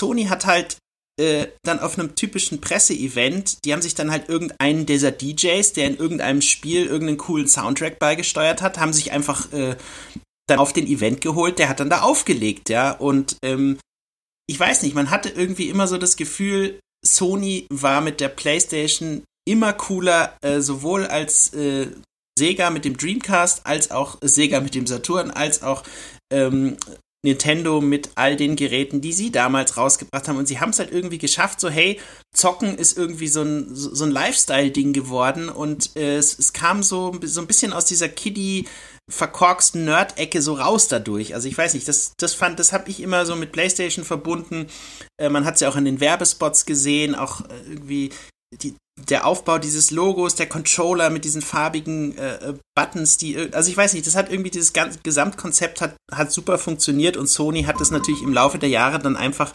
Sony 0.00 0.24
hat 0.24 0.46
halt 0.46 0.78
äh, 1.20 1.46
dann 1.62 1.80
auf 1.80 1.98
einem 1.98 2.16
typischen 2.16 2.60
Presseevent, 2.60 3.64
die 3.64 3.72
haben 3.72 3.82
sich 3.82 3.94
dann 3.94 4.10
halt 4.10 4.28
irgendeinen 4.28 4.86
dieser 4.86 5.10
DJs, 5.10 5.74
der 5.74 5.86
in 5.86 5.96
irgendeinem 5.96 6.40
Spiel 6.40 6.86
irgendeinen 6.86 7.18
coolen 7.18 7.48
Soundtrack 7.48 7.98
beigesteuert 7.98 8.62
hat, 8.62 8.78
haben 8.78 8.92
sich 8.92 9.12
einfach 9.12 9.52
äh, 9.52 9.76
dann 10.48 10.58
auf 10.58 10.72
den 10.72 10.86
Event 10.86 11.20
geholt, 11.20 11.58
der 11.58 11.68
hat 11.68 11.80
dann 11.80 11.90
da 11.90 12.02
aufgelegt, 12.02 12.68
ja. 12.68 12.92
Und 12.92 13.36
ähm, 13.42 13.78
ich 14.46 14.58
weiß 14.58 14.82
nicht, 14.82 14.94
man 14.94 15.10
hatte 15.10 15.28
irgendwie 15.28 15.68
immer 15.68 15.86
so 15.86 15.98
das 15.98 16.16
Gefühl, 16.16 16.80
Sony 17.04 17.66
war 17.70 18.00
mit 18.00 18.20
der 18.20 18.28
PlayStation 18.28 19.22
immer 19.44 19.72
cooler, 19.72 20.36
äh, 20.42 20.60
sowohl 20.60 21.06
als 21.06 21.52
äh, 21.54 21.88
Sega 22.38 22.70
mit 22.70 22.84
dem 22.84 22.96
Dreamcast, 22.96 23.66
als 23.66 23.90
auch 23.90 24.18
Sega 24.22 24.60
mit 24.60 24.74
dem 24.74 24.86
Saturn, 24.86 25.30
als 25.30 25.62
auch 25.62 25.82
ähm, 26.32 26.76
Nintendo 27.24 27.80
mit 27.80 28.10
all 28.16 28.36
den 28.36 28.56
Geräten, 28.56 29.00
die 29.00 29.12
sie 29.12 29.30
damals 29.30 29.76
rausgebracht 29.76 30.26
haben. 30.26 30.38
Und 30.38 30.48
sie 30.48 30.58
haben 30.58 30.70
es 30.70 30.78
halt 30.78 30.90
irgendwie 30.90 31.18
geschafft, 31.18 31.60
so 31.60 31.68
hey, 31.70 32.00
Zocken 32.34 32.76
ist 32.76 32.96
irgendwie 32.98 33.28
so 33.28 33.42
ein, 33.42 33.68
so 33.74 34.04
ein 34.04 34.10
Lifestyle-Ding 34.10 34.92
geworden. 34.92 35.48
Und 35.48 35.96
äh, 35.96 36.16
es, 36.16 36.38
es 36.38 36.52
kam 36.52 36.82
so, 36.82 37.14
so 37.22 37.40
ein 37.40 37.46
bisschen 37.46 37.72
aus 37.72 37.84
dieser 37.84 38.08
Kiddie 38.08 38.66
verkorksten 39.12 39.84
Nerd-Ecke 39.84 40.40
so 40.40 40.54
raus 40.54 40.88
dadurch. 40.88 41.34
Also 41.34 41.46
ich 41.46 41.56
weiß 41.56 41.74
nicht, 41.74 41.86
das, 41.86 42.14
das 42.18 42.34
fand, 42.34 42.58
das 42.58 42.72
habe 42.72 42.88
ich 42.88 43.00
immer 43.00 43.26
so 43.26 43.36
mit 43.36 43.52
PlayStation 43.52 44.04
verbunden. 44.04 44.68
Äh, 45.20 45.28
man 45.28 45.44
hat 45.44 45.54
es 45.54 45.60
ja 45.60 45.68
auch 45.68 45.76
in 45.76 45.84
den 45.84 46.00
Werbespots 46.00 46.64
gesehen, 46.64 47.14
auch 47.14 47.42
äh, 47.42 47.44
irgendwie 47.68 48.10
die, 48.54 48.74
der 49.08 49.26
Aufbau 49.26 49.58
dieses 49.58 49.90
Logos, 49.90 50.34
der 50.34 50.48
Controller 50.48 51.10
mit 51.10 51.24
diesen 51.24 51.42
farbigen 51.42 52.16
äh, 52.16 52.36
äh, 52.36 52.54
Buttons, 52.74 53.18
die, 53.18 53.36
also 53.52 53.70
ich 53.70 53.76
weiß 53.76 53.92
nicht, 53.94 54.06
das 54.06 54.16
hat 54.16 54.30
irgendwie 54.30 54.50
dieses 54.50 54.72
ganze 54.72 55.00
Gesamtkonzept 55.02 55.80
hat, 55.80 55.94
hat 56.10 56.32
super 56.32 56.58
funktioniert 56.58 57.16
und 57.16 57.26
Sony 57.26 57.64
hat 57.64 57.80
das 57.80 57.90
natürlich 57.90 58.22
im 58.22 58.32
Laufe 58.32 58.58
der 58.58 58.68
Jahre 58.68 58.98
dann 58.98 59.16
einfach 59.16 59.52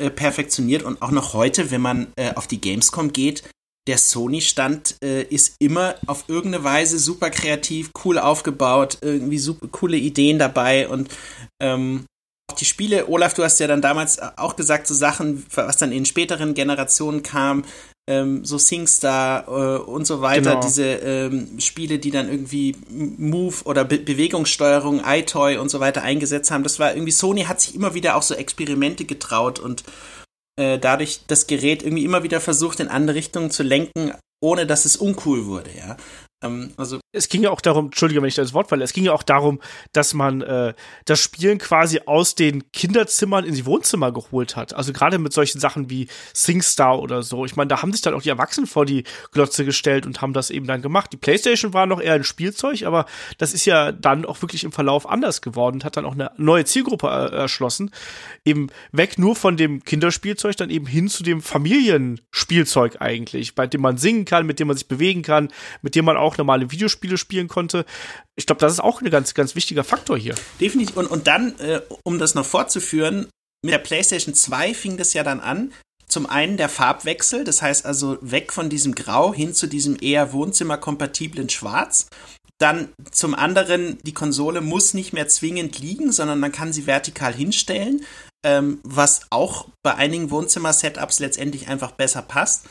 äh, 0.00 0.10
perfektioniert 0.10 0.82
und 0.82 1.02
auch 1.02 1.10
noch 1.10 1.32
heute, 1.34 1.70
wenn 1.70 1.80
man 1.80 2.12
äh, 2.16 2.34
auf 2.34 2.46
die 2.46 2.60
Gamescom 2.60 3.12
geht, 3.12 3.44
der 3.88 3.98
Sony-Stand 3.98 4.96
äh, 5.02 5.22
ist 5.22 5.56
immer 5.58 5.94
auf 6.06 6.24
irgendeine 6.28 6.64
Weise 6.64 6.98
super 6.98 7.30
kreativ, 7.30 7.90
cool 8.04 8.18
aufgebaut, 8.18 8.98
irgendwie 9.00 9.38
super 9.38 9.68
coole 9.68 9.96
Ideen 9.96 10.38
dabei 10.38 10.88
und 10.88 11.08
ähm, 11.60 12.04
auch 12.50 12.56
die 12.56 12.64
Spiele, 12.64 13.08
Olaf, 13.08 13.34
du 13.34 13.44
hast 13.44 13.60
ja 13.60 13.66
dann 13.66 13.80
damals 13.80 14.18
auch 14.36 14.56
gesagt, 14.56 14.86
so 14.86 14.94
Sachen, 14.94 15.46
was 15.54 15.76
dann 15.76 15.92
in 15.92 16.04
späteren 16.04 16.54
Generationen 16.54 17.22
kam, 17.22 17.64
ähm, 18.08 18.44
so 18.44 18.58
SingStar 18.58 19.46
äh, 19.46 19.78
und 19.82 20.04
so 20.04 20.20
weiter, 20.20 20.50
Genau. 20.50 20.60
diese 20.60 20.84
ähm, 20.84 21.60
Spiele, 21.60 21.98
die 21.98 22.10
dann 22.10 22.28
irgendwie 22.28 22.76
Move 22.88 23.54
oder 23.64 23.84
Be 23.84 23.98
Bewegungssteuerung, 23.98 25.00
iToy 25.06 25.58
und 25.58 25.68
so 25.68 25.78
weiter 25.78 26.02
eingesetzt 26.02 26.50
haben. 26.50 26.64
Das 26.64 26.80
war 26.80 26.92
irgendwie, 26.92 27.12
Sony 27.12 27.44
hat 27.44 27.60
sich 27.60 27.74
immer 27.74 27.94
wieder 27.94 28.16
auch 28.16 28.22
so 28.22 28.34
Experimente 28.34 29.04
getraut 29.04 29.60
und 29.60 29.84
äh, 30.60 30.78
dadurch 30.78 31.22
das 31.26 31.46
Gerät 31.46 31.82
irgendwie 31.82 32.04
immer 32.04 32.22
wieder 32.22 32.40
versucht, 32.40 32.80
in 32.80 32.88
andere 32.88 33.16
Richtungen 33.16 33.50
zu 33.50 33.62
lenken, 33.62 34.12
ohne 34.42 34.66
dass 34.66 34.84
es 34.84 34.96
uncool 34.96 35.46
wurde, 35.46 35.70
ja. 35.76 35.96
Ähm, 36.42 36.72
also 36.76 37.00
es 37.12 37.28
ging 37.28 37.42
ja 37.42 37.50
auch 37.50 37.60
darum, 37.60 37.86
entschuldige, 37.86 38.22
wenn 38.22 38.28
ich 38.28 38.34
das 38.34 38.54
Wort 38.54 38.68
falle, 38.68 38.84
es 38.84 38.92
ging 38.92 39.04
ja 39.04 39.12
auch 39.12 39.22
darum, 39.22 39.60
dass 39.92 40.14
man 40.14 40.42
äh, 40.42 40.74
das 41.04 41.20
Spielen 41.20 41.58
quasi 41.58 42.00
aus 42.06 42.34
den 42.34 42.70
Kinderzimmern 42.72 43.44
in 43.44 43.54
die 43.54 43.66
Wohnzimmer 43.66 44.12
geholt 44.12 44.56
hat. 44.56 44.74
Also 44.74 44.92
gerade 44.92 45.18
mit 45.18 45.32
solchen 45.32 45.60
Sachen 45.60 45.90
wie 45.90 46.08
SingStar 46.32 47.00
oder 47.00 47.22
so. 47.22 47.44
Ich 47.44 47.56
meine, 47.56 47.68
da 47.68 47.82
haben 47.82 47.92
sich 47.92 48.02
dann 48.02 48.14
auch 48.14 48.22
die 48.22 48.28
Erwachsenen 48.28 48.66
vor 48.66 48.86
die 48.86 49.04
Glotze 49.32 49.64
gestellt 49.64 50.06
und 50.06 50.20
haben 50.20 50.32
das 50.32 50.50
eben 50.50 50.66
dann 50.66 50.82
gemacht. 50.82 51.12
Die 51.12 51.16
Playstation 51.16 51.74
war 51.74 51.86
noch 51.86 52.00
eher 52.00 52.14
ein 52.14 52.24
Spielzeug, 52.24 52.84
aber 52.84 53.06
das 53.38 53.54
ist 53.54 53.64
ja 53.64 53.92
dann 53.92 54.24
auch 54.24 54.40
wirklich 54.40 54.64
im 54.64 54.72
Verlauf 54.72 55.08
anders 55.08 55.42
geworden 55.42 55.76
und 55.76 55.84
hat 55.84 55.96
dann 55.96 56.04
auch 56.04 56.14
eine 56.14 56.30
neue 56.36 56.64
Zielgruppe 56.64 57.08
äh, 57.08 57.34
erschlossen. 57.34 57.90
Eben 58.44 58.68
weg 58.92 59.18
nur 59.18 59.34
von 59.34 59.56
dem 59.56 59.82
Kinderspielzeug, 59.84 60.56
dann 60.56 60.70
eben 60.70 60.86
hin 60.86 61.08
zu 61.08 61.22
dem 61.22 61.42
Familienspielzeug 61.42 63.00
eigentlich, 63.00 63.54
bei 63.54 63.66
dem 63.66 63.80
man 63.80 63.98
singen 63.98 64.24
kann, 64.24 64.46
mit 64.46 64.60
dem 64.60 64.68
man 64.68 64.76
sich 64.76 64.88
bewegen 64.88 65.22
kann, 65.22 65.48
mit 65.82 65.94
dem 65.96 66.04
man 66.04 66.16
auch 66.16 66.29
normale 66.36 66.70
Videospiele 66.70 67.18
spielen 67.18 67.48
konnte. 67.48 67.84
Ich 68.36 68.46
glaube, 68.46 68.60
das 68.60 68.72
ist 68.72 68.80
auch 68.80 69.00
ein 69.00 69.10
ganz, 69.10 69.34
ganz 69.34 69.54
wichtiger 69.54 69.84
Faktor 69.84 70.18
hier. 70.18 70.34
Definitiv. 70.60 70.96
Und, 70.96 71.06
und 71.06 71.26
dann, 71.26 71.58
äh, 71.58 71.80
um 72.04 72.18
das 72.18 72.34
noch 72.34 72.46
fortzuführen, 72.46 73.28
mit 73.62 73.74
der 73.74 73.78
PlayStation 73.78 74.34
2 74.34 74.74
fing 74.74 74.96
das 74.96 75.12
ja 75.12 75.22
dann 75.22 75.40
an. 75.40 75.72
Zum 76.08 76.26
einen 76.26 76.56
der 76.56 76.68
Farbwechsel, 76.68 77.44
das 77.44 77.62
heißt 77.62 77.86
also 77.86 78.18
weg 78.20 78.52
von 78.52 78.68
diesem 78.68 78.96
Grau 78.96 79.32
hin 79.32 79.54
zu 79.54 79.68
diesem 79.68 79.96
eher 80.00 80.32
wohnzimmerkompatiblen 80.32 81.48
Schwarz. 81.48 82.08
Dann 82.58 82.92
zum 83.10 83.34
anderen, 83.34 83.98
die 84.02 84.12
Konsole 84.12 84.60
muss 84.60 84.92
nicht 84.92 85.12
mehr 85.12 85.28
zwingend 85.28 85.78
liegen, 85.78 86.10
sondern 86.12 86.40
man 86.40 86.52
kann 86.52 86.72
sie 86.72 86.86
vertikal 86.86 87.32
hinstellen, 87.32 88.04
ähm, 88.44 88.80
was 88.82 89.22
auch 89.30 89.68
bei 89.82 89.94
einigen 89.94 90.30
Wohnzimmer-Setups 90.30 91.20
letztendlich 91.20 91.68
einfach 91.68 91.92
besser 91.92 92.22
passt. 92.22 92.68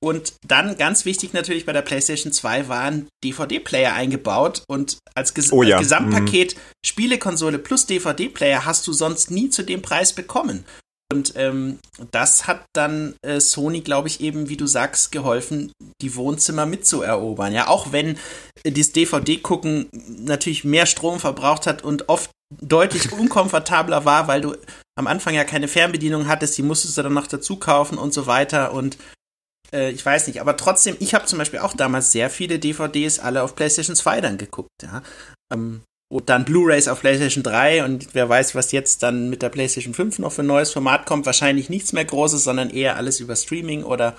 Und 0.00 0.34
dann 0.46 0.76
ganz 0.76 1.04
wichtig 1.04 1.32
natürlich 1.32 1.66
bei 1.66 1.72
der 1.72 1.82
PlayStation 1.82 2.32
2 2.32 2.68
waren 2.68 3.08
DVD-Player 3.24 3.94
eingebaut 3.94 4.62
und 4.68 4.98
als, 5.14 5.34
Ges 5.34 5.52
Oh 5.52 5.62
ja. 5.62 5.76
als 5.76 5.86
Gesamtpaket 5.86 6.56
Spielekonsole 6.84 7.58
plus 7.58 7.86
DVD-Player 7.86 8.64
hast 8.64 8.86
du 8.86 8.92
sonst 8.92 9.30
nie 9.30 9.50
zu 9.50 9.62
dem 9.62 9.82
Preis 9.82 10.12
bekommen. 10.12 10.64
Und 11.12 11.34
ähm, 11.36 11.78
das 12.10 12.46
hat 12.46 12.64
dann 12.72 13.14
äh, 13.22 13.38
Sony, 13.38 13.82
glaube 13.82 14.08
ich, 14.08 14.20
eben, 14.20 14.48
wie 14.48 14.56
du 14.56 14.66
sagst, 14.66 15.12
geholfen, 15.12 15.70
die 16.00 16.16
Wohnzimmer 16.16 16.66
mitzuerobern. 16.66 17.52
Ja, 17.52 17.68
auch 17.68 17.92
wenn 17.92 18.18
äh, 18.64 18.72
dieses 18.72 18.92
DVD-Gucken 18.92 19.88
natürlich 19.92 20.64
mehr 20.64 20.86
Strom 20.86 21.20
verbraucht 21.20 21.66
hat 21.66 21.84
und 21.84 22.08
oft 22.08 22.30
deutlich 22.60 23.12
unkomfortabler 23.18 24.04
war, 24.04 24.28
weil 24.28 24.40
du 24.40 24.56
am 24.96 25.06
Anfang 25.06 25.34
ja 25.34 25.44
keine 25.44 25.68
Fernbedienung 25.68 26.26
hattest, 26.26 26.56
die 26.58 26.62
musstest 26.62 26.96
du 26.96 27.02
dann 27.02 27.14
noch 27.14 27.26
dazu 27.26 27.56
kaufen 27.56 27.98
und 27.98 28.14
so 28.14 28.26
weiter. 28.26 28.72
Und 28.72 28.96
äh, 29.72 29.90
ich 29.90 30.04
weiß 30.04 30.26
nicht, 30.26 30.40
aber 30.40 30.56
trotzdem, 30.56 30.96
ich 31.00 31.14
habe 31.14 31.26
zum 31.26 31.38
Beispiel 31.38 31.60
auch 31.60 31.74
damals 31.74 32.12
sehr 32.12 32.30
viele 32.30 32.58
DVDs 32.58 33.18
alle 33.18 33.42
auf 33.42 33.54
PlayStation 33.54 33.96
2 33.96 34.20
dann 34.20 34.38
geguckt, 34.38 34.70
ja. 34.82 35.02
Ähm, 35.52 35.82
und 36.12 36.28
dann 36.28 36.44
Blu-rays 36.44 36.86
auf 36.86 37.00
PlayStation 37.00 37.42
3 37.42 37.84
und 37.84 38.14
wer 38.14 38.28
weiß, 38.28 38.54
was 38.54 38.72
jetzt 38.72 39.02
dann 39.02 39.30
mit 39.30 39.42
der 39.42 39.48
PlayStation 39.48 39.94
5 39.94 40.20
noch 40.20 40.32
für 40.32 40.42
ein 40.42 40.46
neues 40.46 40.70
Format 40.70 41.06
kommt. 41.06 41.26
Wahrscheinlich 41.26 41.70
nichts 41.70 41.92
mehr 41.92 42.04
Großes, 42.04 42.44
sondern 42.44 42.70
eher 42.70 42.96
alles 42.96 43.20
über 43.20 43.34
Streaming 43.34 43.82
oder 43.82 44.16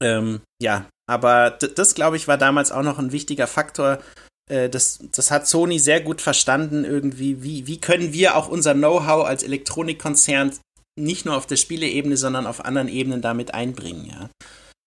ähm, 0.00 0.40
ja. 0.60 0.88
Aber 1.06 1.50
das, 1.50 1.94
glaube 1.94 2.16
ich, 2.16 2.26
war 2.26 2.38
damals 2.38 2.72
auch 2.72 2.82
noch 2.82 2.98
ein 2.98 3.12
wichtiger 3.12 3.46
Faktor, 3.46 3.98
äh, 4.50 4.68
das, 4.68 5.00
das 5.12 5.30
hat 5.30 5.46
Sony 5.46 5.78
sehr 5.78 6.00
gut 6.00 6.20
verstanden, 6.20 6.84
irgendwie, 6.84 7.42
wie, 7.42 7.66
wie 7.66 7.80
können 7.80 8.12
wir 8.12 8.36
auch 8.36 8.48
unser 8.48 8.74
Know-how 8.74 9.26
als 9.26 9.42
Elektronikkonzern 9.42 10.52
nicht 10.96 11.24
nur 11.24 11.36
auf 11.36 11.46
der 11.46 11.56
Spieleebene, 11.56 12.16
sondern 12.16 12.46
auf 12.46 12.64
anderen 12.64 12.88
Ebenen 12.88 13.22
damit 13.22 13.54
einbringen, 13.54 14.06
ja. 14.06 14.30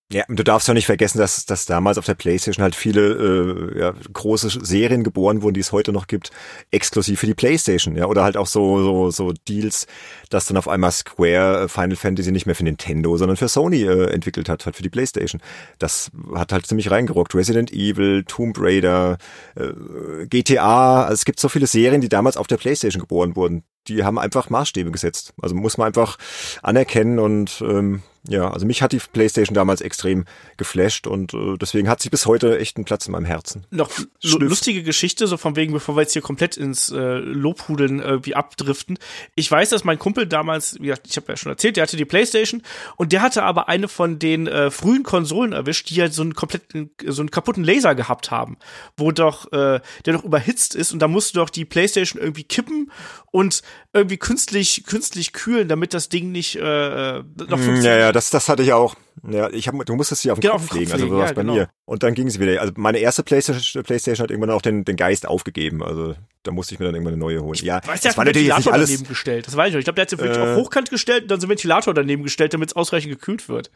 Ja, 0.10 0.24
und 0.30 0.40
du 0.40 0.44
darfst 0.46 0.70
ja 0.70 0.74
nicht 0.74 0.86
vergessen, 0.86 1.18
dass, 1.18 1.46
dass 1.46 1.66
damals 1.66 1.98
auf 1.98 2.06
der 2.06 2.14
PlayStation 2.16 2.64
halt 2.64 2.76
viele 2.76 3.74
äh, 3.76 3.80
ja, 3.80 3.94
große 4.14 4.50
Serien 4.64 5.04
geboren 5.04 5.42
wurden, 5.42 5.56
die 5.56 5.60
es 5.60 5.74
heute 5.74 5.92
noch 5.92 6.08
gibt, 6.08 6.32
exklusiv 6.72 7.20
für 7.20 7.26
die 7.26 7.34
PlayStation, 7.34 7.98
ja, 7.98 8.06
oder 8.06 8.24
halt 8.24 8.38
auch 8.38 8.48
so 8.48 8.82
so 8.82 9.12
so 9.12 9.34
Deals, 9.50 9.86
dass 10.30 10.46
dann 10.46 10.56
auf 10.56 10.70
einmal 10.70 10.94
Square 10.94 11.64
äh, 11.64 11.68
Final 11.68 11.98
Fantasy 11.98 12.32
nicht 12.32 12.46
mehr 12.46 12.56
für 12.56 12.64
Nintendo, 12.64 13.18
sondern 13.18 13.36
für 13.36 13.50
Sony 13.50 13.82
äh, 13.82 14.10
entwickelt 14.10 14.48
hat, 14.48 14.66
halt 14.66 14.78
für 14.78 14.84
die 14.84 14.90
PlayStation. 14.90 15.42
Das 15.78 16.10
hat 16.34 16.54
halt 16.54 16.66
ziemlich 16.68 16.90
reingerockt. 16.90 17.36
Resident 17.36 17.74
Evil, 17.74 18.24
Tomb 18.24 18.58
Raider, 18.62 19.18
äh, 19.56 20.26
GTA, 20.28 21.04
also 21.04 21.16
es 21.16 21.26
gibt 21.26 21.42
so 21.42 21.50
viele 21.50 21.68
Serien, 21.68 22.00
die 22.00 22.08
damals 22.08 22.38
auf 22.38 22.48
der 22.48 22.56
PlayStation 22.56 23.02
geboren 23.02 23.36
wurden. 23.36 23.64
Die 23.88 24.04
haben 24.04 24.20
einfach 24.20 24.50
Maßstäbe 24.50 24.92
gesetzt. 24.92 25.34
Also 25.42 25.56
muss 25.56 25.78
man 25.78 25.88
einfach 25.88 26.18
anerkennen 26.62 27.20
und 27.20 27.62
ähm, 27.62 28.04
ja, 28.28 28.52
also 28.52 28.66
mich 28.66 28.82
hat 28.82 28.92
die 28.92 29.00
PlayStation 29.00 29.54
damals 29.54 29.82
extrem 29.82 30.26
geflasht 30.58 31.08
und 31.08 31.34
äh, 31.34 31.58
deswegen 31.60 31.90
hat 31.90 32.02
sie 32.02 32.10
bis 32.10 32.26
heute 32.26 32.60
echt 32.60 32.78
einen 32.78 32.86
Platz 32.86 33.06
in 33.06 33.12
meinem 33.12 33.26
Herzen. 33.26 33.66
Noch 33.72 33.90
lustige 34.24 34.84
Geschichte, 34.84 35.28
so 35.28 35.38
von 35.38 35.56
wegen, 35.56 35.74
bevor 35.74 35.96
wir 35.96 36.02
jetzt 36.02 36.14
hier 36.14 36.22
komplett 36.22 36.58
ins 36.58 36.90
äh, 36.92 36.98
Lobhudeln 36.98 38.00
irgendwie 38.00 38.36
abdriften. 38.36 38.98
Ich 39.36 39.50
weiß, 39.50 39.70
dass 39.70 39.84
mein 39.84 40.00
Kumpel 40.00 40.28
damals, 40.28 40.76
wie 40.80 40.88
gesagt, 40.88 41.08
ich 41.10 41.16
habe 41.18 41.28
ja 41.30 41.38
schon 41.38 41.52
erzählt, 41.52 41.78
der 41.78 41.84
hatte 41.84 41.98
die 41.98 42.06
PlayStation 42.06 42.62
und 42.96 43.12
der 43.12 43.22
hatte 43.22 43.44
aber 43.44 43.70
eine 43.70 43.88
von 43.88 44.20
den 44.20 44.48
äh, 44.48 44.72
frühen 44.72 45.04
Konsolen 45.04 45.54
erwischt, 45.54 45.90
die 45.90 45.96
ja 45.96 46.10
so 46.10 46.22
einen 46.22 46.34
kompletten, 46.34 46.92
so 47.06 47.22
einen 47.22 47.32
kaputten 47.32 47.64
Laser 47.64 47.96
gehabt 47.96 48.32
haben, 48.32 48.58
wo 48.98 49.12
doch, 49.12 49.52
äh, 49.52 49.80
der 50.06 50.14
doch 50.14 50.24
überhitzt 50.24 50.76
ist 50.76 50.92
und 50.92 51.00
da 51.00 51.08
musste 51.08 51.40
doch 51.40 51.50
die 51.50 51.66
PlayStation 51.66 52.22
irgendwie 52.22 52.44
kippen 52.44 52.92
und 53.32 53.62
irgendwie 53.94 54.18
künstlich, 54.18 54.84
künstlich 54.86 55.34
kühlen, 55.34 55.68
damit 55.68 55.94
das 55.94 56.10
Ding 56.10 56.32
nicht 56.32 56.56
äh, 56.56 57.20
noch 57.20 57.24
mm, 57.24 57.50
funktioniert. 57.50 57.84
Ja, 57.86 57.98
ja, 57.98 58.07
das, 58.12 58.30
das 58.30 58.50
hatte 58.50 58.64
ich 58.64 58.74
auch. 58.74 58.96
Ja, 59.28 59.50
ich 59.50 59.68
hab, 59.68 59.86
du 59.86 59.96
musstest 59.96 60.22
sie 60.22 60.32
auf 60.32 60.40
den 60.40 60.50
genau, 60.50 60.54
Kopf, 60.56 60.74
legen, 60.74 60.92
also 60.92 61.08
sowas 61.08 61.30
ja, 61.30 61.36
bei 61.36 61.42
genau. 61.42 61.54
mir. 61.54 61.70
Und 61.86 62.04
dann 62.04 62.14
ging 62.14 62.30
sie 62.30 62.40
wieder. 62.40 62.62
Also 62.62 62.74
meine 62.78 63.00
erste 63.00 63.24
PlayStation, 63.24 63.84
PlayStation 63.84 64.24
hat 64.24 64.32
irgendwann 64.32 64.52
auch 64.52 64.62
den, 64.62 64.86
den 64.86 64.96
Geist 64.96 65.28
aufgegeben. 65.28 65.84
Also 65.84 66.16
da 66.44 66.52
musste 66.52 66.74
ich 66.74 66.80
mir 66.80 66.86
dann 66.86 66.96
irgendwann 66.96 67.14
eine 67.14 67.20
neue 67.20 67.42
holen. 67.42 67.58
Ja, 67.62 67.82
weiß, 67.86 68.02
das 68.02 68.18
war 68.18 68.26
natürlich 68.26 68.56
nicht 68.56 68.72
alles. 68.72 68.90
Daneben 68.90 69.08
gestellt. 69.08 69.48
Das 69.48 69.56
weiß 69.56 69.70
ich 69.70 69.74
noch. 69.74 69.80
Ich 69.80 69.86
glaube, 69.86 69.96
der 69.96 70.04
hat 70.04 70.10
sie 70.10 70.18
wirklich 70.20 70.38
äh, 70.38 70.42
auf 70.42 70.58
Hochkant 70.58 70.90
gestellt 70.90 71.24
und 71.24 71.32
dann 71.32 71.40
so 71.40 71.46
einen 71.46 71.52
Ventilator 71.52 71.94
daneben 71.94 72.24
gestellt, 72.24 72.54
damit 72.54 72.70
es 72.70 72.76
ausreichend 72.76 73.12
gekühlt 73.12 73.50
wird 73.50 73.72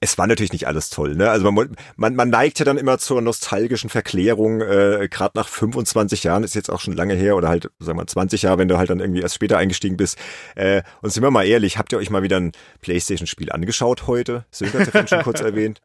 es 0.00 0.18
war 0.18 0.26
natürlich 0.26 0.52
nicht 0.52 0.66
alles 0.66 0.90
toll. 0.90 1.14
Ne? 1.14 1.30
Also 1.30 1.50
man, 1.50 1.76
man, 1.96 2.14
man 2.14 2.30
neigt 2.30 2.58
ja 2.58 2.64
dann 2.64 2.78
immer 2.78 2.98
zur 2.98 3.20
nostalgischen 3.22 3.90
Verklärung, 3.90 4.60
äh, 4.60 5.08
gerade 5.10 5.32
nach 5.36 5.48
25 5.48 6.24
Jahren, 6.24 6.44
ist 6.44 6.54
jetzt 6.54 6.70
auch 6.70 6.80
schon 6.80 6.94
lange 6.94 7.14
her, 7.14 7.36
oder 7.36 7.48
halt, 7.48 7.64
sagen 7.78 7.98
wir 7.98 8.02
mal, 8.02 8.06
20 8.06 8.42
Jahre, 8.42 8.58
wenn 8.58 8.68
du 8.68 8.78
halt 8.78 8.90
dann 8.90 9.00
irgendwie 9.00 9.20
erst 9.20 9.34
später 9.34 9.58
eingestiegen 9.58 9.96
bist. 9.96 10.18
Äh, 10.54 10.82
und 11.00 11.10
sind 11.12 11.22
wir 11.22 11.30
mal 11.30 11.46
ehrlich, 11.46 11.78
habt 11.78 11.92
ihr 11.92 11.98
euch 11.98 12.10
mal 12.10 12.22
wieder 12.22 12.38
ein 12.38 12.52
Playstation-Spiel 12.80 13.52
angeschaut 13.52 14.06
heute? 14.06 14.44
Sönke 14.50 14.80
hat 14.80 14.94
ja 14.94 15.06
schon 15.06 15.22
kurz 15.22 15.40
erwähnt. 15.42 15.80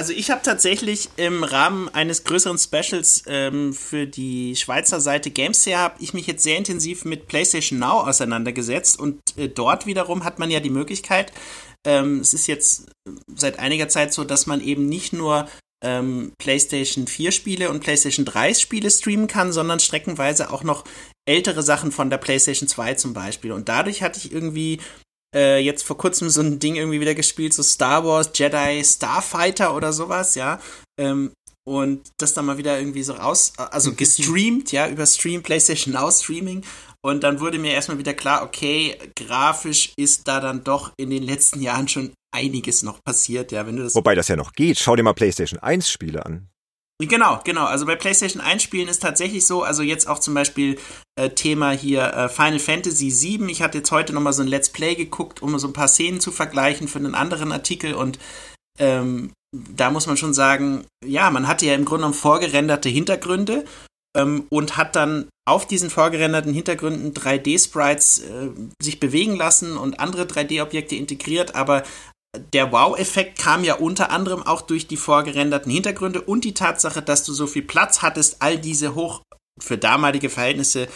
Also 0.00 0.12
ich 0.12 0.30
habe 0.30 0.40
tatsächlich 0.42 1.10
im 1.16 1.44
Rahmen 1.44 1.88
eines 1.90 2.24
größeren 2.24 2.58
Specials 2.58 3.24
ähm, 3.26 3.74
für 3.74 4.06
die 4.06 4.56
Schweizer 4.56 5.00
Seite 5.00 5.30
Gamesfair 5.30 5.78
habe 5.78 6.02
ich 6.02 6.14
mich 6.14 6.26
jetzt 6.26 6.42
sehr 6.42 6.56
intensiv 6.56 7.04
mit 7.04 7.28
PlayStation 7.28 7.78
Now 7.78 8.08
auseinandergesetzt 8.08 8.98
und 8.98 9.20
äh, 9.36 9.48
dort 9.48 9.86
wiederum 9.86 10.24
hat 10.24 10.38
man 10.38 10.50
ja 10.50 10.60
die 10.60 10.70
Möglichkeit, 10.70 11.32
ähm, 11.86 12.20
es 12.20 12.34
ist 12.34 12.46
jetzt 12.46 12.90
seit 13.26 13.58
einiger 13.58 13.88
Zeit 13.88 14.12
so, 14.12 14.24
dass 14.24 14.46
man 14.46 14.62
eben 14.62 14.86
nicht 14.86 15.12
nur 15.12 15.48
ähm, 15.82 16.32
PlayStation 16.38 17.06
4 17.06 17.32
Spiele 17.32 17.70
und 17.70 17.80
PlayStation 17.80 18.24
3 18.24 18.54
Spiele 18.54 18.90
streamen 18.90 19.26
kann, 19.26 19.52
sondern 19.52 19.80
streckenweise 19.80 20.50
auch 20.50 20.62
noch 20.62 20.84
ältere 21.26 21.62
Sachen 21.62 21.90
von 21.90 22.10
der 22.10 22.18
PlayStation 22.18 22.68
2 22.68 22.94
zum 22.94 23.14
Beispiel. 23.14 23.52
Und 23.52 23.68
dadurch 23.68 24.02
hatte 24.02 24.18
ich 24.18 24.32
irgendwie 24.32 24.80
äh, 25.34 25.58
jetzt 25.58 25.84
vor 25.84 25.96
kurzem 25.96 26.30
so 26.30 26.40
ein 26.40 26.58
Ding 26.58 26.76
irgendwie 26.76 27.00
wieder 27.00 27.14
gespielt, 27.14 27.54
so 27.54 27.62
Star 27.62 28.04
Wars, 28.04 28.30
Jedi, 28.34 28.82
Starfighter 28.84 29.74
oder 29.74 29.92
sowas, 29.92 30.34
ja. 30.34 30.60
Ähm, 30.98 31.32
und 31.66 32.10
das 32.18 32.34
dann 32.34 32.46
mal 32.46 32.58
wieder 32.58 32.78
irgendwie 32.78 33.02
so 33.02 33.12
raus, 33.12 33.52
also 33.56 33.94
gestreamt, 33.94 34.72
ja, 34.72 34.88
über 34.88 35.06
Stream, 35.06 35.42
PlayStation 35.42 35.94
Now 35.94 36.10
Streaming. 36.10 36.64
Und 37.02 37.22
dann 37.22 37.40
wurde 37.40 37.58
mir 37.58 37.72
erstmal 37.72 37.98
wieder 37.98 38.14
klar, 38.14 38.42
okay, 38.42 38.96
grafisch 39.16 39.92
ist 39.96 40.28
da 40.28 40.40
dann 40.40 40.64
doch 40.64 40.92
in 40.98 41.10
den 41.10 41.22
letzten 41.22 41.60
Jahren 41.62 41.88
schon 41.88 42.12
einiges 42.32 42.82
noch 42.82 43.02
passiert, 43.02 43.52
ja, 43.52 43.66
wenn 43.66 43.76
du 43.76 43.84
das. 43.84 43.94
Wobei 43.94 44.14
das 44.14 44.28
ja 44.28 44.36
noch 44.36 44.52
geht. 44.52 44.78
Schau 44.78 44.96
dir 44.96 45.02
mal 45.02 45.14
PlayStation 45.14 45.60
1 45.60 45.88
Spiele 45.88 46.26
an. 46.26 46.48
Genau, 47.06 47.40
genau. 47.44 47.64
Also 47.64 47.86
bei 47.86 47.96
PlayStation 47.96 48.42
1 48.42 48.62
Spielen 48.62 48.88
ist 48.88 49.00
tatsächlich 49.00 49.46
so, 49.46 49.62
also 49.62 49.82
jetzt 49.82 50.06
auch 50.06 50.18
zum 50.18 50.34
Beispiel 50.34 50.78
äh, 51.18 51.30
Thema 51.30 51.70
hier 51.70 52.12
äh, 52.12 52.28
Final 52.28 52.58
Fantasy 52.58 53.10
7. 53.10 53.48
Ich 53.48 53.62
hatte 53.62 53.78
jetzt 53.78 53.90
heute 53.90 54.12
nochmal 54.12 54.34
so 54.34 54.42
ein 54.42 54.48
Let's 54.48 54.68
Play 54.68 54.94
geguckt, 54.94 55.40
um 55.40 55.58
so 55.58 55.66
ein 55.66 55.72
paar 55.72 55.88
Szenen 55.88 56.20
zu 56.20 56.30
vergleichen 56.30 56.88
für 56.88 56.98
einen 56.98 57.14
anderen 57.14 57.52
Artikel 57.52 57.94
und 57.94 58.18
ähm, 58.78 59.32
da 59.52 59.90
muss 59.90 60.06
man 60.06 60.16
schon 60.16 60.34
sagen, 60.34 60.86
ja, 61.04 61.30
man 61.30 61.48
hatte 61.48 61.66
ja 61.66 61.74
im 61.74 61.84
Grunde 61.84 62.02
genommen 62.02 62.14
vorgerenderte 62.14 62.88
Hintergründe 62.88 63.64
ähm, 64.16 64.46
und 64.48 64.76
hat 64.76 64.94
dann 64.94 65.28
auf 65.48 65.66
diesen 65.66 65.90
vorgerenderten 65.90 66.54
Hintergründen 66.54 67.12
3D-Sprites 67.12 68.20
äh, 68.20 68.50
sich 68.80 69.00
bewegen 69.00 69.36
lassen 69.36 69.76
und 69.76 69.98
andere 69.98 70.24
3D-Objekte 70.24 70.94
integriert, 70.94 71.54
aber 71.54 71.82
der 72.52 72.70
Wow-Effekt 72.72 73.38
kam 73.38 73.64
ja 73.64 73.74
unter 73.74 74.10
anderem 74.10 74.42
auch 74.42 74.62
durch 74.62 74.86
die 74.86 74.96
vorgerenderten 74.96 75.70
Hintergründe 75.70 76.20
und 76.20 76.44
die 76.44 76.54
Tatsache, 76.54 77.02
dass 77.02 77.24
du 77.24 77.32
so 77.32 77.46
viel 77.46 77.62
Platz 77.62 78.02
hattest, 78.02 78.36
all 78.40 78.58
diese 78.58 78.94
hoch 78.94 79.22
für 79.60 79.76
damalige 79.76 80.30
Verhältnisse 80.30 80.88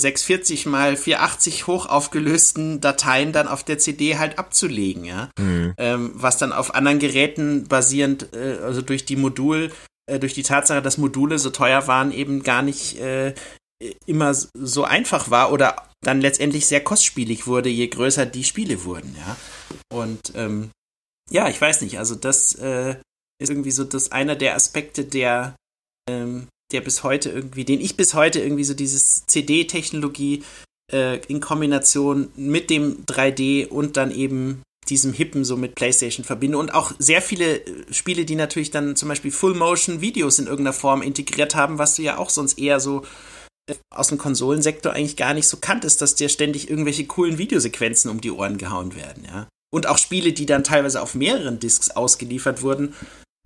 640 0.00 0.66
mal 0.66 0.96
480 0.96 1.66
hoch 1.66 1.86
aufgelösten 1.86 2.80
Dateien 2.80 3.32
dann 3.32 3.46
auf 3.46 3.62
der 3.62 3.78
CD 3.78 4.18
halt 4.18 4.38
abzulegen, 4.38 5.04
ja. 5.04 5.30
Mhm. 5.38 5.74
Ähm, 5.76 6.10
was 6.14 6.38
dann 6.38 6.52
auf 6.52 6.74
anderen 6.74 6.98
Geräten 6.98 7.68
basierend, 7.68 8.34
äh, 8.34 8.58
also 8.62 8.82
durch 8.82 9.04
die 9.04 9.16
Modul, 9.16 9.70
äh, 10.06 10.18
durch 10.18 10.34
die 10.34 10.42
Tatsache, 10.42 10.82
dass 10.82 10.98
Module 10.98 11.38
so 11.38 11.50
teuer 11.50 11.86
waren, 11.86 12.10
eben 12.10 12.42
gar 12.42 12.62
nicht 12.62 12.98
äh, 12.98 13.34
immer 14.06 14.34
so 14.34 14.84
einfach 14.84 15.30
war 15.30 15.52
oder 15.52 15.76
dann 16.00 16.20
letztendlich 16.20 16.66
sehr 16.66 16.82
kostspielig 16.82 17.46
wurde, 17.46 17.68
je 17.68 17.86
größer 17.86 18.26
die 18.26 18.44
Spiele 18.44 18.84
wurden, 18.84 19.14
ja. 19.16 19.36
Und 19.92 20.32
ähm, 20.34 20.70
ja, 21.30 21.48
ich 21.48 21.60
weiß 21.60 21.82
nicht, 21.82 21.98
also 21.98 22.14
das 22.14 22.54
äh, 22.54 22.96
ist 23.40 23.50
irgendwie 23.50 23.70
so 23.70 23.84
das 23.84 24.12
einer 24.12 24.36
der 24.36 24.54
Aspekte, 24.54 25.04
der, 25.04 25.56
ähm, 26.08 26.48
der 26.72 26.80
bis 26.80 27.02
heute 27.02 27.30
irgendwie, 27.30 27.64
den 27.64 27.80
ich 27.80 27.96
bis 27.96 28.14
heute 28.14 28.40
irgendwie 28.40 28.64
so 28.64 28.74
dieses 28.74 29.26
CD-Technologie 29.26 30.44
äh, 30.92 31.18
in 31.26 31.40
Kombination 31.40 32.30
mit 32.36 32.70
dem 32.70 33.04
3D 33.06 33.68
und 33.68 33.96
dann 33.96 34.10
eben 34.10 34.62
diesem 34.88 35.12
Hippen 35.12 35.44
so 35.44 35.56
mit 35.56 35.74
PlayStation 35.74 36.24
verbinde 36.24 36.58
und 36.58 36.74
auch 36.74 36.92
sehr 36.98 37.22
viele 37.22 37.64
äh, 37.64 37.92
Spiele, 37.92 38.24
die 38.24 38.34
natürlich 38.34 38.70
dann 38.70 38.96
zum 38.96 39.08
Beispiel 39.08 39.30
Full-Motion-Videos 39.30 40.38
in 40.38 40.46
irgendeiner 40.46 40.72
Form 40.72 41.02
integriert 41.02 41.54
haben, 41.54 41.78
was 41.78 41.96
du 41.96 42.02
ja 42.02 42.18
auch 42.18 42.30
sonst 42.30 42.58
eher 42.58 42.80
so 42.80 43.04
äh, 43.68 43.74
aus 43.90 44.08
dem 44.08 44.18
Konsolensektor 44.18 44.92
eigentlich 44.92 45.16
gar 45.16 45.34
nicht 45.34 45.48
so 45.48 45.56
kanntest, 45.58 46.02
dass 46.02 46.16
dir 46.16 46.28
ständig 46.28 46.68
irgendwelche 46.68 47.06
coolen 47.06 47.38
Videosequenzen 47.38 48.10
um 48.10 48.20
die 48.20 48.32
Ohren 48.32 48.58
gehauen 48.58 48.94
werden, 48.94 49.24
ja. 49.24 49.48
Und 49.72 49.86
auch 49.86 49.98
Spiele, 49.98 50.32
die 50.32 50.46
dann 50.46 50.64
teilweise 50.64 51.00
auf 51.00 51.14
mehreren 51.14 51.58
Discs 51.58 51.90
ausgeliefert 51.90 52.62
wurden. 52.62 52.94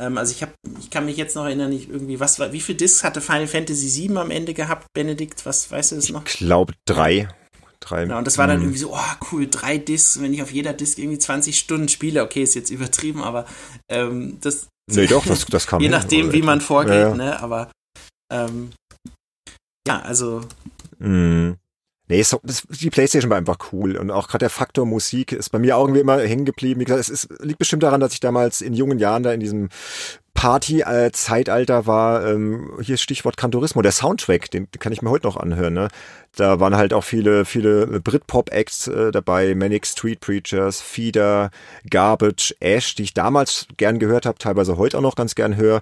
Ähm, 0.00 0.18
also 0.18 0.32
ich 0.32 0.42
habe, 0.42 0.52
ich 0.80 0.90
kann 0.90 1.06
mich 1.06 1.16
jetzt 1.16 1.36
noch 1.36 1.44
erinnern, 1.44 1.72
ich 1.72 1.88
irgendwie, 1.88 2.18
was 2.18 2.38
war, 2.38 2.52
wie 2.52 2.60
viele 2.60 2.78
Discs 2.78 3.04
hatte 3.04 3.20
Final 3.20 3.46
Fantasy 3.46 4.08
VII 4.08 4.18
am 4.18 4.30
Ende 4.30 4.52
gehabt, 4.52 4.86
Benedikt? 4.94 5.46
Was 5.46 5.70
weißt 5.70 5.92
du 5.92 5.96
das 5.96 6.10
noch? 6.10 6.26
Ich 6.26 6.38
glaube 6.38 6.74
drei 6.86 7.28
drei. 7.86 8.04
Genau, 8.04 8.18
und 8.18 8.26
das 8.26 8.38
war 8.38 8.46
dann 8.46 8.56
hm. 8.56 8.62
irgendwie 8.64 8.78
so, 8.78 8.92
oh 8.92 9.26
cool, 9.32 9.46
drei 9.48 9.78
Discs, 9.78 10.20
wenn 10.20 10.32
ich 10.32 10.42
auf 10.42 10.52
jeder 10.52 10.72
Disc 10.72 10.98
irgendwie 10.98 11.18
20 11.18 11.58
Stunden 11.58 11.88
spiele, 11.88 12.22
okay, 12.22 12.42
ist 12.42 12.54
jetzt 12.54 12.70
übertrieben, 12.70 13.22
aber 13.22 13.46
ähm, 13.88 14.38
das. 14.40 14.68
Nee, 14.90 15.06
doch, 15.06 15.24
das, 15.24 15.46
das 15.50 15.66
kann 15.66 15.80
Je 15.80 15.88
nachdem, 15.88 16.32
wie 16.32 16.42
man 16.42 16.60
vorgeht, 16.60 16.94
ja, 16.94 17.08
ja. 17.08 17.14
ne, 17.14 17.40
aber 17.40 17.70
ähm, 18.32 18.72
ja, 19.86 20.00
also. 20.00 20.42
Mm. 20.98 21.52
Nee, 22.08 22.22
so, 22.22 22.40
die 22.68 22.90
Playstation 22.90 23.30
war 23.30 23.38
einfach 23.38 23.58
cool 23.72 23.96
und 23.96 24.10
auch 24.10 24.28
gerade 24.28 24.44
der 24.44 24.50
Faktor 24.50 24.86
Musik 24.86 25.32
ist 25.32 25.50
bei 25.50 25.58
mir 25.58 25.74
irgendwie 25.74 26.00
immer 26.00 26.20
hängen 26.20 26.44
geblieben. 26.44 26.80
Wie 26.80 26.84
gesagt, 26.84 27.00
es 27.00 27.08
ist, 27.08 27.28
liegt 27.42 27.58
bestimmt 27.58 27.82
daran, 27.82 28.00
dass 28.00 28.12
ich 28.12 28.20
damals 28.20 28.60
in 28.60 28.74
jungen 28.74 28.98
Jahren 28.98 29.24
da 29.24 29.32
in 29.32 29.40
diesem 29.40 29.70
Party-Zeitalter 30.34 31.86
war, 31.86 32.26
ähm, 32.26 32.78
hier 32.80 32.98
Stichwort 32.98 33.36
Kantorismo, 33.36 33.82
der 33.82 33.90
Soundtrack, 33.90 34.50
den, 34.50 34.68
kann 34.78 34.92
ich 34.92 35.02
mir 35.02 35.10
heute 35.10 35.26
noch 35.26 35.38
anhören. 35.38 35.72
Ne? 35.72 35.88
Da 36.36 36.60
waren 36.60 36.76
halt 36.76 36.92
auch 36.92 37.04
viele, 37.04 37.44
viele 37.46 37.86
Britpop-Acts 37.86 38.86
äh, 38.88 39.10
dabei, 39.10 39.54
Manic 39.54 39.86
Street 39.86 40.20
Preachers, 40.20 40.82
Feeder, 40.82 41.50
Garbage, 41.90 42.54
Ash, 42.60 42.94
die 42.94 43.04
ich 43.04 43.14
damals 43.14 43.66
gern 43.78 43.98
gehört 43.98 44.26
habe, 44.26 44.38
teilweise 44.38 44.76
heute 44.76 44.98
auch 44.98 45.02
noch 45.02 45.16
ganz 45.16 45.34
gern 45.34 45.56
höre 45.56 45.80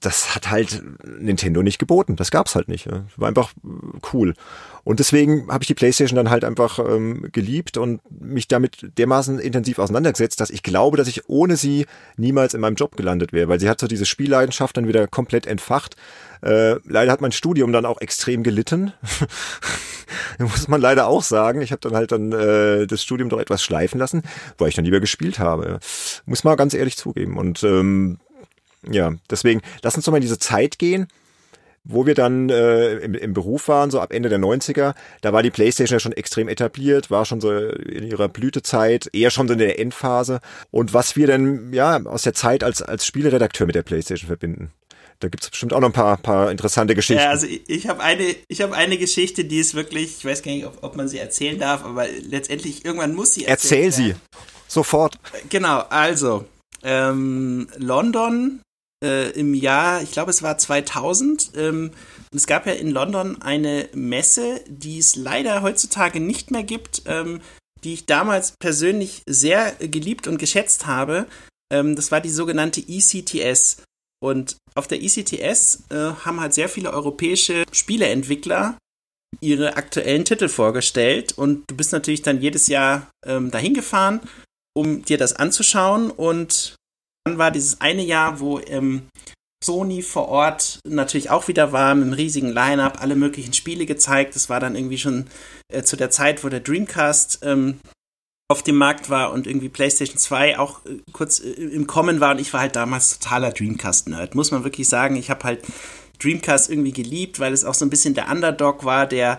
das 0.00 0.34
hat 0.34 0.50
halt 0.50 0.82
Nintendo 1.04 1.62
nicht 1.62 1.78
geboten. 1.78 2.16
Das 2.16 2.30
gab's 2.30 2.54
halt 2.54 2.68
nicht. 2.68 2.88
War 3.16 3.28
einfach 3.28 3.52
cool. 4.12 4.34
Und 4.84 4.98
deswegen 4.98 5.48
habe 5.48 5.62
ich 5.62 5.66
die 5.66 5.74
PlayStation 5.74 6.16
dann 6.16 6.30
halt 6.30 6.44
einfach 6.44 6.78
ähm, 6.78 7.28
geliebt 7.32 7.76
und 7.76 8.00
mich 8.10 8.48
damit 8.48 8.98
dermaßen 8.98 9.38
intensiv 9.38 9.78
auseinandergesetzt, 9.78 10.40
dass 10.40 10.50
ich 10.50 10.62
glaube, 10.62 10.96
dass 10.96 11.08
ich 11.08 11.28
ohne 11.28 11.56
sie 11.56 11.86
niemals 12.16 12.54
in 12.54 12.60
meinem 12.60 12.76
Job 12.76 12.96
gelandet 12.96 13.32
wäre, 13.32 13.48
weil 13.48 13.60
sie 13.60 13.68
hat 13.68 13.80
so 13.80 13.86
diese 13.86 14.06
Spielleidenschaft 14.06 14.76
dann 14.76 14.88
wieder 14.88 15.06
komplett 15.06 15.46
entfacht. 15.46 15.96
Äh, 16.42 16.76
leider 16.88 17.12
hat 17.12 17.20
mein 17.20 17.32
Studium 17.32 17.72
dann 17.72 17.84
auch 17.84 18.00
extrem 18.00 18.42
gelitten. 18.42 18.92
muss 20.38 20.68
man 20.68 20.80
leider 20.80 21.06
auch 21.06 21.22
sagen. 21.22 21.60
Ich 21.60 21.72
habe 21.72 21.80
dann 21.80 21.94
halt 21.94 22.12
dann 22.12 22.32
äh, 22.32 22.86
das 22.86 23.02
Studium 23.02 23.28
doch 23.28 23.40
etwas 23.40 23.62
schleifen 23.62 23.98
lassen, 23.98 24.22
weil 24.58 24.68
ich 24.68 24.74
dann 24.74 24.84
lieber 24.84 25.00
gespielt 25.00 25.38
habe. 25.38 25.78
Muss 26.24 26.44
man 26.44 26.56
ganz 26.56 26.72
ehrlich 26.74 26.96
zugeben. 26.96 27.36
Und 27.36 27.62
ähm, 27.62 28.18
ja, 28.90 29.12
deswegen, 29.28 29.60
lass 29.82 29.96
uns 29.96 30.06
doch 30.06 30.12
mal 30.12 30.18
in 30.18 30.22
diese 30.22 30.38
Zeit 30.38 30.78
gehen 30.78 31.06
wo 31.84 32.06
wir 32.06 32.14
dann 32.14 32.50
äh, 32.50 32.96
im, 32.96 33.14
im 33.14 33.32
Beruf 33.32 33.68
waren, 33.68 33.90
so 33.90 34.00
ab 34.00 34.12
Ende 34.12 34.28
der 34.28 34.38
90er, 34.38 34.94
da 35.22 35.32
war 35.32 35.42
die 35.42 35.50
Playstation 35.50 35.96
ja 35.96 36.00
schon 36.00 36.12
extrem 36.12 36.48
etabliert, 36.48 37.10
war 37.10 37.24
schon 37.24 37.40
so 37.40 37.50
in 37.50 38.06
ihrer 38.06 38.28
Blütezeit, 38.28 39.08
eher 39.12 39.30
schon 39.30 39.48
so 39.48 39.54
in 39.54 39.58
der 39.58 39.78
Endphase. 39.78 40.40
Und 40.70 40.92
was 40.92 41.16
wir 41.16 41.26
denn 41.26 41.72
ja 41.72 42.04
aus 42.04 42.22
der 42.22 42.34
Zeit 42.34 42.62
als, 42.64 42.82
als 42.82 43.06
Spieleredakteur 43.06 43.66
mit 43.66 43.74
der 43.74 43.82
Playstation 43.82 44.28
verbinden. 44.28 44.72
Da 45.20 45.28
gibt's 45.28 45.50
bestimmt 45.50 45.74
auch 45.74 45.80
noch 45.80 45.88
ein 45.88 45.92
paar, 45.92 46.16
paar 46.16 46.50
interessante 46.50 46.94
Geschichten. 46.94 47.22
Ja, 47.22 47.28
also 47.28 47.46
ich, 47.46 47.68
ich 47.68 47.88
habe 47.88 48.02
eine, 48.02 48.34
ich 48.48 48.62
habe 48.62 48.74
eine 48.74 48.96
Geschichte, 48.96 49.44
die 49.44 49.58
ist 49.58 49.74
wirklich, 49.74 50.16
ich 50.18 50.24
weiß 50.24 50.42
gar 50.42 50.52
nicht, 50.52 50.64
ob, 50.64 50.82
ob 50.82 50.96
man 50.96 51.08
sie 51.08 51.18
erzählen 51.18 51.58
darf, 51.58 51.84
aber 51.84 52.06
letztendlich 52.22 52.86
irgendwann 52.86 53.14
muss 53.14 53.34
sie 53.34 53.44
erzählen. 53.44 53.84
Erzähl 53.84 53.92
sie. 53.92 54.14
Sofort. 54.66 55.18
Genau, 55.50 55.80
also 55.90 56.46
ähm, 56.82 57.68
London 57.76 58.62
äh, 59.02 59.30
im 59.30 59.54
Jahr, 59.54 60.02
ich 60.02 60.12
glaube 60.12 60.30
es 60.30 60.42
war 60.42 60.58
2000. 60.58 61.52
Ähm, 61.56 61.92
es 62.34 62.46
gab 62.46 62.66
ja 62.66 62.72
in 62.72 62.90
London 62.90 63.40
eine 63.42 63.88
Messe, 63.94 64.60
die 64.68 64.98
es 64.98 65.16
leider 65.16 65.62
heutzutage 65.62 66.20
nicht 66.20 66.50
mehr 66.50 66.62
gibt, 66.62 67.02
ähm, 67.06 67.40
die 67.82 67.94
ich 67.94 68.06
damals 68.06 68.52
persönlich 68.60 69.22
sehr 69.26 69.72
geliebt 69.72 70.26
und 70.26 70.38
geschätzt 70.38 70.86
habe. 70.86 71.26
Ähm, 71.72 71.96
das 71.96 72.12
war 72.12 72.20
die 72.20 72.30
sogenannte 72.30 72.80
ECTS. 72.86 73.82
Und 74.22 74.58
auf 74.74 74.86
der 74.86 75.02
ECTS 75.02 75.84
äh, 75.90 75.94
haben 76.24 76.40
halt 76.40 76.52
sehr 76.52 76.68
viele 76.68 76.92
europäische 76.92 77.64
Spieleentwickler 77.72 78.76
ihre 79.40 79.76
aktuellen 79.76 80.24
Titel 80.24 80.48
vorgestellt. 80.48 81.32
Und 81.32 81.64
du 81.70 81.76
bist 81.76 81.92
natürlich 81.92 82.22
dann 82.22 82.42
jedes 82.42 82.66
Jahr 82.66 83.10
ähm, 83.24 83.50
dahin 83.50 83.74
gefahren, 83.74 84.20
um 84.74 85.04
dir 85.04 85.16
das 85.16 85.34
anzuschauen. 85.34 86.10
Und 86.10 86.76
dann 87.24 87.38
war 87.38 87.50
dieses 87.50 87.80
eine 87.80 88.02
Jahr, 88.02 88.40
wo 88.40 88.60
ähm, 88.60 89.08
Sony 89.62 90.02
vor 90.02 90.28
Ort 90.28 90.80
natürlich 90.84 91.30
auch 91.30 91.48
wieder 91.48 91.72
war, 91.72 91.94
mit 91.94 92.04
einem 92.04 92.14
riesigen 92.14 92.48
Line-Up, 92.48 93.02
alle 93.02 93.14
möglichen 93.14 93.52
Spiele 93.52 93.84
gezeigt. 93.86 94.34
Das 94.34 94.48
war 94.48 94.58
dann 94.58 94.74
irgendwie 94.74 94.98
schon 94.98 95.26
äh, 95.72 95.82
zu 95.82 95.96
der 95.96 96.10
Zeit, 96.10 96.42
wo 96.44 96.48
der 96.48 96.60
Dreamcast 96.60 97.40
ähm, 97.42 97.80
auf 98.50 98.62
dem 98.62 98.76
Markt 98.76 99.10
war 99.10 99.32
und 99.32 99.46
irgendwie 99.46 99.68
PlayStation 99.68 100.18
2 100.18 100.58
auch 100.58 100.84
äh, 100.86 100.98
kurz 101.12 101.40
äh, 101.40 101.50
im 101.50 101.86
Kommen 101.86 102.20
war. 102.20 102.32
Und 102.32 102.40
ich 102.40 102.52
war 102.52 102.60
halt 102.60 102.74
damals 102.74 103.18
totaler 103.18 103.52
Dreamcast-Nerd, 103.52 104.34
muss 104.34 104.50
man 104.50 104.64
wirklich 104.64 104.88
sagen. 104.88 105.16
Ich 105.16 105.30
habe 105.30 105.44
halt 105.44 105.62
Dreamcast 106.20 106.70
irgendwie 106.70 106.92
geliebt, 106.92 107.38
weil 107.38 107.52
es 107.52 107.64
auch 107.64 107.74
so 107.74 107.84
ein 107.84 107.90
bisschen 107.90 108.14
der 108.14 108.30
Underdog 108.30 108.84
war, 108.84 109.06
der 109.06 109.38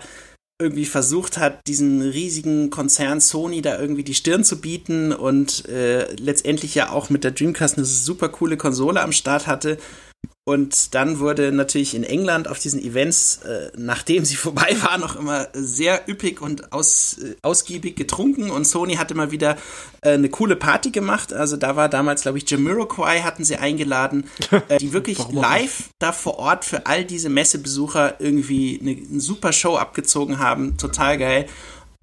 irgendwie 0.62 0.86
versucht 0.86 1.38
hat, 1.38 1.68
diesen 1.68 2.02
riesigen 2.02 2.70
Konzern 2.70 3.20
Sony 3.20 3.62
da 3.62 3.80
irgendwie 3.80 4.04
die 4.04 4.14
Stirn 4.14 4.44
zu 4.44 4.62
bieten 4.62 5.12
und 5.12 5.68
äh, 5.68 6.14
letztendlich 6.16 6.76
ja 6.76 6.92
auch 6.92 7.10
mit 7.10 7.24
der 7.24 7.32
Dreamcast 7.32 7.78
eine 7.78 7.86
super 7.86 8.30
coole 8.30 8.58
Konsole 8.58 9.02
am 9.02 9.12
Start 9.12 9.48
hatte 9.48 9.78
und 10.44 10.96
dann 10.96 11.20
wurde 11.20 11.52
natürlich 11.52 11.94
in 11.94 12.04
England 12.04 12.48
auf 12.48 12.58
diesen 12.58 12.82
Events, 12.82 13.42
äh, 13.44 13.72
nachdem 13.78 14.26
sie 14.26 14.36
vorbei 14.38 14.76
waren, 14.82 15.02
noch 15.02 15.16
immer 15.16 15.48
sehr 15.54 16.10
üppig 16.10 16.42
und 16.42 16.74
aus, 16.74 17.20
äh, 17.20 17.36
ausgiebig 17.44 17.96
getrunken. 17.96 18.50
Und 18.50 18.66
Sony 18.66 18.96
hatte 18.96 19.14
mal 19.14 19.30
wieder 19.30 19.58
äh, 20.02 20.14
eine 20.14 20.30
coole 20.30 20.56
Party 20.56 20.90
gemacht. 20.90 21.32
Also 21.32 21.58
da 21.58 21.76
war 21.76 21.90
damals, 21.90 22.24
glaube 22.24 22.40
ich, 22.40 22.50
Jamiroquai 22.50 23.22
hatten 23.22 23.44
sie 23.44 23.58
eingeladen, 23.58 24.28
äh, 24.68 24.80
die 24.80 24.94
wirklich 24.94 25.20
live 25.30 25.90
da 26.00 26.12
vor 26.12 26.40
Ort 26.40 26.66
für 26.66 26.88
all 26.88 27.06
diese 27.06 27.30
Messebesucher 27.30 28.20
irgendwie 28.20 28.80
eine, 28.82 28.92
eine 28.92 29.22
super 29.22 29.54
Show 29.54 29.78
abgezogen 29.78 30.40
haben. 30.40 30.76
Total 30.78 31.20
geil. 31.20 31.46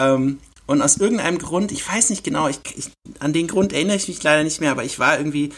Ähm, 0.00 0.38
und 0.66 0.80
aus 0.80 0.98
irgendeinem 0.98 1.38
Grund, 1.38 1.72
ich 1.72 1.88
weiß 1.88 2.10
nicht 2.10 2.22
genau, 2.22 2.46
ich, 2.46 2.60
ich, 2.76 2.90
an 3.18 3.32
den 3.32 3.48
Grund 3.48 3.72
erinnere 3.72 3.96
ich 3.96 4.06
mich 4.06 4.22
leider 4.22 4.44
nicht 4.44 4.60
mehr, 4.60 4.70
aber 4.70 4.84
ich 4.84 5.00
war 5.00 5.18
irgendwie 5.18 5.50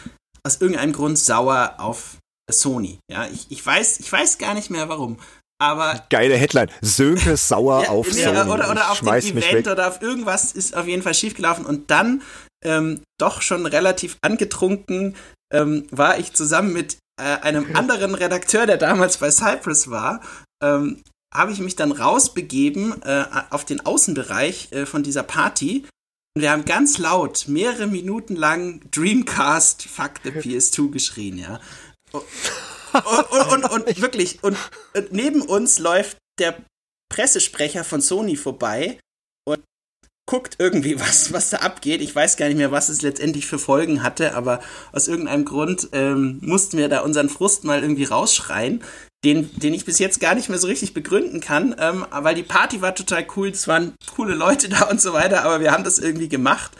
aus 0.44 0.62
irgendeinem 0.62 0.94
Grund 0.94 1.18
sauer 1.18 1.74
auf 1.78 2.16
Sony. 2.52 2.98
Ja, 3.10 3.26
ich, 3.26 3.46
ich, 3.50 3.64
weiß, 3.64 4.00
ich 4.00 4.10
weiß 4.10 4.38
gar 4.38 4.54
nicht 4.54 4.70
mehr 4.70 4.88
warum. 4.88 5.18
Aber 5.60 6.02
geile 6.08 6.36
Headline. 6.36 6.70
Sönke 6.80 7.36
sauer 7.36 7.84
ja, 7.84 7.90
auf 7.90 8.10
Sony. 8.10 8.28
Oder, 8.50 8.70
oder 8.70 8.90
auf 8.90 9.00
dem 9.00 9.08
Event 9.08 9.68
oder 9.68 9.88
auf 9.88 10.00
irgendwas 10.00 10.52
ist 10.52 10.74
auf 10.74 10.86
jeden 10.86 11.02
Fall 11.02 11.14
schiefgelaufen. 11.14 11.66
Und 11.66 11.90
dann 11.90 12.22
ähm, 12.64 13.02
doch 13.18 13.42
schon 13.42 13.66
relativ 13.66 14.16
angetrunken 14.22 15.16
ähm, 15.52 15.86
war 15.90 16.18
ich 16.18 16.32
zusammen 16.32 16.72
mit 16.72 16.98
äh, 17.20 17.22
einem 17.22 17.66
anderen 17.76 18.14
Redakteur, 18.14 18.66
der 18.66 18.76
damals 18.76 19.18
bei 19.18 19.30
Cypress 19.30 19.90
war, 19.90 20.20
ähm, 20.62 21.02
habe 21.32 21.52
ich 21.52 21.60
mich 21.60 21.76
dann 21.76 21.92
rausbegeben 21.92 23.02
äh, 23.02 23.24
auf 23.50 23.64
den 23.64 23.84
Außenbereich 23.84 24.72
äh, 24.72 24.86
von 24.86 25.02
dieser 25.02 25.22
Party. 25.22 25.84
Und 26.34 26.42
wir 26.42 26.50
haben 26.50 26.64
ganz 26.64 26.98
laut 26.98 27.46
mehrere 27.48 27.86
Minuten 27.86 28.36
lang 28.36 28.80
Dreamcast 28.90 29.82
Fuck 29.84 30.20
the 30.24 30.30
PS2 30.30 30.90
geschrien, 30.90 31.38
ja. 31.38 31.60
Und, 32.12 32.24
und, 33.52 33.64
und, 33.64 33.86
und 33.86 34.00
wirklich, 34.00 34.42
und 34.42 34.56
neben 35.10 35.42
uns 35.42 35.78
läuft 35.78 36.18
der 36.38 36.56
Pressesprecher 37.08 37.84
von 37.84 38.00
Sony 38.00 38.36
vorbei 38.36 38.98
und 39.46 39.62
guckt 40.26 40.56
irgendwie 40.58 40.98
was, 41.00 41.32
was 41.32 41.50
da 41.50 41.58
abgeht. 41.58 42.00
Ich 42.00 42.14
weiß 42.14 42.36
gar 42.36 42.46
nicht 42.46 42.56
mehr, 42.56 42.72
was 42.72 42.88
es 42.88 43.02
letztendlich 43.02 43.46
für 43.46 43.58
Folgen 43.58 44.02
hatte, 44.02 44.34
aber 44.34 44.60
aus 44.92 45.08
irgendeinem 45.08 45.44
Grund 45.44 45.88
ähm, 45.92 46.38
mussten 46.40 46.78
wir 46.78 46.88
da 46.88 47.00
unseren 47.00 47.28
Frust 47.28 47.64
mal 47.64 47.82
irgendwie 47.82 48.04
rausschreien, 48.04 48.82
den, 49.24 49.50
den 49.58 49.74
ich 49.74 49.84
bis 49.84 49.98
jetzt 49.98 50.20
gar 50.20 50.34
nicht 50.34 50.48
mehr 50.48 50.58
so 50.58 50.66
richtig 50.66 50.94
begründen 50.94 51.40
kann, 51.40 51.74
ähm, 51.78 52.06
weil 52.10 52.34
die 52.34 52.42
Party 52.42 52.80
war 52.80 52.94
total 52.94 53.26
cool, 53.36 53.48
es 53.48 53.68
waren 53.68 53.94
coole 54.14 54.34
Leute 54.34 54.68
da 54.68 54.84
und 54.84 55.00
so 55.00 55.12
weiter, 55.12 55.44
aber 55.44 55.60
wir 55.60 55.72
haben 55.72 55.84
das 55.84 55.98
irgendwie 55.98 56.28
gemacht 56.28 56.72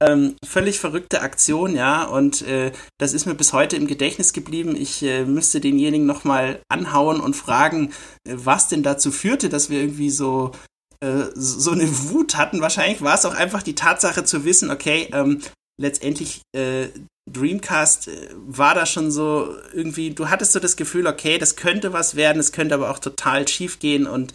ähm, 0.00 0.36
völlig 0.44 0.78
verrückte 0.78 1.22
Aktion, 1.22 1.74
ja, 1.74 2.04
und 2.04 2.42
äh, 2.42 2.72
das 2.98 3.12
ist 3.12 3.26
mir 3.26 3.34
bis 3.34 3.52
heute 3.52 3.76
im 3.76 3.86
Gedächtnis 3.86 4.32
geblieben. 4.32 4.76
Ich 4.76 5.02
äh, 5.02 5.24
müsste 5.24 5.60
denjenigen 5.60 6.06
nochmal 6.06 6.60
anhauen 6.68 7.20
und 7.20 7.34
fragen, 7.34 7.92
äh, 8.24 8.34
was 8.36 8.68
denn 8.68 8.82
dazu 8.82 9.10
führte, 9.10 9.48
dass 9.48 9.70
wir 9.70 9.80
irgendwie 9.80 10.10
so 10.10 10.52
äh, 11.00 11.24
so 11.34 11.72
eine 11.72 11.88
Wut 12.10 12.36
hatten. 12.36 12.60
Wahrscheinlich 12.60 13.02
war 13.02 13.14
es 13.14 13.24
auch 13.24 13.34
einfach 13.34 13.62
die 13.62 13.74
Tatsache 13.74 14.24
zu 14.24 14.44
wissen, 14.44 14.70
okay, 14.70 15.08
ähm, 15.12 15.40
letztendlich 15.80 16.42
äh, 16.56 16.88
Dreamcast 17.30 18.08
äh, 18.08 18.28
war 18.34 18.74
da 18.74 18.86
schon 18.86 19.10
so 19.10 19.54
irgendwie, 19.72 20.10
du 20.10 20.28
hattest 20.28 20.52
so 20.52 20.60
das 20.60 20.76
Gefühl, 20.76 21.06
okay, 21.06 21.38
das 21.38 21.56
könnte 21.56 21.92
was 21.92 22.14
werden, 22.14 22.38
es 22.38 22.52
könnte 22.52 22.74
aber 22.74 22.90
auch 22.90 22.98
total 23.00 23.46
schief 23.48 23.78
gehen 23.78 24.06
und 24.06 24.32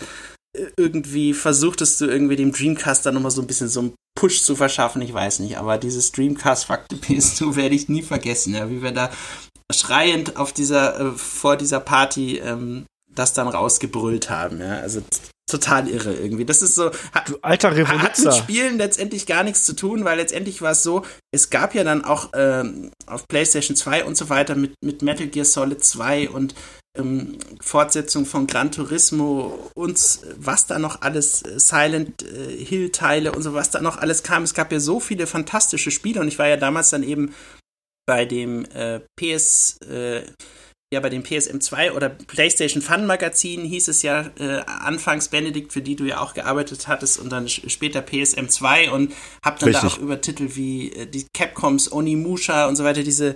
irgendwie 0.78 1.34
versuchtest 1.34 2.00
du 2.00 2.06
irgendwie 2.06 2.36
dem 2.36 2.52
Dreamcast 2.52 3.06
dann 3.06 3.16
nochmal 3.16 3.32
so 3.32 3.42
ein 3.42 3.48
bisschen 3.48 3.70
so 3.70 3.82
ein 3.82 3.94
Push 4.16 4.44
zu 4.44 4.56
verschaffen, 4.56 5.02
ich 5.02 5.14
weiß 5.14 5.40
nicht, 5.40 5.58
aber 5.58 5.78
dieses 5.78 6.12
Dreamcast 6.12 6.66
Fuck 6.66 6.86
the 6.90 6.98
PS2 6.98 7.56
werde 7.56 7.76
ich 7.76 7.90
nie 7.90 8.04
vergessen, 8.04 8.54
ja, 8.54 8.70
wie 8.70 8.82
wir 8.82 8.92
da 8.92 9.10
schreiend 9.72 10.38
auf 10.38 10.54
dieser, 10.54 11.00
äh, 11.00 11.12
vor 11.12 11.58
dieser 11.58 11.80
Party 11.80 12.38
ähm, 12.38 12.86
das 13.10 13.34
dann 13.34 13.48
rausgebrüllt 13.48 14.30
haben, 14.30 14.60
ja, 14.60 14.78
also 14.78 15.02
total 15.50 15.88
irre 15.88 16.14
irgendwie. 16.14 16.46
Das 16.46 16.62
ist 16.62 16.76
so, 16.76 16.92
hat, 17.14 17.30
du 17.30 17.38
alter 17.42 17.76
Revoluzer. 17.76 18.02
hat 18.02 18.18
mit 18.18 18.34
Spielen 18.34 18.78
letztendlich 18.78 19.26
gar 19.26 19.44
nichts 19.44 19.64
zu 19.64 19.76
tun, 19.76 20.04
weil 20.04 20.18
letztendlich 20.18 20.62
war 20.62 20.72
es 20.72 20.84
so, 20.84 21.06
es 21.32 21.50
gab 21.50 21.76
ja 21.76 21.84
dann 21.84 22.04
auch 22.04 22.30
ähm, 22.34 22.92
auf 23.06 23.28
PlayStation 23.28 23.76
2 23.76 24.06
und 24.06 24.18
so 24.18 24.30
weiter 24.30 24.56
mit, 24.56 24.74
mit 24.84 25.02
Metal 25.02 25.28
Gear 25.28 25.46
Solid 25.46 25.84
2 25.84 26.30
und 26.30 26.56
ähm, 26.98 27.38
Fortsetzung 27.60 28.26
von 28.26 28.48
Gran 28.48 28.72
Turismo 28.72 29.72
und 29.74 30.20
was 30.38 30.68
da 30.68 30.80
noch 30.80 31.02
alles, 31.02 31.42
äh, 31.44 31.60
Silent 31.60 32.24
äh, 32.24 32.64
Hill 32.64 32.92
Teile 32.92 33.32
und 33.32 33.42
so 33.42 33.54
was 33.54 33.72
da 33.72 33.82
noch 33.82 33.98
alles 33.98 34.24
kam. 34.24 34.44
Es 34.44 34.54
gab 34.54 34.72
ja 34.72 34.80
so 34.80 35.00
viele 35.00 35.28
fantastische 35.28 35.92
Spiele 35.92 36.22
und 36.22 36.28
ich 36.28 36.40
war 36.40 36.48
ja 36.48 36.58
damals 36.58 36.92
dann 36.92 37.04
eben 37.04 37.34
bei 38.06 38.26
dem 38.26 38.66
äh, 38.66 39.00
PS, 39.16 39.78
äh, 39.90 40.24
ja 40.94 41.00
bei 41.00 41.10
dem 41.10 41.24
PSM 41.24 41.60
2 41.60 41.94
oder 41.94 42.10
PlayStation 42.10 42.84
Fun 42.84 43.08
Magazin 43.08 43.62
hieß 43.66 43.88
es 43.88 44.04
ja 44.04 44.30
äh, 44.38 44.62
anfangs 44.68 45.30
Benedikt, 45.30 45.74
für 45.74 45.82
die 45.82 45.96
du 45.96 46.04
ja 46.04 46.20
auch 46.20 46.36
gearbeitet 46.36 46.88
hattest 46.88 47.18
und 47.18 47.32
dann 47.32 47.48
später 47.50 48.04
PSM 48.04 48.50
2 48.50 48.92
und 48.92 49.14
hab 49.44 49.58
dann 49.58 49.70
Richtig. 49.70 49.90
da 49.90 49.96
auch 49.96 50.00
über 50.00 50.22
Titel 50.22 50.50
wie 50.54 50.92
äh, 50.92 51.08
die 51.08 51.26
Capcoms 51.34 51.92
Onimusha 51.92 52.68
und 52.68 52.76
so 52.76 52.84
weiter 52.84 53.02
diese 53.02 53.34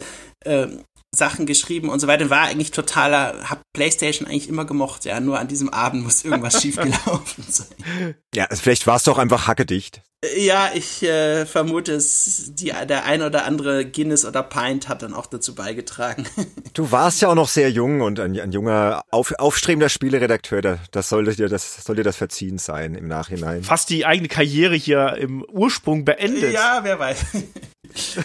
Sachen 1.17 1.45
geschrieben 1.45 1.89
und 1.89 1.99
so 1.99 2.07
weiter. 2.07 2.29
War 2.29 2.43
eigentlich 2.43 2.71
totaler, 2.71 3.49
hab 3.49 3.61
PlayStation 3.73 4.27
eigentlich 4.27 4.49
immer 4.49 4.65
gemocht, 4.65 5.05
ja. 5.05 5.19
Nur 5.19 5.39
an 5.39 5.47
diesem 5.47 5.69
Abend 5.69 6.03
muss 6.03 6.23
irgendwas 6.23 6.61
schiefgelaufen 6.61 7.43
sein. 7.47 8.15
Ja, 8.33 8.45
also 8.45 8.61
vielleicht 8.61 8.87
war 8.87 8.97
es 8.97 9.03
doch 9.03 9.17
einfach 9.17 9.47
hackedicht. 9.47 10.01
Ja, 10.35 10.71
ich 10.73 11.03
äh, 11.03 11.45
vermute, 11.45 11.93
es 11.93 12.51
die, 12.55 12.73
der 12.87 13.05
ein 13.05 13.21
oder 13.21 13.45
andere 13.45 13.85
Guinness 13.85 14.25
oder 14.25 14.41
Pint 14.41 14.89
hat 14.89 15.03
dann 15.03 15.13
auch 15.13 15.27
dazu 15.27 15.53
beigetragen. 15.53 16.25
Du 16.73 16.91
warst 16.91 17.23
ja 17.23 17.29
auch 17.29 17.35
noch 17.35 17.47
sehr 17.47 17.71
jung 17.71 18.01
und 18.01 18.19
ein, 18.19 18.39
ein 18.39 18.51
junger, 18.51 19.01
auf, 19.09 19.33
aufstrebender 19.39 19.89
Spieleredakteur. 19.89 20.61
Da, 20.61 20.77
das 20.91 21.09
sollte 21.09 21.35
dir 21.35 21.49
das, 21.49 21.83
soll 21.83 21.95
dir 21.95 22.03
das 22.03 22.17
verziehen 22.17 22.59
sein 22.59 22.93
im 22.93 23.07
Nachhinein. 23.07 23.63
Fast 23.63 23.89
die 23.89 24.05
eigene 24.05 24.27
Karriere 24.27 24.75
hier 24.75 25.15
im 25.17 25.43
Ursprung 25.43 26.05
beendet. 26.05 26.53
Ja, 26.53 26.81
wer 26.83 26.99
weiß. 26.99 27.25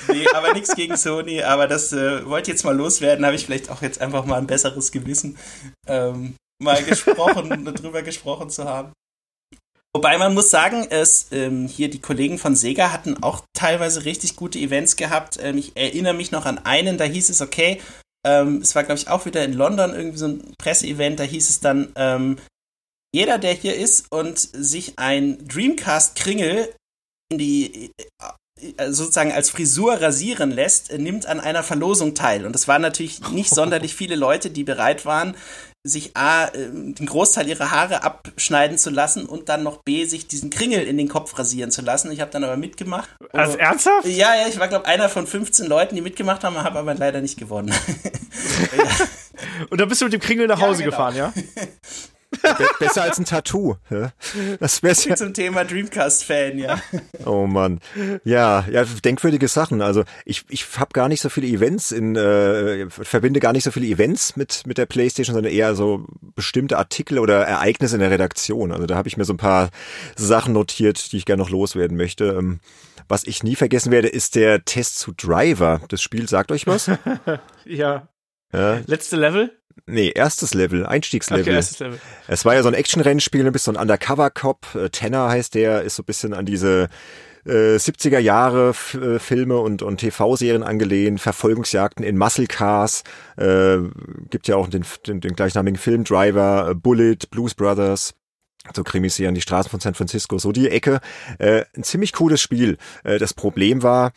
nee, 0.08 0.26
aber 0.34 0.52
nichts 0.52 0.74
gegen 0.74 0.96
Sony, 0.96 1.42
aber 1.42 1.66
das 1.66 1.92
äh, 1.92 2.26
wollte 2.26 2.50
jetzt 2.50 2.64
mal 2.64 2.76
loswerden, 2.76 3.24
habe 3.24 3.36
ich 3.36 3.46
vielleicht 3.46 3.70
auch 3.70 3.82
jetzt 3.82 4.00
einfach 4.00 4.24
mal 4.24 4.38
ein 4.38 4.46
besseres 4.46 4.92
Gewissen, 4.92 5.36
ähm, 5.86 6.34
mal 6.62 6.82
gesprochen, 6.82 7.64
darüber 7.74 8.02
gesprochen 8.02 8.50
zu 8.50 8.64
haben. 8.64 8.92
Wobei 9.94 10.16
man 10.16 10.32
muss 10.32 10.50
sagen, 10.50 10.86
es, 10.88 11.26
ähm, 11.32 11.66
hier 11.68 11.90
die 11.90 12.00
Kollegen 12.00 12.38
von 12.38 12.56
Sega 12.56 12.92
hatten 12.92 13.22
auch 13.22 13.44
teilweise 13.52 14.06
richtig 14.06 14.36
gute 14.36 14.58
Events 14.58 14.96
gehabt. 14.96 15.38
Ähm, 15.40 15.58
ich 15.58 15.76
erinnere 15.76 16.14
mich 16.14 16.32
noch 16.32 16.46
an 16.46 16.58
einen, 16.58 16.96
da 16.96 17.04
hieß 17.04 17.28
es, 17.28 17.42
okay, 17.42 17.78
ähm, 18.24 18.60
es 18.62 18.74
war, 18.74 18.84
glaube 18.84 18.98
ich, 18.98 19.08
auch 19.08 19.26
wieder 19.26 19.44
in 19.44 19.52
London 19.52 19.92
irgendwie 19.92 20.18
so 20.18 20.28
ein 20.28 20.54
Presseevent, 20.58 21.20
da 21.20 21.24
hieß 21.24 21.50
es 21.50 21.60
dann, 21.60 21.92
ähm, 21.96 22.38
jeder, 23.14 23.38
der 23.38 23.52
hier 23.52 23.76
ist 23.76 24.10
und 24.10 24.38
sich 24.38 24.98
ein 24.98 25.46
Dreamcast-Kringel 25.46 26.74
in 27.30 27.38
die 27.38 27.90
äh, 27.98 28.32
sozusagen 28.88 29.32
als 29.32 29.50
Frisur 29.50 30.00
rasieren 30.00 30.50
lässt, 30.50 30.92
nimmt 30.96 31.26
an 31.26 31.40
einer 31.40 31.62
Verlosung 31.62 32.14
teil. 32.14 32.46
Und 32.46 32.56
es 32.56 32.68
waren 32.68 32.82
natürlich 32.82 33.28
nicht 33.30 33.50
sonderlich 33.54 33.94
viele 33.94 34.16
Leute, 34.16 34.50
die 34.50 34.64
bereit 34.64 35.04
waren, 35.04 35.34
sich 35.84 36.16
A, 36.16 36.46
äh, 36.46 36.68
den 36.70 37.06
Großteil 37.06 37.48
ihrer 37.48 37.72
Haare 37.72 38.04
abschneiden 38.04 38.78
zu 38.78 38.90
lassen 38.90 39.26
und 39.26 39.48
dann 39.48 39.64
noch 39.64 39.78
B, 39.78 40.04
sich 40.04 40.28
diesen 40.28 40.50
Kringel 40.50 40.82
in 40.82 40.96
den 40.96 41.08
Kopf 41.08 41.36
rasieren 41.38 41.72
zu 41.72 41.82
lassen. 41.82 42.12
Ich 42.12 42.20
habe 42.20 42.30
dann 42.30 42.44
aber 42.44 42.56
mitgemacht. 42.56 43.08
Also 43.32 43.58
ernsthaft? 43.58 44.06
Ja, 44.06 44.34
ja, 44.34 44.46
ich 44.48 44.60
war, 44.60 44.68
glaube 44.68 44.86
einer 44.86 45.08
von 45.08 45.26
15 45.26 45.66
Leuten, 45.66 45.96
die 45.96 46.00
mitgemacht 46.00 46.44
haben, 46.44 46.56
habe 46.56 46.78
aber 46.78 46.94
leider 46.94 47.20
nicht 47.20 47.36
gewonnen. 47.36 47.74
Und 49.70 49.80
dann 49.80 49.88
bist 49.88 50.00
du 50.00 50.04
mit 50.04 50.12
dem 50.14 50.20
Kringel 50.20 50.46
nach 50.46 50.60
Hause 50.60 50.82
ja, 50.82 50.90
genau. 50.90 50.96
gefahren, 50.96 51.16
ja? 51.16 51.32
Be 52.42 52.66
besser 52.78 53.02
als 53.02 53.18
ein 53.18 53.24
Tattoo. 53.24 53.76
Das 54.60 54.82
wär's 54.82 55.04
ja. 55.04 55.16
Zum 55.16 55.34
Thema 55.34 55.64
Dreamcast-Fan, 55.64 56.58
ja. 56.58 56.80
Oh 57.24 57.46
Mann. 57.46 57.80
Ja, 58.24 58.64
ja, 58.70 58.84
denkwürdige 58.84 59.48
Sachen. 59.48 59.80
Also 59.82 60.04
ich, 60.24 60.44
ich 60.48 60.66
habe 60.76 60.92
gar 60.92 61.08
nicht 61.08 61.20
so 61.20 61.28
viele 61.28 61.46
Events 61.46 61.92
in, 61.92 62.16
äh, 62.16 62.88
verbinde 62.90 63.40
gar 63.40 63.52
nicht 63.52 63.64
so 63.64 63.70
viele 63.70 63.86
Events 63.86 64.36
mit, 64.36 64.66
mit 64.66 64.78
der 64.78 64.86
Playstation, 64.86 65.34
sondern 65.34 65.52
eher 65.52 65.74
so 65.74 66.06
bestimmte 66.34 66.78
Artikel 66.78 67.18
oder 67.18 67.44
Ereignisse 67.44 67.96
in 67.96 68.00
der 68.00 68.10
Redaktion. 68.10 68.72
Also 68.72 68.86
da 68.86 68.96
habe 68.96 69.08
ich 69.08 69.16
mir 69.16 69.24
so 69.24 69.34
ein 69.34 69.38
paar 69.38 69.70
Sachen 70.16 70.52
notiert, 70.52 71.12
die 71.12 71.18
ich 71.18 71.24
gerne 71.24 71.42
noch 71.42 71.50
loswerden 71.50 71.96
möchte. 71.96 72.36
Ähm, 72.38 72.60
was 73.08 73.24
ich 73.24 73.42
nie 73.42 73.56
vergessen 73.56 73.92
werde, 73.92 74.08
ist 74.08 74.34
der 74.36 74.64
Test 74.64 74.98
zu 74.98 75.12
Driver. 75.12 75.80
Das 75.88 76.02
Spiel 76.02 76.28
sagt 76.28 76.50
euch 76.52 76.66
was? 76.66 76.90
ja. 77.64 78.08
ja. 78.52 78.80
Letzte 78.86 79.16
Level? 79.16 79.52
Nee, 79.86 80.12
erstes 80.14 80.54
Level, 80.54 80.86
Einstiegslevel. 80.86 81.42
Okay, 81.42 81.54
erstes 81.54 81.78
Level. 81.78 82.00
Es 82.28 82.44
war 82.44 82.54
ja 82.54 82.62
so 82.62 82.68
ein 82.68 82.74
Action-Rennspiel, 82.74 83.46
ein 83.46 83.52
bisschen 83.52 83.74
so 83.74 83.80
ein 83.80 83.82
Undercover-Cop. 83.82 84.74
Äh, 84.74 84.90
Tenor 84.90 85.28
heißt 85.30 85.54
der, 85.54 85.82
ist 85.82 85.96
so 85.96 86.02
ein 86.02 86.06
bisschen 86.06 86.34
an 86.34 86.46
diese 86.46 86.88
äh, 87.44 87.76
70er 87.76 88.18
Jahre 88.18 88.70
äh, 88.70 89.18
Filme 89.18 89.58
und, 89.58 89.82
und 89.82 89.98
TV-Serien 89.98 90.62
angelehnt, 90.62 91.20
Verfolgungsjagden 91.20 92.04
in 92.04 92.16
Muscle 92.16 92.46
Cars, 92.46 93.02
äh, 93.36 93.78
gibt 94.30 94.48
ja 94.48 94.56
auch 94.56 94.68
den, 94.68 94.84
den, 95.06 95.20
den 95.20 95.34
gleichnamigen 95.34 95.78
Film 95.78 96.04
Driver, 96.04 96.70
äh, 96.70 96.74
Bullet, 96.74 97.18
Blues 97.30 97.54
Brothers, 97.54 98.14
so 98.74 98.84
Krimis 98.84 99.16
hier 99.16 99.28
an 99.28 99.34
die 99.34 99.40
Straßen 99.40 99.70
von 99.70 99.80
San 99.80 99.94
Francisco, 99.94 100.38
so 100.38 100.52
die 100.52 100.68
Ecke. 100.68 101.00
Äh, 101.38 101.64
ein 101.76 101.82
ziemlich 101.82 102.12
cooles 102.12 102.40
Spiel. 102.40 102.78
Äh, 103.02 103.18
das 103.18 103.34
Problem 103.34 103.82
war, 103.82 104.12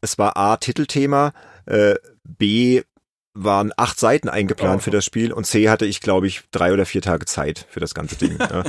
es 0.00 0.18
war 0.18 0.36
A, 0.36 0.56
Titelthema, 0.56 1.32
äh, 1.66 1.94
B, 2.24 2.82
waren 3.34 3.72
acht 3.76 3.98
Seiten 3.98 4.28
eingeplant 4.28 4.76
oh. 4.76 4.84
für 4.84 4.90
das 4.90 5.04
Spiel 5.04 5.32
und 5.32 5.44
C 5.44 5.68
hatte 5.68 5.86
ich, 5.86 6.00
glaube 6.00 6.28
ich, 6.28 6.42
drei 6.52 6.72
oder 6.72 6.86
vier 6.86 7.02
Tage 7.02 7.26
Zeit 7.26 7.66
für 7.68 7.80
das 7.80 7.92
ganze 7.92 8.16
Ding. 8.16 8.38
ja. 8.38 8.62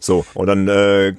So, 0.00 0.24
und 0.34 0.46
dann 0.46 0.68
äh, 0.68 1.14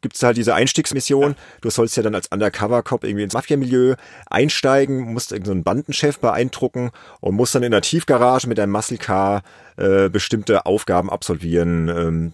gibt 0.00 0.14
es 0.14 0.22
halt 0.22 0.36
diese 0.36 0.54
Einstiegsmission. 0.54 1.34
Du 1.60 1.70
sollst 1.70 1.96
ja 1.96 2.02
dann 2.02 2.14
als 2.14 2.28
Undercover-Cop 2.28 3.04
irgendwie 3.04 3.24
ins 3.24 3.34
Mafia-Milieu 3.34 3.96
einsteigen, 4.26 5.12
musst 5.12 5.32
irgendeinen 5.32 5.60
so 5.60 5.64
Bandenchef 5.64 6.18
beeindrucken 6.18 6.90
und 7.20 7.34
musst 7.34 7.54
dann 7.54 7.62
in 7.62 7.72
der 7.72 7.82
Tiefgarage 7.82 8.48
mit 8.48 8.58
deinem 8.58 8.72
Muscle 8.72 8.98
Car 8.98 9.42
äh, 9.76 10.08
bestimmte 10.08 10.66
Aufgaben 10.66 11.10
absolvieren. 11.10 11.88
Ähm, 11.88 12.32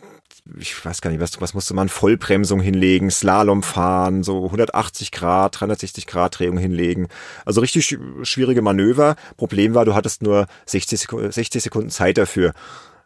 ich 0.57 0.85
weiß 0.85 1.01
gar 1.01 1.11
nicht, 1.11 1.21
was, 1.21 1.41
was 1.41 1.55
musste 1.55 1.75
man, 1.75 1.89
Vollbremsung 1.89 2.61
hinlegen, 2.61 3.11
Slalom 3.11 3.63
fahren, 3.63 4.23
so 4.23 4.47
180 4.47 5.13
Grad, 5.13 5.61
360 5.61 6.07
Grad 6.07 6.39
Drehung 6.39 6.59
hinlegen. 6.59 7.09
Also 7.45 7.61
richtig 7.61 7.99
schwierige 8.23 8.63
Manöver. 8.63 9.17
Problem 9.37 9.75
war, 9.75 9.85
du 9.85 9.95
hattest 9.95 10.23
nur 10.23 10.47
60 10.67 11.01
Sekunden, 11.01 11.33
60 11.33 11.63
Sekunden 11.63 11.91
Zeit 11.91 12.19
dafür. 12.19 12.55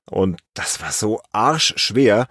Und 0.05 0.41
das 0.55 0.81
war 0.81 0.93
so 0.93 1.21
arschschwer. 1.33 2.29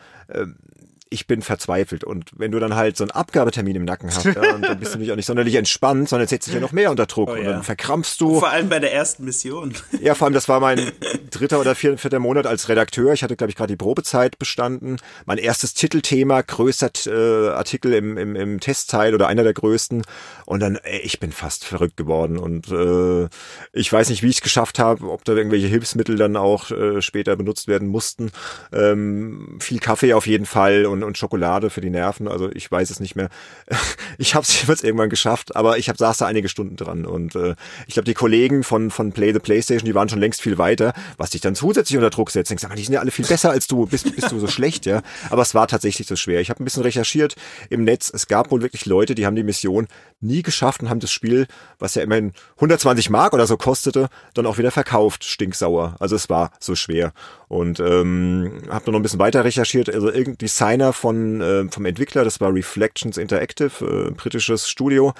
Ich 1.14 1.28
bin 1.28 1.42
verzweifelt. 1.42 2.04
Und 2.04 2.32
wenn 2.36 2.52
du 2.52 2.60
dann 2.60 2.76
halt 2.76 2.96
so 2.96 3.04
einen 3.04 3.12
Abgabetermin 3.12 3.76
im 3.76 3.86
Nacken 3.86 4.10
hast, 4.10 4.26
ja, 4.26 4.34
dann 4.34 4.80
bist 4.80 4.96
du 4.96 5.00
nicht 5.00 5.12
auch 5.12 5.18
nicht 5.18 5.26
sonderlich 5.26 5.56
entspannt, 5.56 6.10
sondern 6.10 6.28
setzt 6.28 6.48
dich 6.48 6.54
ja 6.54 6.60
noch 6.62 6.72
mehr 6.72 6.90
unter 6.90 7.06
Druck. 7.06 7.30
Oh, 7.30 7.34
und 7.34 7.44
dann 7.44 7.64
verkrampfst 7.64 8.20
du. 8.20 8.40
Vor 8.40 8.50
allem 8.50 8.70
bei 8.70 8.80
der 8.80 8.94
ersten 8.94 9.26
Mission. 9.26 9.74
Ja, 10.02 10.16
vor 10.16 10.26
allem, 10.26 10.34
das 10.34 10.50
war 10.50 10.60
mein 10.60 10.92
dritter 11.30 11.60
oder 11.60 11.76
vierter 11.76 12.18
Monat 12.18 12.48
als 12.48 12.70
Redakteur. 12.70 13.14
Ich 13.14 13.24
hatte, 13.24 13.36
glaube 13.36 13.52
ich, 13.52 13.56
gerade 13.56 13.72
die 13.72 13.78
Probezeit 13.78 14.40
bestanden. 14.40 14.98
Mein 15.26 15.38
erstes 15.38 15.76
Titelthema, 15.76 16.42
größter 16.42 16.90
äh, 17.06 17.50
Artikel 17.50 17.94
im, 17.94 18.18
im, 18.18 18.36
im 18.36 18.60
Testteil 18.60 19.14
oder 19.14 19.28
einer 19.28 19.44
der 19.44 19.54
größten. 19.54 20.04
Und 20.46 20.60
dann, 20.60 20.78
ey, 20.78 21.02
ich 21.02 21.20
bin 21.20 21.32
fast 21.32 21.66
verrückt 21.66 21.98
geworden. 21.98 22.38
Und 22.38 22.72
äh, 22.72 23.30
ich 23.74 23.92
weiß 23.92 24.10
nicht, 24.10 24.24
wie 24.24 24.30
ich 24.30 24.38
es 24.38 24.42
geschafft 24.42 24.80
habe, 24.80 25.10
ob 25.10 25.24
da 25.26 25.34
irgendwelche 25.34 25.68
Hilfsmittel 25.68 26.16
dann 26.16 26.36
auch 26.36 26.72
äh, 26.72 27.02
später 27.02 27.36
benutzt 27.36 27.68
werden 27.68 27.88
mussten. 27.88 28.32
Ähm, 28.74 29.58
viel 29.60 29.80
Kaffee 29.80 30.14
auf 30.14 30.28
jeden 30.28 30.46
Fall 30.46 30.86
und, 30.86 31.01
und 31.03 31.18
Schokolade 31.18 31.69
für 31.69 31.82
die 31.82 31.90
Nerven. 31.90 32.28
Also 32.28 32.49
ich 32.52 32.72
weiß 32.72 32.90
es 32.90 32.99
nicht 32.99 33.15
mehr. 33.15 33.30
Ich 34.18 34.36
habe 34.36 34.44
es 34.44 34.61
jeweils 34.61 34.84
irgendwann 34.84 35.10
geschafft, 35.10 35.56
aber 35.56 35.78
ich 35.78 35.90
hab, 35.90 35.98
saß 35.98 36.18
da 36.18 36.28
einige 36.28 36.48
Stunden 36.48 36.76
dran. 36.76 37.06
Und 37.06 37.36
äh, 37.36 37.56
ich 37.88 37.94
glaube, 37.94 38.06
die 38.06 38.14
Kollegen 38.14 38.64
von, 38.64 38.91
von 38.91 39.14
Play 39.14 39.34
the 39.34 39.40
Playstation, 39.40 39.86
die 39.86 39.95
waren 39.95 40.10
schon 40.10 40.19
längst 40.19 40.41
viel 40.41 40.57
weiter, 40.57 40.94
was 41.18 41.32
dich 41.32 41.41
dann 41.41 41.56
zusätzlich 41.56 41.98
unter 41.98 42.11
Druck 42.11 42.30
setzt. 42.30 42.52
Denkst, 42.52 42.65
die 42.76 42.84
sind 42.84 42.94
ja 42.94 42.99
alle 42.99 43.10
viel 43.10 43.26
besser 43.26 43.49
als 43.49 43.68
du. 43.68 43.88
Bist, 43.88 44.14
bist 44.15 44.32
du 44.32 44.40
so 44.40 44.48
schlecht, 44.48 44.86
ja? 44.86 45.02
Aber 45.30 45.41
es 45.41 45.56
war 45.56 45.68
tatsächlich 45.68 46.07
so 46.07 46.15
schwer. 46.15 46.41
Ich 46.41 46.49
habe 46.49 46.61
ein 46.61 46.65
bisschen 46.65 46.84
recherchiert 46.84 47.36
im 47.69 47.84
Netz. 47.84 48.11
Es 48.14 48.28
gab 48.28 48.52
wohl 48.52 48.61
wirklich 48.61 48.86
Leute, 48.86 49.15
die 49.15 49.26
haben 49.26 49.36
die 49.36 49.44
Mission 49.44 49.88
nie 50.19 50.44
geschafft 50.44 50.82
und 50.82 50.90
haben 50.90 50.99
das 50.99 51.11
Spiel, 51.11 51.48
was 51.80 51.95
ja 51.95 52.03
immerhin 52.03 52.34
120 52.57 53.10
Mark 53.10 53.34
oder 53.34 53.48
so 53.48 53.57
kostete, 53.57 54.10
dann 54.34 54.45
auch 54.45 54.57
wieder 54.57 54.72
verkauft, 54.72 55.23
stinksauer. 55.23 55.95
Also 55.99 56.15
es 56.15 56.30
war 56.30 56.52
so 56.60 56.76
schwer. 56.76 57.14
Und 57.52 57.82
ähm, 57.82 58.61
habe 58.69 58.91
noch 58.91 58.99
ein 58.99 59.03
bisschen 59.03 59.19
weiter 59.19 59.44
recherchiert. 59.44 59.94
Also 59.94 60.07
irgendein 60.07 60.38
Designer 60.38 60.94
von 60.94 61.41
äh, 61.41 61.65
vom 61.69 61.86
Entwickler, 61.86 62.23
das 62.23 62.40
war 62.40 62.56
Reflections 62.56 63.18
Interactive, 63.18 64.07
äh, 64.07 64.11
britisches 64.11 64.69
Studio. 64.69 65.14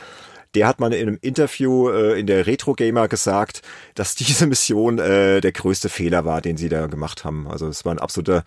Der 0.56 0.66
hat 0.66 0.80
mal 0.80 0.94
in 0.94 1.10
einem 1.10 1.18
Interview 1.20 1.90
äh, 1.90 2.18
in 2.18 2.28
der 2.28 2.48
Retro 2.48 2.72
Gamer 2.72 3.10
gesagt, 3.10 3.64
dass 3.96 4.16
diese 4.16 4.48
Mission 4.48 4.98
äh, 4.98 5.42
der 5.42 5.52
größte 5.52 5.90
Fehler 5.90 6.24
war, 6.24 6.40
den 6.40 6.56
sie 6.56 6.70
da 6.70 6.88
gemacht 6.88 7.26
haben. 7.26 7.50
Also 7.50 7.68
es 7.68 7.84
war 7.84 7.94
ein 7.94 8.00
absoluter 8.00 8.46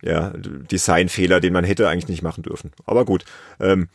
ja, 0.00 0.32
Designfehler, 0.36 1.40
den 1.40 1.54
man 1.54 1.64
hätte 1.64 1.88
eigentlich 1.88 2.08
nicht 2.08 2.22
machen 2.22 2.44
dürfen. 2.44 2.70
Aber 2.86 3.04
gut. 3.04 3.24
Ähm, 3.58 3.88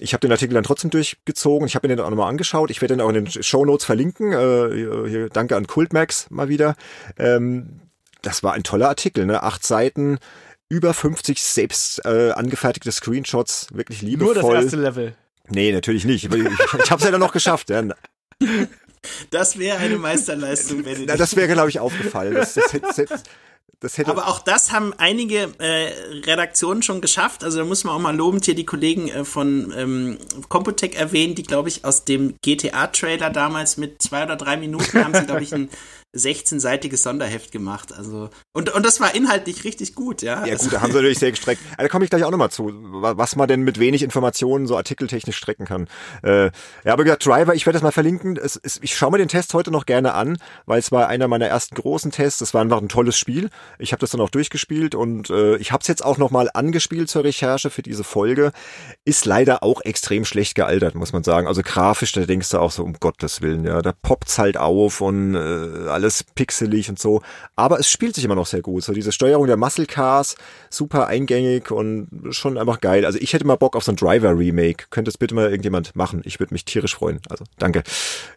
ich 0.00 0.14
habe 0.14 0.22
den 0.22 0.32
Artikel 0.32 0.54
dann 0.54 0.64
trotzdem 0.64 0.88
durchgezogen. 0.88 1.68
Ich 1.68 1.74
habe 1.74 1.86
ihn 1.86 1.94
dann 1.94 2.06
auch 2.06 2.10
nochmal 2.10 2.30
angeschaut. 2.30 2.70
Ich 2.70 2.80
werde 2.80 2.96
den 2.96 3.02
auch 3.02 3.10
in 3.10 3.26
den 3.26 3.42
Show 3.42 3.66
Notes 3.66 3.84
verlinken. 3.84 4.32
Äh, 4.32 5.08
hier, 5.08 5.28
danke 5.28 5.54
an 5.54 5.66
Kultmax 5.66 6.30
mal 6.30 6.48
wieder. 6.48 6.76
Ähm, 7.18 7.80
das 8.26 8.42
war 8.42 8.54
ein 8.54 8.64
toller 8.64 8.88
Artikel, 8.88 9.24
ne? 9.24 9.42
Acht 9.42 9.64
Seiten, 9.64 10.18
über 10.68 10.92
50 10.92 11.42
selbst 11.42 12.04
äh, 12.04 12.32
angefertigte 12.32 12.90
Screenshots, 12.90 13.68
wirklich 13.72 14.02
liebevoll. 14.02 14.34
Nur 14.34 14.54
das 14.54 14.64
erste 14.64 14.76
Level. 14.76 15.14
Nee, 15.48 15.70
natürlich 15.70 16.04
nicht. 16.04 16.24
Ich, 16.24 16.32
ich, 16.32 16.46
ich 16.46 16.90
habe 16.90 16.98
es 16.98 17.04
ja 17.04 17.12
dann 17.12 17.20
noch 17.20 17.32
geschafft. 17.32 17.70
Ja. 17.70 17.84
Das 19.30 19.58
wäre 19.58 19.78
eine 19.78 19.98
Meisterleistung, 19.98 20.82
Benedikt. 20.82 21.08
Na, 21.08 21.16
das 21.16 21.36
wäre, 21.36 21.52
glaube 21.52 21.68
ich, 21.68 21.78
aufgefallen. 21.78 22.34
Das, 22.34 22.54
das, 22.54 22.72
das, 22.72 23.22
das 23.78 23.98
hätte 23.98 24.10
Aber 24.10 24.26
auch 24.26 24.40
das 24.40 24.72
haben 24.72 24.94
einige 24.96 25.52
äh, 25.58 25.92
Redaktionen 26.24 26.82
schon 26.82 27.00
geschafft. 27.00 27.44
Also 27.44 27.58
da 27.58 27.64
muss 27.64 27.84
man 27.84 27.94
auch 27.94 28.00
mal 28.00 28.16
lobend 28.16 28.44
hier 28.46 28.54
die 28.54 28.64
Kollegen 28.64 29.08
äh, 29.08 29.24
von 29.24 29.72
ähm, 29.76 30.18
Computec 30.48 30.98
erwähnen, 30.98 31.34
die, 31.34 31.42
glaube 31.42 31.68
ich, 31.68 31.84
aus 31.84 32.04
dem 32.04 32.34
GTA-Trailer 32.40 33.30
damals 33.30 33.76
mit 33.76 34.02
zwei 34.02 34.24
oder 34.24 34.36
drei 34.36 34.56
Minuten 34.56 35.04
haben 35.04 35.14
sie, 35.14 35.26
glaube 35.26 35.42
ich, 35.42 35.54
ein 35.54 35.68
16-seitiges 36.16 37.02
Sonderheft 37.02 37.52
gemacht. 37.52 37.92
Also 37.92 38.30
und, 38.52 38.74
und 38.74 38.86
das 38.86 39.00
war 39.00 39.14
inhaltlich 39.14 39.64
richtig 39.64 39.94
gut, 39.94 40.22
ja. 40.22 40.46
Ja 40.46 40.56
gut, 40.56 40.72
da 40.72 40.80
haben 40.80 40.90
sie 40.90 40.96
natürlich 40.96 41.18
sehr 41.18 41.30
gestreckt. 41.30 41.60
Also, 41.72 41.82
da 41.82 41.88
komme 41.88 42.04
ich 42.04 42.10
gleich 42.10 42.24
auch 42.24 42.30
nochmal 42.30 42.50
zu, 42.50 42.72
was 42.72 43.36
man 43.36 43.48
denn 43.48 43.62
mit 43.62 43.78
wenig 43.78 44.02
Informationen 44.02 44.66
so 44.66 44.76
artikeltechnisch 44.76 45.36
strecken 45.36 45.66
kann. 45.66 45.88
Äh, 46.22 46.46
ja, 46.84 46.92
aber 46.92 47.04
gesagt, 47.04 47.26
Driver, 47.26 47.54
ich 47.54 47.66
werde 47.66 47.76
das 47.76 47.82
mal 47.82 47.92
verlinken. 47.92 48.36
Es, 48.36 48.58
es, 48.62 48.78
ich 48.82 48.96
schaue 48.96 49.12
mir 49.12 49.18
den 49.18 49.28
Test 49.28 49.52
heute 49.54 49.70
noch 49.70 49.84
gerne 49.84 50.14
an, 50.14 50.38
weil 50.64 50.78
es 50.78 50.90
war 50.92 51.08
einer 51.08 51.28
meiner 51.28 51.46
ersten 51.46 51.74
großen 51.74 52.12
Tests. 52.12 52.40
Es 52.40 52.54
war 52.54 52.62
einfach 52.62 52.80
ein 52.80 52.88
tolles 52.88 53.18
Spiel. 53.18 53.50
Ich 53.78 53.92
habe 53.92 54.00
das 54.00 54.10
dann 54.10 54.20
auch 54.20 54.30
durchgespielt 54.30 54.94
und 54.94 55.28
äh, 55.28 55.56
ich 55.56 55.72
habe 55.72 55.82
es 55.82 55.88
jetzt 55.88 56.04
auch 56.04 56.18
nochmal 56.18 56.48
angespielt 56.54 57.10
zur 57.10 57.24
Recherche 57.24 57.68
für 57.68 57.82
diese 57.82 58.04
Folge. 58.04 58.52
Ist 59.04 59.26
leider 59.26 59.62
auch 59.62 59.80
extrem 59.82 60.24
schlecht 60.24 60.54
gealtert, 60.54 60.94
muss 60.94 61.12
man 61.12 61.24
sagen. 61.24 61.46
Also 61.46 61.62
grafisch, 61.62 62.12
da 62.12 62.24
denkst 62.24 62.50
du 62.50 62.58
auch 62.58 62.70
so, 62.70 62.84
um 62.84 62.94
Gottes 62.94 63.42
Willen, 63.42 63.64
ja, 63.64 63.82
da 63.82 63.92
poppt's 63.92 64.38
halt 64.38 64.56
auf 64.56 65.00
und 65.00 65.34
äh, 65.34 65.88
alles 65.88 66.05
alles 66.06 66.22
pixelig 66.22 66.88
und 66.88 66.98
so. 66.98 67.22
Aber 67.56 67.80
es 67.80 67.90
spielt 67.90 68.14
sich 68.14 68.24
immer 68.24 68.36
noch 68.36 68.46
sehr 68.46 68.62
gut. 68.62 68.84
So 68.84 68.92
diese 68.92 69.12
Steuerung 69.12 69.46
der 69.46 69.56
Muscle 69.56 69.86
Cars, 69.86 70.36
super 70.70 71.08
eingängig 71.08 71.70
und 71.70 72.08
schon 72.30 72.58
einfach 72.58 72.80
geil. 72.80 73.04
Also 73.04 73.18
ich 73.20 73.32
hätte 73.32 73.44
mal 73.44 73.56
Bock 73.56 73.74
auf 73.76 73.82
so 73.84 73.92
ein 73.92 73.96
Driver-Remake. 73.96 74.86
Könnte 74.90 75.10
es 75.10 75.18
bitte 75.18 75.34
mal 75.34 75.46
irgendjemand 75.46 75.96
machen? 75.96 76.22
Ich 76.24 76.38
würde 76.38 76.54
mich 76.54 76.64
tierisch 76.64 76.94
freuen. 76.94 77.20
Also 77.28 77.44
danke. 77.58 77.82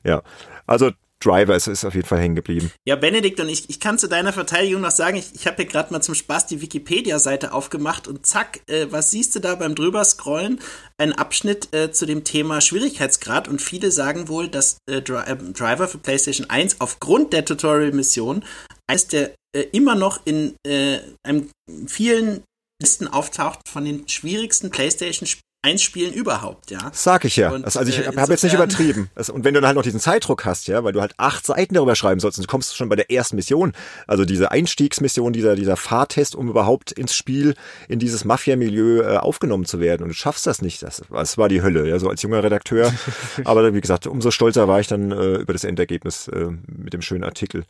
Ja. 0.03 0.23
Also 0.65 0.91
Driver 1.19 1.55
ist, 1.55 1.67
auf 1.85 1.95
jeden 1.95 2.07
Fall 2.07 2.19
hängen 2.19 2.35
geblieben. 2.35 2.71
Ja, 2.87 2.95
Benedikt, 2.95 3.39
und 3.39 3.49
ich, 3.49 3.69
ich 3.69 3.79
kann 3.79 3.97
zu 3.97 4.07
deiner 4.07 4.33
Verteidigung 4.33 4.81
noch 4.81 4.91
sagen, 4.91 5.17
ich, 5.17 5.35
ich 5.35 5.47
habe 5.47 5.57
hier 5.57 5.65
gerade 5.65 5.91
mal 5.91 6.01
zum 6.01 6.15
Spaß 6.15 6.47
die 6.47 6.61
Wikipedia-Seite 6.61 7.53
aufgemacht 7.53 8.07
und 8.07 8.25
zack, 8.25 8.61
äh, 8.67 8.87
was 8.89 9.11
siehst 9.11 9.35
du 9.35 9.39
da 9.39 9.55
beim 9.55 9.75
drüber 9.75 10.03
scrollen? 10.05 10.59
Ein 10.97 11.13
Abschnitt 11.13 11.73
äh, 11.73 11.91
zu 11.91 12.05
dem 12.05 12.23
Thema 12.23 12.61
Schwierigkeitsgrad 12.61 13.47
und 13.47 13.61
viele 13.61 13.91
sagen 13.91 14.27
wohl, 14.27 14.47
dass 14.47 14.77
äh, 14.89 15.01
Dri 15.01 15.21
äh, 15.29 15.35
Driver 15.35 15.87
für 15.87 15.97
PlayStation 15.97 16.49
1 16.49 16.79
aufgrund 16.79 17.33
der 17.33 17.45
Tutorial-Mission 17.45 18.45
eines 18.87 19.07
der 19.07 19.31
äh, 19.55 19.61
immer 19.71 19.95
noch 19.95 20.25
in 20.25 20.55
äh, 20.65 20.99
einem 21.23 21.49
vielen 21.87 22.43
Listen 22.81 23.07
auftaucht 23.07 23.59
von 23.67 23.83
den 23.83 24.07
schwierigsten 24.07 24.69
PlayStation-Spielen 24.69 25.48
Einspielen 25.61 26.13
überhaupt, 26.13 26.71
ja. 26.71 26.89
Sag 26.93 27.25
ich 27.25 27.35
ja. 27.35 27.51
Und, 27.51 27.65
also, 27.65 27.81
ich 27.81 27.99
äh, 27.99 28.05
habe 28.15 28.31
jetzt 28.31 28.43
nicht 28.45 28.53
übertrieben. 28.53 29.09
Also, 29.13 29.33
und 29.33 29.43
wenn 29.43 29.53
du 29.53 29.59
dann 29.59 29.67
halt 29.67 29.75
noch 29.75 29.83
diesen 29.83 29.99
Zeitdruck 29.99 30.45
hast, 30.45 30.69
ja, 30.69 30.85
weil 30.85 30.93
du 30.93 31.01
halt 31.01 31.15
acht 31.17 31.45
Seiten 31.45 31.73
darüber 31.73 31.97
schreiben 31.97 32.21
sollst 32.21 32.37
und 32.37 32.47
du 32.47 32.49
kommst 32.49 32.77
schon 32.77 32.87
bei 32.87 32.95
der 32.95 33.11
ersten 33.11 33.35
Mission, 33.35 33.73
also 34.07 34.23
diese 34.23 34.51
Einstiegsmission, 34.51 35.33
dieser, 35.33 35.55
dieser 35.55 35.75
Fahrtest, 35.75 36.35
um 36.35 36.47
überhaupt 36.47 36.93
ins 36.93 37.13
Spiel, 37.13 37.55
in 37.89 37.99
dieses 37.99 38.23
Mafia-Milieu 38.23 39.01
äh, 39.01 39.17
aufgenommen 39.17 39.65
zu 39.65 39.81
werden 39.81 40.03
und 40.03 40.09
du 40.09 40.15
schaffst 40.15 40.47
das 40.47 40.61
nicht. 40.61 40.81
Das, 40.81 41.01
das 41.11 41.37
war 41.37 41.49
die 41.49 41.61
Hölle, 41.61 41.89
ja, 41.89 41.99
so 41.99 42.07
als 42.09 42.21
junger 42.21 42.41
Redakteur. 42.41 42.93
Aber 43.43 43.73
wie 43.73 43.81
gesagt, 43.81 44.07
umso 44.07 44.31
stolzer 44.31 44.69
war 44.69 44.79
ich 44.79 44.87
dann 44.87 45.11
äh, 45.11 45.39
über 45.39 45.51
das 45.51 45.65
Endergebnis 45.65 46.29
äh, 46.29 46.51
mit 46.67 46.93
dem 46.93 47.01
schönen 47.01 47.25
Artikel. 47.25 47.65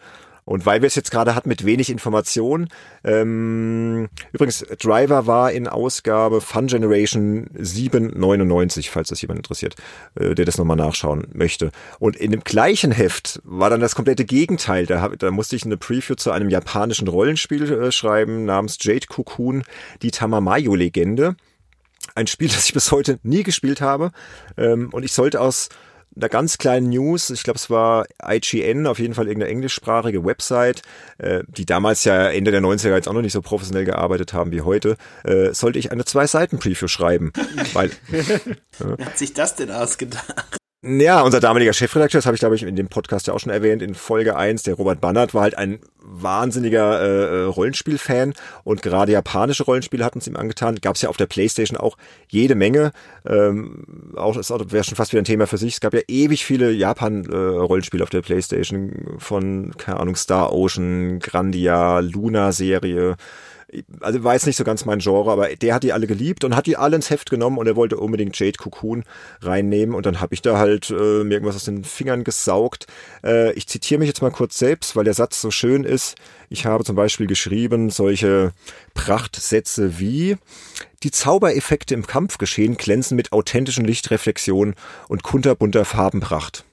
Und 0.50 0.66
weil 0.66 0.82
wir 0.82 0.88
es 0.88 0.96
jetzt 0.96 1.12
gerade 1.12 1.36
hatten 1.36 1.48
mit 1.48 1.64
wenig 1.64 1.92
Information, 1.92 2.70
ähm, 3.04 4.10
übrigens, 4.32 4.66
Driver 4.80 5.28
war 5.28 5.52
in 5.52 5.68
Ausgabe 5.68 6.42
Fun 6.42 6.66
Generation 6.66 7.52
799, 7.54 8.90
falls 8.90 9.10
das 9.10 9.22
jemand 9.22 9.38
interessiert, 9.38 9.76
äh, 10.16 10.34
der 10.34 10.46
das 10.46 10.58
nochmal 10.58 10.76
nachschauen 10.76 11.28
möchte. 11.34 11.70
Und 12.00 12.16
in 12.16 12.32
dem 12.32 12.44
gleichen 12.44 12.92
Heft 12.92 13.40
war 13.44 13.70
dann 13.70 13.80
das 13.80 13.94
komplette 13.94 14.26
Gegenteil. 14.26 14.88
Da, 14.88 15.02
hab, 15.02 15.20
da 15.20 15.30
musste 15.30 15.56
ich 15.56 15.66
eine 15.66 15.78
Preview 15.78 16.16
zu 16.16 16.32
einem 16.32 16.50
japanischen 16.50 17.08
Rollenspiel 17.08 17.72
äh, 17.72 17.92
schreiben 17.92 18.46
namens 18.46 18.80
Jade 18.82 19.06
Cocoon, 19.06 19.62
die 20.02 20.10
Tamamayo-Legende. 20.10 21.36
Ein 22.16 22.26
Spiel, 22.26 22.48
das 22.56 22.66
ich 22.66 22.74
bis 22.74 22.92
heute 22.92 23.20
nie 23.22 23.44
gespielt 23.44 23.82
habe. 23.82 24.10
Ähm, 24.58 24.90
und 24.94 25.04
ich 25.04 25.12
sollte 25.12 25.42
aus 25.42 25.70
einer 26.22 26.30
ganz 26.30 26.58
kleinen 26.58 26.90
News, 26.90 27.30
ich 27.30 27.44
glaube 27.44 27.58
es 27.58 27.70
war 27.70 28.06
IGN, 28.24 28.88
auf 28.88 29.00
jeden 29.00 29.14
Fall 29.14 29.28
irgendeine 29.28 29.52
englischsprachige 29.52 30.26
Website, 30.26 30.82
äh, 31.18 31.44
die 31.48 31.66
damals 31.66 32.04
ja 32.04 32.30
Ende 32.30 32.52
der 32.52 32.62
90er 32.62 32.96
jetzt 32.96 33.08
auch 33.08 33.14
noch 33.14 33.22
nicht 33.22 33.34
so 33.34 33.42
professionell 33.42 33.86
gearbeitet 33.86 34.34
haben 34.34 34.52
wie 34.52 34.62
heute, 34.62 34.98
äh, 35.24 35.54
sollte 35.54 35.80
ich 35.80 35.92
eine 35.92 36.06
Zwei-Seiten-Preview 36.06 36.88
schreiben. 36.88 37.32
weil, 37.74 37.92
Wer 38.08 39.06
hat 39.06 39.18
sich 39.18 39.34
das 39.34 39.56
denn 39.56 39.72
ausgedacht? 39.72 40.26
Ja, 40.82 41.22
unser 41.22 41.42
damaliger 41.42 41.74
Chefredakteur, 41.74 42.20
das 42.20 42.26
habe 42.26 42.36
ich 42.36 42.40
glaube 42.40 42.56
ich 42.56 42.64
in 42.64 42.76
dem 42.78 42.88
Podcast 42.88 43.28
ja 43.28 43.34
auch 43.34 43.40
schon 43.40 43.52
erwähnt, 43.52 43.82
in 43.82 43.96
Folge 43.96 44.38
1, 44.38 44.64
der 44.64 44.76
Robert 44.76 45.02
Bannert 45.02 45.34
war 45.34 45.42
halt 45.42 45.58
ein 45.58 45.80
wahnsinniger 46.10 47.02
äh, 47.02 47.08
äh, 47.08 47.44
Rollenspielfan 47.44 48.34
und 48.64 48.82
gerade 48.82 49.12
japanische 49.12 49.64
Rollenspiele 49.64 50.04
hatten 50.04 50.20
es 50.20 50.28
ihm 50.28 50.36
angetan. 50.36 50.80
Gab 50.82 50.96
es 50.96 51.02
ja 51.02 51.10
auf 51.10 51.18
der 51.18 51.28
Playstation 51.28 51.78
auch 51.78 51.98
jede 52.28 52.56
Menge. 52.56 52.92
Ähm, 53.26 54.14
auch 54.16 54.36
das 54.36 54.50
wäre 54.50 54.84
schon 54.84 54.96
fast 54.96 55.12
wieder 55.12 55.22
ein 55.22 55.26
Thema 55.26 55.48
für 55.48 55.58
sich. 55.58 55.74
Es 55.74 55.80
gab 55.80 55.94
ja 55.94 56.02
ewig 56.08 56.46
viele 56.46 56.72
Japan-Rollenspiele 56.72 58.02
äh, 58.02 58.04
auf 58.04 58.10
der 58.10 58.22
Playstation 58.22 59.16
von, 59.20 59.74
keine 59.78 60.00
Ahnung, 60.00 60.16
Star 60.16 60.52
Ocean, 60.52 61.20
Grandia, 61.20 62.00
Luna-Serie, 62.00 63.16
also 64.02 64.20
jetzt 64.32 64.46
nicht 64.46 64.56
so 64.56 64.64
ganz 64.64 64.86
mein 64.86 65.00
Genre, 65.00 65.32
aber 65.32 65.56
der 65.56 65.74
hat 65.74 65.84
die 65.84 65.94
alle 65.94 66.08
geliebt 66.08 66.44
und 66.44 66.56
hat 66.56 66.66
die 66.66 66.78
alle 66.78 66.96
ins 66.96 67.10
Heft 67.10 67.30
genommen 67.30 67.58
und 67.58 67.68
er 67.68 67.76
wollte 67.76 67.98
unbedingt 67.98 68.38
Jade 68.38 68.58
Cocoon 68.58 69.04
reinnehmen 69.42 69.96
und 69.96 70.06
dann 70.06 70.22
habe 70.22 70.34
ich 70.34 70.42
da 70.42 70.58
halt 70.58 70.90
äh, 70.90 71.24
mir 71.24 71.36
irgendwas 71.36 71.56
aus 71.56 71.66
den 71.66 71.84
Fingern 71.84 72.24
gesaugt. 72.24 72.88
Äh, 73.24 73.54
ich 73.54 73.68
zitiere 73.68 74.00
mich 74.00 74.08
jetzt 74.08 74.22
mal 74.22 74.32
kurz 74.32 74.58
selbst, 74.58 74.96
weil 74.96 75.04
der 75.04 75.14
Satz 75.14 75.42
so 75.42 75.52
schön 75.52 75.84
ist. 75.84 76.16
Ich 76.50 76.66
habe 76.66 76.84
zum 76.84 76.96
Beispiel 76.96 77.28
geschrieben 77.28 77.90
solche 77.90 78.54
Prachtsätze 78.94 80.00
wie 80.00 80.38
die 81.04 81.12
Zaubereffekte 81.12 81.94
im 81.94 82.08
Kampfgeschehen 82.08 82.76
glänzen 82.78 83.16
mit 83.16 83.32
authentischen 83.32 83.86
Lichtreflexionen 83.86 84.76
und 85.08 85.24
kunterbunter 85.24 85.86
Farbenpracht. 85.86 86.66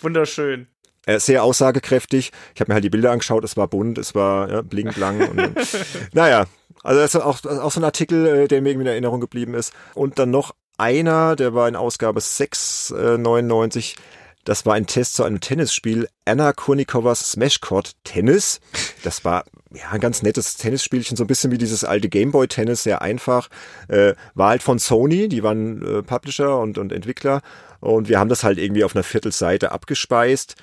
Wunderschön. 0.00 0.66
Äh, 1.04 1.18
sehr 1.18 1.42
aussagekräftig. 1.42 2.30
Ich 2.54 2.60
habe 2.60 2.70
mir 2.70 2.74
halt 2.74 2.84
die 2.84 2.90
Bilder 2.90 3.10
angeschaut, 3.10 3.44
es 3.44 3.56
war 3.56 3.66
bunt, 3.66 3.98
es 3.98 4.14
war 4.14 4.50
ja, 4.50 4.62
blinkblank. 4.62 5.30
und, 5.30 5.50
naja, 6.12 6.46
also 6.82 7.00
das 7.00 7.14
ist 7.14 7.20
auch, 7.20 7.44
auch 7.44 7.72
so 7.72 7.80
ein 7.80 7.84
Artikel, 7.84 8.26
äh, 8.26 8.48
der 8.48 8.62
mir 8.62 8.70
irgendwie 8.70 8.86
in 8.86 8.92
Erinnerung 8.92 9.20
geblieben 9.20 9.54
ist. 9.54 9.72
Und 9.94 10.18
dann 10.18 10.30
noch 10.30 10.54
einer, 10.78 11.36
der 11.36 11.54
war 11.54 11.68
in 11.68 11.76
Ausgabe 11.76 12.20
699. 12.20 13.96
Das 14.44 14.66
war 14.66 14.74
ein 14.74 14.86
Test 14.86 15.14
zu 15.14 15.24
einem 15.24 15.40
Tennisspiel. 15.40 16.08
Anna 16.24 16.52
Kurnikovas 16.52 17.32
Smashcourt 17.32 17.92
Tennis. 18.04 18.60
Das 19.04 19.24
war 19.24 19.44
ja 19.72 19.90
ein 19.90 20.00
ganz 20.00 20.22
nettes 20.22 20.56
Tennisspielchen, 20.56 21.16
so 21.16 21.24
ein 21.24 21.28
bisschen 21.28 21.52
wie 21.52 21.58
dieses 21.58 21.84
alte 21.84 22.08
Gameboy 22.08 22.48
Tennis, 22.48 22.82
sehr 22.82 23.02
einfach. 23.02 23.48
Äh, 23.88 24.14
war 24.34 24.50
halt 24.50 24.62
von 24.62 24.78
Sony, 24.78 25.28
die 25.28 25.42
waren 25.42 25.82
äh, 25.82 26.02
Publisher 26.02 26.58
und, 26.58 26.78
und 26.78 26.92
Entwickler. 26.92 27.42
Und 27.80 28.08
wir 28.08 28.18
haben 28.18 28.28
das 28.28 28.44
halt 28.44 28.58
irgendwie 28.58 28.84
auf 28.84 28.94
einer 28.94 29.04
Viertelseite 29.04 29.72
abgespeist 29.72 30.56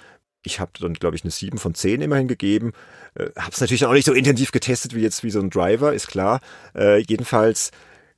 ich 0.43 0.59
habe 0.59 0.71
dann, 0.79 0.93
glaube 0.93 1.15
ich, 1.15 1.23
eine 1.23 1.31
7 1.31 1.57
von 1.57 1.75
10 1.75 2.01
immerhin 2.01 2.27
gegeben. 2.27 2.73
Äh, 3.15 3.29
habe 3.37 3.51
es 3.51 3.61
natürlich 3.61 3.85
auch 3.85 3.93
nicht 3.93 4.05
so 4.05 4.13
intensiv 4.13 4.51
getestet 4.51 4.95
wie 4.95 5.01
jetzt 5.01 5.23
wie 5.23 5.31
so 5.31 5.39
ein 5.39 5.49
Driver, 5.49 5.93
ist 5.93 6.07
klar. 6.07 6.39
Äh, 6.75 7.03
jedenfalls 7.07 7.71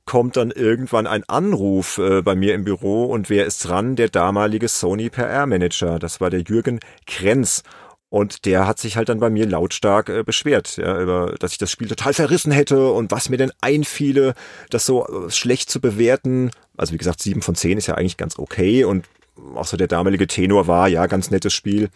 kommt 0.04 0.36
dann 0.36 0.50
irgendwann 0.50 1.06
ein 1.06 1.24
Anruf 1.28 1.98
äh, 1.98 2.22
bei 2.22 2.34
mir 2.34 2.54
im 2.54 2.64
Büro 2.64 3.04
und 3.04 3.30
wer 3.30 3.46
ist 3.46 3.68
dran? 3.68 3.96
Der 3.96 4.08
damalige 4.08 4.68
Sony 4.68 5.10
PR-Manager. 5.10 5.98
Das 5.98 6.20
war 6.20 6.30
der 6.30 6.40
Jürgen 6.40 6.80
Krenz. 7.06 7.62
Und 8.08 8.44
der 8.44 8.66
hat 8.66 8.78
sich 8.78 8.98
halt 8.98 9.08
dann 9.08 9.20
bei 9.20 9.30
mir 9.30 9.46
lautstark 9.46 10.10
äh, 10.10 10.22
beschwert, 10.22 10.76
ja, 10.76 11.00
über, 11.00 11.34
dass 11.38 11.52
ich 11.52 11.58
das 11.58 11.70
Spiel 11.70 11.88
total 11.88 12.12
verrissen 12.12 12.52
hätte 12.52 12.92
und 12.92 13.10
was 13.10 13.30
mir 13.30 13.38
denn 13.38 13.52
einfiele, 13.62 14.34
das 14.68 14.84
so 14.84 15.06
äh, 15.06 15.30
schlecht 15.30 15.70
zu 15.70 15.80
bewerten. 15.80 16.50
Also 16.76 16.92
wie 16.92 16.98
gesagt, 16.98 17.22
sieben 17.22 17.40
von 17.40 17.54
zehn 17.54 17.78
ist 17.78 17.86
ja 17.86 17.94
eigentlich 17.94 18.18
ganz 18.18 18.38
okay 18.38 18.84
und 18.84 19.06
auch 19.54 19.64
so 19.64 19.78
der 19.78 19.88
damalige 19.88 20.26
Tenor 20.26 20.66
war, 20.66 20.88
ja, 20.88 21.06
ganz 21.06 21.30
nettes 21.30 21.54
Spiel, 21.54 21.88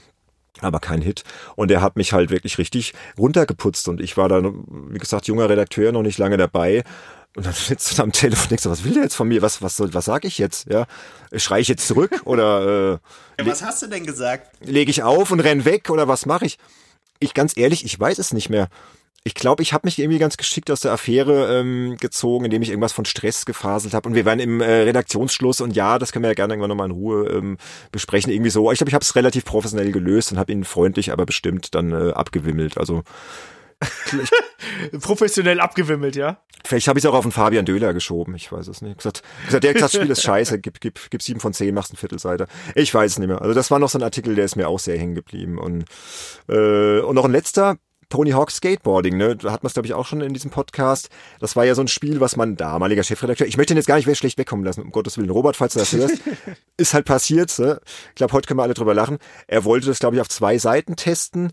aber 0.61 0.81
kein 0.81 1.03
Hit. 1.03 1.25
Und 1.55 1.71
er 1.71 1.83
hat 1.83 1.97
mich 1.97 2.13
halt 2.13 2.31
wirklich 2.31 2.59
richtig 2.59 2.95
runtergeputzt. 3.19 3.89
Und 3.89 4.01
ich 4.01 4.17
war 4.17 4.29
dann, 4.29 4.65
wie 4.91 4.99
gesagt, 4.99 5.27
junger 5.27 5.49
Redakteur, 5.49 5.93
noch 5.93 6.03
nicht 6.03 6.19
lange 6.19 6.37
dabei. 6.37 6.85
Und 7.37 7.47
dann 7.47 7.53
sitzt 7.55 7.99
du 7.99 8.03
am 8.03 8.13
Telefon 8.13 8.45
und 8.45 8.51
denkst, 8.51 8.67
was 8.67 8.85
will 8.85 8.95
der 8.95 9.05
jetzt 9.05 9.15
von 9.15 9.29
mir? 9.29 9.43
Was, 9.43 9.63
was 9.63 9.77
soll, 9.77 9.93
was 9.95 10.07
sag 10.07 10.25
ich 10.25 10.39
jetzt? 10.39 10.69
Ja, 10.71 10.87
schreie 11.37 11.61
ich 11.61 11.69
jetzt 11.69 11.87
zurück 11.87 12.23
oder? 12.25 12.99
Äh, 13.39 13.43
ja, 13.43 13.51
was 13.51 13.63
hast 13.63 13.83
du 13.83 13.87
denn 13.87 14.07
gesagt? 14.07 14.51
Lege 14.65 14.91
ich 14.91 15.03
auf 15.03 15.31
und 15.31 15.41
renn 15.41 15.65
weg 15.65 15.91
oder 15.91 16.09
was 16.09 16.27
mache 16.27 16.47
ich? 16.47 16.59
Ich 17.19 17.35
ganz 17.35 17.57
ehrlich, 17.57 17.85
ich 17.85 17.99
weiß 17.99 18.19
es 18.19 18.33
nicht 18.33 18.51
mehr 18.51 18.69
ich 19.27 19.35
glaube, 19.35 19.61
ich 19.61 19.73
habe 19.73 19.89
mich 19.89 19.99
irgendwie 19.99 20.21
ganz 20.21 20.37
geschickt 20.37 20.71
aus 20.71 20.83
der 20.83 20.93
Affäre 20.93 21.59
ähm, 21.59 21.97
gezogen, 21.99 22.45
indem 22.45 22.63
ich 22.63 22.69
irgendwas 22.69 22.93
von 22.93 23.05
Stress 23.05 23.45
gefaselt 23.45 23.93
habe. 23.93 24.09
Und 24.09 24.15
wir 24.15 24.25
waren 24.25 24.39
im 24.39 24.61
äh, 24.61 24.83
Redaktionsschluss 24.83 25.61
und 25.61 25.75
ja, 25.75 25.99
das 25.99 26.13
können 26.13 26.23
wir 26.23 26.29
ja 26.29 26.35
gerne 26.35 26.55
irgendwann 26.55 26.69
nochmal 26.69 26.87
in 26.87 26.93
Ruhe 26.93 27.27
ähm, 27.31 27.59
besprechen. 27.91 28.33
Irgendwie 28.33 28.51
so. 28.51 28.71
Ich 28.71 28.79
glaube, 28.79 28.91
ich 28.91 28.95
habe 28.95 29.03
es 29.03 29.17
relativ 29.17 29.45
professionell 29.45 29.91
gelöst 29.91 30.31
und 30.31 30.39
habe 30.39 30.53
ihn 30.53 30.63
freundlich, 30.63 31.11
aber 31.11 31.27
bestimmt 31.27 31.75
dann 31.75 31.91
äh, 31.91 32.13
abgewimmelt. 32.13 32.79
Also 32.79 33.03
Professionell 35.01 35.59
abgewimmelt, 35.59 36.15
ja? 36.15 36.43
Vielleicht 36.65 36.87
habe 36.87 37.01
ich 37.01 37.05
es 37.05 37.11
auch 37.11 37.15
auf 37.15 37.25
den 37.25 37.33
Fabian 37.33 37.65
Döhler 37.65 37.93
geschoben, 37.95 38.35
ich 38.37 38.51
weiß 38.51 38.69
es 38.69 38.81
nicht. 38.81 38.99
Gesagt, 38.99 39.23
gesagt 39.47 39.65
der 39.65 39.75
gesagt, 39.75 39.95
das 39.95 40.01
Spiel 40.01 40.11
ist 40.11 40.23
scheiße, 40.25 40.61
gib, 40.61 40.81
gib, 40.81 41.01
gib 41.11 41.21
sieben 41.21 41.41
von 41.41 41.53
zehn, 41.53 41.75
machst 41.75 41.91
eine 41.91 41.99
Viertelseite. 41.99 42.47
Ich 42.77 42.95
weiß 42.95 43.13
es 43.13 43.19
nicht 43.19 43.29
mehr. 43.29 43.43
Also 43.43 43.55
das 43.55 43.73
war 43.73 43.81
noch 43.81 43.89
so 43.89 43.99
ein 43.99 44.05
Artikel, 44.05 44.37
der 44.37 44.45
ist 44.45 44.55
mir 44.55 44.69
auch 44.69 44.79
sehr 44.79 44.97
hängen 44.97 45.17
geblieben. 45.17 45.59
Und, 45.59 45.85
äh, 46.49 47.01
und 47.01 47.17
noch 47.17 47.25
ein 47.25 47.33
letzter, 47.33 47.77
Tony 48.09 48.31
Hawk 48.31 48.51
Skateboarding, 48.51 49.17
ne? 49.17 49.37
Da 49.37 49.53
hat 49.53 49.63
man 49.63 49.69
es, 49.69 49.75
glaube 49.75 49.87
ich, 49.87 49.95
auch 49.95 50.07
schon 50.07 50.21
in 50.21 50.33
diesem 50.33 50.51
Podcast. 50.51 51.09
Das 51.41 51.57
war 51.57 51.65
ja 51.65 51.75
so 51.75 51.83
ein 51.83 51.89
Spiel, 51.89 52.21
was 52.21 52.37
mein 52.37 52.57
damaliger 52.57 53.03
Chefredakteur, 53.03 53.47
ich 53.47 53.57
möchte 53.57 53.75
ihn 53.75 53.77
jetzt 53.77 53.87
gar 53.87 53.97
nicht 53.97 54.17
schlecht 54.17 54.39
wegkommen 54.39 54.65
lassen, 54.65 54.83
um 54.83 54.91
Gottes 54.91 55.19
Willen. 55.19 55.31
Robert, 55.31 55.57
falls 55.57 55.75
du 55.75 55.79
das 55.81 55.93
hörst, 55.93 56.19
ist 56.77 56.95
halt 56.95 57.05
passiert. 57.05 57.59
Ne? 57.59 57.81
Ich 58.11 58.15
glaube, 58.17 58.33
heute 58.33 58.47
können 58.47 58.59
wir 58.59 58.65
alle 58.65 58.75
drüber 58.75 58.95
lachen. 58.95 59.19
Er 59.47 59.65
wollte 59.65 59.87
das, 59.87 59.99
glaube 59.99 60.17
ich, 60.17 60.21
auf 60.21 60.29
zwei 60.29 60.59
Seiten 60.59 60.97
testen. 60.97 61.51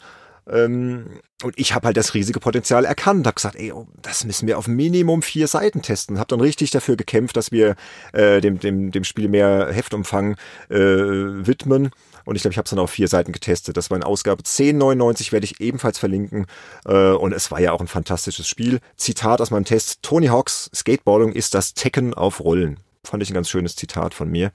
Ähm, 0.48 1.20
und 1.44 1.58
ich 1.58 1.74
habe 1.74 1.88
halt 1.88 1.98
das 1.98 2.14
riesige 2.14 2.40
Potenzial 2.40 2.86
erkannt, 2.86 3.26
habe 3.28 3.36
gesagt, 3.36 3.56
ey, 3.56 3.72
oh, 3.72 3.88
das 4.02 4.24
müssen 4.24 4.48
wir 4.48 4.58
auf 4.58 4.68
Minimum 4.68 5.22
vier 5.22 5.48
Seiten 5.48 5.82
testen. 5.82 6.20
Habe 6.20 6.28
dann 6.28 6.42
richtig 6.42 6.72
dafür 6.72 6.96
gekämpft, 6.96 7.38
dass 7.38 7.52
wir 7.52 7.76
äh, 8.14 8.42
dem, 8.42 8.60
dem, 8.60 8.92
dem 8.92 9.04
Spiel 9.04 9.30
mehr 9.30 9.70
Heftumfang 9.72 10.36
äh, 10.70 10.76
widmen. 10.78 11.92
Und 12.26 12.36
ich 12.36 12.42
glaube, 12.42 12.54
ich 12.54 12.58
habe 12.58 12.66
es 12.66 12.70
dann 12.70 12.80
auf 12.80 12.92
vier 12.92 13.08
Seiten 13.08 13.32
getestet. 13.32 13.78
Das 13.78 13.90
war 13.90 13.98
in 13.98 14.04
Ausgabe 14.04 14.40
1099, 14.40 15.32
werde 15.32 15.46
ich 15.46 15.60
ebenfalls 15.60 16.00
verlinken. 16.00 16.46
Äh, 16.86 17.12
und 17.12 17.34
es 17.34 17.52
war 17.52 17.60
ja 17.60 17.72
auch 17.72 17.82
ein 17.82 17.88
fantastisches 17.88 18.48
Spiel. 18.48 18.80
Zitat 18.98 19.42
aus 19.42 19.52
meinem 19.52 19.66
Test, 19.66 20.02
Tony 20.02 20.28
Hawks 20.28 20.70
Skateboarding 20.74 21.32
ist 21.32 21.54
das 21.54 21.74
Tekken 21.74 22.14
auf 22.14 22.40
Rollen. 22.40 22.80
Fand 23.04 23.22
ich 23.22 23.30
ein 23.30 23.34
ganz 23.34 23.50
schönes 23.50 23.76
Zitat 23.76 24.14
von 24.14 24.30
mir. 24.30 24.52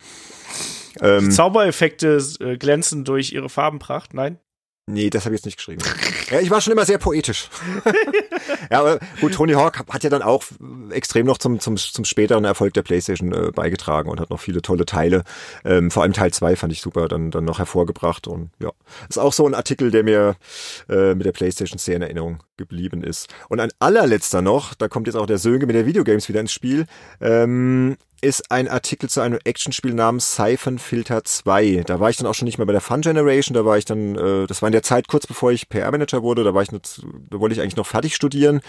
Ähm, 1.00 1.30
Zaubereffekte 1.30 2.18
äh, 2.40 2.56
glänzen 2.56 3.04
durch 3.04 3.32
ihre 3.32 3.48
Farbenpracht, 3.48 4.14
nein? 4.14 4.38
Nee, 4.88 5.10
das 5.10 5.26
habe 5.26 5.34
ich 5.34 5.40
jetzt 5.40 5.44
nicht 5.44 5.58
geschrieben. 5.58 5.82
ja, 6.30 6.40
ich 6.40 6.50
war 6.50 6.62
schon 6.62 6.72
immer 6.72 6.86
sehr 6.86 6.96
poetisch. 6.96 7.50
ja, 8.70 8.80
aber 8.80 8.98
gut, 9.20 9.34
Tony 9.34 9.52
Hawk 9.52 9.84
hat 9.86 10.02
ja 10.02 10.08
dann 10.08 10.22
auch 10.22 10.42
extrem 10.90 11.26
noch 11.26 11.36
zum, 11.36 11.60
zum, 11.60 11.76
zum 11.76 12.06
späteren 12.06 12.46
Erfolg 12.46 12.72
der 12.72 12.82
PlayStation 12.82 13.32
äh, 13.34 13.50
beigetragen 13.52 14.08
und 14.08 14.18
hat 14.18 14.30
noch 14.30 14.40
viele 14.40 14.62
tolle 14.62 14.86
Teile. 14.86 15.24
Ähm, 15.62 15.90
vor 15.90 16.04
allem 16.04 16.14
Teil 16.14 16.32
2 16.32 16.56
fand 16.56 16.72
ich 16.72 16.80
super, 16.80 17.06
dann, 17.06 17.30
dann 17.30 17.44
noch 17.44 17.58
hervorgebracht. 17.58 18.26
Und 18.26 18.50
ja, 18.60 18.70
ist 19.10 19.18
auch 19.18 19.34
so 19.34 19.46
ein 19.46 19.54
Artikel, 19.54 19.90
der 19.90 20.04
mir 20.04 20.36
äh, 20.88 21.14
mit 21.14 21.26
der 21.26 21.32
PlayStation 21.32 21.78
sehr 21.78 21.96
in 21.96 22.02
Erinnerung 22.02 22.42
geblieben 22.56 23.04
ist. 23.04 23.28
Und 23.50 23.60
ein 23.60 23.70
allerletzter 23.80 24.40
noch, 24.40 24.72
da 24.72 24.88
kommt 24.88 25.06
jetzt 25.06 25.16
auch 25.16 25.26
der 25.26 25.38
Sönke 25.38 25.66
mit 25.66 25.76
der 25.76 25.84
Videogames 25.84 26.30
wieder 26.30 26.40
ins 26.40 26.52
Spiel. 26.52 26.86
Ähm, 27.20 27.98
ist 28.20 28.50
ein 28.50 28.68
Artikel 28.68 29.08
zu 29.08 29.20
einem 29.20 29.38
Actionspiel 29.44 29.94
namens 29.94 30.34
Siphon 30.34 30.78
Filter 30.78 31.24
2. 31.24 31.84
Da 31.86 32.00
war 32.00 32.10
ich 32.10 32.16
dann 32.16 32.26
auch 32.26 32.34
schon 32.34 32.46
nicht 32.46 32.58
mehr 32.58 32.66
bei 32.66 32.72
der 32.72 32.80
Fun 32.80 33.00
Generation, 33.00 33.54
da 33.54 33.64
war 33.64 33.78
ich 33.78 33.84
dann, 33.84 34.16
äh, 34.16 34.46
das 34.46 34.62
war 34.62 34.68
in 34.68 34.72
der 34.72 34.82
Zeit 34.82 35.08
kurz 35.08 35.26
bevor 35.26 35.52
ich 35.52 35.68
PR-Manager 35.68 36.22
wurde, 36.22 36.44
da 36.44 36.54
war 36.54 36.62
ich 36.62 36.72
noch, 36.72 36.80
da 36.80 37.40
wollte 37.40 37.54
ich 37.54 37.60
eigentlich 37.60 37.76
noch 37.76 37.86
fertig 37.86 38.14
studieren, 38.14 38.60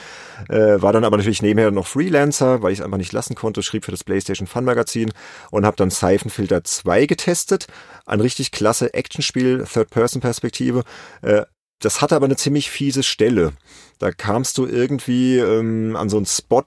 äh, 0.50 0.82
war 0.82 0.94
dann 0.94 1.04
aber 1.04 1.18
natürlich 1.18 1.42
nebenher 1.42 1.72
noch 1.72 1.88
Freelancer, 1.88 2.62
weil 2.62 2.74
ich 2.74 2.80
es 2.80 2.86
einfach 2.86 2.98
nicht 2.98 3.14
lassen 3.14 3.36
konnte, 3.36 3.64
schrieb 3.64 3.86
für 3.86 3.92
das 3.92 4.04
PlayStation 4.04 4.48
Fun 4.48 4.66
Magazin 4.66 5.12
und 5.52 5.66
habe 5.66 5.78
dann 5.78 5.90
Siphon 5.90 6.30
Filter 6.30 6.64
2 6.64 7.06
getestet. 7.06 7.68
Ein 8.06 8.22
richtig 8.22 8.52
klasse 8.52 8.94
Actionspiel, 8.94 9.66
Third-Person-Perspektive. 9.66 10.84
Äh, 11.22 11.44
das 11.80 12.02
hatte 12.02 12.16
aber 12.16 12.26
eine 12.26 12.36
ziemlich 12.36 12.70
fiese 12.70 13.04
Stelle. 13.04 13.54
Da 14.00 14.12
kamst 14.12 14.58
du 14.58 14.66
irgendwie 14.66 15.38
ähm, 15.38 15.96
an 15.96 16.10
so 16.10 16.18
einen 16.18 16.26
Spot, 16.26 16.64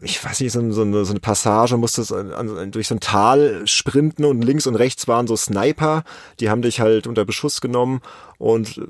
ich 0.00 0.24
weiß 0.24 0.40
nicht, 0.40 0.52
so, 0.52 0.72
so, 0.72 0.82
eine, 0.82 1.04
so 1.04 1.12
eine 1.12 1.20
Passage, 1.20 1.76
musstest 1.76 2.12
an, 2.12 2.70
durch 2.70 2.88
so 2.88 2.94
ein 2.94 3.00
Tal 3.00 3.66
sprinten 3.66 4.24
und 4.24 4.42
links 4.42 4.66
und 4.66 4.76
rechts 4.76 5.08
waren 5.08 5.26
so 5.26 5.36
Sniper, 5.36 6.04
die 6.40 6.50
haben 6.50 6.62
dich 6.62 6.80
halt 6.80 7.06
unter 7.06 7.24
Beschuss 7.24 7.60
genommen 7.60 8.00
und 8.38 8.78
äh, 8.78 8.82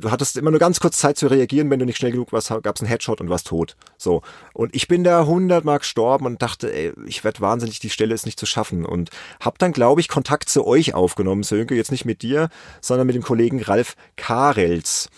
du 0.00 0.10
hattest 0.10 0.36
immer 0.36 0.50
nur 0.50 0.60
ganz 0.60 0.80
kurz 0.80 0.98
Zeit 0.98 1.16
zu 1.16 1.26
reagieren, 1.28 1.70
wenn 1.70 1.78
du 1.78 1.86
nicht 1.86 1.96
schnell 1.96 2.12
genug 2.12 2.32
warst, 2.32 2.48
gab 2.48 2.76
es 2.76 2.82
einen 2.82 2.88
Headshot 2.88 3.20
und 3.20 3.30
warst 3.30 3.46
tot. 3.46 3.76
So. 3.96 4.22
Und 4.52 4.74
ich 4.74 4.86
bin 4.86 5.02
da 5.02 5.24
hundertmal 5.24 5.78
gestorben 5.78 6.26
und 6.26 6.42
dachte, 6.42 6.72
ey, 6.72 6.92
ich 7.06 7.24
werde 7.24 7.40
wahnsinnig, 7.40 7.80
die 7.80 7.90
Stelle 7.90 8.14
ist 8.14 8.26
nicht 8.26 8.38
zu 8.38 8.46
schaffen 8.46 8.84
und 8.84 9.10
hab 9.40 9.58
dann, 9.58 9.72
glaube 9.72 10.00
ich, 10.00 10.08
Kontakt 10.08 10.48
zu 10.48 10.66
euch 10.66 10.94
aufgenommen, 10.94 11.42
Sönke, 11.42 11.74
jetzt 11.74 11.90
nicht 11.90 12.04
mit 12.04 12.22
dir, 12.22 12.48
sondern 12.80 13.06
mit 13.06 13.16
dem 13.16 13.22
Kollegen 13.22 13.62
Ralf 13.62 13.96
Karels. 14.16 15.08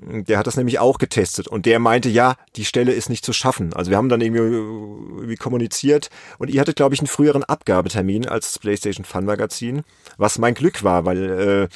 Der 0.00 0.38
hat 0.38 0.46
das 0.46 0.56
nämlich 0.56 0.78
auch 0.78 0.98
getestet 0.98 1.48
und 1.48 1.66
der 1.66 1.80
meinte, 1.80 2.08
ja, 2.08 2.36
die 2.54 2.64
Stelle 2.64 2.92
ist 2.92 3.08
nicht 3.08 3.24
zu 3.24 3.32
schaffen. 3.32 3.72
Also 3.74 3.90
wir 3.90 3.96
haben 3.96 4.08
dann 4.08 4.20
irgendwie, 4.20 4.38
irgendwie 4.38 5.34
kommuniziert 5.34 6.08
und 6.38 6.50
ihr 6.50 6.60
hattet, 6.60 6.76
glaube 6.76 6.94
ich, 6.94 7.00
einen 7.00 7.08
früheren 7.08 7.42
Abgabetermin 7.42 8.28
als 8.28 8.52
das 8.52 8.60
PlayStation 8.60 9.04
Fun 9.04 9.24
Magazin, 9.24 9.82
was 10.16 10.38
mein 10.38 10.54
Glück 10.54 10.84
war, 10.84 11.04
weil 11.04 11.30
äh, 11.30 11.68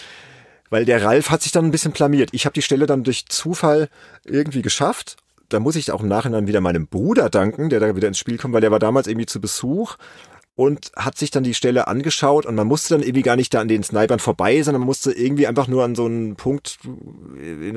weil 0.70 0.86
der 0.86 1.04
Ralf 1.04 1.28
hat 1.28 1.42
sich 1.42 1.52
dann 1.52 1.66
ein 1.66 1.70
bisschen 1.70 1.92
blamiert. 1.92 2.30
Ich 2.32 2.46
habe 2.46 2.54
die 2.54 2.62
Stelle 2.62 2.86
dann 2.86 3.04
durch 3.04 3.26
Zufall 3.26 3.90
irgendwie 4.24 4.62
geschafft. 4.62 5.16
Da 5.50 5.60
muss 5.60 5.76
ich 5.76 5.92
auch 5.92 6.00
im 6.00 6.08
Nachhinein 6.08 6.46
wieder 6.46 6.62
meinem 6.62 6.86
Bruder 6.86 7.28
danken, 7.28 7.68
der 7.68 7.78
da 7.78 7.94
wieder 7.94 8.08
ins 8.08 8.16
Spiel 8.16 8.38
kommt, 8.38 8.54
weil 8.54 8.62
der 8.62 8.70
war 8.70 8.78
damals 8.78 9.06
irgendwie 9.06 9.26
zu 9.26 9.38
Besuch 9.38 9.96
und 10.54 10.92
hat 10.96 11.16
sich 11.16 11.30
dann 11.30 11.44
die 11.44 11.54
Stelle 11.54 11.88
angeschaut 11.88 12.44
und 12.44 12.54
man 12.54 12.66
musste 12.66 12.94
dann 12.94 13.02
irgendwie 13.02 13.22
gar 13.22 13.36
nicht 13.36 13.54
da 13.54 13.60
an 13.60 13.68
den 13.68 13.82
Snipern 13.82 14.18
vorbei, 14.18 14.62
sondern 14.62 14.80
man 14.80 14.86
musste 14.86 15.10
irgendwie 15.10 15.46
einfach 15.46 15.66
nur 15.66 15.82
an 15.82 15.94
so 15.94 16.04
einen 16.04 16.36
Punkt 16.36 16.78
äh, 17.38 17.72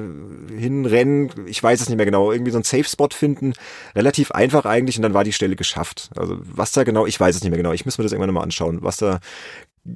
hinrennen. 0.58 1.32
Ich 1.48 1.64
weiß 1.64 1.80
es 1.80 1.88
nicht 1.88 1.96
mehr 1.96 2.06
genau. 2.06 2.32
Irgendwie 2.34 2.52
so 2.52 2.58
einen 2.58 2.64
Safe-Spot 2.64 3.10
finden. 3.12 3.54
Relativ 3.96 4.32
einfach 4.32 4.66
eigentlich 4.66 4.98
und 4.98 5.04
dann 5.04 5.14
war 5.14 5.24
die 5.24 5.34
Stelle 5.34 5.56
geschafft. 5.56 6.10
Also 6.18 6.38
was 6.42 6.74
da 6.74 6.84
genau, 6.84 7.06
ich 7.06 7.18
weiß 7.18 7.38
es 7.38 7.44
nicht 7.44 7.52
mehr 7.52 7.58
genau. 7.58 7.72
Ich 7.72 7.86
muss 7.86 7.98
mir 7.98 8.04
das 8.04 8.12
irgendwann 8.12 8.30
nochmal 8.30 8.44
anschauen, 8.44 8.80
was 8.82 8.98
da 8.98 9.20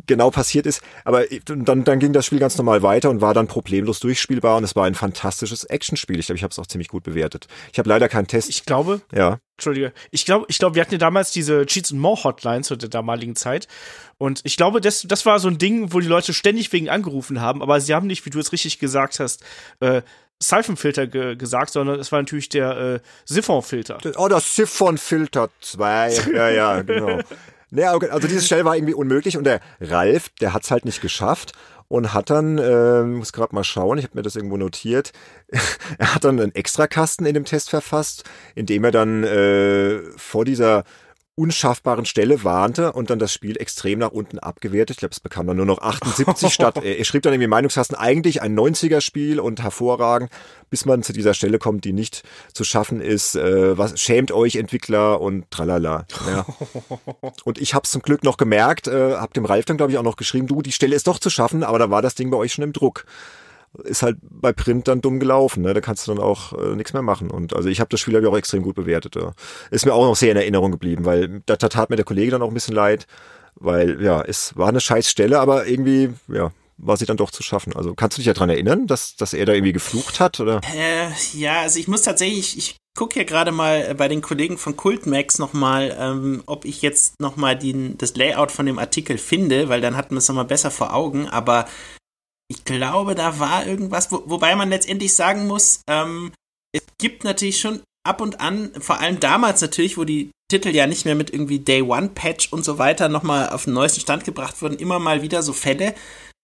genau 0.08 0.32
passiert 0.32 0.66
ist. 0.66 0.82
Aber 1.04 1.26
dann, 1.46 1.84
dann 1.84 2.00
ging 2.00 2.14
das 2.14 2.26
Spiel 2.26 2.40
ganz 2.40 2.58
normal 2.58 2.82
weiter 2.82 3.10
und 3.10 3.20
war 3.20 3.34
dann 3.34 3.48
problemlos 3.48 4.00
durchspielbar 4.00 4.58
und 4.58 4.64
es 4.64 4.76
war 4.76 4.86
ein 4.86 4.96
fantastisches 4.96 5.66
Actionspiel. 5.66 6.20
Ich 6.20 6.28
glaube, 6.28 6.38
ich 6.38 6.44
habe 6.44 6.52
es 6.52 6.60
auch 6.60 6.68
ziemlich 6.68 6.88
gut 6.88 7.04
bewertet. 7.04 7.48
Ich 7.74 7.80
habe 7.80 7.90
leider 7.90 8.08
keinen 8.08 8.28
Test. 8.28 8.50
Ich 8.50 8.66
glaube. 8.66 9.02
Ja. 9.14 9.40
Entschuldige. 9.60 9.92
Ich 10.12 10.26
glaube, 10.26 10.46
ich 10.48 10.58
glaube, 10.58 10.76
wir 10.76 10.82
hatten 10.82 10.94
ja 10.94 10.98
damals 10.98 11.32
diese 11.32 11.66
Cheats 11.66 11.92
and 11.92 12.00
More 12.00 12.24
Hotline 12.24 12.64
zu 12.64 12.78
der 12.78 12.88
damaligen 12.88 13.36
Zeit. 13.36 13.68
Und 14.18 14.40
ich 14.46 14.56
glaube, 14.56 14.80
das, 14.80 15.04
das 15.04 15.26
war 15.26 15.40
so 15.40 15.50
ein 15.50 15.58
Ding, 15.58 15.92
wo 15.94 16.00
die 16.00 16.08
Leute 16.08 16.34
ständig 16.34 16.72
wegen 16.72 16.90
angerufen 16.90 17.42
haben, 17.42 17.62
aber 17.62 17.82
sie 17.82 17.94
haben 17.94 18.08
nicht, 18.08 18.26
wie 18.26 18.30
du 18.30 18.40
es 18.40 18.52
richtig 18.54 18.80
gesagt 18.80 19.20
hast, 19.20 19.44
äh, 19.82 20.02
Siphon-Filter 20.42 21.08
ge 21.08 21.36
gesagt, 21.36 21.72
sondern 21.72 22.00
es 22.00 22.14
war 22.14 22.20
natürlich 22.20 22.48
der 22.48 22.78
äh, 22.78 23.00
Siphon-Filter. 23.26 23.98
Oh, 24.16 24.30
das 24.30 24.56
Siphon-Filter 24.56 25.50
2. 25.60 26.14
ja, 26.34 26.50
ja, 26.50 26.82
genau. 26.82 27.20
Naja, 27.72 27.94
okay, 27.94 28.10
also 28.10 28.28
diese 28.28 28.42
Stelle 28.42 28.64
war 28.66 28.76
irgendwie 28.76 28.94
unmöglich 28.94 29.38
und 29.38 29.44
der 29.44 29.60
Ralf, 29.82 30.30
der 30.42 30.54
hat's 30.54 30.72
halt 30.72 30.86
nicht 30.86 31.02
geschafft 31.02 31.52
und 31.90 32.14
hat 32.14 32.30
dann, 32.30 32.58
äh, 32.58 33.04
muss 33.04 33.34
gerade 33.34 33.54
mal 33.54 33.66
schauen, 33.66 33.98
ich 33.98 34.06
habe 34.06 34.18
mir 34.18 34.22
das 34.22 34.38
irgendwo 34.38 34.56
notiert, 34.56 35.12
er 35.98 36.16
hat 36.16 36.24
dann 36.24 36.40
einen 36.40 36.56
Extrakasten 36.56 37.26
in 37.26 37.34
dem 37.34 37.46
Test 37.46 37.70
verfasst, 37.70 38.24
in 38.56 38.66
dem 38.66 38.86
er 38.86 38.92
dann 38.92 39.24
äh, 39.26 40.00
vor 40.16 40.46
dieser 40.46 40.86
unschaffbaren 41.40 42.06
Stelle 42.06 42.44
warnte 42.44 42.92
und 42.92 43.10
dann 43.10 43.18
das 43.18 43.32
Spiel 43.32 43.56
extrem 43.58 44.00
nach 44.00 44.12
unten 44.12 44.40
abgewertet. 44.40 44.96
Ich 44.96 44.98
glaube, 44.98 45.14
es 45.14 45.22
bekam 45.22 45.48
dann 45.48 45.56
nur 45.56 45.66
noch 45.66 45.82
78 45.82 46.54
statt. 46.54 46.84
Er 46.84 47.06
schrieb 47.06 47.22
dann 47.24 47.32
irgendwie 47.32 47.48
Meinungskasten 47.48 47.96
eigentlich 47.96 48.42
ein 48.42 48.60
90er-Spiel 48.60 49.40
und 49.40 49.64
hervorragend, 49.64 50.30
bis 50.70 50.86
man 50.86 51.02
zu 51.02 51.14
dieser 51.14 51.34
Stelle 51.34 51.58
kommt, 51.58 51.86
die 51.86 51.94
nicht 51.94 52.24
zu 52.54 52.66
schaffen 52.66 53.00
ist. 53.00 53.36
Äh, 53.36 53.78
was 53.78 53.98
schämt 54.02 54.34
euch 54.34 54.58
Entwickler 54.58 55.22
und 55.22 55.50
tralala. 55.50 56.06
Ja. 56.28 56.46
Und 57.46 57.58
ich 57.60 57.74
habe 57.74 57.84
es 57.86 57.92
zum 57.92 58.02
Glück 58.02 58.24
noch 58.24 58.38
gemerkt, 58.38 58.88
äh, 58.88 59.16
habe 59.16 59.34
dem 59.34 59.46
Ralf 59.46 59.66
dann 59.66 59.78
glaube 59.78 59.92
ich 59.92 59.98
auch 59.98 60.04
noch 60.04 60.18
geschrieben, 60.18 60.48
du, 60.48 60.62
die 60.62 60.72
Stelle 60.72 60.96
ist 60.96 61.08
doch 61.08 61.20
zu 61.20 61.30
schaffen, 61.30 61.64
aber 61.64 61.80
da 61.80 61.90
war 61.90 62.02
das 62.02 62.16
Ding 62.16 62.30
bei 62.30 62.38
euch 62.38 62.54
schon 62.54 62.64
im 62.64 62.74
Druck 62.74 63.06
ist 63.84 64.02
halt 64.02 64.18
bei 64.22 64.54
Print 64.54 64.88
dann 64.88 65.02
dumm 65.02 65.20
gelaufen. 65.20 65.64
Ne? 65.64 65.74
Da 65.74 65.82
kannst 65.82 66.08
du 66.08 66.14
dann 66.14 66.24
auch 66.24 66.54
äh, 66.54 66.76
nichts 66.76 66.94
mehr 66.94 67.02
machen. 67.02 67.30
Und 67.30 67.56
also 67.56 67.70
ich 67.70 67.80
habe 67.80 67.90
das 67.90 68.00
Spiel 68.00 68.16
hab 68.16 68.24
ich 68.24 68.28
auch 68.28 68.38
extrem 68.38 68.64
gut 68.64 68.76
bewertet. 68.76 69.16
Ja. 69.16 69.34
Ist 69.72 69.86
mir 69.86 69.94
auch 69.94 70.06
noch 70.06 70.16
sehr 70.16 70.32
in 70.32 70.38
Erinnerung 70.38 70.72
geblieben, 70.72 71.06
weil 71.06 71.42
da, 71.46 71.56
da 71.56 71.70
tat 71.70 71.90
mir 71.90 71.96
der 71.96 72.06
Kollege 72.06 72.32
dann 72.32 72.42
auch 72.42 72.50
ein 72.50 72.54
bisschen 72.54 72.76
leid, 72.76 73.08
weil 73.56 74.02
ja, 74.02 74.22
es 74.22 74.56
war 74.58 74.70
eine 74.70 74.80
scheiß 74.82 75.10
Stelle, 75.10 75.40
aber 75.40 75.68
irgendwie, 75.68 76.14
ja, 76.28 76.52
war 76.78 76.98
sie 76.98 77.06
dann 77.06 77.18
doch 77.18 77.32
zu 77.32 77.44
schaffen. 77.44 77.76
Also 77.76 77.94
kannst 77.94 78.18
du 78.18 78.22
dich 78.22 78.28
ja 78.28 78.34
dran 78.34 78.50
erinnern, 78.50 78.88
dass, 78.88 79.16
dass 79.16 79.34
er 79.34 79.46
da 79.46 79.54
irgendwie 79.54 79.74
geflucht 79.74 80.20
hat? 80.20 80.40
Oder? 80.40 80.62
Äh, 80.76 81.10
ja, 81.34 81.62
also 81.62 81.80
ich 81.80 81.88
muss 81.88 82.02
tatsächlich, 82.04 82.58
ich 82.58 82.78
gucke 82.98 83.14
hier 83.14 83.26
gerade 83.26 83.52
mal 83.52 83.94
bei 83.96 84.08
den 84.08 84.22
Kollegen 84.22 84.58
von 84.58 84.76
Cultmax 84.76 85.40
nochmal, 85.40 85.96
ähm, 86.00 86.44
ob 86.46 86.66
ich 86.66 86.82
jetzt 86.82 87.20
nochmal 87.20 87.60
das 87.98 88.16
Layout 88.16 88.52
von 88.52 88.66
dem 88.66 88.80
Artikel 88.80 89.18
finde, 89.18 89.70
weil 89.70 89.82
dann 89.82 89.96
hatten 89.96 90.16
wir 90.16 90.20
es 90.20 90.28
nochmal 90.28 90.46
besser 90.46 90.72
vor 90.72 90.94
Augen. 90.94 91.28
Aber 91.28 91.66
ich 92.52 92.66
glaube, 92.66 93.16
da 93.16 93.40
war 93.40 93.66
irgendwas, 93.66 94.12
wo, 94.12 94.24
wobei 94.26 94.56
man 94.56 94.70
letztendlich 94.70 95.16
sagen 95.16 95.48
muss, 95.48 95.82
ähm, 95.88 96.32
es 96.76 96.84
gibt 96.98 97.24
natürlich 97.24 97.60
schon 97.60 97.82
ab 98.04 98.22
und 98.22 98.40
an, 98.42 98.72
vor 98.80 99.00
allem 99.00 99.20
damals 99.20 99.62
natürlich, 99.62 99.98
wo 99.98 100.04
die 100.04 100.32
Titel 100.50 100.70
ja 100.70 100.88
nicht 100.88 101.06
mehr 101.06 101.16
mit 101.16 101.32
irgendwie 101.32 101.60
Day 101.60 101.82
One 101.82 102.10
Patch 102.10 102.52
und 102.52 102.66
so 102.66 102.78
weiter 102.80 103.08
nochmal 103.08 103.50
auf 103.50 103.66
den 103.66 103.74
neuesten 103.74 104.02
Stand 104.02 104.26
gebracht 104.26 104.62
wurden, 104.62 104.78
immer 104.78 105.00
mal 105.00 105.22
wieder 105.22 105.44
so 105.44 105.54
Fälle, 105.54 105.94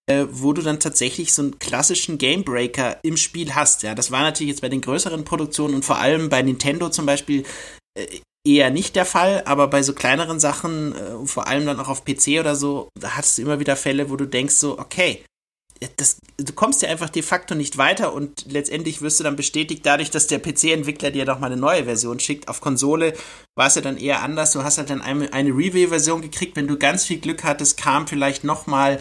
äh, 0.07 0.25
wo 0.29 0.53
du 0.53 0.61
dann 0.61 0.79
tatsächlich 0.79 1.33
so 1.33 1.41
einen 1.41 1.57
klassischen 1.57 2.19
Gamebreaker 2.19 2.99
im 3.03 3.17
Spiel 3.17 3.55
hast. 3.55 3.81
Ja, 3.81 3.95
das 3.95 4.11
war 4.11 4.21
natürlich 4.21 4.51
jetzt 4.51 4.61
bei 4.61 4.69
den 4.69 4.81
größeren 4.81 5.25
Produktionen 5.25 5.73
und 5.73 5.85
vor 5.85 5.97
allem 5.97 6.29
bei 6.29 6.43
Nintendo 6.43 6.89
zum 6.89 7.07
Beispiel 7.07 7.43
äh, 7.97 8.19
eher 8.45 8.69
nicht 8.69 8.95
der 8.95 9.05
Fall, 9.05 9.41
aber 9.45 9.67
bei 9.67 9.81
so 9.81 9.93
kleineren 9.93 10.39
Sachen, 10.39 10.93
äh, 10.93 11.25
vor 11.25 11.47
allem 11.47 11.65
dann 11.65 11.79
auch 11.79 11.89
auf 11.89 12.05
PC 12.05 12.39
oder 12.39 12.55
so, 12.55 12.89
da 12.99 13.17
hattest 13.17 13.39
du 13.39 13.41
immer 13.41 13.59
wieder 13.59 13.75
Fälle, 13.75 14.11
wo 14.11 14.15
du 14.15 14.27
denkst 14.27 14.55
so, 14.55 14.77
okay, 14.77 15.25
das, 15.97 16.17
du 16.37 16.53
kommst 16.53 16.81
ja 16.81 16.89
einfach 16.89 17.09
de 17.09 17.21
facto 17.21 17.53
nicht 17.53 17.77
weiter 17.77 18.13
und 18.13 18.45
letztendlich 18.49 19.01
wirst 19.01 19.19
du 19.19 19.23
dann 19.23 19.35
bestätigt 19.35 19.85
dadurch, 19.85 20.09
dass 20.09 20.27
der 20.27 20.39
PC-Entwickler 20.39 21.11
dir 21.11 21.25
doch 21.25 21.39
mal 21.39 21.47
eine 21.47 21.57
neue 21.57 21.83
Version 21.83 22.19
schickt. 22.19 22.47
Auf 22.47 22.61
Konsole 22.61 23.13
war 23.55 23.67
es 23.67 23.75
ja 23.75 23.81
dann 23.81 23.97
eher 23.97 24.21
anders. 24.21 24.53
Du 24.53 24.63
hast 24.63 24.77
halt 24.77 24.89
dann 24.89 25.01
eine, 25.01 25.31
eine 25.33 25.49
Review-Version 25.49 26.21
gekriegt. 26.21 26.55
Wenn 26.55 26.67
du 26.67 26.77
ganz 26.77 27.05
viel 27.05 27.19
Glück 27.19 27.43
hattest, 27.43 27.77
kam 27.77 28.07
vielleicht 28.07 28.43
noch 28.43 28.67
mal 28.67 28.99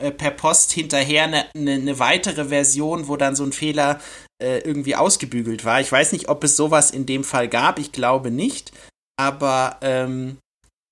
äh, 0.00 0.10
per 0.10 0.30
Post 0.30 0.72
hinterher 0.72 1.24
eine, 1.24 1.46
eine, 1.54 1.72
eine, 1.72 1.98
weitere 1.98 2.46
Version, 2.46 3.08
wo 3.08 3.16
dann 3.16 3.34
so 3.34 3.44
ein 3.44 3.52
Fehler 3.52 4.00
äh, 4.42 4.58
irgendwie 4.58 4.96
ausgebügelt 4.96 5.64
war. 5.64 5.80
Ich 5.80 5.90
weiß 5.90 6.12
nicht, 6.12 6.28
ob 6.28 6.44
es 6.44 6.56
sowas 6.56 6.90
in 6.90 7.06
dem 7.06 7.24
Fall 7.24 7.48
gab. 7.48 7.78
Ich 7.78 7.92
glaube 7.92 8.30
nicht. 8.30 8.72
Aber 9.18 9.78
ähm, 9.80 10.38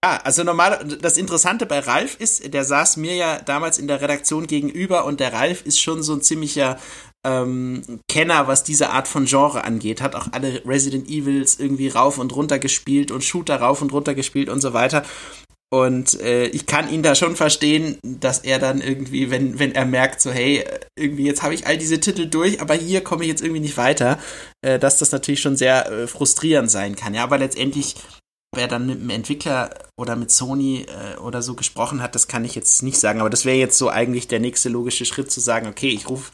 ja, 0.05 0.21
also 0.23 0.45
normal, 0.45 0.85
das 1.01 1.17
Interessante 1.17 1.67
bei 1.67 1.81
Ralf 1.81 2.17
ist, 2.21 2.55
der 2.55 2.65
saß 2.65 2.99
mir 2.99 3.17
ja 3.17 3.41
damals 3.41 3.79
in 3.79 3.89
der 3.89 4.01
Redaktion 4.01 4.47
gegenüber 4.47 5.05
und 5.05 5.19
der 5.19 5.33
Ralf 5.33 5.67
ist 5.67 5.81
schon 5.81 6.05
so 6.05 6.15
ein 6.15 6.23
ziemlicher 6.23 6.79
ähm, 7.27 7.83
Kenner, 8.09 8.47
was 8.47 8.63
diese 8.63 8.91
Art 8.91 9.09
von 9.09 9.25
Genre 9.25 9.65
angeht. 9.65 10.01
Hat 10.01 10.15
auch 10.15 10.29
alle 10.31 10.63
Resident 10.65 11.09
Evils 11.09 11.59
irgendwie 11.59 11.89
rauf 11.89 12.19
und 12.19 12.35
runter 12.35 12.61
gespielt 12.61 13.11
und 13.11 13.25
Shooter 13.25 13.57
rauf 13.57 13.83
und 13.83 13.93
runter 13.93 14.15
gespielt 14.15 14.49
und 14.49 14.61
so 14.61 14.73
weiter. 14.73 15.05
Und 15.71 16.19
äh, 16.21 16.47
ich 16.47 16.65
kann 16.65 16.91
ihn 16.91 17.03
da 17.03 17.15
schon 17.15 17.37
verstehen, 17.37 17.99
dass 18.03 18.39
er 18.39 18.59
dann 18.59 18.81
irgendwie, 18.81 19.31
wenn, 19.31 19.59
wenn 19.59 19.75
er 19.75 19.85
merkt, 19.85 20.21
so, 20.21 20.31
hey, 20.31 20.65
irgendwie 20.97 21.27
jetzt 21.27 21.43
habe 21.43 21.55
ich 21.55 21.67
all 21.67 21.77
diese 21.77 22.01
Titel 22.01 22.27
durch, 22.27 22.63
aber 22.63 22.75
hier 22.75 23.03
komme 23.03 23.25
ich 23.25 23.29
jetzt 23.29 23.43
irgendwie 23.43 23.61
nicht 23.61 23.77
weiter, 23.77 24.19
äh, 24.63 24.79
dass 24.79 24.99
das 24.99 25.13
natürlich 25.13 25.41
schon 25.41 25.57
sehr 25.57 25.91
äh, 25.91 26.07
frustrierend 26.07 26.71
sein 26.71 26.97
kann. 26.97 27.13
Ja, 27.13 27.25
aber 27.25 27.37
letztendlich 27.37 27.97
Wer 28.55 28.67
dann 28.67 28.87
mit 28.87 29.01
dem 29.01 29.11
Entwickler 29.11 29.71
oder 29.97 30.17
mit 30.17 30.31
Sony 30.31 30.87
äh, 30.87 31.19
oder 31.19 31.43
so 31.43 31.55
gesprochen 31.55 32.03
hat, 32.03 32.15
das 32.15 32.29
kann 32.29 32.45
ich 32.45 32.55
jetzt 32.55 32.83
nicht 32.83 32.99
sagen. 32.99 33.21
Aber 33.21 33.31
das 33.31 33.45
wäre 33.45 33.57
jetzt 33.57 33.77
so 33.77 33.91
eigentlich 33.91 34.27
der 34.27 34.41
nächste 34.41 34.69
logische 34.71 35.05
Schritt 35.05 35.31
zu 35.31 35.41
sagen, 35.41 35.67
okay, 35.67 35.91
ich 35.91 36.09
rufe 36.09 36.33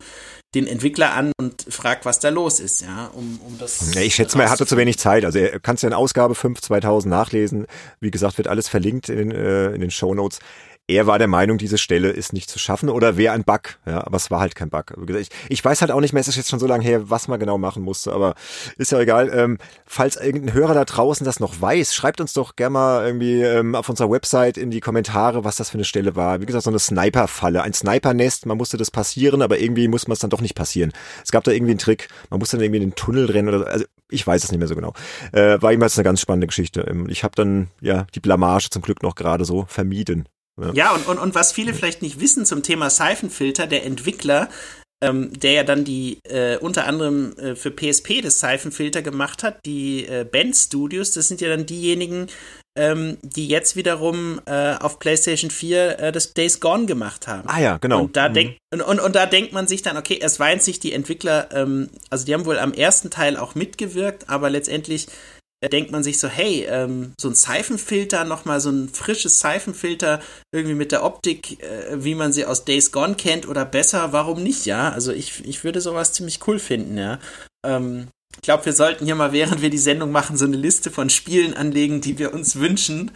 den 0.54 0.68
Entwickler 0.68 1.12
an 1.14 1.32
und 1.40 1.66
fragt, 1.68 2.04
was 2.04 2.20
da 2.20 2.28
los 2.28 2.60
ist, 2.60 2.82
ja, 2.82 3.10
um, 3.14 3.40
um 3.44 3.58
das. 3.58 3.92
Ja, 3.94 4.02
ich 4.02 4.14
schätze 4.14 4.38
mal, 4.38 4.44
er 4.44 4.50
hatte 4.50 4.66
zu 4.66 4.76
wenig 4.76 4.98
Zeit. 4.98 5.24
Also 5.24 5.40
er 5.40 5.58
kannst 5.58 5.82
ja 5.82 5.88
in 5.88 5.94
Ausgabe 5.94 6.36
5 6.36 6.60
2000 6.60 7.10
nachlesen. 7.10 7.66
Wie 8.00 8.12
gesagt, 8.12 8.38
wird 8.38 8.48
alles 8.48 8.68
verlinkt 8.68 9.08
in, 9.08 9.32
äh, 9.32 9.72
in 9.72 9.80
den 9.80 9.90
Show 9.90 10.14
Notes 10.14 10.38
er 10.86 11.06
war 11.06 11.18
der 11.18 11.28
Meinung, 11.28 11.56
diese 11.56 11.78
Stelle 11.78 12.10
ist 12.10 12.34
nicht 12.34 12.50
zu 12.50 12.58
schaffen 12.58 12.90
oder 12.90 13.16
wäre 13.16 13.32
ein 13.32 13.44
Bug. 13.44 13.78
Ja, 13.86 14.06
aber 14.06 14.16
es 14.16 14.30
war 14.30 14.40
halt 14.40 14.54
kein 14.54 14.68
Bug. 14.68 14.92
Ich, 15.18 15.28
ich 15.48 15.64
weiß 15.64 15.80
halt 15.80 15.90
auch 15.90 16.00
nicht 16.00 16.12
mehr, 16.12 16.20
es 16.20 16.28
ist 16.28 16.36
jetzt 16.36 16.50
schon 16.50 16.58
so 16.58 16.66
lange 16.66 16.84
her, 16.84 17.08
was 17.08 17.26
man 17.26 17.40
genau 17.40 17.56
machen 17.56 17.82
musste, 17.82 18.12
aber 18.12 18.34
ist 18.76 18.92
ja 18.92 19.00
egal. 19.00 19.30
Ähm, 19.34 19.56
falls 19.86 20.16
irgendein 20.16 20.52
Hörer 20.52 20.74
da 20.74 20.84
draußen 20.84 21.24
das 21.24 21.40
noch 21.40 21.58
weiß, 21.58 21.94
schreibt 21.94 22.20
uns 22.20 22.34
doch 22.34 22.54
gerne 22.56 22.74
mal 22.74 23.06
irgendwie 23.06 23.40
ähm, 23.40 23.74
auf 23.74 23.88
unserer 23.88 24.10
Website 24.10 24.58
in 24.58 24.70
die 24.70 24.80
Kommentare, 24.80 25.42
was 25.42 25.56
das 25.56 25.70
für 25.70 25.78
eine 25.78 25.84
Stelle 25.84 26.16
war. 26.16 26.42
Wie 26.42 26.46
gesagt, 26.46 26.64
so 26.64 26.70
eine 26.70 26.78
Sniper-Falle, 26.78 27.62
ein 27.62 27.72
Sniper-Nest, 27.72 28.44
man 28.44 28.58
musste 28.58 28.76
das 28.76 28.90
passieren, 28.90 29.40
aber 29.40 29.58
irgendwie 29.58 29.88
muss 29.88 30.06
man 30.06 30.12
es 30.12 30.18
dann 30.18 30.30
doch 30.30 30.42
nicht 30.42 30.54
passieren. 30.54 30.92
Es 31.24 31.32
gab 31.32 31.44
da 31.44 31.52
irgendwie 31.52 31.72
einen 31.72 31.78
Trick, 31.78 32.08
man 32.28 32.40
musste 32.40 32.58
dann 32.58 32.64
irgendwie 32.64 32.82
in 32.82 32.90
den 32.90 32.94
Tunnel 32.94 33.30
rennen 33.30 33.48
oder 33.48 33.58
so. 33.60 33.64
Also 33.64 33.84
ich 34.10 34.26
weiß 34.26 34.44
es 34.44 34.50
nicht 34.50 34.58
mehr 34.58 34.68
so 34.68 34.74
genau. 34.74 34.92
Äh, 35.32 35.62
war 35.62 35.72
jemals 35.72 35.96
eine 35.96 36.04
ganz 36.04 36.20
spannende 36.20 36.46
Geschichte. 36.46 36.82
Ähm, 36.82 37.08
ich 37.08 37.24
habe 37.24 37.34
dann 37.34 37.68
ja 37.80 38.06
die 38.14 38.20
Blamage 38.20 38.68
zum 38.68 38.82
Glück 38.82 39.02
noch 39.02 39.14
gerade 39.14 39.46
so 39.46 39.64
vermieden. 39.66 40.28
Ja, 40.60 40.72
ja 40.72 40.94
und, 40.94 41.06
und, 41.06 41.18
und 41.18 41.34
was 41.34 41.52
viele 41.52 41.74
vielleicht 41.74 42.02
nicht 42.02 42.20
wissen 42.20 42.46
zum 42.46 42.62
Thema 42.62 42.90
Seifenfilter, 42.90 43.66
der 43.66 43.84
Entwickler, 43.84 44.48
ähm, 45.02 45.32
der 45.38 45.52
ja 45.52 45.64
dann 45.64 45.84
die 45.84 46.18
äh, 46.24 46.56
unter 46.58 46.86
anderem 46.86 47.36
äh, 47.36 47.54
für 47.56 47.70
PSP 47.70 48.22
das 48.22 48.40
Seifenfilter 48.40 49.02
gemacht 49.02 49.42
hat, 49.42 49.58
die 49.66 50.06
äh, 50.06 50.24
Band 50.24 50.56
Studios, 50.56 51.12
das 51.12 51.28
sind 51.28 51.40
ja 51.40 51.48
dann 51.48 51.66
diejenigen, 51.66 52.28
ähm, 52.76 53.18
die 53.22 53.46
jetzt 53.46 53.76
wiederum 53.76 54.40
äh, 54.46 54.74
auf 54.74 54.98
PlayStation 54.98 55.50
4 55.50 55.98
äh, 55.98 56.12
das 56.12 56.32
Days 56.32 56.60
Gone 56.60 56.86
gemacht 56.86 57.28
haben. 57.28 57.48
Ah 57.48 57.60
ja, 57.60 57.78
genau. 57.78 58.02
Und 58.02 58.16
da, 58.16 58.28
mhm. 58.28 58.34
denk, 58.34 58.56
und, 58.72 58.82
und, 58.82 59.00
und, 59.00 59.14
da 59.14 59.26
denkt 59.26 59.52
man 59.52 59.68
sich 59.68 59.82
dann, 59.82 59.96
okay, 59.96 60.18
es 60.20 60.40
waren 60.40 60.58
sich 60.58 60.80
die 60.80 60.92
Entwickler, 60.92 61.48
ähm, 61.52 61.90
also 62.10 62.24
die 62.24 62.34
haben 62.34 62.46
wohl 62.46 62.58
am 62.58 62.72
ersten 62.72 63.10
Teil 63.10 63.36
auch 63.36 63.54
mitgewirkt, 63.54 64.28
aber 64.28 64.50
letztendlich 64.50 65.06
denkt 65.68 65.90
man 65.90 66.02
sich 66.02 66.18
so, 66.18 66.28
hey, 66.28 66.66
ähm, 66.68 67.12
so 67.20 67.28
ein 67.28 67.34
Seifenfilter, 67.34 68.24
nochmal 68.24 68.60
so 68.60 68.70
ein 68.70 68.88
frisches 68.88 69.38
Seifenfilter, 69.40 70.20
irgendwie 70.52 70.74
mit 70.74 70.92
der 70.92 71.04
Optik, 71.04 71.62
äh, 71.62 72.04
wie 72.04 72.14
man 72.14 72.32
sie 72.32 72.44
aus 72.44 72.64
Days 72.64 72.92
Gone 72.92 73.14
kennt 73.14 73.48
oder 73.48 73.64
besser, 73.64 74.12
warum 74.12 74.42
nicht, 74.42 74.66
ja? 74.66 74.90
Also 74.90 75.12
ich, 75.12 75.44
ich 75.44 75.64
würde 75.64 75.80
sowas 75.80 76.12
ziemlich 76.12 76.40
cool 76.46 76.58
finden, 76.58 76.98
ja. 76.98 77.18
Ähm, 77.64 78.08
ich 78.36 78.42
glaube, 78.42 78.66
wir 78.66 78.72
sollten 78.72 79.04
hier 79.04 79.14
mal, 79.14 79.32
während 79.32 79.62
wir 79.62 79.70
die 79.70 79.78
Sendung 79.78 80.10
machen, 80.10 80.36
so 80.36 80.44
eine 80.44 80.56
Liste 80.56 80.90
von 80.90 81.08
Spielen 81.08 81.54
anlegen, 81.54 82.00
die 82.00 82.18
wir 82.18 82.34
uns 82.34 82.56
wünschen 82.56 83.12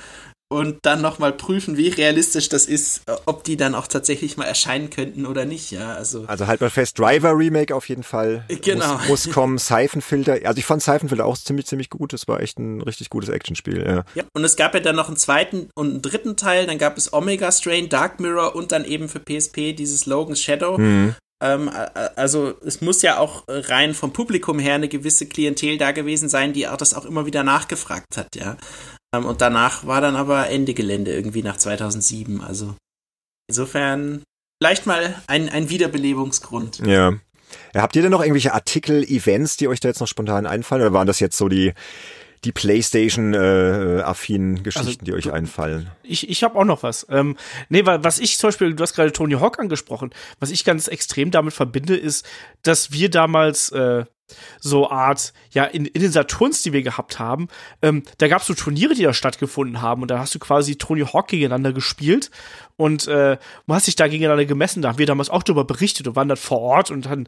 und 0.51 0.79
dann 0.83 1.03
nochmal 1.03 1.33
prüfen, 1.33 1.77
wie 1.77 1.89
realistisch 1.89 2.49
das 2.49 2.65
ist, 2.65 3.03
ob 3.27 3.45
die 3.45 3.57
dann 3.59 3.75
auch 3.75 3.87
tatsächlich 3.87 4.39
mal 4.39 4.47
erscheinen 4.47 4.89
könnten 4.89 5.27
oder 5.27 5.45
nicht, 5.45 5.71
ja. 5.71 5.93
Also, 5.93 6.25
also 6.27 6.47
halt 6.47 6.61
mal 6.63 6.71
fest, 6.71 6.99
Driver 6.99 7.37
Remake 7.37 7.75
auf 7.75 7.89
jeden 7.89 8.03
Fall. 8.03 8.45
Genau. 8.63 8.95
Muss, 8.95 9.27
muss 9.27 9.31
kommen, 9.31 9.59
Seifenfilter. 9.59 10.39
Also 10.45 10.59
ich 10.59 10.65
fand 10.65 10.83
Seifenfilter 10.83 11.27
auch 11.27 11.37
ziemlich, 11.37 11.67
ziemlich 11.67 11.91
gut. 11.91 12.13
Das 12.13 12.29
war 12.29 12.41
echt 12.41 12.59
ein 12.59 12.81
richtig 12.81 13.11
gutes 13.11 13.29
Actionspiel, 13.29 13.85
ja. 13.87 14.05
Ja, 14.15 14.25
und 14.33 14.43
es 14.45 14.57
gab 14.57 14.75
ja 14.75 14.81
dann 14.81 14.97
noch 14.97 15.09
einen 15.09 15.19
zweiten 15.19 15.69
und 15.75 15.91
einen 15.91 16.03
dritten 16.03 16.37
Teil. 16.37 16.67
Dann 16.67 16.79
gab 16.79 16.97
es 16.97 17.13
Omega 17.13 17.53
Strain, 17.53 17.91
Dark 17.91 18.19
Mirror 18.19 18.55
und 18.55 18.73
dann 18.73 18.85
eben 18.85 19.09
für 19.09 19.21
PSP 19.21 19.75
dieses 19.75 20.07
Logan's 20.07 20.41
Shadow. 20.41 20.79
Mhm. 20.79 21.15
Ähm, 21.41 21.71
also 22.17 22.55
es 22.65 22.81
muss 22.81 23.03
ja 23.03 23.19
auch 23.19 23.45
rein 23.49 23.95
vom 23.95 24.13
Publikum 24.13 24.59
her 24.59 24.75
eine 24.75 24.89
gewisse 24.89 25.27
Klientel 25.27 25.79
da 25.79 25.93
gewesen 25.93 26.29
sein, 26.29 26.53
die 26.53 26.67
auch 26.67 26.77
das 26.77 26.95
auch 26.95 27.05
immer 27.05 27.27
wieder 27.27 27.45
nachgefragt 27.45 28.17
hat, 28.17 28.35
ja. 28.35 28.57
Ähm, 29.15 29.25
und 29.25 29.41
danach 29.41 29.87
war 29.87 30.01
dann 30.01 30.17
aber 30.17 30.49
Ende 30.49 30.75
Gelände 30.75 31.13
irgendwie 31.13 31.43
nach 31.43 31.57
2007. 31.57 32.43
Also 32.43 32.75
insofern 33.49 34.25
vielleicht 34.61 34.87
mal 34.87 35.15
ein, 35.27 35.49
ein 35.49 35.71
Wiederbelebungsgrund. 35.71 36.81
Ja. 36.81 37.13
ja. 37.75 37.83
Habt 37.83 37.97
ihr 37.97 38.03
denn 38.03 38.11
noch 38.11 38.21
irgendwelche 38.21 38.53
Artikel, 38.55 39.03
Events, 39.05 39.57
die 39.57 39.69
euch 39.69 39.81
da 39.81 39.89
jetzt 39.89 40.01
noch 40.01 40.09
spontan 40.09 40.47
einfallen? 40.47 40.83
Oder 40.83 40.93
waren 40.93 41.07
das 41.07 41.21
jetzt 41.21 41.39
so 41.39 41.49
die, 41.49 41.73
die 42.45 42.53
PlayStation-affinen 42.53 44.59
äh, 44.59 44.61
Geschichten, 44.61 44.89
also, 44.89 45.05
die 45.05 45.15
euch 45.15 45.33
einfallen? 45.33 45.91
Ich, 46.03 46.29
ich 46.29 46.45
habe 46.45 46.59
auch 46.59 46.65
noch 46.65 46.83
was. 46.83 47.07
Ähm, 47.09 47.39
nee, 47.69 47.87
weil 47.87 48.05
was 48.05 48.19
ich 48.19 48.37
zum 48.39 48.49
Beispiel, 48.49 48.75
du 48.75 48.83
hast 48.83 48.95
gerade 48.95 49.13
Tony 49.13 49.35
Hawk 49.35 49.59
angesprochen, 49.59 50.11
was 50.39 50.51
ich 50.51 50.65
ganz 50.65 50.89
extrem 50.89 51.31
damit 51.31 51.55
verbinde, 51.55 51.97
ist, 51.97 52.27
dass 52.63 52.93
wir 52.93 53.11
damals 53.11 53.71
äh, 53.73 54.05
so 54.61 54.91
Art, 54.91 55.33
ja, 55.51 55.65
in, 55.65 55.87
in 55.87 56.03
den 56.03 56.13
Saturns, 56.13 56.63
die 56.63 56.73
wir 56.73 56.83
gehabt 56.83 57.19
haben, 57.19 57.49
ähm, 57.83 58.03
da 58.19 58.29
gab 58.29 58.41
es 58.41 58.47
so 58.47 58.55
Turniere, 58.55 58.95
die 58.95 59.03
da 59.03 59.13
stattgefunden 59.13 59.83
haben 59.83 60.03
und 60.03 60.11
da 60.11 60.19
hast 60.19 60.35
du 60.35 60.39
quasi 60.39 60.77
Tony 60.77 61.05
Hawk 61.05 61.29
gegeneinander 61.29 61.73
gespielt 61.73 62.31
und 62.79 63.09
äh, 63.09 63.37
man 63.67 63.77
hat 63.77 63.83
sich 63.83 63.97
da 63.97 64.07
gegeneinander 64.07 64.45
gemessen. 64.45 64.83
Da 64.83 64.91
haben 64.91 64.99
wir 64.99 65.07
damals 65.07 65.31
auch 65.31 65.43
darüber 65.43 65.65
berichtet 65.65 66.07
und 66.07 66.17
waren 66.17 66.29
dann 66.29 66.37
vor 66.37 66.61
Ort 66.61 66.93
und 66.93 67.07
dann 67.07 67.27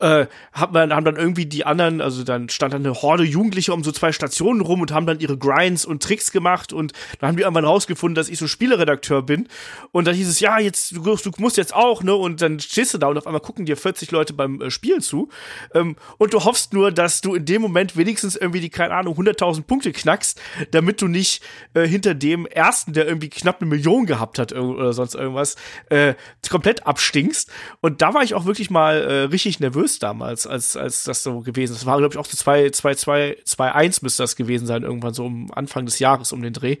äh, 0.00 0.26
hat 0.52 0.72
man, 0.72 0.92
haben 0.94 1.04
dann 1.04 1.16
irgendwie 1.16 1.46
die 1.46 1.66
anderen, 1.66 2.00
also 2.00 2.22
dann 2.22 2.48
stand 2.48 2.72
dann 2.72 2.86
eine 2.86 2.94
Horde 2.94 3.24
Jugendliche 3.24 3.72
um 3.72 3.82
so 3.82 3.90
zwei 3.90 4.12
Stationen 4.12 4.60
rum 4.60 4.80
und 4.80 4.92
haben 4.92 5.06
dann 5.06 5.18
ihre 5.18 5.36
Grinds 5.36 5.84
und 5.84 6.02
Tricks 6.02 6.30
gemacht 6.30 6.72
und 6.72 6.92
dann 7.18 7.28
haben 7.28 7.36
die 7.36 7.42
irgendwann 7.42 7.64
rausgefunden, 7.64 8.14
dass 8.14 8.28
ich 8.28 8.38
so 8.38 8.46
Spieleredakteur 8.46 9.22
bin 9.22 9.48
und 9.90 10.06
dann 10.06 10.14
hieß 10.14 10.28
es, 10.28 10.40
ja, 10.40 10.58
jetzt, 10.58 10.94
du, 10.94 11.02
du 11.02 11.30
musst 11.38 11.56
jetzt 11.56 11.74
auch, 11.74 12.02
ne, 12.02 12.14
und 12.14 12.40
dann 12.40 12.60
stehst 12.60 12.94
du 12.94 12.98
da 12.98 13.08
und 13.08 13.18
auf 13.18 13.26
einmal 13.26 13.40
gucken 13.40 13.66
dir 13.66 13.76
40 13.76 14.10
Leute 14.12 14.34
beim 14.34 14.60
äh, 14.60 14.70
Spielen 14.70 15.00
zu 15.00 15.30
ähm, 15.74 15.96
und 16.18 16.32
du 16.32 16.44
hoffst 16.44 16.72
nur, 16.72 16.92
dass 16.92 17.20
du 17.20 17.34
in 17.34 17.44
dem 17.44 17.60
Moment 17.60 17.96
wenigstens 17.96 18.36
irgendwie 18.36 18.60
die, 18.60 18.70
keine 18.70 18.94
Ahnung, 18.94 19.18
100.000 19.18 19.62
Punkte 19.62 19.92
knackst, 19.92 20.40
damit 20.70 21.02
du 21.02 21.08
nicht 21.08 21.42
äh, 21.74 21.86
hinter 21.86 22.14
dem 22.14 22.46
Ersten, 22.46 22.92
der 22.92 23.06
irgendwie 23.08 23.30
knapp 23.30 23.60
eine 23.60 23.68
Million 23.68 24.06
gehabt 24.06 24.38
hat 24.38 24.52
oder 24.78 24.92
sonst 24.92 25.14
irgendwas, 25.14 25.56
äh, 25.90 26.14
komplett 26.48 26.86
abstinkst 26.86 27.50
und 27.80 28.00
da 28.02 28.14
war 28.14 28.22
ich 28.22 28.34
auch 28.34 28.46
wirklich 28.46 28.70
mal 28.70 28.96
äh, 28.96 29.12
richtig 29.24 29.60
nervös 29.60 29.98
damals, 29.98 30.46
als, 30.46 30.76
als 30.76 31.04
das 31.04 31.22
so 31.22 31.40
gewesen 31.40 31.72
ist. 31.72 31.82
Das 31.82 31.86
war, 31.86 31.98
glaube 31.98 32.14
ich, 32.14 32.18
auch 32.18 32.26
so 32.26 32.36
2, 32.36 32.70
2, 32.70 32.94
2, 32.94 33.36
2, 33.44 33.72
1 33.72 34.02
müsste 34.02 34.22
das 34.22 34.36
gewesen 34.36 34.66
sein, 34.66 34.82
irgendwann 34.82 35.14
so 35.14 35.26
um 35.26 35.50
Anfang 35.52 35.84
des 35.84 35.98
Jahres 35.98 36.32
um 36.32 36.42
den 36.42 36.52
Dreh. 36.52 36.76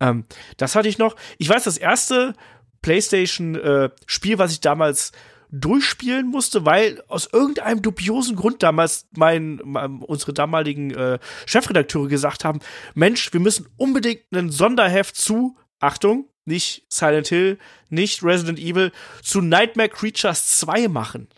Ähm, 0.00 0.24
das 0.56 0.74
hatte 0.74 0.88
ich 0.88 0.98
noch. 0.98 1.16
Ich 1.38 1.48
weiß, 1.48 1.64
das 1.64 1.78
erste 1.78 2.34
PlayStation-Spiel, 2.82 4.34
äh, 4.34 4.38
was 4.38 4.52
ich 4.52 4.60
damals 4.60 5.12
durchspielen 5.50 6.26
musste, 6.26 6.64
weil 6.64 7.02
aus 7.08 7.28
irgendeinem 7.32 7.80
dubiosen 7.80 8.36
Grund 8.36 8.62
damals 8.62 9.08
mein, 9.16 9.60
mein 9.64 10.02
unsere 10.02 10.34
damaligen 10.34 10.90
äh, 10.90 11.18
Chefredakteure 11.46 12.08
gesagt 12.08 12.44
haben, 12.44 12.60
Mensch, 12.94 13.32
wir 13.32 13.40
müssen 13.40 13.66
unbedingt 13.76 14.22
einen 14.30 14.50
Sonderheft 14.50 15.16
zu, 15.16 15.56
Achtung, 15.80 16.28
nicht 16.48 16.82
Silent 16.88 17.28
Hill, 17.28 17.58
nicht 17.88 18.24
Resident 18.24 18.58
Evil, 18.58 18.90
zu 19.22 19.40
Nightmare 19.40 19.88
Creatures 19.88 20.58
2 20.58 20.88
machen. 20.88 21.28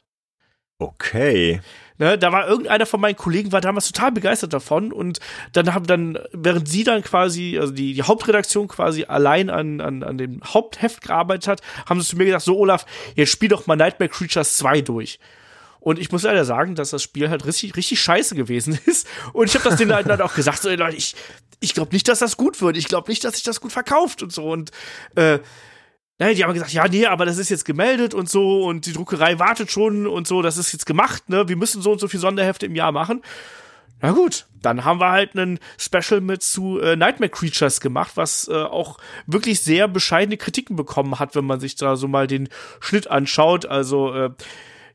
Okay. 0.78 1.61
Ne, 1.99 2.16
da 2.16 2.32
war 2.32 2.49
irgendeiner 2.49 2.87
von 2.87 2.99
meinen 2.99 3.16
Kollegen 3.16 3.53
war 3.53 3.61
damals 3.61 3.93
total 3.93 4.11
begeistert 4.11 4.55
davon 4.55 4.91
und 4.91 5.20
dann 5.53 5.74
haben 5.74 5.87
dann, 5.87 6.19
während 6.32 6.66
sie 6.66 6.82
dann 6.82 7.03
quasi, 7.03 7.59
also 7.61 7.74
die, 7.74 7.93
die 7.93 8.03
Hauptredaktion 8.03 8.69
quasi 8.69 9.05
allein 9.05 9.51
an, 9.51 9.82
an, 9.82 10.03
an 10.03 10.16
dem 10.16 10.41
Hauptheft 10.43 11.03
gearbeitet 11.03 11.47
hat, 11.49 11.61
haben 11.85 12.01
sie 12.01 12.09
zu 12.09 12.16
mir 12.16 12.24
gesagt, 12.24 12.45
so 12.45 12.57
Olaf, 12.57 12.87
jetzt 13.16 13.28
spiel 13.28 13.51
doch 13.51 13.66
mal 13.66 13.77
Nightmare 13.77 14.09
Creatures 14.09 14.57
2 14.57 14.81
durch. 14.81 15.19
Und 15.81 15.98
ich 15.98 16.12
muss 16.12 16.23
leider 16.23 16.44
sagen, 16.44 16.74
dass 16.74 16.90
das 16.90 17.02
Spiel 17.02 17.31
halt 17.31 17.47
richtig, 17.47 17.77
richtig 17.77 18.01
scheiße 18.01 18.35
gewesen 18.35 18.78
ist. 18.86 19.07
Und 19.32 19.47
ich 19.48 19.55
habe 19.55 19.69
das 19.69 19.78
denen 19.78 19.93
halt 19.93 20.20
auch 20.20 20.35
gesagt, 20.35 20.62
so, 20.62 20.69
Leute, 20.69 20.97
ich, 20.97 21.16
ich 21.61 21.74
glaube 21.74 21.93
nicht, 21.93 22.07
dass 22.09 22.20
das 22.20 22.36
gut 22.36 22.61
wird. 22.61 22.77
Ich 22.77 22.86
glaube 22.86 23.11
nicht, 23.11 23.24
dass 23.24 23.35
sich 23.35 23.43
das 23.43 23.61
gut 23.61 23.73
verkauft 23.73 24.23
und 24.23 24.32
so. 24.32 24.44
Und 24.44 24.70
äh, 25.16 25.39
naja, 26.19 26.35
die 26.35 26.44
haben 26.44 26.52
gesagt, 26.52 26.74
ja, 26.74 26.86
nee, 26.86 27.07
aber 27.07 27.24
das 27.24 27.39
ist 27.39 27.48
jetzt 27.48 27.65
gemeldet 27.65 28.12
und 28.12 28.28
so 28.28 28.65
und 28.65 28.85
die 28.85 28.93
Druckerei 28.93 29.39
wartet 29.39 29.70
schon 29.70 30.07
und 30.07 30.27
so, 30.27 30.43
das 30.43 30.59
ist 30.59 30.70
jetzt 30.73 30.85
gemacht, 30.85 31.31
ne? 31.31 31.48
Wir 31.48 31.57
müssen 31.57 31.81
so 31.81 31.93
und 31.93 31.98
so 31.98 32.09
viel 32.09 32.20
Sonderhefte 32.20 32.66
im 32.66 32.74
Jahr 32.74 32.93
machen. 32.93 33.23
Na 34.02 34.12
gut, 34.12 34.47
dann 34.61 34.85
haben 34.85 35.01
wir 35.01 35.11
halt 35.11 35.35
einen 35.35 35.59
Special 35.78 36.20
mit 36.20 36.43
zu 36.43 36.78
äh, 36.78 36.94
Nightmare 36.94 37.31
Creatures 37.31 37.81
gemacht, 37.81 38.12
was 38.16 38.48
äh, 38.48 38.55
auch 38.55 38.98
wirklich 39.27 39.61
sehr 39.61 39.89
bescheidene 39.89 40.36
Kritiken 40.36 40.77
bekommen 40.77 41.19
hat, 41.19 41.35
wenn 41.35 41.47
man 41.47 41.59
sich 41.59 41.77
da 41.77 41.97
so 41.97 42.07
mal 42.07 42.27
den 42.27 42.51
Schnitt 42.81 43.09
anschaut. 43.09 43.65
Also 43.65 44.12
äh, 44.12 44.31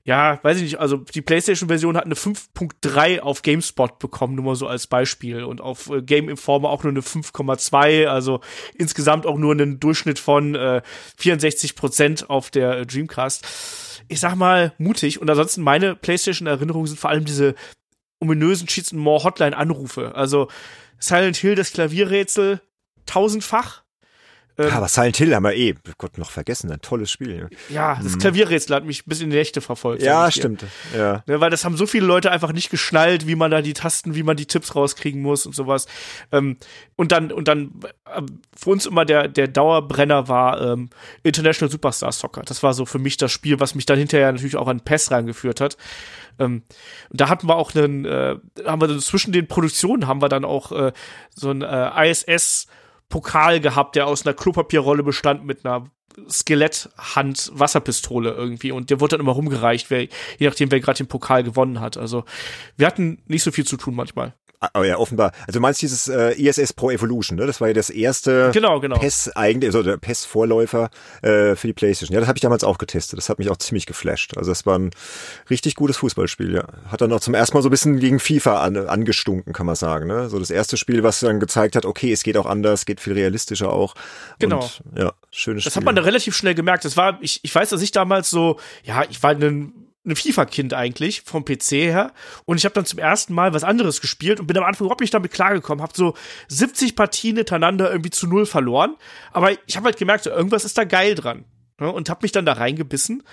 ja, 0.07 0.39
weiß 0.43 0.57
ich 0.57 0.63
nicht, 0.63 0.79
also 0.79 0.97
die 0.97 1.23
PlayStation-Version 1.23 1.97
hat 1.97 2.05
eine 2.05 2.13
5.3 2.13 3.21
auf 3.21 3.41
GameSpot 3.41 3.97
bekommen, 3.97 4.35
nur 4.35 4.45
mal 4.45 4.55
so 4.55 4.67
als 4.67 4.85
Beispiel. 4.85 5.43
Und 5.43 5.61
auf 5.61 5.89
äh, 5.89 6.03
Game 6.03 6.29
Informer 6.29 6.69
auch 6.69 6.83
nur 6.83 6.91
eine 6.91 7.01
5,2, 7.01 8.05
also 8.05 8.39
insgesamt 8.75 9.25
auch 9.25 9.37
nur 9.37 9.51
einen 9.51 9.79
Durchschnitt 9.79 10.19
von 10.19 10.53
äh, 10.53 10.83
64 11.17 11.75
Prozent 11.75 12.29
auf 12.29 12.51
der 12.51 12.77
äh, 12.77 12.85
Dreamcast. 12.85 14.03
Ich 14.07 14.19
sag 14.19 14.35
mal, 14.35 14.73
mutig. 14.77 15.19
Und 15.19 15.29
ansonsten 15.29 15.63
meine 15.63 15.95
PlayStation-Erinnerungen 15.95 16.85
sind 16.85 16.99
vor 16.99 17.09
allem 17.09 17.25
diese 17.25 17.55
ominösen 18.19 18.67
Cheats 18.67 18.93
and 18.93 19.01
More 19.01 19.23
Hotline-Anrufe. 19.23 20.13
Also 20.13 20.49
Silent 20.99 21.37
Hill, 21.37 21.55
das 21.55 21.73
Klavierrätsel, 21.73 22.61
tausendfach 23.07 23.84
Ähm, 24.57 24.71
aber 24.71 24.87
Silent 24.87 25.17
Hill 25.17 25.35
haben 25.35 25.43
wir 25.43 25.53
eh, 25.53 25.75
Gott, 25.97 26.17
noch 26.17 26.31
vergessen, 26.31 26.71
ein 26.71 26.81
tolles 26.81 27.11
Spiel. 27.11 27.49
Ja, 27.69 27.99
das 28.01 28.13
mhm. 28.13 28.19
Klavierrätsel 28.19 28.75
hat 28.75 28.85
mich 28.85 29.05
bis 29.05 29.21
in 29.21 29.29
die 29.29 29.35
Nächte 29.35 29.61
verfolgt. 29.61 30.01
Ja, 30.01 30.31
stimmt. 30.31 30.65
Ja. 30.95 31.23
ja. 31.27 31.41
Weil 31.41 31.49
das 31.49 31.65
haben 31.65 31.75
so 31.75 31.85
viele 31.85 32.05
Leute 32.05 32.31
einfach 32.31 32.53
nicht 32.53 32.69
geschnallt, 32.69 33.27
wie 33.27 33.35
man 33.35 33.51
da 33.51 33.61
die 33.61 33.73
Tasten, 33.73 34.15
wie 34.15 34.23
man 34.23 34.37
die 34.37 34.45
Tipps 34.45 34.75
rauskriegen 34.75 35.21
muss 35.21 35.45
und 35.45 35.53
sowas. 35.53 35.87
Ähm, 36.31 36.57
und 36.95 37.11
dann, 37.11 37.31
und 37.31 37.47
dann 37.47 37.71
äh, 38.05 38.21
für 38.55 38.69
uns 38.69 38.85
immer 38.85 39.03
der, 39.03 39.27
der 39.27 39.47
Dauerbrenner 39.47 40.27
war 40.27 40.61
ähm, 40.61 40.89
International 41.23 41.71
Superstar 41.71 42.11
Soccer. 42.11 42.43
Das 42.43 42.63
war 42.63 42.73
so 42.73 42.85
für 42.85 42.99
mich 42.99 43.17
das 43.17 43.31
Spiel, 43.31 43.59
was 43.59 43.75
mich 43.75 43.85
dann 43.85 43.97
hinterher 43.97 44.31
natürlich 44.31 44.55
auch 44.55 44.67
an 44.67 44.79
PES 44.79 45.11
reingeführt 45.11 45.59
hat. 45.59 45.77
Ähm, 46.39 46.63
da 47.11 47.29
hatten 47.29 47.47
wir 47.47 47.55
auch 47.55 47.75
einen, 47.75 48.05
äh, 48.05 48.37
haben 48.65 48.81
wir 48.81 48.99
zwischen 48.99 49.31
den 49.31 49.47
Produktionen 49.47 50.07
haben 50.07 50.21
wir 50.21 50.29
dann 50.29 50.45
auch 50.45 50.71
äh, 50.71 50.91
so 51.33 51.51
ein 51.51 51.61
äh, 51.61 52.09
ISS 52.09 52.67
Pokal 53.09 53.59
gehabt, 53.59 53.95
der 53.95 54.07
aus 54.07 54.25
einer 54.25 54.33
Klopapierrolle 54.33 55.03
bestand 55.03 55.45
mit 55.45 55.65
einer 55.65 55.91
Skeletthand-Wasserpistole 56.29 58.31
irgendwie 58.31 58.71
und 58.71 58.89
der 58.89 59.01
wurde 59.01 59.11
dann 59.11 59.21
immer 59.21 59.33
rumgereicht, 59.33 59.89
wer, 59.89 60.03
je 60.03 60.09
nachdem, 60.41 60.71
wer 60.71 60.79
gerade 60.79 60.97
den 60.97 61.07
Pokal 61.07 61.43
gewonnen 61.43 61.81
hat. 61.81 61.97
Also 61.97 62.23
wir 62.77 62.87
hatten 62.87 63.21
nicht 63.27 63.43
so 63.43 63.51
viel 63.51 63.65
zu 63.65 63.75
tun 63.77 63.95
manchmal. 63.95 64.33
Oh 64.73 64.83
ja, 64.83 64.97
offenbar. 64.97 65.31
Also 65.41 65.59
du 65.59 65.61
meinst 65.61 65.81
dieses 65.81 66.07
äh, 66.07 66.31
ISS 66.33 66.73
Pro 66.73 66.89
Evolution, 66.91 67.37
ne? 67.37 67.45
Das 67.45 67.61
war 67.61 67.67
ja 67.67 67.73
das 67.73 67.89
erste 67.89 68.51
genau, 68.53 68.79
genau. 68.79 68.97
PES 68.97 69.35
eigentlich, 69.35 69.69
also 69.69 69.83
der 69.83 69.97
PES-Vorläufer 69.97 70.89
äh, 71.21 71.55
für 71.55 71.67
die 71.67 71.73
Playstation. 71.73 72.13
Ja, 72.13 72.19
das 72.19 72.27
habe 72.27 72.37
ich 72.37 72.41
damals 72.41 72.63
auch 72.63 72.77
getestet. 72.77 73.17
Das 73.17 73.29
hat 73.29 73.39
mich 73.39 73.49
auch 73.49 73.57
ziemlich 73.57 73.85
geflasht. 73.85 74.37
Also 74.37 74.51
das 74.51 74.65
war 74.65 74.79
ein 74.79 74.91
richtig 75.49 75.75
gutes 75.75 75.97
Fußballspiel, 75.97 76.55
ja. 76.55 76.65
Hat 76.87 77.01
dann 77.01 77.11
auch 77.13 77.19
zum 77.19 77.33
ersten 77.33 77.55
Mal 77.55 77.61
so 77.61 77.69
ein 77.69 77.71
bisschen 77.71 77.99
gegen 77.99 78.19
FIFA 78.19 78.61
an, 78.61 78.77
angestunken, 78.77 79.53
kann 79.53 79.65
man 79.65 79.75
sagen. 79.75 80.07
Ne? 80.07 80.29
So 80.29 80.39
das 80.39 80.49
erste 80.49 80.77
Spiel, 80.77 81.03
was 81.03 81.19
dann 81.19 81.39
gezeigt 81.39 81.75
hat, 81.75 81.85
okay, 81.85 82.11
es 82.11 82.23
geht 82.23 82.37
auch 82.37 82.45
anders, 82.45 82.85
geht 82.85 82.99
viel 82.99 83.13
realistischer 83.13 83.71
auch. 83.71 83.95
Genau. 84.39 84.59
Und, 84.59 84.81
ja, 84.97 85.13
schönes 85.31 85.63
Spiel. 85.63 85.69
Das 85.69 85.75
hat 85.75 85.83
man 85.83 85.95
da 85.95 86.01
relativ 86.01 86.35
schnell 86.35 86.55
gemerkt. 86.55 86.85
Das 86.85 86.97
war, 86.97 87.17
ich, 87.21 87.39
ich 87.43 87.53
weiß, 87.53 87.69
dass 87.69 87.81
ich 87.81 87.91
damals 87.91 88.29
so, 88.29 88.59
ja, 88.83 89.03
ich 89.09 89.21
war 89.21 89.31
ein 89.31 89.84
ein 90.05 90.15
FIFA-Kind 90.15 90.73
eigentlich 90.73 91.21
vom 91.21 91.43
PC 91.43 91.71
her. 91.71 92.13
Und 92.45 92.57
ich 92.57 92.65
habe 92.65 92.73
dann 92.73 92.85
zum 92.85 92.99
ersten 92.99 93.33
Mal 93.33 93.53
was 93.53 93.63
anderes 93.63 94.01
gespielt 94.01 94.39
und 94.39 94.47
bin 94.47 94.57
am 94.57 94.63
Anfang 94.63 94.85
überhaupt 94.85 95.01
nicht 95.01 95.13
damit 95.13 95.31
klargekommen, 95.31 95.81
habe 95.81 95.93
so 95.95 96.13
70 96.47 96.95
Partien 96.95 97.37
hintereinander 97.37 97.89
irgendwie 97.91 98.11
zu 98.11 98.27
null 98.27 98.45
verloren, 98.45 98.95
aber 99.31 99.51
ich 99.65 99.77
habe 99.77 99.85
halt 99.85 99.97
gemerkt, 99.97 100.25
so, 100.25 100.29
irgendwas 100.29 100.65
ist 100.65 100.77
da 100.77 100.83
geil 100.83 101.15
dran 101.15 101.45
ne? 101.79 101.91
und 101.91 102.09
habe 102.09 102.19
mich 102.23 102.31
dann 102.31 102.45
da 102.45 102.53
reingebissen. 102.53 103.23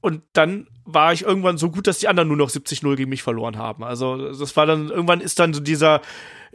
Und 0.00 0.22
dann 0.34 0.66
war 0.84 1.12
ich 1.12 1.22
irgendwann 1.22 1.58
so 1.58 1.70
gut, 1.70 1.86
dass 1.86 1.98
die 1.98 2.08
anderen 2.08 2.28
nur 2.28 2.36
noch 2.36 2.50
70-0 2.50 2.96
gegen 2.96 3.10
mich 3.10 3.22
verloren 3.22 3.56
haben. 3.56 3.84
Also 3.84 4.32
das 4.32 4.56
war 4.56 4.66
dann, 4.66 4.90
irgendwann 4.90 5.20
ist 5.20 5.38
dann 5.38 5.54
so 5.54 5.60
dieser 5.60 6.00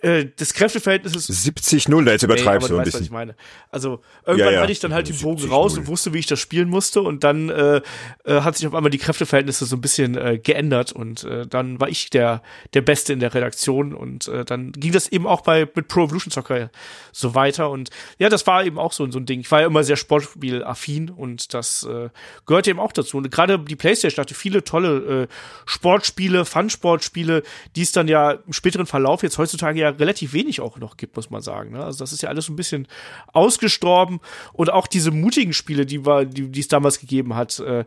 äh, 0.02 0.28
das 0.38 0.54
Kräfteverhältnis 0.54 1.16
ist 1.16 1.30
70-0, 1.30 2.06
da 2.06 2.12
jetzt 2.12 2.24
übertreibst 2.24 2.70
nee, 2.70 2.76
du 2.76 2.76
ein 2.76 2.80
weißt, 2.80 2.86
bisschen. 2.86 3.00
Was 3.00 3.06
ich 3.06 3.12
meine. 3.12 3.36
Also 3.70 4.02
irgendwann 4.26 4.48
ja, 4.48 4.54
ja. 4.54 4.62
hatte 4.62 4.72
ich 4.72 4.80
dann 4.80 4.94
halt 4.94 5.10
den 5.10 5.18
Bogen 5.18 5.50
raus 5.50 5.78
und 5.78 5.88
wusste, 5.88 6.14
wie 6.14 6.20
ich 6.20 6.26
das 6.26 6.40
spielen 6.40 6.70
musste 6.70 7.02
und 7.02 7.24
dann 7.24 7.50
äh, 7.50 7.82
äh, 8.24 8.42
hat 8.42 8.56
sich 8.56 8.66
auf 8.68 8.76
einmal 8.76 8.92
die 8.92 8.98
Kräfteverhältnisse 8.98 9.66
so 9.66 9.76
ein 9.76 9.82
bisschen 9.82 10.16
äh, 10.16 10.40
geändert 10.42 10.94
und 10.94 11.24
äh, 11.26 11.46
dann 11.46 11.82
war 11.82 11.90
ich 11.90 12.10
der 12.10 12.42
der 12.74 12.82
Beste 12.82 13.12
in 13.14 13.20
der 13.20 13.34
Redaktion 13.34 13.94
und 13.94 14.28
äh, 14.30 14.46
dann 14.46 14.72
ging 14.72 14.94
das 14.94 15.08
eben 15.10 15.28
auch 15.28 15.42
bei 15.42 15.68
mit 15.76 15.88
Pro 15.88 16.06
Evolution 16.06 16.32
Soccer 16.32 16.70
so 17.12 17.36
weiter 17.36 17.70
und 17.70 17.90
ja, 18.20 18.30
das 18.30 18.48
war 18.48 18.64
eben 18.64 18.80
auch 18.80 18.94
so, 18.94 19.10
so 19.12 19.20
ein 19.20 19.26
Ding. 19.26 19.42
Ich 19.42 19.52
war 19.52 19.62
ja 19.62 19.68
immer 19.68 19.84
sehr 19.84 19.98
sportspielaffin 19.98 21.10
und 21.10 21.54
das 21.54 21.84
äh, 21.84 22.10
gehörte 22.46 22.70
eben 22.70 22.80
auch 22.80 22.94
dazu 22.94 23.18
und 23.18 23.30
gerade 23.30 23.60
die 23.60 23.76
PlayStation 23.76 24.19
hatte 24.22 24.34
viele 24.34 24.64
tolle 24.64 25.24
äh, 25.24 25.28
Sportspiele, 25.66 26.46
Fun-Sportspiele, 26.46 27.44
die 27.76 27.82
es 27.82 27.92
dann 27.92 28.08
ja 28.08 28.32
im 28.32 28.54
späteren 28.54 28.86
Verlauf 28.86 29.24
jetzt 29.24 29.38
heutzutage 29.38 29.80
ja 29.80 29.90
relativ 29.90 30.34
wenig 30.34 30.62
auch 30.62 30.78
noch 30.78 30.98
gibt, 30.98 31.16
muss 31.16 31.30
man 31.30 31.42
sagen. 31.42 31.72
Ne? 31.72 31.84
Also 31.84 32.00
das 32.00 32.14
ist 32.14 32.22
ja 32.22 32.30
alles 32.30 32.46
so 32.46 32.54
ein 32.54 32.56
bisschen 32.56 32.88
ausgestorben 33.34 34.20
und 34.54 34.72
auch 34.72 34.88
diese 34.88 35.12
mutigen 35.12 35.54
Spiele, 35.54 35.86
die 35.86 36.06
war, 36.06 36.26
die, 36.26 36.60
es 36.60 36.68
damals 36.68 37.00
gegeben 37.00 37.36
hat. 37.36 37.60
Äh, 37.60 37.86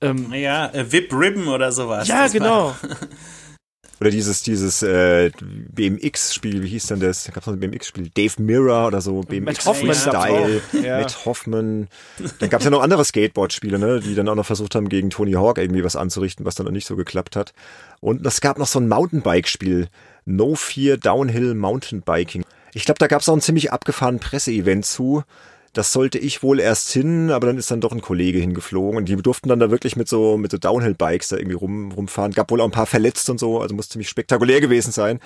ähm, 0.00 0.32
ja, 0.32 0.68
äh, 0.72 0.90
Whip 0.90 1.12
Ribbon 1.12 1.48
oder 1.48 1.70
sowas. 1.72 2.08
Ja, 2.08 2.26
genau. 2.26 2.74
Oder 4.02 4.10
dieses, 4.10 4.42
dieses 4.42 4.82
äh, 4.82 5.30
BMX-Spiel, 5.40 6.64
wie 6.64 6.66
hieß 6.70 6.88
denn 6.88 6.98
das? 6.98 7.22
Da 7.22 7.30
gab 7.30 7.44
es 7.44 7.46
noch 7.46 7.54
ein 7.54 7.60
BMX-Spiel, 7.60 8.10
Dave 8.12 8.42
Mirror 8.42 8.88
oder 8.88 9.00
so, 9.00 9.20
BMX-Style, 9.20 10.60
ja. 10.82 10.98
mit 10.98 11.24
Hoffman. 11.24 11.86
Dann 12.40 12.50
gab 12.50 12.62
es 12.62 12.64
ja 12.64 12.72
noch 12.72 12.82
andere 12.82 13.04
Skateboard-Spiele, 13.04 13.78
ne, 13.78 14.00
die 14.00 14.16
dann 14.16 14.28
auch 14.28 14.34
noch 14.34 14.44
versucht 14.44 14.74
haben, 14.74 14.88
gegen 14.88 15.10
Tony 15.10 15.34
Hawk 15.34 15.58
irgendwie 15.58 15.84
was 15.84 15.94
anzurichten, 15.94 16.44
was 16.44 16.56
dann 16.56 16.66
noch 16.66 16.72
nicht 16.72 16.88
so 16.88 16.96
geklappt 16.96 17.36
hat. 17.36 17.52
Und 18.00 18.26
es 18.26 18.40
gab 18.40 18.58
noch 18.58 18.66
so 18.66 18.80
ein 18.80 18.88
Mountainbike-Spiel, 18.88 19.86
No 20.24 20.56
Fear 20.56 20.96
Downhill 20.96 21.54
Mountainbiking. 21.54 22.42
Ich 22.74 22.84
glaube, 22.84 22.98
da 22.98 23.06
gab 23.06 23.20
es 23.20 23.28
auch 23.28 23.34
ein 23.34 23.40
ziemlich 23.40 23.70
abgefahrenen 23.70 24.18
Presseevent 24.18 24.84
zu. 24.84 25.22
Das 25.74 25.92
sollte 25.92 26.18
ich 26.18 26.42
wohl 26.42 26.60
erst 26.60 26.90
hin, 26.90 27.30
aber 27.30 27.46
dann 27.46 27.56
ist 27.56 27.70
dann 27.70 27.80
doch 27.80 27.92
ein 27.92 28.02
Kollege 28.02 28.38
hingeflogen 28.38 28.98
und 28.98 29.08
die 29.08 29.16
durften 29.16 29.48
dann 29.48 29.58
da 29.58 29.70
wirklich 29.70 29.96
mit 29.96 30.06
so 30.06 30.36
mit 30.36 30.50
so 30.50 30.58
Downhill 30.58 30.94
Bikes 30.94 31.28
da 31.28 31.36
irgendwie 31.36 31.56
rum 31.56 31.92
rumfahren. 31.92 32.32
Gab 32.32 32.50
wohl 32.50 32.60
auch 32.60 32.66
ein 32.66 32.72
paar 32.72 32.86
verletzt 32.86 33.30
und 33.30 33.40
so, 33.40 33.60
also 33.60 33.74
muss 33.74 33.88
ziemlich 33.88 34.10
spektakulär 34.10 34.60
gewesen 34.60 34.92
sein. 34.92 35.18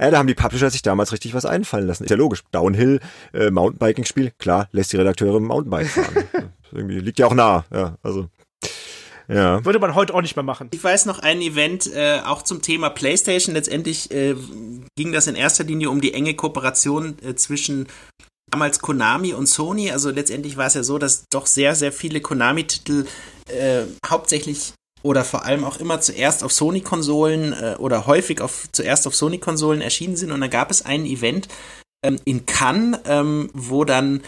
Ja, 0.00 0.10
da 0.10 0.18
haben 0.18 0.26
die 0.26 0.34
Publisher 0.34 0.70
sich 0.70 0.80
damals 0.80 1.12
richtig 1.12 1.34
was 1.34 1.44
einfallen 1.44 1.86
lassen. 1.86 2.04
Ist 2.04 2.10
ja 2.10 2.16
logisch. 2.16 2.42
Downhill, 2.52 3.00
äh, 3.34 3.50
Mountainbiking-Spiel, 3.50 4.32
klar, 4.38 4.68
lässt 4.72 4.92
die 4.94 4.96
Redakteure 4.96 5.40
Mountainbike 5.40 5.88
fahren. 5.88 6.24
irgendwie 6.72 7.00
liegt 7.00 7.18
ja 7.18 7.26
auch 7.26 7.34
nah, 7.34 7.66
ja, 7.70 7.96
also. 8.02 8.28
Ja. 9.28 9.64
Würde 9.64 9.78
man 9.78 9.94
heute 9.94 10.14
auch 10.14 10.22
nicht 10.22 10.34
mehr 10.34 10.42
machen. 10.42 10.68
Ich 10.72 10.82
weiß 10.82 11.06
noch 11.06 11.20
ein 11.20 11.40
Event, 11.40 11.86
äh, 11.94 12.20
auch 12.24 12.42
zum 12.42 12.62
Thema 12.62 12.90
PlayStation. 12.90 13.54
Letztendlich 13.54 14.10
äh, 14.10 14.34
ging 14.96 15.12
das 15.12 15.28
in 15.28 15.36
erster 15.36 15.64
Linie 15.64 15.90
um 15.90 16.00
die 16.00 16.14
enge 16.14 16.34
Kooperation 16.34 17.16
äh, 17.22 17.34
zwischen 17.36 17.86
damals 18.50 18.80
Konami 18.80 19.32
und 19.32 19.46
Sony. 19.46 19.90
Also 19.90 20.10
letztendlich 20.10 20.56
war 20.56 20.66
es 20.66 20.74
ja 20.74 20.82
so, 20.82 20.98
dass 20.98 21.24
doch 21.30 21.46
sehr, 21.46 21.74
sehr 21.74 21.92
viele 21.92 22.20
Konami-Titel 22.20 23.06
äh, 23.48 23.82
hauptsächlich 24.06 24.72
oder 25.02 25.24
vor 25.24 25.44
allem 25.44 25.64
auch 25.64 25.78
immer 25.78 26.00
zuerst 26.00 26.44
auf 26.44 26.52
Sony-Konsolen 26.52 27.52
äh, 27.52 27.76
oder 27.78 28.06
häufig 28.06 28.40
auf, 28.40 28.68
zuerst 28.72 29.06
auf 29.06 29.14
Sony-Konsolen 29.14 29.80
erschienen 29.80 30.16
sind. 30.16 30.30
Und 30.30 30.40
da 30.40 30.48
gab 30.48 30.70
es 30.70 30.84
ein 30.84 31.06
Event 31.06 31.48
ähm, 32.04 32.18
in 32.24 32.46
Cannes, 32.46 33.00
ähm, 33.06 33.50
wo 33.54 33.84
dann 33.84 34.22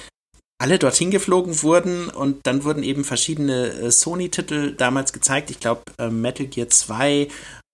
alle 0.59 0.79
dorthin 0.79 1.11
geflogen 1.11 1.63
wurden 1.63 2.09
und 2.09 2.47
dann 2.47 2.63
wurden 2.63 2.85
eben 2.85 3.05
verschiedene 3.05 3.73
äh, 3.73 3.91
Sony-Titel 3.91 4.75
damals 4.77 5.13
gezeigt. 5.13 5.51
Ich 5.51 5.59
glaube, 5.59 5.83
äh, 5.99 6.09
Metal 6.09 6.47
Gear 6.47 6.69
2 6.69 7.29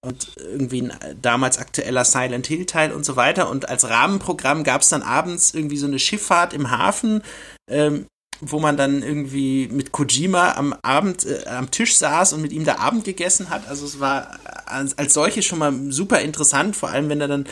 und 0.05 0.37
irgendwie 0.37 0.83
ein 0.83 0.93
damals 1.21 1.59
aktueller 1.59 2.05
Silent 2.05 2.47
Hill 2.47 2.67
Teil 2.67 2.93
und 2.93 3.05
so 3.05 3.17
weiter. 3.17 3.51
Und 3.51 3.69
als 3.69 3.89
Rahmenprogramm 3.89 4.65
gab 4.65 4.83
es 4.83 4.89
dann 4.89 5.03
abends 5.03 5.55
irgendwie 5.55 5.77
so 5.77 5.87
eine 5.87 5.99
Schifffahrt 5.99 6.53
im 6.53 6.71
Hafen, 6.71 7.23
ähm, 7.69 8.07
wo 8.41 8.61
man 8.61 8.77
dann 8.77 9.03
irgendwie 9.03 9.69
mit 9.69 9.91
Kojima 9.91 10.53
am 10.53 10.75
Abend 10.83 11.27
äh, 11.27 11.45
am 11.47 11.71
Tisch 11.71 11.97
saß 11.97 12.33
und 12.33 12.43
mit 12.43 12.53
ihm 12.53 12.65
da 12.65 12.77
Abend 12.77 13.05
gegessen 13.05 13.51
hat. 13.51 13.67
Also 13.69 13.87
es 13.87 13.99
war 13.99 14.39
als, 14.67 14.97
als 14.97 15.15
solche 15.15 15.43
schon 15.43 15.59
mal 15.59 15.75
super 15.91 16.21
interessant, 16.21 16.77
vor 16.77 16.91
allem 16.91 17.09
wenn 17.09 17.21
er 17.21 17.29
dann 17.29 17.49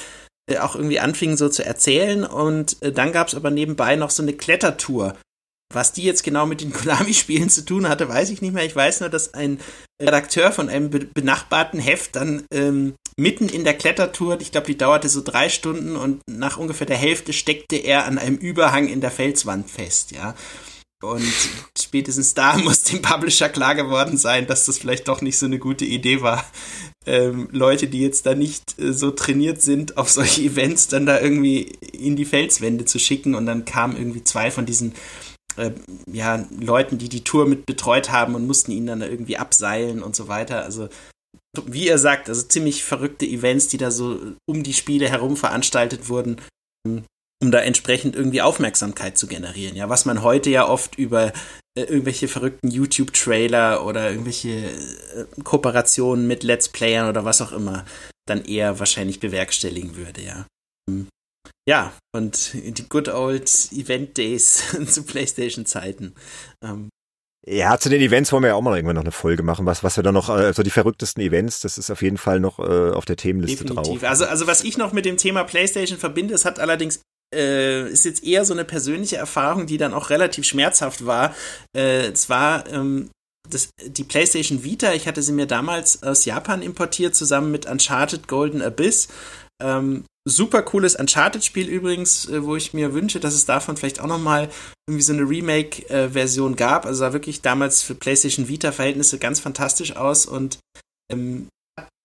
äh, 0.48 0.58
auch 0.58 0.76
irgendwie 0.76 1.00
anfing 1.00 1.36
so 1.36 1.48
zu 1.48 1.64
erzählen. 1.64 2.24
Und 2.24 2.80
äh, 2.82 2.92
dann 2.92 3.10
gab 3.10 3.26
es 3.26 3.34
aber 3.34 3.50
nebenbei 3.50 3.96
noch 3.96 4.10
so 4.10 4.22
eine 4.22 4.34
Klettertour 4.34 5.16
was 5.72 5.92
die 5.92 6.02
jetzt 6.02 6.24
genau 6.24 6.46
mit 6.46 6.60
den 6.60 6.72
Konami-Spielen 6.74 7.50
zu 7.50 7.64
tun 7.64 7.88
hatte, 7.88 8.08
weiß 8.08 8.30
ich 8.30 8.42
nicht 8.42 8.54
mehr. 8.54 8.64
Ich 8.64 8.76
weiß 8.76 9.00
nur, 9.00 9.08
dass 9.08 9.34
ein 9.34 9.60
Redakteur 10.00 10.52
von 10.52 10.68
einem 10.68 10.90
benachbarten 10.90 11.80
Heft 11.80 12.16
dann 12.16 12.44
ähm, 12.52 12.94
mitten 13.18 13.48
in 13.48 13.64
der 13.64 13.74
Klettertour, 13.74 14.40
ich 14.40 14.52
glaube, 14.52 14.66
die 14.66 14.76
dauerte 14.76 15.08
so 15.08 15.22
drei 15.22 15.48
Stunden 15.48 15.96
und 15.96 16.20
nach 16.28 16.58
ungefähr 16.58 16.86
der 16.86 16.98
Hälfte 16.98 17.32
steckte 17.32 17.76
er 17.76 18.04
an 18.04 18.18
einem 18.18 18.36
Überhang 18.36 18.88
in 18.88 19.00
der 19.00 19.10
Felswand 19.10 19.70
fest, 19.70 20.12
ja. 20.12 20.34
Und 21.02 21.32
spätestens 21.78 22.34
da 22.34 22.56
muss 22.58 22.82
dem 22.82 23.02
Publisher 23.02 23.48
klar 23.48 23.74
geworden 23.74 24.16
sein, 24.16 24.46
dass 24.46 24.66
das 24.66 24.78
vielleicht 24.78 25.08
doch 25.08 25.20
nicht 25.20 25.38
so 25.38 25.46
eine 25.46 25.58
gute 25.58 25.84
Idee 25.84 26.22
war, 26.22 26.44
ähm, 27.06 27.48
Leute, 27.52 27.86
die 27.86 28.00
jetzt 28.00 28.26
da 28.26 28.34
nicht 28.34 28.78
äh, 28.78 28.92
so 28.92 29.10
trainiert 29.10 29.62
sind, 29.62 29.96
auf 29.96 30.10
solche 30.10 30.42
Events 30.42 30.88
dann 30.88 31.06
da 31.06 31.20
irgendwie 31.20 31.72
in 31.92 32.16
die 32.16 32.24
Felswände 32.24 32.84
zu 32.84 32.98
schicken. 32.98 33.34
Und 33.34 33.46
dann 33.46 33.64
kamen 33.64 33.96
irgendwie 33.96 34.24
zwei 34.24 34.50
von 34.50 34.66
diesen 34.66 34.94
äh, 35.56 35.72
ja, 36.10 36.44
Leuten, 36.60 36.98
die 36.98 37.08
die 37.08 37.24
Tour 37.24 37.46
mit 37.46 37.66
betreut 37.66 38.10
haben 38.10 38.34
und 38.34 38.46
mussten 38.46 38.72
ihn 38.72 38.86
dann 38.86 39.02
irgendwie 39.02 39.38
abseilen 39.38 40.02
und 40.02 40.16
so 40.16 40.28
weiter. 40.28 40.62
Also 40.64 40.88
wie 41.64 41.86
ihr 41.86 41.98
sagt, 41.98 42.28
also 42.28 42.42
ziemlich 42.42 42.84
verrückte 42.84 43.26
Events, 43.26 43.68
die 43.68 43.78
da 43.78 43.90
so 43.90 44.18
um 44.46 44.62
die 44.62 44.74
Spiele 44.74 45.08
herum 45.08 45.36
veranstaltet 45.36 46.08
wurden, 46.08 46.40
um 46.86 47.50
da 47.50 47.60
entsprechend 47.60 48.16
irgendwie 48.16 48.42
Aufmerksamkeit 48.42 49.16
zu 49.16 49.26
generieren. 49.26 49.76
Ja, 49.76 49.88
was 49.88 50.04
man 50.04 50.22
heute 50.22 50.50
ja 50.50 50.68
oft 50.68 50.96
über 50.98 51.32
äh, 51.76 51.82
irgendwelche 51.82 52.28
verrückten 52.28 52.70
YouTube-Trailer 52.70 53.84
oder 53.84 54.10
irgendwelche 54.10 54.48
äh, 54.48 55.26
Kooperationen 55.44 56.26
mit 56.26 56.42
Let's 56.42 56.68
Playern 56.68 57.08
oder 57.08 57.24
was 57.24 57.42
auch 57.42 57.52
immer 57.52 57.84
dann 58.26 58.44
eher 58.44 58.78
wahrscheinlich 58.78 59.20
bewerkstelligen 59.20 59.96
würde, 59.96 60.22
ja. 60.22 60.46
Ja, 61.68 61.92
und 62.14 62.52
die 62.54 62.88
good 62.88 63.08
old 63.08 63.50
Event 63.72 64.16
Days 64.16 64.62
zu 64.86 65.02
PlayStation-Zeiten. 65.02 66.14
Ähm, 66.62 66.88
ja, 67.48 67.78
zu 67.78 67.88
den 67.88 68.00
Events 68.00 68.32
wollen 68.32 68.42
wir 68.42 68.48
ja 68.48 68.54
auch 68.54 68.62
mal 68.62 68.76
irgendwann 68.76 68.96
noch 68.96 69.02
eine 69.02 69.12
Folge 69.12 69.44
machen, 69.44 69.66
was, 69.66 69.84
was 69.84 69.96
wir 69.96 70.02
da 70.02 70.10
noch, 70.10 70.28
also 70.28 70.64
die 70.64 70.70
verrücktesten 70.70 71.22
Events, 71.22 71.60
das 71.60 71.78
ist 71.78 71.90
auf 71.90 72.02
jeden 72.02 72.18
Fall 72.18 72.40
noch 72.40 72.58
äh, 72.58 72.90
auf 72.90 73.04
der 73.04 73.16
Themenliste 73.16 73.64
Definitiv. 73.64 74.00
drauf. 74.00 74.10
Also, 74.10 74.24
also 74.26 74.46
was 74.48 74.64
ich 74.64 74.76
noch 74.78 74.92
mit 74.92 75.04
dem 75.04 75.16
Thema 75.16 75.44
PlayStation 75.44 75.98
verbinde, 75.98 76.34
es 76.34 76.44
hat 76.44 76.58
allerdings 76.58 77.00
äh, 77.34 77.88
ist 77.88 78.04
jetzt 78.04 78.24
eher 78.24 78.44
so 78.44 78.52
eine 78.52 78.64
persönliche 78.64 79.16
Erfahrung, 79.16 79.66
die 79.66 79.78
dann 79.78 79.94
auch 79.94 80.10
relativ 80.10 80.44
schmerzhaft 80.44 81.06
war. 81.06 81.34
Äh, 81.72 82.12
zwar 82.14 82.66
ähm, 82.68 83.10
das, 83.48 83.70
die 83.84 84.04
PlayStation 84.04 84.64
Vita, 84.64 84.92
ich 84.92 85.06
hatte 85.06 85.22
sie 85.22 85.32
mir 85.32 85.46
damals 85.46 86.02
aus 86.02 86.24
Japan 86.24 86.62
importiert, 86.62 87.14
zusammen 87.14 87.52
mit 87.52 87.66
Uncharted 87.66 88.26
Golden 88.26 88.62
Abyss. 88.62 89.08
Ähm, 89.62 90.04
super 90.26 90.62
cooles 90.62 90.96
Uncharted-Spiel 90.96 91.68
übrigens, 91.68 92.28
äh, 92.28 92.44
wo 92.44 92.56
ich 92.56 92.74
mir 92.74 92.92
wünsche, 92.92 93.20
dass 93.20 93.32
es 93.32 93.46
davon 93.46 93.76
vielleicht 93.76 94.00
auch 94.00 94.08
nochmal 94.08 94.50
irgendwie 94.86 95.02
so 95.02 95.12
eine 95.12 95.28
Remake-Version 95.28 96.56
gab. 96.56 96.84
Also 96.84 96.98
sah 97.00 97.12
wirklich 97.12 97.40
damals 97.40 97.82
für 97.82 97.94
PlayStation 97.94 98.48
Vita-Verhältnisse 98.48 99.18
ganz 99.18 99.40
fantastisch 99.40 99.96
aus 99.96 100.26
und 100.26 100.58
ähm, 101.10 101.48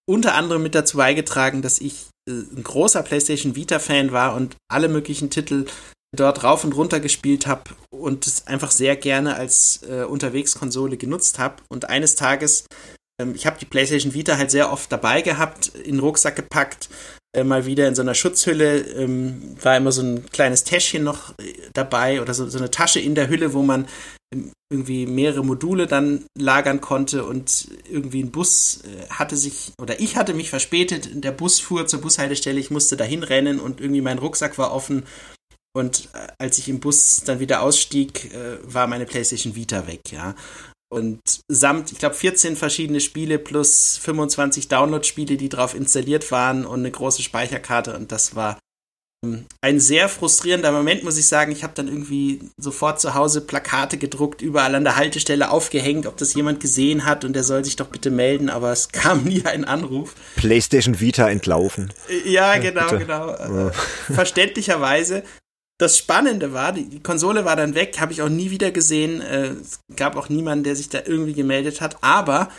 unter 0.07 0.35
anderem 0.35 0.64
mit 0.64 0.76
dazu 0.76 0.98
beigetragen, 0.98 1.61
dass 1.61 1.80
ich 1.80 2.06
äh, 2.30 2.34
ein 2.34 2.64
großer 2.64 3.02
PlayStation 3.03 3.56
Vita-Fan 3.56 4.11
war 4.11 4.35
und 4.35 4.56
alle 4.69 4.88
möglichen 4.88 5.30
Titel 5.30 5.65
dort 6.15 6.43
rauf 6.43 6.64
und 6.64 6.76
runter 6.76 6.99
gespielt 6.99 7.48
habe 7.48 7.64
und 7.89 8.27
es 8.27 8.45
einfach 8.45 8.72
sehr 8.72 8.95
gerne 8.98 9.35
als 9.35 9.81
äh, 9.84 10.03
Unterwegskonsole 10.03 10.98
genutzt 10.98 11.39
habe. 11.39 11.64
Und 11.69 11.89
eines 11.89 12.15
Tages, 12.15 12.65
ähm, 13.19 13.34
ich 13.34 13.48
habe 13.48 13.57
die 13.60 13.65
PlayStation 13.65 14.14
Vita 14.14 14.38
halt 14.38 14.52
sehr 14.52 14.72
oft 14.72 14.91
dabei 14.91 15.22
gehabt, 15.22 15.69
in 15.69 15.95
den 15.95 15.99
Rucksack 15.99 16.35
gepackt, 16.35 16.89
mal 17.43 17.65
wieder 17.65 17.87
in 17.87 17.95
so 17.95 18.01
einer 18.01 18.15
Schutzhülle, 18.15 18.79
ähm, 18.79 19.55
war 19.61 19.77
immer 19.77 19.91
so 19.91 20.01
ein 20.01 20.25
kleines 20.31 20.63
Täschchen 20.63 21.03
noch 21.03 21.31
äh, 21.39 21.53
dabei 21.73 22.21
oder 22.21 22.33
so, 22.33 22.47
so 22.49 22.57
eine 22.57 22.71
Tasche 22.71 22.99
in 22.99 23.15
der 23.15 23.29
Hülle, 23.29 23.53
wo 23.53 23.61
man 23.61 23.87
ähm, 24.33 24.51
irgendwie 24.71 25.05
mehrere 25.05 25.43
Module 25.43 25.87
dann 25.87 26.25
lagern 26.37 26.81
konnte 26.81 27.25
und 27.25 27.67
irgendwie 27.89 28.23
ein 28.23 28.31
Bus 28.31 28.81
äh, 28.83 29.09
hatte 29.09 29.37
sich 29.37 29.71
oder 29.81 29.99
ich 29.99 30.17
hatte 30.17 30.33
mich 30.33 30.49
verspätet, 30.49 31.09
der 31.23 31.31
Bus 31.31 31.59
fuhr 31.59 31.87
zur 31.87 32.01
Bushaltestelle, 32.01 32.59
ich 32.59 32.71
musste 32.71 32.97
dahin 32.97 33.23
rennen 33.23 33.59
und 33.59 33.81
irgendwie 33.81 34.01
mein 34.01 34.19
Rucksack 34.19 34.57
war 34.57 34.73
offen 34.73 35.03
und 35.73 36.09
äh, 36.13 36.27
als 36.37 36.57
ich 36.57 36.67
im 36.67 36.79
Bus 36.79 37.21
dann 37.25 37.39
wieder 37.39 37.61
ausstieg, 37.61 38.33
äh, 38.33 38.57
war 38.63 38.87
meine 38.87 39.05
PlayStation 39.05 39.55
Vita 39.55 39.87
weg, 39.87 40.01
ja. 40.11 40.35
Und 40.91 41.22
samt, 41.47 41.91
ich 41.93 41.99
glaube, 41.99 42.15
14 42.15 42.57
verschiedene 42.57 42.99
Spiele 42.99 43.39
plus 43.39 43.97
25 43.97 44.68
Download-Spiele, 44.68 45.38
die 45.38 45.47
drauf 45.47 45.73
installiert 45.73 46.31
waren 46.31 46.65
und 46.65 46.80
eine 46.80 46.91
große 46.91 47.22
Speicherkarte. 47.22 47.95
Und 47.95 48.11
das 48.11 48.35
war 48.35 48.59
ähm, 49.23 49.45
ein 49.61 49.80
sehr 49.80 50.09
frustrierender 50.09 50.72
Moment, 50.72 51.03
muss 51.03 51.18
ich 51.18 51.27
sagen. 51.27 51.51
Ich 51.51 51.63
habe 51.63 51.73
dann 51.76 51.88
irgendwie 51.88 52.41
sofort 52.57 52.99
zu 52.99 53.13
Hause 53.13 53.41
Plakate 53.41 53.97
gedruckt, 53.97 54.41
überall 54.41 54.76
an 54.76 54.84
der 54.84 54.97
Haltestelle 54.97 55.51
aufgehängt, 55.51 56.07
ob 56.07 56.18
das 56.18 56.34
jemand 56.34 56.59
gesehen 56.59 57.05
hat 57.05 57.23
und 57.23 57.34
der 57.34 57.43
soll 57.43 57.63
sich 57.63 57.77
doch 57.77 57.88
bitte 57.88 58.09
melden, 58.11 58.49
aber 58.49 58.72
es 58.72 58.89
kam 58.91 59.23
nie 59.23 59.45
ein 59.45 59.63
Anruf. 59.63 60.15
PlayStation 60.35 60.99
Vita 60.99 61.30
entlaufen. 61.30 61.93
Ja, 62.26 62.57
genau, 62.57 62.91
ja, 62.91 62.97
genau. 62.97 63.27
Ja. 63.30 63.72
Verständlicherweise 64.13 65.23
das 65.81 65.97
Spannende 65.97 66.53
war, 66.53 66.73
die, 66.73 66.99
Konsole 66.99 67.43
war 67.43 67.55
dann 67.55 67.73
weg, 67.73 67.99
habe 67.99 68.13
ich 68.13 68.21
auch 68.21 68.29
nie 68.29 68.51
wieder 68.51 68.69
gesehen. 68.69 69.19
Äh, 69.19 69.53
es 69.53 69.79
gab 69.95 70.15
auch 70.15 70.29
niemanden, 70.29 70.63
der 70.63 70.75
sich 70.75 70.89
da 70.89 70.99
irgendwie 71.03 71.33
gemeldet 71.33 71.81
hat. 71.81 71.97
Aber 72.01 72.49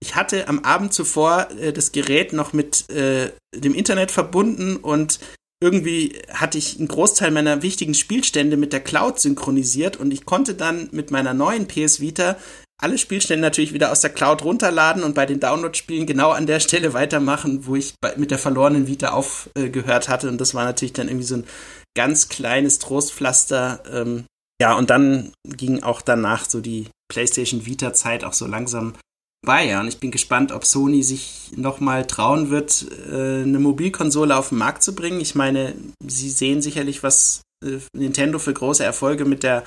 ich 0.00 0.16
hatte 0.16 0.48
am 0.48 0.58
Abend 0.60 0.92
zuvor 0.92 1.46
äh, 1.60 1.72
das 1.72 1.92
Gerät 1.92 2.32
noch 2.32 2.52
mit 2.52 2.90
äh, 2.90 3.30
dem 3.54 3.72
Internet 3.72 4.10
verbunden 4.10 4.76
und 4.76 5.20
irgendwie 5.62 6.18
hatte 6.28 6.58
ich 6.58 6.78
einen 6.78 6.88
Großteil 6.88 7.30
meiner 7.30 7.62
wichtigen 7.62 7.94
Spielstände 7.94 8.56
mit 8.56 8.72
der 8.72 8.80
Cloud 8.80 9.20
synchronisiert 9.20 9.96
und 9.96 10.12
ich 10.12 10.26
konnte 10.26 10.54
dann 10.54 10.88
mit 10.90 11.10
meiner 11.10 11.34
neuen 11.34 11.68
PS 11.68 12.00
Vita 12.00 12.36
alle 12.78 12.98
Spielstände 12.98 13.40
natürlich 13.40 13.72
wieder 13.72 13.90
aus 13.90 14.00
der 14.00 14.10
Cloud 14.10 14.44
runterladen 14.44 15.02
und 15.02 15.14
bei 15.14 15.24
den 15.24 15.40
Download-Spielen 15.40 16.04
genau 16.04 16.32
an 16.32 16.46
der 16.46 16.60
Stelle 16.60 16.92
weitermachen, 16.92 17.66
wo 17.66 17.76
ich 17.76 17.94
mit 18.16 18.30
der 18.30 18.38
verlorenen 18.38 18.86
Vita 18.86 19.12
aufgehört 19.12 20.10
hatte. 20.10 20.28
Und 20.28 20.38
das 20.42 20.52
war 20.52 20.66
natürlich 20.66 20.92
dann 20.92 21.08
irgendwie 21.08 21.26
so 21.26 21.36
ein 21.36 21.44
ganz 21.96 22.28
kleines 22.28 22.78
Trostpflaster. 22.78 23.82
Ähm, 23.90 24.26
ja, 24.60 24.74
und 24.74 24.90
dann 24.90 25.32
ging 25.44 25.82
auch 25.82 26.00
danach 26.00 26.48
so 26.48 26.60
die 26.60 26.86
PlayStation 27.08 27.66
Vita-Zeit 27.66 28.22
auch 28.22 28.32
so 28.32 28.46
langsam 28.46 28.94
bei. 29.44 29.66
Ja. 29.66 29.80
Und 29.80 29.88
ich 29.88 29.98
bin 29.98 30.12
gespannt, 30.12 30.52
ob 30.52 30.64
Sony 30.64 31.02
sich 31.02 31.50
nochmal 31.56 32.06
trauen 32.06 32.50
wird, 32.50 32.86
äh, 33.10 33.42
eine 33.42 33.58
Mobilkonsole 33.58 34.36
auf 34.36 34.50
den 34.50 34.58
Markt 34.58 34.84
zu 34.84 34.94
bringen. 34.94 35.20
Ich 35.20 35.34
meine, 35.34 35.74
sie 36.06 36.30
sehen 36.30 36.62
sicherlich, 36.62 37.02
was 37.02 37.42
äh, 37.64 37.78
Nintendo 37.94 38.38
für 38.38 38.54
große 38.54 38.84
Erfolge 38.84 39.24
mit 39.24 39.42
der, 39.42 39.64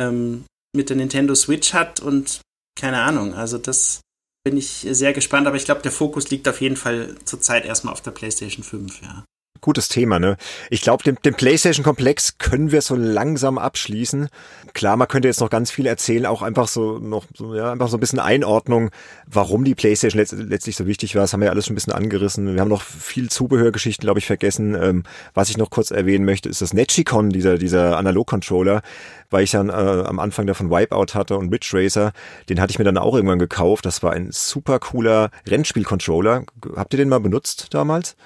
ähm, 0.00 0.44
mit 0.74 0.88
der 0.88 0.96
Nintendo 0.96 1.34
Switch 1.34 1.74
hat 1.74 2.00
und 2.00 2.40
keine 2.78 3.02
Ahnung. 3.02 3.34
Also 3.34 3.58
das 3.58 4.00
bin 4.44 4.56
ich 4.56 4.86
sehr 4.90 5.12
gespannt, 5.12 5.46
aber 5.46 5.56
ich 5.56 5.64
glaube, 5.64 5.82
der 5.82 5.92
Fokus 5.92 6.30
liegt 6.30 6.48
auf 6.48 6.60
jeden 6.60 6.76
Fall 6.76 7.16
zurzeit 7.24 7.64
erstmal 7.64 7.92
auf 7.92 8.02
der 8.02 8.12
PlayStation 8.12 8.62
5, 8.62 9.02
ja 9.02 9.24
gutes 9.60 9.88
Thema, 9.88 10.18
ne? 10.18 10.36
Ich 10.70 10.82
glaube, 10.82 11.02
den, 11.02 11.16
den 11.24 11.34
PlayStation-Komplex 11.34 12.38
können 12.38 12.72
wir 12.72 12.82
so 12.82 12.94
langsam 12.94 13.58
abschließen. 13.58 14.28
Klar, 14.74 14.96
man 14.96 15.08
könnte 15.08 15.28
jetzt 15.28 15.40
noch 15.40 15.50
ganz 15.50 15.70
viel 15.70 15.86
erzählen, 15.86 16.26
auch 16.26 16.42
einfach 16.42 16.68
so 16.68 16.98
noch, 16.98 17.24
so, 17.34 17.54
ja, 17.54 17.72
einfach 17.72 17.88
so 17.88 17.96
ein 17.96 18.00
bisschen 18.00 18.18
Einordnung, 18.18 18.90
warum 19.26 19.64
die 19.64 19.74
PlayStation 19.74 20.18
letzt, 20.18 20.32
letztlich 20.32 20.76
so 20.76 20.86
wichtig 20.86 21.14
war. 21.14 21.22
Das 21.22 21.32
haben 21.32 21.40
wir 21.40 21.46
ja 21.46 21.52
alles 21.52 21.66
schon 21.66 21.72
ein 21.72 21.76
bisschen 21.76 21.92
angerissen. 21.92 22.54
Wir 22.54 22.60
haben 22.60 22.68
noch 22.68 22.82
viel 22.82 23.30
Zubehörgeschichten, 23.30 24.02
glaube 24.04 24.18
ich, 24.18 24.26
vergessen. 24.26 24.74
Ähm, 24.74 25.04
was 25.34 25.50
ich 25.50 25.56
noch 25.56 25.70
kurz 25.70 25.90
erwähnen 25.90 26.24
möchte, 26.24 26.48
ist 26.48 26.62
das 26.62 26.74
Netchicon, 26.74 27.30
dieser, 27.30 27.58
dieser 27.58 27.96
Analog-Controller, 27.96 28.82
weil 29.30 29.44
ich 29.44 29.50
dann 29.50 29.68
äh, 29.68 29.72
am 29.72 30.18
Anfang 30.18 30.46
davon 30.46 30.70
Wipeout 30.70 31.14
hatte 31.14 31.36
und 31.36 31.52
Ridge 31.52 31.70
Racer. 31.72 32.12
Den 32.48 32.60
hatte 32.60 32.70
ich 32.70 32.78
mir 32.78 32.84
dann 32.84 32.98
auch 32.98 33.14
irgendwann 33.14 33.38
gekauft. 33.38 33.86
Das 33.86 34.02
war 34.02 34.12
ein 34.12 34.30
super 34.30 34.78
cooler 34.78 35.30
Rennspiel-Controller. 35.46 36.44
Habt 36.76 36.94
ihr 36.94 36.98
den 36.98 37.08
mal 37.08 37.20
benutzt 37.20 37.68
damals? 37.70 38.16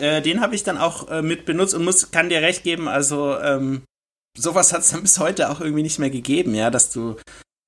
Äh, 0.00 0.22
den 0.22 0.40
habe 0.40 0.54
ich 0.54 0.64
dann 0.64 0.78
auch 0.78 1.08
äh, 1.08 1.22
mit 1.22 1.44
benutzt 1.44 1.74
und 1.74 1.84
muss, 1.84 2.10
kann 2.10 2.28
dir 2.28 2.42
recht 2.42 2.64
geben, 2.64 2.88
also 2.88 3.38
ähm, 3.38 3.82
sowas 4.36 4.72
hat 4.72 4.80
es 4.80 4.90
dann 4.90 5.02
bis 5.02 5.18
heute 5.18 5.50
auch 5.50 5.60
irgendwie 5.60 5.82
nicht 5.82 5.98
mehr 5.98 6.10
gegeben, 6.10 6.54
ja, 6.54 6.70
dass 6.70 6.90
du 6.90 7.16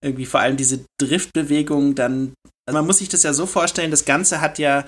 irgendwie 0.04 0.26
vor 0.26 0.40
allem 0.40 0.56
diese 0.56 0.84
Driftbewegung 1.00 1.94
dann, 1.94 2.34
also 2.66 2.78
man 2.78 2.86
muss 2.86 2.98
sich 2.98 3.08
das 3.08 3.22
ja 3.22 3.32
so 3.32 3.46
vorstellen, 3.46 3.90
das 3.90 4.04
Ganze 4.04 4.40
hat 4.40 4.58
ja 4.58 4.84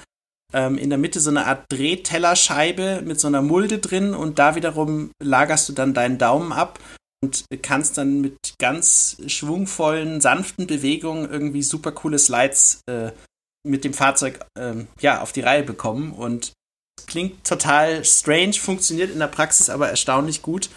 ähm, 0.53 0.79
in 0.79 0.91
der 0.91 0.99
Mitte 0.99 1.21
so 1.21 1.31
eine 1.31 1.47
Art 1.47 1.65
Drehtellerscheibe 1.71 3.03
mit 3.05 3.21
so 3.21 3.29
einer 3.29 3.43
Mulde 3.43 3.79
drin 3.79 4.15
und 4.15 4.39
da 4.39 4.55
wiederum 4.55 5.11
lagerst 5.23 5.69
du 5.69 5.73
dann 5.73 5.95
deinen 5.95 6.19
Daumen 6.19 6.53
ab 6.53 6.79
und 7.21 7.45
kannst 7.63 7.99
dann 7.99 8.21
mit 8.21 8.55
ganz 8.59 9.17
schwungvollen, 9.27 10.21
sanften 10.21 10.67
Bewegungen 10.67 11.31
irgendwie 11.31 11.63
super 11.63 11.93
coole 11.93 12.19
Slides 12.19 12.83
äh, 12.89 13.11
mit 13.67 13.85
dem 13.85 13.93
Fahrzeug 13.93 14.41
ähm, 14.57 14.87
ja, 15.01 15.21
auf 15.21 15.33
die 15.33 15.41
Reihe 15.41 15.65
bekommen 15.65 16.13
und 16.13 16.53
klingt 17.07 17.47
total 17.47 18.05
strange, 18.05 18.55
funktioniert 18.55 19.11
in 19.11 19.19
der 19.19 19.27
Praxis 19.29 19.71
aber 19.71 19.89
erstaunlich 19.89 20.43
gut 20.43 20.71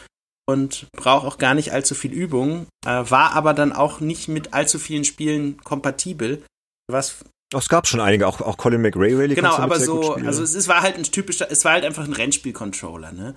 und 0.48 0.88
braucht 0.94 1.26
auch 1.26 1.38
gar 1.38 1.54
nicht 1.54 1.72
allzu 1.72 1.96
viel 1.96 2.12
Übung, 2.12 2.68
äh, 2.86 3.04
war 3.10 3.34
aber 3.34 3.54
dann 3.54 3.74
auch 3.74 4.00
nicht 4.00 4.28
mit 4.28 4.54
allzu 4.54 4.80
vielen 4.80 5.06
Spielen 5.06 5.62
kompatibel. 5.64 6.44
Was 6.88 7.24
es 7.54 7.68
gab 7.68 7.86
schon 7.86 8.00
einige, 8.00 8.28
auch, 8.28 8.40
auch 8.40 8.58
Colin 8.58 8.82
McRae 8.82 9.14
Rally. 9.14 9.36
Genau, 9.36 9.58
aber 9.58 9.80
so, 9.80 10.14
also 10.14 10.42
es, 10.42 10.56
es, 10.56 10.68
war 10.70 10.82
halt 10.82 10.96
ein 10.96 11.04
typischer, 11.04 11.52
es 11.52 11.66
war 11.66 11.74
halt 11.74 11.84
einfach 11.84 12.06
ein 12.06 12.14
Rennspiel-Controller, 12.14 13.12
ne? 13.12 13.36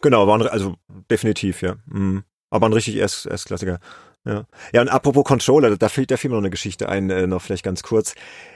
Genau, 0.00 0.26
war 0.26 0.38
ein, 0.38 0.46
also 0.46 0.76
definitiv, 1.10 1.60
ja. 1.60 1.76
Mhm. 1.84 2.24
Aber 2.50 2.66
ein 2.66 2.72
richtig 2.72 2.96
Erst, 2.96 3.26
Erstklassiker. 3.26 3.78
Ja. 4.26 4.44
ja, 4.74 4.82
und 4.82 4.88
apropos 4.88 5.24
Controller, 5.24 5.76
da 5.76 5.88
fehlt, 5.88 6.10
da 6.10 6.18
fehlt 6.18 6.30
mir 6.30 6.36
noch 6.36 6.42
eine 6.42 6.50
Geschichte 6.50 6.88
ein, 6.90 7.08
äh, 7.08 7.26
noch 7.26 7.40
vielleicht 7.40 7.64
ganz 7.64 7.82
kurz. 7.82 8.14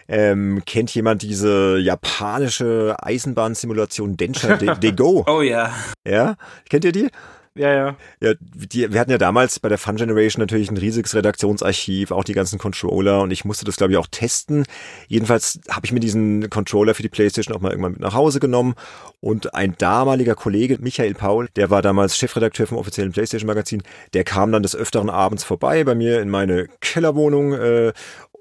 Ähm, 0.09 0.62
kennt 0.66 0.95
jemand 0.95 1.23
diese 1.23 1.78
japanische 1.78 2.97
Eisenbahnsimulation 3.01 4.16
Densha 4.19 4.57
de, 4.57 4.74
de 4.78 4.93
Go? 4.93 5.24
Oh 5.27 5.41
ja. 5.41 5.73
Ja? 6.07 6.36
Kennt 6.69 6.85
ihr 6.85 6.93
die? 6.93 7.09
Ja, 7.57 7.73
ja. 7.73 7.97
Ja, 8.21 8.35
die, 8.41 8.93
wir 8.93 8.99
hatten 8.99 9.13
ja 9.13 9.19
damals 9.19 9.61
bei 9.61 9.69
der 9.69 9.79
Fun 9.79 9.95
Generation 9.95 10.41
natürlich 10.41 10.73
ein 10.73 10.77
riesiges 10.77 11.15
Redaktionsarchiv, 11.15 12.11
auch 12.11 12.25
die 12.25 12.33
ganzen 12.33 12.59
Controller 12.59 13.21
und 13.23 13.31
ich 13.31 13.45
musste 13.45 13.65
das 13.65 13.77
glaube 13.77 13.93
ich 13.93 13.97
auch 13.97 14.09
testen. 14.09 14.65
Jedenfalls 15.07 15.61
habe 15.71 15.87
ich 15.87 15.93
mir 15.93 16.01
diesen 16.01 16.51
Controller 16.51 16.95
für 16.95 17.05
die 17.05 17.09
Playstation 17.09 17.57
auch 17.57 17.61
mal 17.61 17.71
irgendwann 17.71 17.93
mit 17.93 18.01
nach 18.01 18.15
Hause 18.15 18.41
genommen 18.41 18.75
und 19.21 19.55
ein 19.55 19.77
damaliger 19.79 20.35
Kollege, 20.35 20.79
Michael 20.81 21.15
Paul, 21.15 21.49
der 21.55 21.71
war 21.71 21.81
damals 21.81 22.19
Chefredakteur 22.19 22.67
vom 22.67 22.79
offiziellen 22.79 23.13
Playstation 23.13 23.47
Magazin, 23.47 23.85
der 24.15 24.25
kam 24.25 24.51
dann 24.51 24.65
des 24.65 24.75
Öfteren 24.75 25.09
abends 25.09 25.45
vorbei 25.45 25.85
bei 25.85 25.95
mir 25.95 26.21
in 26.23 26.31
meine 26.31 26.67
Kellerwohnung 26.81 27.53
äh, 27.53 27.93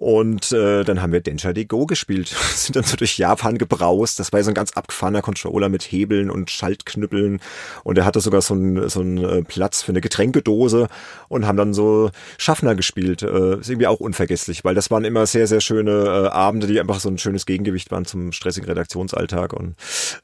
und 0.04 0.52
äh, 0.52 0.84
dann 0.84 1.02
haben 1.02 1.14
wir 1.14 1.22
Densha 1.22 1.54
de 1.54 1.64
Go 1.64 1.86
gespielt. 1.86 2.28
Sind 2.56 2.76
dann 2.76 2.84
so 2.84 2.98
durch 2.98 3.18
Japan 3.18 3.58
gebraust. 3.58 4.20
Das 4.20 4.34
war 4.34 4.44
so 4.44 4.52
ein 4.52 4.54
ganz 4.54 4.74
abgefahrener 4.74 5.22
Controller 5.22 5.70
mit 5.70 5.82
Hebeln 5.82 6.30
und 6.30 6.52
Schaltknüppeln. 6.52 7.40
Und 7.86 7.98
er 7.98 8.04
hatte 8.04 8.20
sogar 8.20 8.42
so 8.42 8.54
einen, 8.54 8.90
so 8.90 9.00
einen 9.00 9.24
äh, 9.24 9.44
Platz 9.44 9.82
für 9.82 9.94
eine 9.94 10.02
Getränkedose 10.02 10.90
und 11.30 11.48
haben 11.48 11.56
dann 11.56 11.74
so 11.74 12.12
Schaffner 12.38 12.76
gespielt. 12.76 13.22
Äh, 13.22 13.62
ist 13.62 13.70
irgendwie 13.70 13.88
auch 13.88 14.02
unvergesslich, 14.02 14.66
weil 14.66 14.76
das 14.76 14.92
waren 14.92 15.06
immer 15.06 15.26
sehr, 15.26 15.48
sehr 15.48 15.62
schöne 15.62 15.92
äh, 15.92 16.28
Abende, 16.28 16.68
die 16.68 16.82
einfach 16.82 17.00
so 17.00 17.08
ein 17.08 17.18
schönes 17.18 17.46
Gegengewicht 17.46 17.90
waren 17.90 18.04
zum 18.04 18.34
stressigen 18.34 18.68
Redaktionsalltag. 18.68 19.54
Und 19.54 19.76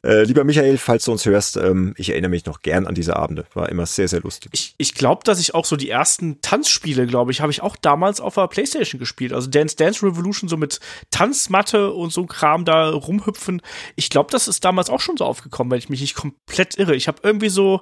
äh, 0.04 0.24
lieber 0.24 0.44
Michael, 0.44 0.78
falls 0.78 1.06
du 1.06 1.14
uns 1.14 1.26
hörst, 1.26 1.56
ähm, 1.56 1.94
ich 1.96 2.10
erinnere 2.10 2.32
mich 2.32 2.46
noch 2.46 2.64
gern 2.64 2.86
an 2.86 2.96
diese 2.96 3.16
Abende. 3.16 3.46
War 3.54 3.70
immer 3.70 3.86
sehr, 3.86 4.10
sehr 4.10 4.20
lustig. 4.20 4.52
Ich, 4.54 4.76
ich 4.78 4.94
glaube, 4.94 5.22
dass 5.24 5.40
ich 5.40 5.56
auch 5.56 5.64
so 5.64 5.78
die 5.78 5.90
ersten 5.90 6.42
Tanzspiele, 6.42 7.08
glaube 7.08 7.32
ich, 7.32 7.40
habe 7.40 7.54
ich 7.54 7.62
auch 7.62 7.78
damals 7.78 8.20
auf 8.20 8.36
der 8.36 8.50
Playstation 8.50 9.00
gespielt. 9.00 9.32
Also 9.32 9.50
Dan 9.50 9.69
Dance 9.76 10.00
Dance 10.00 10.06
Revolution 10.06 10.50
so 10.50 10.58
mit 10.58 10.80
Tanzmatte 11.12 11.92
und 11.92 12.12
so 12.12 12.26
Kram 12.26 12.66
da 12.66 12.90
rumhüpfen. 12.90 13.62
Ich 13.96 14.10
glaube, 14.10 14.30
das 14.32 14.48
ist 14.48 14.64
damals 14.64 14.90
auch 14.90 15.00
schon 15.00 15.18
so 15.18 15.26
aufgekommen, 15.26 15.72
wenn 15.72 15.80
ich 15.80 15.90
mich 15.90 16.02
nicht 16.02 16.16
komplett 16.16 16.78
irre. 16.78 16.96
Ich 16.96 17.08
habe 17.08 17.20
irgendwie 17.24 17.50
so 17.50 17.82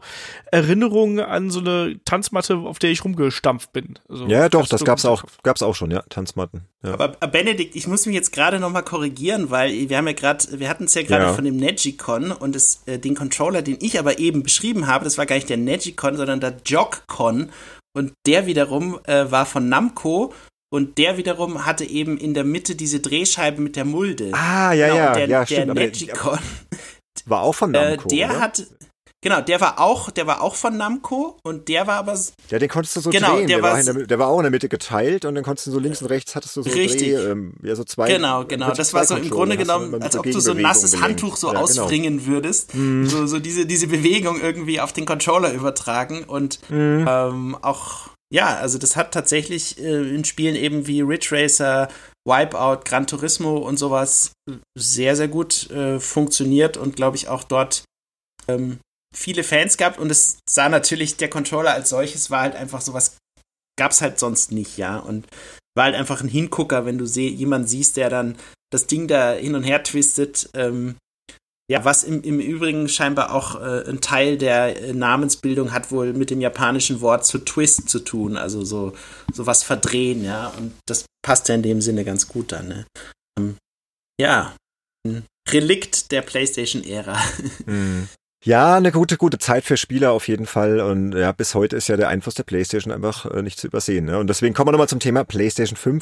Erinnerungen 0.52 1.20
an 1.20 1.50
so 1.50 1.60
eine 1.60 2.00
Tanzmatte, 2.06 2.58
auf 2.58 2.80
der 2.80 2.92
ich 2.92 3.04
rumgestampft 3.04 3.74
bin. 3.74 4.00
Also, 4.10 4.28
ja, 4.28 4.50
doch, 4.50 4.68
das 4.68 4.84
gab's 4.84 5.06
auch, 5.06 5.24
gab's 5.44 5.62
auch 5.62 5.76
schon, 5.76 5.92
ja, 5.92 6.02
Tanzmatten. 6.10 6.62
Ja. 6.84 6.94
Aber 6.94 7.18
äh, 7.20 7.28
Benedikt, 7.28 7.76
ich 7.76 7.88
muss 7.88 8.06
mich 8.06 8.16
jetzt 8.16 8.32
gerade 8.32 8.60
noch 8.60 8.72
mal 8.72 8.84
korrigieren, 8.84 9.50
weil 9.50 9.90
wir 9.90 9.98
haben 9.98 10.08
ja 10.08 10.14
gerade, 10.14 10.60
wir 10.60 10.70
hatten 10.70 10.86
es 10.86 10.94
ja 10.94 11.04
gerade 11.04 11.26
ja. 11.26 11.34
von 11.34 11.44
dem 11.44 11.58
Negicon 11.58 12.32
und 12.32 12.56
das, 12.56 12.84
äh, 12.86 13.00
den 13.00 13.16
Controller, 13.16 13.62
den 13.62 13.78
ich 13.82 14.00
aber 14.00 14.20
eben 14.20 14.44
beschrieben 14.44 14.88
habe, 14.88 15.04
das 15.04 15.18
war 15.18 15.26
gar 15.26 15.36
nicht 15.36 15.50
der 15.50 15.58
Negicon, 15.58 16.16
sondern 16.16 16.40
der 16.40 16.56
Jogcon 16.66 17.52
und 17.94 18.14
der 18.26 18.46
wiederum 18.46 19.00
äh, 19.06 19.30
war 19.32 19.46
von 19.46 19.70
Namco 19.70 20.34
und 20.70 20.98
der 20.98 21.18
wiederum 21.18 21.66
hatte 21.66 21.86
eben 21.86 22.18
in 22.18 22.34
der 22.34 22.44
Mitte 22.44 22.76
diese 22.76 23.00
Drehscheibe 23.00 23.62
mit 23.62 23.76
der 23.76 23.86
Mulde. 23.86 24.32
Ah, 24.34 24.74
ja, 24.74 24.88
genau, 24.88 24.98
ja, 24.98 25.14
der, 25.14 25.28
ja, 25.28 25.40
der 25.40 25.46
stimmt. 25.46 25.74
Negicon, 25.76 26.40
war 27.26 27.42
auch 27.42 27.54
von 27.56 27.72
Namco, 27.72 28.08
äh, 28.10 28.16
der 28.16 28.30
oder? 28.32 28.40
hat 28.40 28.68
Genau, 29.24 29.42
der 29.42 29.60
war 29.60 29.80
auch, 29.80 30.12
der 30.12 30.28
war 30.28 30.42
auch 30.44 30.54
von 30.54 30.78
Namco 30.78 31.40
und 31.44 31.68
der 31.70 31.88
war 31.88 31.96
aber 31.96 32.16
Ja, 32.52 32.60
den 32.60 32.70
konntest 32.70 32.96
du 32.98 33.00
so 33.02 33.10
Genau, 33.10 33.36
drehen. 33.38 33.48
der 33.48 33.58
Der, 33.58 33.64
war 33.64 33.82
der, 33.84 33.94
der 34.06 34.20
war 34.20 34.28
auch 34.28 34.38
in 34.38 34.44
der 34.44 34.52
Mitte 34.52 34.70
geteilt 34.70 35.26
und 35.26 35.34
dann 35.34 35.44
konntest 35.44 35.66
du 35.66 35.72
so 35.72 35.80
links 35.80 36.04
und 36.04 36.08
rechts 36.10 36.36
hattest 36.36 36.56
du 36.56 36.62
so 36.62 36.70
Richtig. 36.70 37.14
Dreh, 37.16 37.32
ähm, 37.32 37.54
ja, 37.64 37.76
so 37.76 37.84
zwei. 37.84 38.10
Genau, 38.14 38.46
genau. 38.46 38.72
Das 38.74 38.94
war 38.94 39.06
so 39.06 39.16
im 39.16 39.28
Grunde 39.32 39.58
genommen, 39.58 40.00
als 40.04 40.14
so 40.14 40.20
ob 40.20 40.26
du 40.32 40.40
so 40.40 40.52
ein 40.52 40.62
nasses 40.62 40.92
gelenkt. 40.92 41.04
Handtuch 41.24 41.36
so 41.36 41.48
Ja, 41.48 41.54
genau. 41.54 41.64
auswringen 41.64 42.28
würdest. 42.28 42.74
So, 42.74 43.26
so 43.26 43.40
diese, 43.40 43.66
diese 43.66 43.88
Bewegung 43.88 44.40
irgendwie 44.40 44.80
auf 44.80 44.94
den 44.94 45.08
Controller 45.08 45.52
übertragen 45.52 46.24
und 46.24 46.60
Mhm. 46.70 47.08
ähm, 47.10 47.58
auch, 47.64 48.10
ja, 48.34 48.58
also 48.58 48.78
das 48.78 48.96
hat 48.96 49.14
tatsächlich 49.14 49.80
äh, 49.80 50.16
in 50.16 50.26
Spielen 50.26 50.56
eben 50.56 50.88
wie 50.88 51.02
Ridge 51.02 51.30
Racer, 51.32 51.88
Wipeout, 52.26 52.82
Gran 52.84 53.08
Turismo 53.08 53.58
und 53.58 53.78
sowas 53.78 54.34
sehr, 54.78 55.16
sehr 55.16 55.30
gut 55.30 55.70
äh, 55.72 56.00
funktioniert 56.00 56.76
und 56.78 56.96
glaube 56.96 57.16
ich 57.16 57.30
auch 57.30 57.44
dort 57.44 57.84
ähm, 58.48 58.80
viele 59.16 59.44
Fans 59.44 59.78
gehabt. 59.78 59.98
Und 59.98 60.12
es 60.12 60.40
sah 60.50 60.68
natürlich, 60.68 61.18
der 61.18 61.30
Controller 61.30 61.74
als 61.74 61.90
solches 61.90 62.30
war 62.30 62.42
halt 62.42 62.56
einfach 62.56 62.82
sowas, 62.82 63.18
gab's 63.80 64.02
halt 64.02 64.20
sonst 64.20 64.52
nicht, 64.52 64.78
ja, 64.78 64.98
und 64.98 65.28
war 65.76 65.86
halt 65.86 65.96
einfach 65.96 66.22
ein 66.22 66.30
Hingucker, 66.30 66.86
wenn 66.86 66.98
du 66.98 67.06
seh, 67.06 67.30
jemanden 67.30 67.68
siehst, 67.68 67.98
der 67.98 68.10
dann 68.10 68.38
das 68.72 68.88
Ding 68.88 69.08
da 69.08 69.34
hin 69.34 69.56
und 69.56 69.64
her 69.64 69.84
twistet, 69.84 70.50
ähm, 70.54 70.98
ja, 71.70 71.84
was 71.84 72.04
im, 72.04 72.22
im 72.24 72.40
Übrigen 72.40 72.88
scheinbar 72.88 73.34
auch 73.34 73.60
äh, 73.60 73.90
ein 73.90 74.00
Teil 74.00 74.38
der 74.38 74.82
äh, 74.82 74.94
Namensbildung 74.94 75.74
hat 75.74 75.92
wohl 75.92 76.14
mit 76.14 76.30
dem 76.30 76.40
japanischen 76.40 77.02
Wort 77.02 77.26
zu 77.26 77.40
Twist 77.40 77.90
zu 77.90 78.00
tun, 78.00 78.38
also 78.38 78.64
so, 78.64 78.94
so 79.34 79.46
was 79.46 79.64
verdrehen, 79.64 80.24
ja, 80.24 80.48
und 80.58 80.74
das 80.86 81.06
passt 81.22 81.50
ja 81.50 81.56
in 81.56 81.64
dem 81.64 81.82
Sinne 81.82 82.06
ganz 82.06 82.28
gut 82.28 82.54
dann, 82.54 82.68
ne? 82.70 82.86
Ähm, 83.38 83.58
ja, 84.20 84.56
ein 85.06 85.26
Relikt 85.50 86.12
der 86.12 86.22
PlayStation-Ära. 86.22 87.18
Mhm. 87.66 88.08
Ja, 88.48 88.76
eine 88.76 88.94
gute, 88.94 89.18
gute 89.18 89.40
Zeit 89.40 89.66
für 89.66 89.76
Spieler 89.76 90.14
auf 90.14 90.30
jeden 90.30 90.46
Fall. 90.46 90.80
Und 90.80 91.12
ja, 91.12 91.34
bis 91.34 91.54
heute 91.54 91.76
ist 91.76 91.90
ja 91.90 91.98
der 91.98 92.08
Einfluss 92.08 92.36
der 92.36 92.44
PlayStation 92.44 92.94
einfach 92.94 93.26
äh, 93.26 93.42
nicht 93.42 93.60
zu 93.60 93.68
übersehen. 93.68 94.06
Ne? 94.06 94.18
Und 94.20 94.28
deswegen 94.28 94.56
kommen 94.56 94.70
wir 94.70 94.72
nochmal 94.72 94.88
zum 94.88 95.02
Thema 95.02 95.26
PlayStation 95.26 95.76
5. 95.76 96.02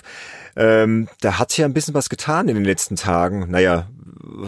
Ähm, 0.55 1.07
da 1.21 1.39
hat 1.39 1.49
sich 1.49 1.57
ja 1.57 1.65
ein 1.65 1.73
bisschen 1.73 1.95
was 1.95 2.07
getan 2.07 2.47
in 2.47 2.53
den 2.53 2.63
letzten 2.63 2.97
Tagen. 2.97 3.49
Naja, 3.49 3.89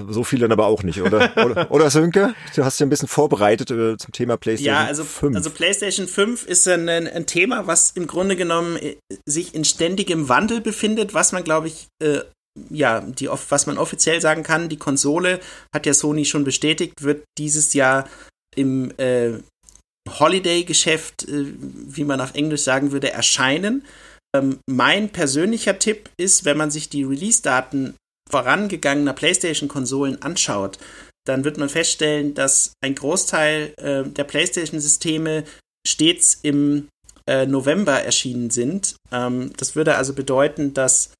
so 0.10 0.24
viel 0.24 0.38
dann 0.38 0.52
aber 0.52 0.68
auch 0.68 0.84
nicht, 0.84 1.02
oder? 1.02 1.32
oder, 1.44 1.72
oder 1.72 1.90
Sönke? 1.90 2.36
Du 2.56 2.64
hast 2.64 2.80
ja 2.80 2.86
ein 2.86 2.90
bisschen 2.90 3.08
vorbereitet 3.08 3.72
äh, 3.72 3.98
zum 3.98 4.12
Thema 4.12 4.38
PlayStation 4.38 4.76
Ja, 4.76 4.86
also, 4.86 5.04
5. 5.04 5.36
also 5.36 5.50
PlayStation 5.50 6.08
5 6.08 6.46
ist 6.46 6.68
ein, 6.68 6.88
ein, 6.88 7.26
Thema, 7.26 7.66
was 7.66 7.94
im 7.96 8.06
Grunde 8.06 8.36
genommen 8.36 8.78
äh, 8.78 8.98
sich 9.26 9.56
in 9.56 9.66
ständigem 9.66 10.30
Wandel 10.30 10.62
befindet, 10.62 11.16
was 11.16 11.32
man, 11.32 11.44
glaube 11.44 11.66
ich, 11.66 11.88
äh, 12.04 12.20
ja, 12.70 13.02
die, 13.02 13.28
was 13.28 13.66
man 13.68 13.78
offiziell 13.78 14.22
sagen 14.22 14.44
kann, 14.44 14.70
die 14.70 14.78
Konsole 14.78 15.40
hat 15.74 15.86
ja 15.86 15.94
Sony 15.94 16.26
schon 16.26 16.44
bestätigt, 16.44 17.02
wird 17.02 17.24
dieses 17.38 17.74
Jahr 17.74 18.10
im 18.56 18.92
äh, 18.98 19.40
Holiday-Geschäft, 20.08 21.28
äh, 21.28 21.54
wie 21.60 22.04
man 22.04 22.22
auf 22.22 22.36
Englisch 22.36 22.62
sagen 22.62 22.92
würde, 22.92 23.12
erscheinen. 23.12 23.86
Ähm, 24.36 24.60
mein 24.70 25.10
persönlicher 25.10 25.80
Tipp 25.80 26.10
ist, 26.18 26.46
wenn 26.46 26.58
man 26.58 26.72
sich 26.72 26.90
die 26.90 27.04
Release-Daten 27.04 27.96
vorangegangener 28.30 29.14
PlayStation-Konsolen 29.14 30.22
anschaut, 30.22 30.80
dann 31.26 31.44
wird 31.44 31.58
man 31.58 31.70
feststellen, 31.70 32.34
dass 32.34 32.74
ein 32.82 32.96
Großteil 32.96 33.74
äh, 33.78 34.04
der 34.04 34.24
PlayStation-Systeme 34.24 35.44
stets 35.86 36.40
im 36.42 36.88
äh, 37.28 37.46
November 37.46 38.02
erschienen 38.02 38.50
sind. 38.50 38.96
Ähm, 39.12 39.52
das 39.58 39.76
würde 39.76 39.96
also 39.96 40.14
bedeuten, 40.14 40.74
dass 40.74 41.14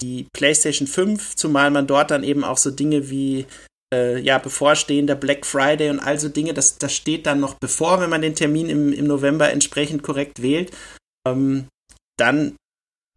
die 0.00 0.26
PlayStation 0.32 0.88
5, 0.88 1.36
zumal 1.36 1.70
man 1.70 1.86
dort 1.86 2.10
dann 2.10 2.24
eben 2.24 2.44
auch 2.44 2.58
so 2.58 2.70
Dinge 2.70 3.10
wie 3.10 3.46
äh, 3.92 4.20
ja, 4.20 4.38
bevorstehender 4.38 5.14
Black 5.14 5.44
Friday 5.44 5.90
und 5.90 6.00
all 6.00 6.18
so 6.18 6.28
Dinge, 6.28 6.54
das, 6.54 6.78
das 6.78 6.94
steht 6.94 7.26
dann 7.26 7.40
noch 7.40 7.54
bevor, 7.54 8.00
wenn 8.00 8.10
man 8.10 8.22
den 8.22 8.34
Termin 8.34 8.68
im, 8.68 8.92
im 8.92 9.06
November 9.06 9.50
entsprechend 9.50 10.02
korrekt 10.02 10.42
wählt. 10.42 10.70
Ähm, 11.26 11.66
dann 12.18 12.56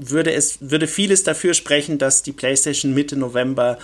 würde 0.01 0.33
es, 0.33 0.57
würde 0.61 0.87
vieles 0.87 1.23
dafür 1.23 1.53
sprechen, 1.53 1.97
dass 1.97 2.23
die 2.23 2.31
PlayStation 2.31 2.93
Mitte 2.93 3.15
November 3.15 3.77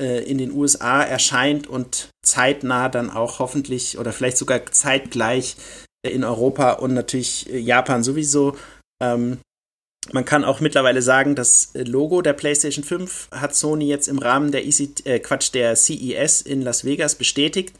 äh, 0.00 0.22
in 0.24 0.38
den 0.38 0.52
USA 0.52 1.02
erscheint 1.02 1.66
und 1.66 2.10
zeitnah 2.24 2.88
dann 2.88 3.10
auch 3.10 3.38
hoffentlich 3.38 3.98
oder 3.98 4.12
vielleicht 4.12 4.38
sogar 4.38 4.66
zeitgleich 4.66 5.56
äh, 6.04 6.10
in 6.10 6.24
Europa 6.24 6.72
und 6.72 6.94
natürlich 6.94 7.50
äh, 7.50 7.58
Japan 7.58 8.02
sowieso. 8.02 8.56
Ähm, 9.02 9.38
man 10.12 10.24
kann 10.24 10.44
auch 10.44 10.60
mittlerweile 10.60 11.02
sagen, 11.02 11.34
das 11.34 11.70
Logo 11.74 12.22
der 12.22 12.32
PlayStation 12.32 12.84
5 12.84 13.28
hat 13.32 13.54
Sony 13.54 13.88
jetzt 13.88 14.08
im 14.08 14.18
Rahmen 14.18 14.52
der 14.52 14.66
EC, 14.66 15.04
äh, 15.04 15.18
Quatsch, 15.18 15.52
der 15.54 15.76
CES 15.76 16.42
in 16.42 16.62
Las 16.62 16.84
Vegas 16.84 17.14
bestätigt. 17.14 17.74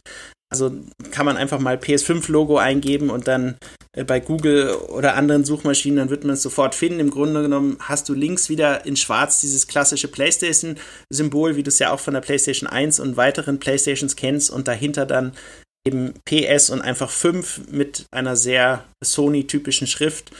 Also 0.48 0.70
kann 1.11 1.27
man 1.27 1.36
einfach 1.36 1.59
mal 1.59 1.77
PS5-Logo 1.77 2.57
eingeben 2.57 3.11
und 3.11 3.27
dann 3.27 3.57
äh, 3.97 4.05
bei 4.05 4.20
Google 4.20 4.74
oder 4.74 5.16
anderen 5.16 5.44
Suchmaschinen, 5.44 5.98
dann 5.98 6.11
wird 6.11 6.24
man 6.24 6.35
es 6.35 6.43
sofort 6.43 6.77
finden. 6.77 7.01
Im 7.01 7.11
Grunde 7.11 7.43
genommen 7.43 7.78
hast 7.81 8.09
du 8.09 8.15
links 8.15 8.48
wieder 8.48 8.86
in 8.86 8.97
schwarz 8.97 9.40
dieses 9.40 9.66
klassische 9.66 10.09
PlayStation-Symbol, 10.09 11.57
wie 11.57 11.65
du 11.65 11.69
es 11.69 11.81
ja 11.81 11.90
auch 11.90 12.01
von 12.01 12.15
der 12.15 12.20
PlayStation 12.20 12.69
1 12.69 13.01
und 13.01 13.16
weiteren 13.16 13.59
PlayStations 13.59 14.15
kennst 14.15 14.51
und 14.51 14.69
dahinter 14.69 15.05
dann 15.05 15.32
eben 15.85 16.15
PS 16.24 16.70
und 16.70 16.81
einfach 16.81 17.11
5 17.11 17.73
mit 17.73 18.07
einer 18.12 18.36
sehr 18.36 18.85
Sony-typischen 19.03 19.86
Schrift. 19.86 20.31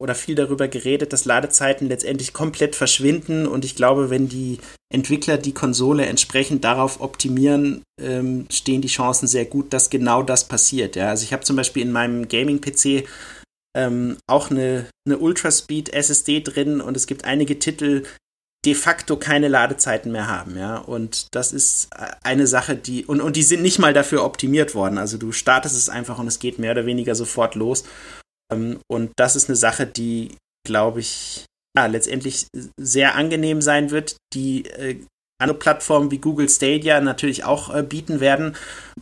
oder 0.00 0.14
viel 0.14 0.34
darüber 0.34 0.68
geredet, 0.68 1.12
dass 1.12 1.24
Ladezeiten 1.24 1.88
letztendlich 1.88 2.32
komplett 2.32 2.76
verschwinden. 2.76 3.46
Und 3.46 3.64
ich 3.64 3.74
glaube, 3.74 4.10
wenn 4.10 4.28
die 4.28 4.58
Entwickler 4.92 5.38
die 5.38 5.54
Konsole 5.54 6.06
entsprechend 6.06 6.64
darauf 6.64 7.00
optimieren, 7.00 7.82
ähm, 8.00 8.46
stehen 8.50 8.80
die 8.80 8.88
Chancen 8.88 9.26
sehr 9.26 9.44
gut, 9.44 9.72
dass 9.72 9.90
genau 9.90 10.22
das 10.22 10.46
passiert. 10.46 10.96
Ja? 10.96 11.10
Also 11.10 11.24
ich 11.24 11.32
habe 11.32 11.44
zum 11.44 11.56
Beispiel 11.56 11.82
in 11.82 11.92
meinem 11.92 12.28
Gaming-PC 12.28 13.06
ähm, 13.76 14.16
auch 14.26 14.50
eine, 14.50 14.86
eine 15.06 15.18
Ultraspeed 15.18 15.92
SSD 15.92 16.40
drin 16.40 16.80
und 16.80 16.96
es 16.96 17.06
gibt 17.06 17.24
einige 17.24 17.58
Titel, 17.58 18.04
de 18.64 18.74
facto 18.74 19.16
keine 19.16 19.48
Ladezeiten 19.48 20.10
mehr 20.10 20.26
haben, 20.26 20.58
ja. 20.58 20.78
Und 20.78 21.28
das 21.34 21.52
ist 21.52 21.88
eine 22.24 22.46
Sache, 22.46 22.74
die, 22.74 23.04
und, 23.04 23.20
und 23.20 23.36
die 23.36 23.44
sind 23.44 23.62
nicht 23.62 23.78
mal 23.78 23.92
dafür 23.92 24.24
optimiert 24.24 24.74
worden. 24.74 24.98
Also 24.98 25.16
du 25.16 25.30
startest 25.30 25.76
es 25.76 25.88
einfach 25.88 26.18
und 26.18 26.26
es 26.26 26.40
geht 26.40 26.58
mehr 26.58 26.72
oder 26.72 26.84
weniger 26.84 27.14
sofort 27.14 27.54
los. 27.54 27.84
Ähm, 28.52 28.80
und 28.90 29.12
das 29.16 29.36
ist 29.36 29.48
eine 29.48 29.56
Sache, 29.56 29.86
die, 29.86 30.36
glaube 30.66 31.00
ich, 31.00 31.44
ja, 31.76 31.86
letztendlich 31.86 32.46
sehr 32.76 33.14
angenehm 33.14 33.62
sein 33.62 33.90
wird, 33.90 34.16
die 34.34 34.64
äh, 34.66 35.04
andere 35.40 35.58
Plattformen 35.58 36.10
wie 36.10 36.18
Google 36.18 36.48
Stadia 36.48 37.00
natürlich 37.00 37.44
auch 37.44 37.72
äh, 37.72 37.82
bieten 37.82 38.18
werden 38.18 38.56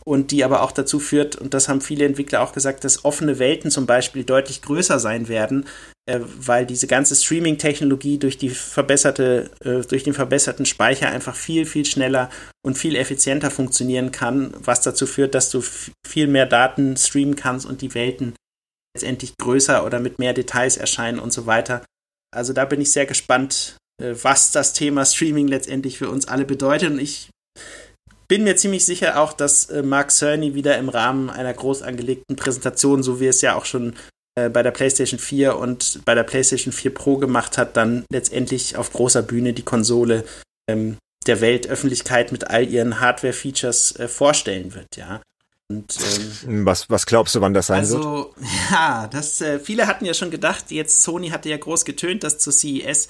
und 0.05 0.29
die 0.29 0.43
aber 0.43 0.61
auch 0.61 0.71
dazu 0.71 0.99
führt, 0.99 1.35
und 1.35 1.53
das 1.55 1.67
haben 1.67 1.81
viele 1.81 2.05
Entwickler 2.05 2.41
auch 2.41 2.53
gesagt, 2.53 2.83
dass 2.83 3.05
offene 3.05 3.39
Welten 3.39 3.71
zum 3.71 3.87
Beispiel 3.87 4.23
deutlich 4.23 4.61
größer 4.61 4.99
sein 4.99 5.27
werden, 5.29 5.65
äh, 6.05 6.19
weil 6.21 6.67
diese 6.67 6.85
ganze 6.85 7.15
Streaming-Technologie 7.15 8.19
durch 8.19 8.37
die 8.37 8.51
verbesserte, 8.51 9.49
äh, 9.61 9.81
durch 9.81 10.03
den 10.03 10.13
verbesserten 10.13 10.67
Speicher 10.67 11.09
einfach 11.09 11.35
viel, 11.35 11.65
viel 11.65 11.85
schneller 11.85 12.29
und 12.63 12.77
viel 12.77 12.95
effizienter 12.95 13.49
funktionieren 13.49 14.11
kann, 14.11 14.53
was 14.59 14.81
dazu 14.81 15.07
führt, 15.07 15.33
dass 15.33 15.49
du 15.49 15.63
viel 16.05 16.27
mehr 16.27 16.45
Daten 16.45 16.97
streamen 16.97 17.35
kannst 17.35 17.65
und 17.65 17.81
die 17.81 17.95
Welten 17.95 18.35
letztendlich 18.97 19.37
größer 19.37 19.85
oder 19.85 19.99
mit 19.99 20.17
mehr 20.17 20.33
Details 20.33 20.77
erscheinen 20.77 21.19
und 21.19 21.31
so 21.31 21.45
weiter. 21.45 21.85
Also 22.35 22.53
da 22.53 22.65
bin 22.65 22.81
ich 22.81 22.91
sehr 22.91 23.05
gespannt, 23.05 23.77
äh, 24.01 24.15
was 24.21 24.51
das 24.51 24.73
Thema 24.73 25.05
Streaming 25.05 25.47
letztendlich 25.47 25.97
für 25.99 26.09
uns 26.09 26.27
alle 26.27 26.45
bedeutet. 26.45 26.91
Und 26.91 26.99
ich 26.99 27.29
bin 28.27 28.43
mir 28.43 28.55
ziemlich 28.55 28.85
sicher 28.85 29.19
auch, 29.21 29.33
dass 29.33 29.69
äh, 29.69 29.83
Mark 29.83 30.11
Cerny 30.11 30.55
wieder 30.55 30.77
im 30.77 30.89
Rahmen 30.89 31.29
einer 31.29 31.53
groß 31.53 31.83
angelegten 31.83 32.35
Präsentation, 32.35 33.03
so 33.03 33.19
wie 33.19 33.27
es 33.27 33.41
ja 33.41 33.55
auch 33.55 33.65
schon 33.65 33.95
äh, 34.35 34.49
bei 34.49 34.63
der 34.63 34.71
PlayStation 34.71 35.19
4 35.19 35.57
und 35.57 36.01
bei 36.05 36.15
der 36.15 36.23
PlayStation 36.23 36.73
4 36.73 36.93
Pro 36.93 37.17
gemacht 37.17 37.57
hat, 37.57 37.77
dann 37.77 38.03
letztendlich 38.11 38.77
auf 38.77 38.91
großer 38.91 39.21
Bühne 39.21 39.53
die 39.53 39.63
Konsole 39.63 40.25
ähm, 40.69 40.97
der 41.27 41.41
Weltöffentlichkeit 41.41 42.31
mit 42.31 42.49
all 42.49 42.67
ihren 42.67 42.99
Hardware-Features 42.99 43.97
äh, 43.99 44.07
vorstellen 44.07 44.73
wird, 44.73 44.97
ja. 44.97 45.21
Und, 45.69 45.97
ähm, 46.45 46.65
was, 46.65 46.89
was 46.89 47.05
glaubst 47.05 47.35
du, 47.35 47.41
wann 47.41 47.53
das 47.53 47.67
sein 47.67 47.79
also, 47.79 47.97
wird? 47.97 48.05
Also, 48.05 48.33
ja, 48.71 49.07
das, 49.07 49.41
äh, 49.41 49.59
viele 49.59 49.87
hatten 49.87 50.05
ja 50.05 50.13
schon 50.13 50.31
gedacht, 50.31 50.71
jetzt 50.71 51.03
Sony 51.03 51.29
hatte 51.29 51.49
ja 51.49 51.57
groß 51.57 51.83
getönt, 51.83 52.23
dass 52.23 52.39
zur 52.39 52.53
CES, 52.53 53.09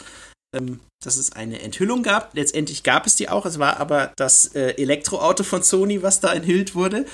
ähm, 0.56 0.80
dass 1.04 1.18
es 1.18 1.34
eine 1.34 1.62
Enthüllung 1.62 2.02
gab. 2.02 2.34
Letztendlich 2.34 2.82
gab 2.82 3.06
es 3.06 3.16
die 3.16 3.30
auch. 3.30 3.46
Es 3.46 3.60
war 3.60 3.80
aber 3.80 4.12
das 4.16 4.56
äh, 4.56 4.72
Elektroauto 4.72 5.44
von 5.44 5.62
Sony, 5.62 6.02
was 6.02 6.20
da 6.20 6.34
enthüllt 6.34 6.74
wurde. 6.74 7.06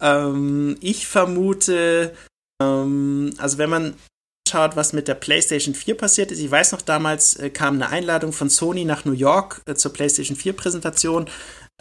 Ähm, 0.00 0.76
ich 0.80 1.08
vermute, 1.08 2.14
ähm, 2.62 3.34
also 3.38 3.58
wenn 3.58 3.70
man 3.70 3.94
schaut, 4.48 4.76
was 4.76 4.92
mit 4.92 5.08
der 5.08 5.14
PlayStation 5.14 5.74
4 5.74 5.96
passiert 5.96 6.30
ist. 6.30 6.38
Ich 6.38 6.50
weiß 6.50 6.72
noch, 6.72 6.82
damals 6.82 7.36
äh, 7.36 7.50
kam 7.50 7.74
eine 7.74 7.88
Einladung 7.88 8.32
von 8.32 8.50
Sony 8.50 8.84
nach 8.84 9.04
New 9.04 9.12
York 9.12 9.62
äh, 9.66 9.74
zur 9.74 9.92
PlayStation 9.92 10.36
4 10.36 10.52
Präsentation. 10.52 11.28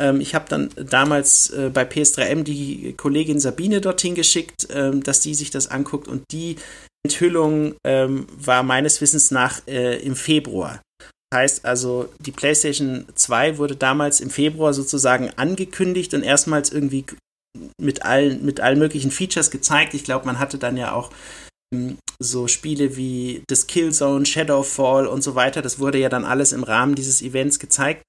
Ähm, 0.01 0.19
ich 0.19 0.33
habe 0.33 0.45
dann 0.49 0.69
damals 0.75 1.51
äh, 1.51 1.69
bei 1.71 1.83
PS3M 1.83 2.43
die 2.43 2.93
Kollegin 2.97 3.39
Sabine 3.39 3.79
dorthin 3.79 4.15
geschickt, 4.15 4.67
ähm, 4.71 5.03
dass 5.03 5.21
die 5.21 5.35
sich 5.35 5.51
das 5.51 5.67
anguckt 5.67 6.07
und 6.07 6.23
die 6.31 6.57
Enthüllung 7.05 7.75
ähm, 7.85 8.27
war 8.35 8.63
meines 8.63 8.99
Wissens 8.99 9.31
nach 9.31 9.65
äh, 9.67 10.01
im 10.01 10.15
Februar. 10.15 10.81
Heißt 11.33 11.65
also, 11.65 12.11
die 12.19 12.31
PlayStation 12.31 13.05
2 13.15 13.57
wurde 13.57 13.75
damals 13.75 14.19
im 14.19 14.29
Februar 14.29 14.73
sozusagen 14.73 15.29
angekündigt 15.37 16.13
und 16.13 16.23
erstmals 16.23 16.71
irgendwie 16.71 17.05
mit 17.79 18.03
allen, 18.03 18.43
mit 18.43 18.59
allen 18.59 18.79
möglichen 18.79 19.11
Features 19.11 19.49
gezeigt. 19.49 19.93
Ich 19.93 20.03
glaube, 20.03 20.25
man 20.25 20.39
hatte 20.39 20.57
dann 20.57 20.77
ja 20.77 20.91
auch 20.91 21.11
so 22.19 22.47
Spiele 22.47 22.97
wie 22.97 23.43
das 23.47 23.67
Killzone, 23.67 24.25
Shadowfall 24.25 25.07
und 25.07 25.21
so 25.21 25.35
weiter. 25.35 25.61
Das 25.61 25.79
wurde 25.79 25.99
ja 25.99 26.09
dann 26.09 26.25
alles 26.25 26.51
im 26.51 26.63
Rahmen 26.63 26.95
dieses 26.95 27.21
Events 27.21 27.59
gezeigt, 27.59 28.03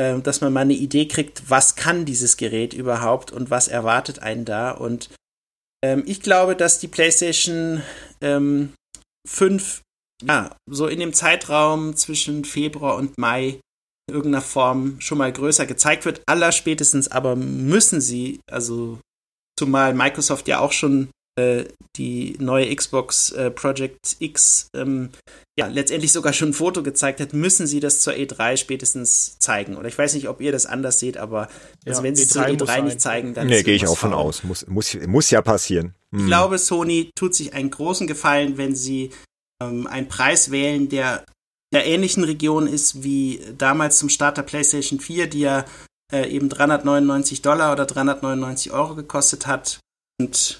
äh, 0.00 0.20
dass 0.20 0.40
man 0.40 0.52
mal 0.52 0.60
eine 0.60 0.72
Idee 0.72 1.06
kriegt, 1.06 1.50
was 1.50 1.76
kann 1.76 2.06
dieses 2.06 2.36
Gerät 2.36 2.72
überhaupt 2.72 3.32
und 3.32 3.50
was 3.50 3.68
erwartet 3.68 4.20
einen 4.20 4.44
da. 4.44 4.70
Und 4.70 5.10
ähm, 5.84 6.04
ich 6.06 6.22
glaube, 6.22 6.56
dass 6.56 6.78
die 6.78 6.88
PlayStation 6.88 7.82
ähm, 8.22 8.72
5 9.28 9.82
ja, 10.26 10.54
so 10.68 10.86
in 10.86 11.00
dem 11.00 11.12
Zeitraum 11.12 11.96
zwischen 11.96 12.44
Februar 12.44 12.96
und 12.96 13.18
Mai 13.18 13.60
in 14.08 14.14
irgendeiner 14.14 14.42
Form 14.42 15.00
schon 15.00 15.18
mal 15.18 15.32
größer 15.32 15.66
gezeigt 15.66 16.04
wird. 16.04 16.22
Allerspätestens 16.26 17.08
aber 17.08 17.36
müssen 17.36 18.00
sie, 18.00 18.40
also 18.50 18.98
zumal 19.58 19.94
Microsoft 19.94 20.48
ja 20.48 20.60
auch 20.60 20.72
schon 20.72 21.10
äh, 21.40 21.64
die 21.96 22.36
neue 22.38 22.74
Xbox 22.74 23.30
äh, 23.32 23.50
Project 23.50 24.16
X 24.18 24.68
ähm, 24.74 25.10
ja 25.58 25.66
letztendlich 25.66 26.12
sogar 26.12 26.32
schon 26.32 26.50
ein 26.50 26.54
Foto 26.54 26.82
gezeigt 26.82 27.20
hat, 27.20 27.32
müssen 27.32 27.66
sie 27.66 27.80
das 27.80 28.00
zur 28.00 28.12
E3 28.12 28.56
spätestens 28.56 29.38
zeigen. 29.38 29.76
Oder 29.76 29.88
ich 29.88 29.98
weiß 29.98 30.14
nicht, 30.14 30.28
ob 30.28 30.40
ihr 30.40 30.52
das 30.52 30.66
anders 30.66 30.98
seht, 31.00 31.16
aber 31.16 31.48
also 31.86 32.02
wenn 32.02 32.16
sie 32.16 32.22
es 32.22 32.30
zur 32.30 32.44
E3 32.44 32.82
nicht 32.82 33.00
zeigen, 33.00 33.34
dann 33.34 33.48
nee, 33.48 33.62
gehe 33.62 33.74
ich 33.74 33.86
auch 33.86 33.98
von 33.98 34.12
aus. 34.12 34.44
Muss, 34.44 34.66
muss, 34.66 34.96
muss 35.06 35.30
ja 35.30 35.42
passieren. 35.42 35.94
Hm. 36.12 36.20
Ich 36.20 36.26
glaube, 36.26 36.58
Sony 36.58 37.10
tut 37.14 37.34
sich 37.34 37.54
einen 37.54 37.70
großen 37.70 38.06
Gefallen, 38.06 38.56
wenn 38.56 38.74
sie 38.74 39.10
ähm, 39.62 39.86
einen 39.86 40.08
Preis 40.08 40.50
wählen, 40.50 40.88
der 40.88 41.24
der 41.72 41.86
ähnlichen 41.86 42.24
Region 42.24 42.66
ist 42.66 43.04
wie 43.04 43.40
damals 43.56 43.98
zum 43.98 44.08
Start 44.08 44.36
der 44.36 44.42
PlayStation 44.42 44.98
4, 44.98 45.28
die 45.28 45.40
ja 45.40 45.64
äh, 46.12 46.28
eben 46.28 46.48
399 46.48 47.42
Dollar 47.42 47.72
oder 47.72 47.86
399 47.86 48.72
Euro 48.72 48.94
gekostet 48.96 49.46
hat. 49.46 49.78
Und 50.20 50.58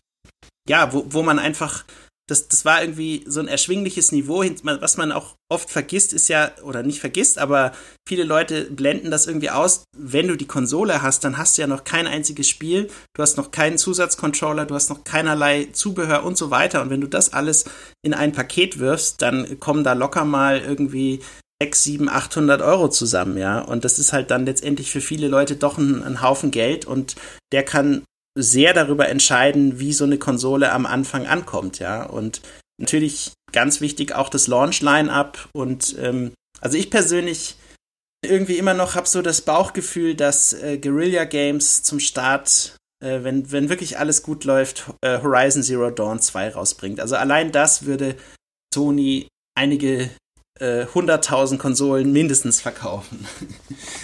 ja, 0.70 0.92
wo, 0.92 1.04
wo 1.08 1.24
man 1.24 1.40
einfach, 1.40 1.84
das, 2.28 2.46
das 2.46 2.64
war 2.64 2.80
irgendwie 2.80 3.24
so 3.26 3.40
ein 3.40 3.48
erschwingliches 3.48 4.12
Niveau, 4.12 4.44
was 4.62 4.96
man 4.96 5.10
auch 5.10 5.34
oft 5.50 5.68
vergisst, 5.68 6.12
ist 6.12 6.28
ja, 6.28 6.52
oder 6.62 6.84
nicht 6.84 7.00
vergisst, 7.00 7.38
aber 7.38 7.72
viele 8.06 8.22
Leute 8.22 8.70
blenden 8.70 9.10
das 9.10 9.26
irgendwie 9.26 9.50
aus. 9.50 9.82
Wenn 9.98 10.28
du 10.28 10.36
die 10.36 10.46
Konsole 10.46 11.02
hast, 11.02 11.24
dann 11.24 11.38
hast 11.38 11.58
du 11.58 11.62
ja 11.62 11.66
noch 11.66 11.82
kein 11.82 12.06
einziges 12.06 12.48
Spiel, 12.48 12.88
du 13.16 13.22
hast 13.22 13.36
noch 13.36 13.50
keinen 13.50 13.78
Zusatzcontroller, 13.78 14.64
du 14.64 14.76
hast 14.76 14.90
noch 14.90 15.02
keinerlei 15.02 15.70
Zubehör 15.72 16.22
und 16.22 16.38
so 16.38 16.52
weiter. 16.52 16.82
Und 16.82 16.90
wenn 16.90 17.00
du 17.00 17.08
das 17.08 17.32
alles 17.32 17.64
in 18.02 18.14
ein 18.14 18.30
Paket 18.30 18.78
wirfst, 18.78 19.20
dann 19.22 19.58
kommen 19.58 19.82
da 19.82 19.94
locker 19.94 20.24
mal 20.24 20.60
irgendwie 20.60 21.18
6, 21.60 21.82
7, 21.82 22.08
800 22.08 22.62
Euro 22.62 22.88
zusammen, 22.90 23.36
ja. 23.38 23.58
Und 23.60 23.84
das 23.84 23.98
ist 23.98 24.12
halt 24.12 24.30
dann 24.30 24.46
letztendlich 24.46 24.92
für 24.92 25.00
viele 25.00 25.26
Leute 25.26 25.56
doch 25.56 25.78
ein, 25.78 26.04
ein 26.04 26.22
Haufen 26.22 26.52
Geld 26.52 26.84
und 26.84 27.16
der 27.50 27.64
kann 27.64 28.04
sehr 28.38 28.72
darüber 28.74 29.08
entscheiden, 29.08 29.78
wie 29.80 29.92
so 29.92 30.04
eine 30.04 30.18
Konsole 30.18 30.72
am 30.72 30.86
Anfang 30.86 31.26
ankommt, 31.26 31.78
ja. 31.78 32.04
Und 32.04 32.40
natürlich 32.78 33.32
ganz 33.52 33.80
wichtig 33.80 34.14
auch 34.14 34.28
das 34.28 34.46
Launch-Line-Up 34.46 35.48
und 35.52 35.96
ähm, 35.98 36.32
also 36.60 36.76
ich 36.76 36.90
persönlich 36.90 37.56
irgendwie 38.24 38.58
immer 38.58 38.74
noch 38.74 38.94
habe 38.94 39.08
so 39.08 39.22
das 39.22 39.40
Bauchgefühl, 39.42 40.14
dass 40.14 40.52
äh, 40.52 40.78
Guerilla 40.78 41.24
Games 41.24 41.82
zum 41.82 42.00
Start, 42.00 42.76
äh, 43.02 43.22
wenn, 43.22 43.50
wenn 43.50 43.68
wirklich 43.68 43.98
alles 43.98 44.22
gut 44.22 44.44
läuft, 44.44 44.90
äh, 45.02 45.20
Horizon 45.22 45.62
Zero 45.62 45.90
Dawn 45.90 46.20
2 46.20 46.50
rausbringt. 46.50 47.00
Also 47.00 47.16
allein 47.16 47.50
das 47.50 47.86
würde 47.86 48.16
Sony 48.74 49.28
einige 49.54 50.10
äh, 50.58 50.84
100.000 50.84 51.56
Konsolen 51.56 52.12
mindestens 52.12 52.60
verkaufen. 52.60 53.26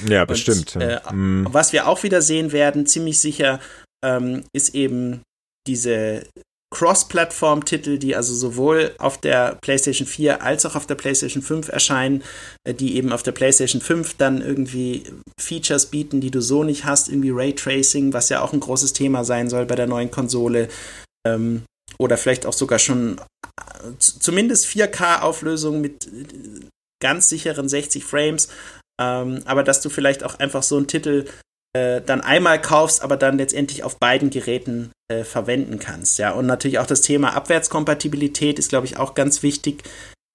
Ja, 0.08 0.24
bestimmt. 0.26 0.76
Und, 0.76 0.82
äh, 0.82 1.00
mm. 1.12 1.48
Was 1.50 1.72
wir 1.72 1.86
auch 1.86 2.02
wieder 2.02 2.22
sehen 2.22 2.52
werden, 2.52 2.86
ziemlich 2.86 3.20
sicher, 3.20 3.60
ähm, 4.06 4.44
ist 4.54 4.74
eben 4.74 5.22
diese 5.66 6.24
Cross-Plattform-Titel, 6.74 7.98
die 7.98 8.16
also 8.16 8.34
sowohl 8.34 8.94
auf 8.98 9.18
der 9.18 9.56
PlayStation 9.62 10.06
4 10.06 10.42
als 10.42 10.66
auch 10.66 10.74
auf 10.74 10.86
der 10.86 10.94
PlayStation 10.94 11.42
5 11.42 11.68
erscheinen, 11.68 12.22
äh, 12.64 12.74
die 12.74 12.96
eben 12.96 13.12
auf 13.12 13.22
der 13.22 13.32
PlayStation 13.32 13.80
5 13.80 14.14
dann 14.14 14.42
irgendwie 14.42 15.04
Features 15.40 15.86
bieten, 15.86 16.20
die 16.20 16.30
du 16.30 16.40
so 16.40 16.64
nicht 16.64 16.84
hast, 16.84 17.08
irgendwie 17.08 17.30
Raytracing, 17.30 18.12
was 18.12 18.28
ja 18.28 18.42
auch 18.42 18.52
ein 18.52 18.60
großes 18.60 18.92
Thema 18.92 19.24
sein 19.24 19.48
soll 19.48 19.66
bei 19.66 19.74
der 19.74 19.86
neuen 19.86 20.10
Konsole. 20.10 20.68
Ähm, 21.26 21.64
oder 21.98 22.16
vielleicht 22.16 22.46
auch 22.46 22.52
sogar 22.52 22.78
schon 22.78 23.20
zumindest 23.98 24.66
4K-Auflösung 24.66 25.80
mit 25.80 26.06
äh, 26.06 26.66
ganz 27.02 27.28
sicheren 27.28 27.68
60 27.68 28.04
Frames. 28.04 28.48
Ähm, 29.00 29.42
aber 29.44 29.62
dass 29.62 29.80
du 29.80 29.88
vielleicht 29.88 30.24
auch 30.24 30.38
einfach 30.38 30.62
so 30.62 30.76
einen 30.76 30.88
Titel 30.88 31.26
äh, 31.76 32.00
dann 32.00 32.20
einmal 32.20 32.60
kaufst, 32.60 33.02
aber 33.02 33.16
dann 33.16 33.38
letztendlich 33.38 33.84
auf 33.84 33.98
beiden 33.98 34.30
Geräten 34.30 34.92
äh, 35.08 35.24
verwenden 35.24 35.78
kannst. 35.78 36.18
Ja, 36.18 36.32
und 36.32 36.46
natürlich 36.46 36.78
auch 36.78 36.86
das 36.86 37.02
Thema 37.02 37.34
Abwärtskompatibilität 37.34 38.58
ist, 38.58 38.70
glaube 38.70 38.86
ich, 38.86 38.96
auch 38.96 39.14
ganz 39.14 39.42
wichtig. 39.42 39.82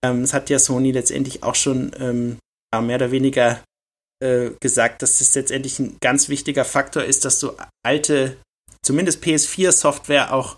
Ähm, 0.06 0.22
das 0.22 0.34
hat 0.34 0.50
ja 0.50 0.60
Sony 0.60 0.92
letztendlich 0.92 1.44
auch 1.44 1.56
schon 1.56 1.92
ähm, 2.00 2.38
mehr 2.74 2.96
oder 2.96 3.12
weniger 3.12 3.62
äh, 4.24 4.52
gesagt, 4.62 5.02
dass 5.02 5.20
es 5.20 5.34
letztendlich 5.36 5.80
ein 5.80 5.98
ganz 6.00 6.30
wichtiger 6.30 6.64
Faktor 6.64 7.04
ist, 7.04 7.26
dass 7.26 7.40
du 7.40 7.52
alte, 7.84 8.38
zumindest 8.86 9.24
PS4-Software 9.24 10.34
auch 10.34 10.58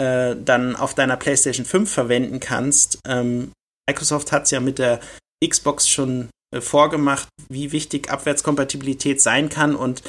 äh, 0.00 0.36
dann 0.36 0.76
auf 0.76 0.94
deiner 0.94 1.16
PlayStation 1.16 1.66
5 1.66 1.90
verwenden 1.92 2.40
kannst. 2.40 2.98
Ähm, 3.06 3.52
Microsoft 3.88 4.32
hat 4.32 4.44
es 4.44 4.52
ja 4.52 4.60
mit 4.60 4.78
der 4.78 5.00
Xbox 5.44 5.88
schon 5.88 6.30
vorgemacht, 6.58 7.28
wie 7.48 7.72
wichtig 7.72 8.10
Abwärtskompatibilität 8.10 9.20
sein 9.20 9.48
kann. 9.48 9.76
Und 9.76 10.02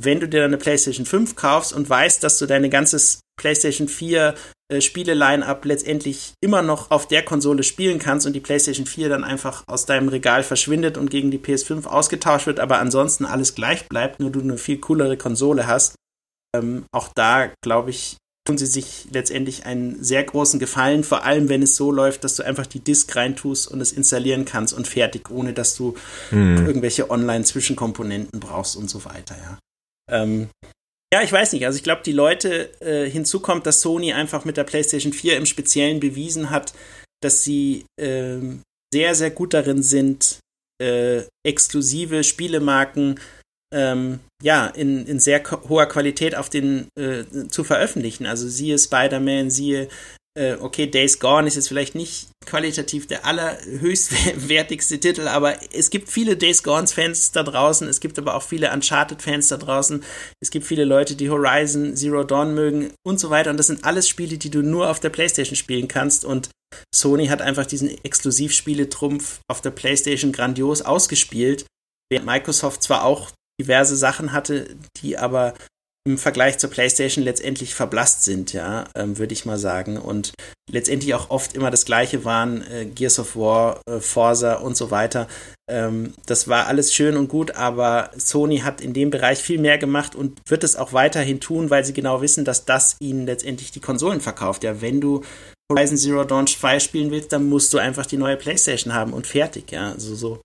wenn 0.00 0.20
du 0.20 0.28
dir 0.28 0.44
eine 0.44 0.58
PlayStation 0.58 1.06
5 1.06 1.36
kaufst 1.36 1.72
und 1.72 1.88
weißt, 1.88 2.22
dass 2.24 2.38
du 2.38 2.46
deine 2.46 2.68
ganzes 2.68 3.20
PlayStation 3.38 3.88
4 3.88 4.34
äh, 4.72 4.80
Spiele-Line-Up 4.80 5.64
letztendlich 5.64 6.32
immer 6.40 6.62
noch 6.62 6.90
auf 6.90 7.06
der 7.06 7.24
Konsole 7.24 7.62
spielen 7.62 7.98
kannst 7.98 8.26
und 8.26 8.32
die 8.32 8.40
PlayStation 8.40 8.86
4 8.86 9.08
dann 9.08 9.24
einfach 9.24 9.62
aus 9.66 9.86
deinem 9.86 10.08
Regal 10.08 10.42
verschwindet 10.42 10.96
und 10.96 11.10
gegen 11.10 11.30
die 11.30 11.38
PS5 11.38 11.86
ausgetauscht 11.86 12.46
wird, 12.46 12.60
aber 12.60 12.78
ansonsten 12.78 13.24
alles 13.24 13.54
gleich 13.54 13.88
bleibt, 13.88 14.20
nur 14.20 14.30
du 14.30 14.40
eine 14.40 14.58
viel 14.58 14.78
coolere 14.78 15.16
Konsole 15.16 15.66
hast. 15.66 15.96
Ähm, 16.56 16.84
auch 16.92 17.08
da, 17.14 17.50
glaube 17.62 17.90
ich, 17.90 18.16
tun 18.46 18.58
sie 18.58 18.66
sich 18.66 19.06
letztendlich 19.10 19.64
einen 19.64 20.02
sehr 20.04 20.22
großen 20.22 20.60
Gefallen, 20.60 21.02
vor 21.02 21.24
allem 21.24 21.48
wenn 21.48 21.62
es 21.62 21.76
so 21.76 21.90
läuft, 21.90 22.24
dass 22.24 22.36
du 22.36 22.42
einfach 22.42 22.66
die 22.66 22.80
Disk 22.80 23.16
reintust 23.16 23.68
und 23.68 23.80
es 23.80 23.92
installieren 23.92 24.44
kannst 24.44 24.74
und 24.74 24.86
fertig, 24.86 25.30
ohne 25.30 25.54
dass 25.54 25.74
du 25.76 25.96
mhm. 26.30 26.66
irgendwelche 26.66 27.10
Online-Zwischenkomponenten 27.10 28.40
brauchst 28.40 28.76
und 28.76 28.90
so 28.90 29.04
weiter, 29.04 29.36
ja. 29.36 29.58
Ähm, 30.10 30.50
ja, 31.12 31.22
ich 31.22 31.32
weiß 31.32 31.52
nicht. 31.52 31.64
Also 31.64 31.76
ich 31.76 31.84
glaube, 31.84 32.02
die 32.04 32.12
Leute, 32.12 32.70
äh, 32.80 33.08
hinzu 33.08 33.38
kommt, 33.38 33.66
dass 33.66 33.80
Sony 33.80 34.12
einfach 34.12 34.44
mit 34.44 34.56
der 34.56 34.64
PlayStation 34.64 35.12
4 35.12 35.36
im 35.36 35.46
Speziellen 35.46 36.00
bewiesen 36.00 36.50
hat, 36.50 36.74
dass 37.22 37.44
sie 37.44 37.86
äh, 38.00 38.38
sehr, 38.92 39.14
sehr 39.14 39.30
gut 39.30 39.54
darin 39.54 39.82
sind, 39.82 40.40
äh, 40.82 41.22
exklusive 41.46 42.24
Spielemarken 42.24 43.20
ähm, 43.74 44.20
ja, 44.42 44.66
in, 44.68 45.04
in 45.06 45.18
sehr 45.18 45.42
hoher 45.68 45.86
Qualität 45.86 46.36
auf 46.36 46.48
den 46.48 46.88
äh, 46.98 47.24
zu 47.48 47.64
veröffentlichen. 47.64 48.26
Also 48.26 48.48
siehe 48.48 48.78
Spider-Man, 48.78 49.50
siehe 49.50 49.88
äh, 50.36 50.54
okay, 50.60 50.86
Days 50.86 51.20
Gone 51.20 51.46
ist 51.46 51.54
jetzt 51.54 51.68
vielleicht 51.68 51.94
nicht 51.94 52.28
qualitativ 52.44 53.06
der 53.06 53.24
allerhöchstwertigste 53.24 54.98
Titel, 55.00 55.28
aber 55.28 55.56
es 55.72 55.90
gibt 55.90 56.10
viele 56.10 56.36
Days 56.36 56.62
Gone-Fans 56.62 57.32
da 57.32 57.44
draußen, 57.44 57.88
es 57.88 58.00
gibt 58.00 58.18
aber 58.18 58.34
auch 58.34 58.42
viele 58.42 58.72
Uncharted-Fans 58.72 59.48
da 59.48 59.56
draußen, 59.56 60.02
es 60.40 60.50
gibt 60.50 60.66
viele 60.66 60.84
Leute, 60.84 61.14
die 61.14 61.30
Horizon, 61.30 61.96
Zero 61.96 62.24
Dawn 62.24 62.54
mögen 62.54 62.92
und 63.06 63.20
so 63.20 63.30
weiter. 63.30 63.50
Und 63.50 63.58
das 63.58 63.68
sind 63.68 63.84
alles 63.84 64.08
Spiele, 64.08 64.36
die 64.36 64.50
du 64.50 64.62
nur 64.62 64.90
auf 64.90 64.98
der 64.98 65.10
Playstation 65.10 65.56
spielen 65.56 65.86
kannst. 65.86 66.24
Und 66.24 66.50
Sony 66.94 67.28
hat 67.28 67.40
einfach 67.40 67.66
diesen 67.66 67.90
Exklusivspiele-Trumpf 68.04 69.38
auf 69.48 69.60
der 69.60 69.70
Playstation 69.70 70.32
grandios 70.32 70.82
ausgespielt, 70.82 71.64
während 72.10 72.26
Microsoft 72.26 72.82
zwar 72.82 73.04
auch 73.04 73.30
diverse 73.60 73.96
Sachen 73.96 74.32
hatte, 74.32 74.76
die 74.96 75.16
aber 75.16 75.54
im 76.06 76.18
Vergleich 76.18 76.58
zur 76.58 76.68
PlayStation 76.68 77.24
letztendlich 77.24 77.74
verblasst 77.74 78.24
sind, 78.24 78.52
ja, 78.52 78.84
ähm, 78.94 79.16
würde 79.16 79.32
ich 79.32 79.46
mal 79.46 79.56
sagen. 79.56 79.96
Und 79.96 80.34
letztendlich 80.70 81.14
auch 81.14 81.30
oft 81.30 81.54
immer 81.54 81.70
das 81.70 81.86
Gleiche 81.86 82.24
waren, 82.26 82.62
äh, 82.70 82.84
Gears 82.84 83.18
of 83.18 83.36
War, 83.36 83.80
äh, 83.88 84.00
Forza 84.00 84.56
und 84.56 84.76
so 84.76 84.90
weiter. 84.90 85.28
Ähm, 85.70 86.12
das 86.26 86.46
war 86.46 86.66
alles 86.66 86.92
schön 86.92 87.16
und 87.16 87.28
gut, 87.28 87.52
aber 87.52 88.10
Sony 88.18 88.58
hat 88.58 88.82
in 88.82 88.92
dem 88.92 89.08
Bereich 89.10 89.38
viel 89.38 89.58
mehr 89.58 89.78
gemacht 89.78 90.14
und 90.14 90.42
wird 90.46 90.62
es 90.62 90.76
auch 90.76 90.92
weiterhin 90.92 91.40
tun, 91.40 91.70
weil 91.70 91.86
sie 91.86 91.94
genau 91.94 92.20
wissen, 92.20 92.44
dass 92.44 92.66
das 92.66 92.96
ihnen 93.00 93.24
letztendlich 93.24 93.70
die 93.70 93.80
Konsolen 93.80 94.20
verkauft. 94.20 94.62
Ja, 94.62 94.82
wenn 94.82 95.00
du 95.00 95.22
Horizon 95.72 95.96
Zero 95.96 96.24
Dawn 96.24 96.46
2 96.46 96.80
spielen 96.80 97.10
willst, 97.10 97.32
dann 97.32 97.48
musst 97.48 97.72
du 97.72 97.78
einfach 97.78 98.04
die 98.04 98.18
neue 98.18 98.36
PlayStation 98.36 98.92
haben 98.92 99.14
und 99.14 99.26
fertig, 99.26 99.72
ja, 99.72 99.92
also 99.92 100.14
so. 100.14 100.40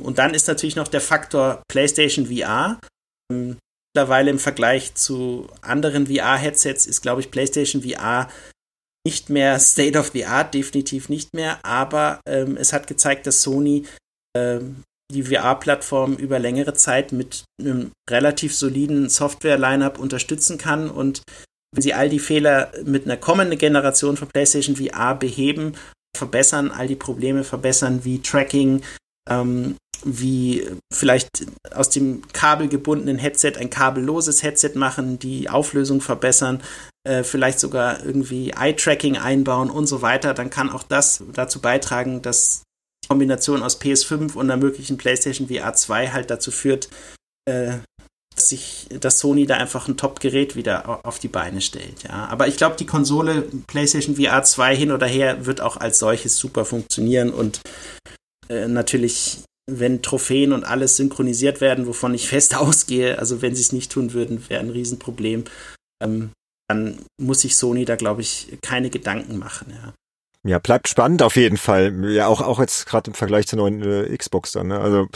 Und 0.00 0.18
dann 0.18 0.34
ist 0.34 0.48
natürlich 0.48 0.76
noch 0.76 0.88
der 0.88 1.00
Faktor 1.00 1.62
PlayStation 1.68 2.26
VR. 2.26 2.80
Ähm, 3.30 3.58
mittlerweile 3.94 4.30
im 4.30 4.38
Vergleich 4.38 4.94
zu 4.94 5.48
anderen 5.60 6.06
VR-Headsets 6.06 6.86
ist, 6.86 7.02
glaube 7.02 7.20
ich, 7.20 7.30
PlayStation 7.30 7.82
VR 7.82 8.28
nicht 9.06 9.30
mehr 9.30 9.58
State 9.58 9.98
of 9.98 10.10
the 10.12 10.24
Art, 10.26 10.54
definitiv 10.54 11.08
nicht 11.08 11.34
mehr, 11.34 11.64
aber 11.64 12.20
ähm, 12.26 12.56
es 12.56 12.72
hat 12.72 12.86
gezeigt, 12.86 13.26
dass 13.26 13.42
Sony 13.42 13.84
ähm, 14.36 14.84
die 15.12 15.24
VR-Plattform 15.24 16.14
über 16.14 16.38
längere 16.38 16.74
Zeit 16.74 17.12
mit 17.12 17.44
einem 17.60 17.90
relativ 18.08 18.54
soliden 18.54 19.08
Software-Lineup 19.08 19.98
unterstützen 19.98 20.56
kann 20.56 20.88
und 20.88 21.22
wenn 21.74 21.82
sie 21.82 21.94
all 21.94 22.08
die 22.08 22.18
Fehler 22.18 22.72
mit 22.84 23.04
einer 23.04 23.16
kommenden 23.16 23.58
Generation 23.58 24.16
von 24.16 24.28
PlayStation 24.28 24.76
VR 24.76 25.14
beheben, 25.14 25.74
verbessern, 26.16 26.70
all 26.70 26.86
die 26.86 26.96
Probleme 26.96 27.44
verbessern, 27.44 28.04
wie 28.04 28.20
Tracking, 28.20 28.82
ähm, 29.28 29.76
wie 30.04 30.68
vielleicht 30.92 31.46
aus 31.72 31.90
dem 31.90 32.22
kabelgebundenen 32.32 33.18
Headset 33.18 33.52
ein 33.58 33.70
kabelloses 33.70 34.42
Headset 34.42 34.72
machen, 34.74 35.18
die 35.18 35.48
Auflösung 35.48 36.00
verbessern, 36.00 36.62
äh, 37.04 37.22
vielleicht 37.22 37.60
sogar 37.60 38.04
irgendwie 38.04 38.50
Eye-Tracking 38.50 39.16
einbauen 39.16 39.70
und 39.70 39.86
so 39.86 40.02
weiter, 40.02 40.34
dann 40.34 40.50
kann 40.50 40.70
auch 40.70 40.82
das 40.82 41.22
dazu 41.32 41.60
beitragen, 41.60 42.22
dass 42.22 42.62
die 43.04 43.08
Kombination 43.08 43.62
aus 43.62 43.80
PS5 43.80 44.34
und 44.34 44.50
einer 44.50 44.56
möglichen 44.56 44.96
PlayStation 44.96 45.48
VR 45.48 45.74
2 45.74 46.10
halt 46.10 46.30
dazu 46.30 46.50
führt, 46.50 46.88
äh, 47.48 47.78
dass 48.34 48.48
sich, 48.48 48.88
dass 48.98 49.18
Sony 49.18 49.46
da 49.46 49.56
einfach 49.56 49.88
ein 49.88 49.96
Top-Gerät 49.96 50.56
wieder 50.56 51.04
auf 51.04 51.18
die 51.18 51.28
Beine 51.28 51.60
stellt, 51.60 52.04
ja. 52.04 52.26
Aber 52.30 52.48
ich 52.48 52.56
glaube, 52.56 52.76
die 52.76 52.86
Konsole 52.86 53.42
PlayStation 53.66 54.16
VR 54.16 54.42
2 54.42 54.74
hin 54.74 54.90
oder 54.90 55.06
her 55.06 55.44
wird 55.46 55.60
auch 55.60 55.76
als 55.76 55.98
solches 55.98 56.36
super 56.36 56.64
funktionieren 56.64 57.30
und 57.30 57.60
äh, 58.52 58.68
natürlich 58.68 59.44
wenn 59.70 60.02
Trophäen 60.02 60.52
und 60.52 60.64
alles 60.64 60.96
synchronisiert 60.96 61.60
werden, 61.60 61.86
wovon 61.86 62.14
ich 62.14 62.28
fest 62.28 62.54
ausgehe, 62.56 63.18
also 63.18 63.42
wenn 63.42 63.54
sie 63.54 63.62
es 63.62 63.72
nicht 63.72 63.92
tun 63.92 64.12
würden, 64.12 64.48
wäre 64.48 64.60
ein 64.60 64.70
Riesenproblem, 64.70 65.44
ähm, 66.02 66.30
dann 66.68 66.98
muss 67.20 67.42
sich 67.42 67.56
Sony 67.56 67.84
da, 67.84 67.96
glaube 67.96 68.22
ich, 68.22 68.58
keine 68.62 68.90
Gedanken 68.90 69.38
machen, 69.38 69.70
ja. 69.70 69.94
Ja, 70.44 70.58
bleibt 70.58 70.88
spannend 70.88 71.22
auf 71.22 71.36
jeden 71.36 71.56
Fall. 71.56 71.94
Ja, 72.10 72.26
auch, 72.26 72.40
auch 72.40 72.58
jetzt 72.58 72.86
gerade 72.86 73.12
im 73.12 73.14
Vergleich 73.14 73.46
zur 73.46 73.58
neuen 73.58 73.80
äh, 73.80 74.16
Xbox 74.16 74.50
dann. 74.50 74.66
Ne? 74.66 74.80
Also 74.80 75.06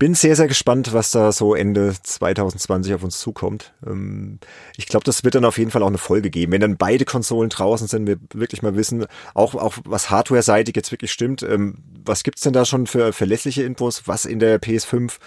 bin 0.00 0.14
sehr, 0.14 0.34
sehr 0.34 0.48
gespannt, 0.48 0.92
was 0.92 1.12
da 1.12 1.30
so 1.30 1.54
Ende 1.54 1.94
2020 2.02 2.92
auf 2.94 3.04
uns 3.04 3.20
zukommt. 3.20 3.72
Ähm, 3.86 4.40
ich 4.76 4.86
glaube, 4.86 5.04
das 5.04 5.22
wird 5.22 5.36
dann 5.36 5.44
auf 5.44 5.58
jeden 5.58 5.70
Fall 5.70 5.84
auch 5.84 5.88
eine 5.88 5.98
Folge 5.98 6.28
geben. 6.28 6.50
Wenn 6.50 6.60
dann 6.60 6.76
beide 6.76 7.04
Konsolen 7.04 7.50
draußen 7.50 7.86
sind, 7.86 8.08
wir 8.08 8.16
wirklich 8.32 8.62
mal 8.62 8.74
wissen, 8.74 9.06
auch, 9.34 9.54
auch 9.54 9.74
was 9.84 10.10
hardware-seitig 10.10 10.74
jetzt 10.74 10.90
wirklich 10.90 11.12
stimmt. 11.12 11.44
Ähm, 11.44 11.78
was 12.04 12.24
gibt's 12.24 12.42
denn 12.42 12.52
da 12.52 12.64
schon 12.64 12.88
für 12.88 13.12
verlässliche 13.12 13.62
Infos, 13.62 14.08
was 14.08 14.24
in 14.24 14.40
der 14.40 14.60
PS5 14.60 15.18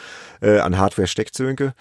äh, 0.41 0.59
an 0.59 0.77
Hardware 0.77 1.07
steckt, 1.07 1.35
Sönke? 1.35 1.73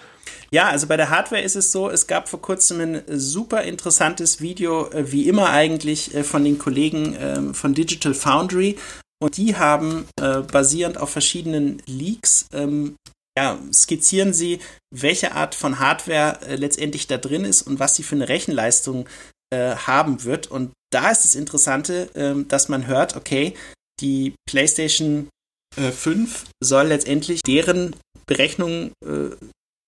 Ja, 0.50 0.68
also 0.68 0.86
bei 0.86 0.96
der 0.96 1.10
Hardware 1.10 1.42
ist 1.42 1.56
es 1.56 1.72
so, 1.72 1.90
es 1.90 2.06
gab 2.06 2.28
vor 2.28 2.40
kurzem 2.40 2.80
ein 2.80 3.02
super 3.08 3.62
interessantes 3.62 4.40
Video, 4.40 4.88
äh, 4.90 5.10
wie 5.10 5.28
immer 5.28 5.50
eigentlich, 5.50 6.14
äh, 6.14 6.24
von 6.24 6.44
den 6.44 6.58
Kollegen 6.58 7.16
ähm, 7.18 7.54
von 7.54 7.74
Digital 7.74 8.14
Foundry. 8.14 8.76
Und 9.18 9.36
die 9.38 9.56
haben 9.56 10.06
äh, 10.20 10.40
basierend 10.40 10.98
auf 10.98 11.10
verschiedenen 11.10 11.82
Leaks, 11.86 12.46
ähm, 12.52 12.96
ja, 13.36 13.58
skizzieren 13.72 14.32
sie, 14.32 14.60
welche 14.94 15.32
Art 15.32 15.54
von 15.54 15.78
Hardware 15.78 16.38
letztendlich 16.56 17.06
da 17.06 17.18
drin 17.18 17.44
ist 17.44 17.62
und 17.62 17.78
was 17.78 17.94
sie 17.94 18.02
für 18.02 18.14
eine 18.14 18.28
Rechenleistung 18.28 19.08
haben 19.54 20.24
wird. 20.24 20.48
Und 20.48 20.72
da 20.90 21.10
ist 21.10 21.24
das 21.24 21.36
Interessante, 21.36 22.10
ähm, 22.16 22.48
dass 22.48 22.68
man 22.68 22.88
hört, 22.88 23.14
okay, 23.14 23.54
die 24.00 24.34
PlayStation 24.50 25.28
5 25.76 26.44
soll 26.60 26.88
letztendlich 26.88 27.42
deren 27.42 27.94
Berechnungen 28.26 28.92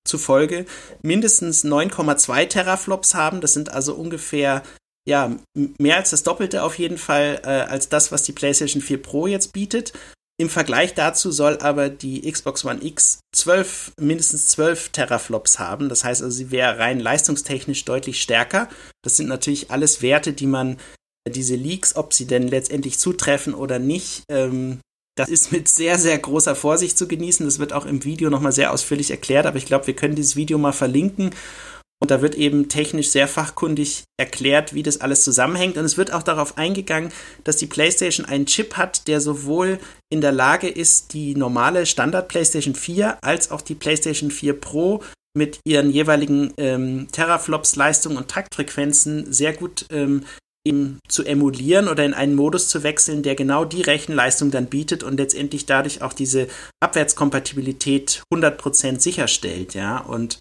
zufolge 0.08 0.66
mindestens 1.02 1.64
9,2 1.64 2.46
Teraflops 2.48 3.14
haben. 3.14 3.40
Das 3.40 3.52
sind 3.52 3.72
also 3.72 3.94
ungefähr 3.94 4.62
ja, 5.08 5.34
mehr 5.54 5.96
als 5.96 6.10
das 6.10 6.22
Doppelte 6.22 6.62
auf 6.62 6.78
jeden 6.78 6.98
Fall 6.98 7.40
äh, 7.42 7.48
als 7.48 7.88
das, 7.88 8.12
was 8.12 8.24
die 8.24 8.32
PlayStation 8.32 8.82
4 8.82 9.00
Pro 9.00 9.26
jetzt 9.26 9.52
bietet. 9.54 9.92
Im 10.40 10.50
Vergleich 10.50 10.94
dazu 10.94 11.32
soll 11.32 11.58
aber 11.58 11.88
die 11.88 12.30
Xbox 12.30 12.64
One 12.64 12.84
X 12.84 13.18
12, 13.34 13.92
mindestens 13.98 14.48
12 14.48 14.90
Teraflops 14.90 15.58
haben. 15.58 15.88
Das 15.88 16.04
heißt 16.04 16.22
also, 16.22 16.36
sie 16.36 16.50
wäre 16.52 16.78
rein 16.78 17.00
leistungstechnisch 17.00 17.84
deutlich 17.84 18.22
stärker. 18.22 18.68
Das 19.02 19.16
sind 19.16 19.28
natürlich 19.28 19.70
alles 19.70 20.00
Werte, 20.00 20.32
die 20.32 20.46
man, 20.46 20.76
diese 21.28 21.56
Leaks, 21.56 21.96
ob 21.96 22.12
sie 22.12 22.26
denn 22.26 22.46
letztendlich 22.46 22.98
zutreffen 22.98 23.52
oder 23.52 23.78
nicht, 23.80 24.22
ähm, 24.28 24.80
das 25.18 25.28
ist 25.28 25.52
mit 25.52 25.68
sehr, 25.68 25.98
sehr 25.98 26.16
großer 26.18 26.54
Vorsicht 26.54 26.96
zu 26.96 27.08
genießen. 27.08 27.44
Das 27.44 27.58
wird 27.58 27.72
auch 27.72 27.86
im 27.86 28.04
Video 28.04 28.30
nochmal 28.30 28.52
sehr 28.52 28.72
ausführlich 28.72 29.10
erklärt, 29.10 29.46
aber 29.46 29.56
ich 29.56 29.66
glaube, 29.66 29.86
wir 29.86 29.96
können 29.96 30.14
dieses 30.14 30.36
Video 30.36 30.58
mal 30.58 30.72
verlinken. 30.72 31.30
Und 32.00 32.12
da 32.12 32.22
wird 32.22 32.36
eben 32.36 32.68
technisch 32.68 33.10
sehr 33.10 33.26
fachkundig 33.26 34.04
erklärt, 34.16 34.72
wie 34.72 34.84
das 34.84 35.00
alles 35.00 35.24
zusammenhängt. 35.24 35.76
Und 35.76 35.84
es 35.84 35.96
wird 35.96 36.12
auch 36.12 36.22
darauf 36.22 36.56
eingegangen, 36.56 37.10
dass 37.42 37.56
die 37.56 37.66
PlayStation 37.66 38.24
einen 38.24 38.46
Chip 38.46 38.76
hat, 38.76 39.08
der 39.08 39.20
sowohl 39.20 39.80
in 40.08 40.20
der 40.20 40.30
Lage 40.30 40.68
ist, 40.68 41.12
die 41.12 41.34
normale 41.34 41.86
Standard 41.86 42.28
PlayStation 42.28 42.76
4 42.76 43.18
als 43.22 43.50
auch 43.50 43.62
die 43.62 43.74
PlayStation 43.74 44.30
4 44.30 44.60
Pro 44.60 45.02
mit 45.36 45.58
ihren 45.64 45.90
jeweiligen 45.90 46.52
ähm, 46.56 47.08
Teraflops, 47.10 47.74
Leistungen 47.74 48.16
und 48.16 48.28
Taktfrequenzen 48.28 49.32
sehr 49.32 49.52
gut 49.52 49.86
ähm, 49.90 50.24
eben 50.68 51.00
zu 51.08 51.24
emulieren 51.24 51.88
oder 51.88 52.04
in 52.04 52.14
einen 52.14 52.34
Modus 52.34 52.68
zu 52.68 52.82
wechseln, 52.82 53.22
der 53.22 53.34
genau 53.34 53.64
die 53.64 53.82
Rechenleistung 53.82 54.50
dann 54.50 54.66
bietet 54.66 55.02
und 55.02 55.16
letztendlich 55.16 55.66
dadurch 55.66 56.02
auch 56.02 56.12
diese 56.12 56.48
Abwärtskompatibilität 56.80 58.22
100% 58.32 59.00
sicherstellt, 59.00 59.74
ja. 59.74 59.98
Und 59.98 60.38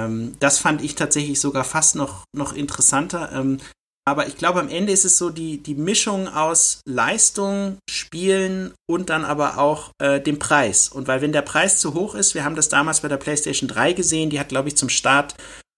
ähm, 0.00 0.36
das 0.40 0.58
fand 0.58 0.82
ich 0.82 0.94
tatsächlich 0.94 1.40
sogar 1.40 1.64
fast 1.64 1.96
noch, 1.96 2.24
noch 2.34 2.54
interessanter. 2.54 3.30
Ähm, 3.32 3.58
aber 4.06 4.26
ich 4.26 4.36
glaube, 4.36 4.60
am 4.60 4.68
Ende 4.68 4.92
ist 4.92 5.06
es 5.06 5.16
so 5.16 5.30
die, 5.30 5.62
die 5.62 5.74
Mischung 5.74 6.28
aus 6.28 6.80
Leistung, 6.86 7.78
Spielen 7.88 8.74
und 8.86 9.08
dann 9.08 9.24
aber 9.24 9.56
auch 9.58 9.92
äh, 9.98 10.20
dem 10.20 10.38
Preis. 10.38 10.90
Und 10.90 11.08
weil 11.08 11.22
wenn 11.22 11.32
der 11.32 11.42
Preis 11.42 11.80
zu 11.80 11.94
hoch 11.94 12.14
ist, 12.14 12.34
wir 12.34 12.44
haben 12.44 12.54
das 12.54 12.68
damals 12.68 13.00
bei 13.00 13.08
der 13.08 13.16
PlayStation 13.16 13.66
3 13.66 13.94
gesehen, 13.94 14.28
die 14.28 14.38
hat, 14.38 14.50
glaube 14.50 14.68
ich, 14.68 14.76
zum 14.76 14.90
Start 14.90 15.34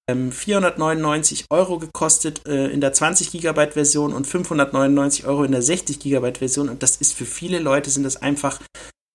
499 0.09 1.41
ähm, 1.41 1.47
Euro 1.51 1.79
gekostet 1.79 2.47
äh, 2.47 2.69
in 2.69 2.81
der 2.81 2.93
20 2.93 3.33
Gigabyte 3.33 3.73
Version 3.73 4.13
und 4.13 4.27
599 4.27 5.27
Euro 5.27 5.43
in 5.43 5.53
der 5.53 5.63
60 5.63 5.99
Gigabyte 5.99 6.39
Version. 6.39 6.69
Und 6.69 6.83
das 6.83 6.97
ist 6.97 7.15
für 7.15 7.27
viele 7.27 7.59
Leute 7.59 7.91
sind 7.91 8.05
das 8.05 8.17
einfach 8.17 8.61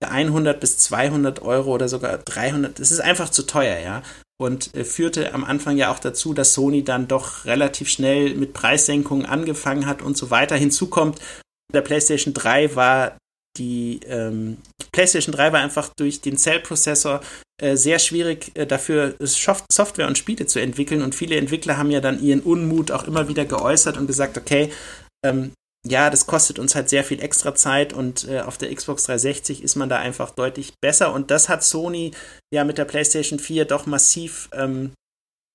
100 0.04 0.60
bis 0.60 0.78
200 0.80 1.42
Euro 1.42 1.72
oder 1.72 1.88
sogar 1.88 2.18
300. 2.18 2.80
Das 2.80 2.92
ist 2.92 3.00
einfach 3.00 3.30
zu 3.30 3.44
teuer, 3.44 3.80
ja. 3.80 4.04
Und 4.38 4.76
äh, 4.76 4.84
führte 4.84 5.34
am 5.34 5.46
Anfang 5.46 5.78
ja 5.78 5.92
auch 5.92 6.00
dazu, 6.00 6.34
dass 6.34 6.54
Sony 6.54 6.84
dann 6.84 7.08
doch 7.08 7.46
relativ 7.46 7.88
schnell 7.88 8.36
mit 8.36 8.54
Preissenkungen 8.54 9.26
angefangen 9.26 9.86
hat 9.86 10.02
und 10.02 10.18
so 10.18 10.30
weiter. 10.30 10.56
Hinzu 10.56 10.88
kommt, 10.88 11.20
der 11.74 11.82
PlayStation 11.82 12.34
3 12.34 12.76
war 12.76 13.18
die 13.58 14.00
ähm, 14.06 14.58
PlayStation 14.92 15.34
3 15.34 15.54
war 15.54 15.62
einfach 15.62 15.90
durch 15.98 16.22
den 16.22 16.38
Cell-Prozessor 16.38 17.22
äh, 17.62 17.76
sehr 17.76 18.00
schwierig 18.00 18.52
äh, 18.56 18.66
dafür, 18.66 19.16
Software 19.20 20.08
und 20.08 20.18
Spiele 20.18 20.46
zu 20.46 20.60
entwickeln. 20.60 21.02
Und 21.02 21.16
viele 21.16 21.36
Entwickler 21.38 21.78
haben 21.78 21.92
ja 21.92 22.02
dann 22.02 22.22
ihren 22.22 22.42
Unmut 22.42 22.92
auch 22.92 23.04
immer 23.04 23.28
wieder 23.28 23.46
geäußert 23.46 23.98
und 23.98 24.08
gesagt, 24.08 24.38
okay, 24.38 24.72
ähm, 25.26 25.52
ja, 25.86 26.10
das 26.10 26.28
kostet 26.28 26.60
uns 26.60 26.76
halt 26.76 26.90
sehr 26.90 27.04
viel 27.04 27.22
extra 27.22 27.56
Zeit 27.56 27.92
und 27.92 28.28
äh, 28.28 28.42
auf 28.42 28.60
der 28.60 28.74
Xbox 28.74 29.04
360 29.04 29.64
ist 29.64 29.76
man 29.76 29.90
da 29.90 29.98
einfach 29.98 30.30
deutlich 30.32 30.74
besser. 30.80 31.12
Und 31.12 31.32
das 31.32 31.50
hat 31.50 31.64
Sony 31.64 32.12
ja 32.54 32.64
mit 32.64 32.78
der 32.78 32.86
PlayStation 32.86 33.40
4 33.40 33.66
doch 33.66 33.88
massiv 33.88 34.50
ähm, 34.54 34.92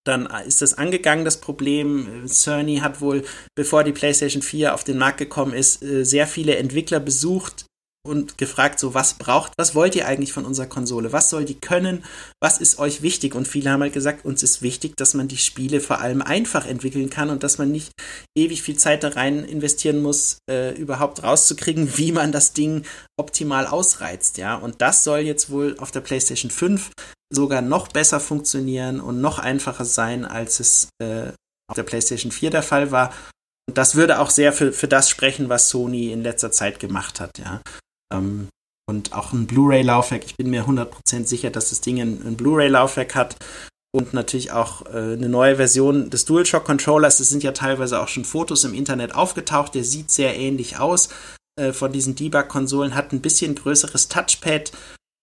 dann 0.06 0.26
ist 0.46 0.62
das 0.62 0.74
angegangen, 0.74 1.24
das 1.24 1.40
Problem. 1.40 2.26
Cerny 2.28 2.76
hat 2.76 3.00
wohl, 3.00 3.24
bevor 3.56 3.84
die 3.84 3.92
PlayStation 3.92 4.42
4 4.42 4.74
auf 4.74 4.84
den 4.84 4.98
Markt 4.98 5.18
gekommen 5.18 5.52
ist, 5.52 5.82
äh, 5.82 6.04
sehr 6.04 6.26
viele 6.26 6.56
Entwickler 6.56 7.00
besucht, 7.00 7.65
und 8.06 8.38
gefragt, 8.38 8.78
so 8.78 8.94
was 8.94 9.14
braucht, 9.14 9.52
was 9.56 9.74
wollt 9.74 9.94
ihr 9.94 10.06
eigentlich 10.06 10.32
von 10.32 10.44
unserer 10.44 10.66
Konsole? 10.66 11.12
Was 11.12 11.30
soll 11.30 11.44
die 11.44 11.60
können? 11.60 12.04
Was 12.40 12.58
ist 12.58 12.78
euch 12.78 13.02
wichtig? 13.02 13.34
Und 13.34 13.48
viele 13.48 13.70
haben 13.70 13.82
halt 13.82 13.92
gesagt, 13.92 14.24
uns 14.24 14.42
ist 14.42 14.62
wichtig, 14.62 14.96
dass 14.96 15.14
man 15.14 15.28
die 15.28 15.36
Spiele 15.36 15.80
vor 15.80 16.00
allem 16.00 16.22
einfach 16.22 16.66
entwickeln 16.66 17.10
kann 17.10 17.30
und 17.30 17.42
dass 17.42 17.58
man 17.58 17.70
nicht 17.70 17.92
ewig 18.36 18.62
viel 18.62 18.76
Zeit 18.76 19.04
da 19.04 19.08
rein 19.08 19.44
investieren 19.44 20.02
muss, 20.02 20.38
äh, 20.50 20.74
überhaupt 20.74 21.22
rauszukriegen, 21.22 21.96
wie 21.96 22.12
man 22.12 22.32
das 22.32 22.52
Ding 22.52 22.84
optimal 23.18 23.66
ausreizt, 23.66 24.38
ja. 24.38 24.54
Und 24.54 24.82
das 24.82 25.04
soll 25.04 25.20
jetzt 25.20 25.50
wohl 25.50 25.76
auf 25.78 25.90
der 25.90 26.00
PlayStation 26.00 26.50
5 26.50 26.90
sogar 27.32 27.62
noch 27.62 27.88
besser 27.88 28.20
funktionieren 28.20 29.00
und 29.00 29.20
noch 29.20 29.38
einfacher 29.38 29.84
sein, 29.84 30.24
als 30.24 30.60
es 30.60 30.88
äh, 31.00 31.32
auf 31.68 31.74
der 31.74 31.82
PlayStation 31.82 32.30
4 32.30 32.50
der 32.50 32.62
Fall 32.62 32.90
war. 32.90 33.12
Und 33.68 33.78
das 33.78 33.96
würde 33.96 34.20
auch 34.20 34.30
sehr 34.30 34.52
für, 34.52 34.72
für 34.72 34.88
das 34.88 35.10
sprechen, 35.10 35.48
was 35.48 35.68
Sony 35.68 36.12
in 36.12 36.22
letzter 36.22 36.52
Zeit 36.52 36.78
gemacht 36.78 37.20
hat, 37.20 37.38
ja. 37.38 37.60
Ähm, 38.18 38.48
und 38.88 39.12
auch 39.14 39.32
ein 39.32 39.46
Blu-ray-Laufwerk. 39.46 40.24
Ich 40.24 40.36
bin 40.36 40.50
mir 40.50 40.64
100% 40.64 41.26
sicher, 41.26 41.50
dass 41.50 41.70
das 41.70 41.80
Ding 41.80 42.00
ein, 42.00 42.24
ein 42.24 42.36
Blu-ray-Laufwerk 42.36 43.14
hat. 43.14 43.36
Und 43.92 44.14
natürlich 44.14 44.52
auch 44.52 44.86
äh, 44.86 45.14
eine 45.14 45.28
neue 45.28 45.56
Version 45.56 46.10
des 46.10 46.24
DualShock-Controllers. 46.26 47.18
Es 47.18 47.30
sind 47.30 47.42
ja 47.42 47.52
teilweise 47.52 48.00
auch 48.00 48.08
schon 48.08 48.24
Fotos 48.24 48.64
im 48.64 48.74
Internet 48.74 49.14
aufgetaucht. 49.14 49.74
Der 49.74 49.84
sieht 49.84 50.10
sehr 50.10 50.36
ähnlich 50.36 50.78
aus 50.78 51.08
äh, 51.58 51.72
von 51.72 51.92
diesen 51.92 52.14
Debug-Konsolen. 52.14 52.94
Hat 52.94 53.12
ein 53.12 53.22
bisschen 53.22 53.54
größeres 53.54 54.08
Touchpad 54.08 54.70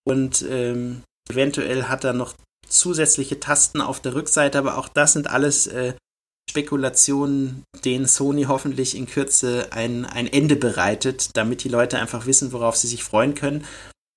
und 0.06 0.44
ähm, 0.50 1.04
eventuell 1.30 1.84
hat 1.84 2.04
er 2.04 2.14
noch 2.14 2.34
zusätzliche 2.68 3.40
Tasten 3.40 3.80
auf 3.80 4.02
der 4.02 4.16
Rückseite. 4.16 4.58
Aber 4.58 4.78
auch 4.78 4.90
das 4.90 5.14
sind 5.14 5.30
alles 5.30 5.68
äh, 5.68 5.94
Spekulationen, 6.50 7.64
denen 7.84 8.06
Sony 8.06 8.44
hoffentlich 8.44 8.96
in 8.96 9.08
Kürze 9.08 9.68
ein, 9.72 10.06
ein 10.06 10.28
Ende 10.28 10.56
bereitet, 10.56 11.30
damit 11.34 11.64
die 11.64 11.70
Leute 11.70 12.00
einfach 12.00 12.26
wissen, 12.26 12.52
worauf 12.52 12.76
sie 12.76 12.88
sich 12.88 13.04
freuen 13.04 13.34
können. 13.34 13.66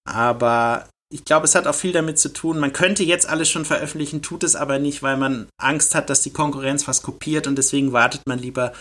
Aber 0.09 0.89
ich 1.13 1.25
glaube, 1.25 1.45
es 1.45 1.55
hat 1.55 1.67
auch 1.67 1.75
viel 1.75 1.93
damit 1.93 2.19
zu 2.19 2.33
tun. 2.33 2.59
Man 2.59 2.73
könnte 2.73 3.05
jetzt 3.05 3.29
alles 3.29 3.49
schon 3.49 3.65
veröffentlichen, 3.65 4.23
tut 4.23 4.45
es 4.45 4.57
aber 4.57 4.79
nicht, 4.79 5.03
weil 5.03 5.17
man 5.17 5.49
Angst 5.57 5.95
hat, 5.95 6.11
dass 6.11 6.23
die 6.23 6.33
Konkurrenz 6.33 6.89
was 6.89 7.03
kopiert 7.03 7.47
und 7.47 7.57
deswegen 7.57 7.93
wartet 7.93 8.23
man 8.27 8.39
lieber 8.39 8.73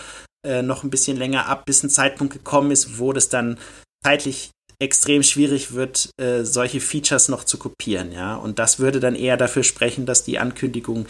äh, 0.46 0.62
noch 0.62 0.84
ein 0.84 0.90
bisschen 0.90 1.18
länger 1.18 1.48
ab, 1.48 1.66
bis 1.66 1.84
ein 1.84 1.90
Zeitpunkt 1.90 2.34
gekommen 2.34 2.72
ist, 2.72 3.00
wo 3.00 3.14
das 3.14 3.30
dann 3.30 3.58
zeitlich 4.04 4.52
extrem 4.80 5.24
schwierig 5.24 5.74
wird, 5.74 6.10
äh, 6.20 6.44
solche 6.44 6.82
Features 6.82 7.30
noch 7.30 7.44
zu 7.44 7.58
kopieren, 7.58 8.12
ja. 8.12 8.36
Und 8.36 8.60
das 8.60 8.80
würde 8.80 9.00
dann 9.00 9.16
eher 9.16 9.38
dafür 9.38 9.64
sprechen, 9.64 10.06
dass 10.06 10.24
die 10.24 10.38
Ankündigung 10.38 11.06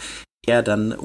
eher 0.46 0.62
dann 0.62 0.96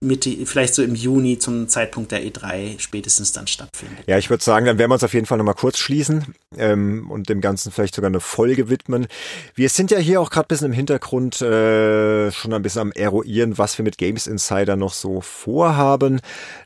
Mitte, 0.00 0.30
vielleicht 0.46 0.74
so 0.74 0.82
im 0.82 0.94
Juni 0.94 1.38
zum 1.38 1.68
Zeitpunkt 1.68 2.12
der 2.12 2.22
E3 2.22 2.78
spätestens 2.78 3.32
dann 3.32 3.46
stattfindet. 3.46 4.04
Ja, 4.06 4.18
ich 4.18 4.30
würde 4.30 4.42
sagen, 4.42 4.66
dann 4.66 4.78
werden 4.78 4.90
wir 4.90 4.94
uns 4.94 5.04
auf 5.04 5.14
jeden 5.14 5.26
Fall 5.26 5.38
nochmal 5.38 5.54
kurz 5.54 5.78
schließen 5.78 6.34
ähm, 6.56 7.10
und 7.10 7.28
dem 7.28 7.40
Ganzen 7.40 7.72
vielleicht 7.72 7.94
sogar 7.94 8.08
eine 8.08 8.20
Folge 8.20 8.68
widmen. 8.68 9.06
Wir 9.54 9.68
sind 9.68 9.90
ja 9.90 9.98
hier 9.98 10.20
auch 10.20 10.30
gerade 10.30 10.46
ein 10.46 10.48
bisschen 10.48 10.66
im 10.68 10.72
Hintergrund 10.72 11.42
äh, 11.42 12.30
schon 12.30 12.52
ein 12.52 12.62
bisschen 12.62 12.82
am 12.82 12.92
eruieren, 12.92 13.58
was 13.58 13.76
wir 13.78 13.82
mit 13.82 13.98
Games 13.98 14.26
Insider 14.26 14.76
noch 14.76 14.92
so 14.92 15.20
vorhaben. 15.20 16.20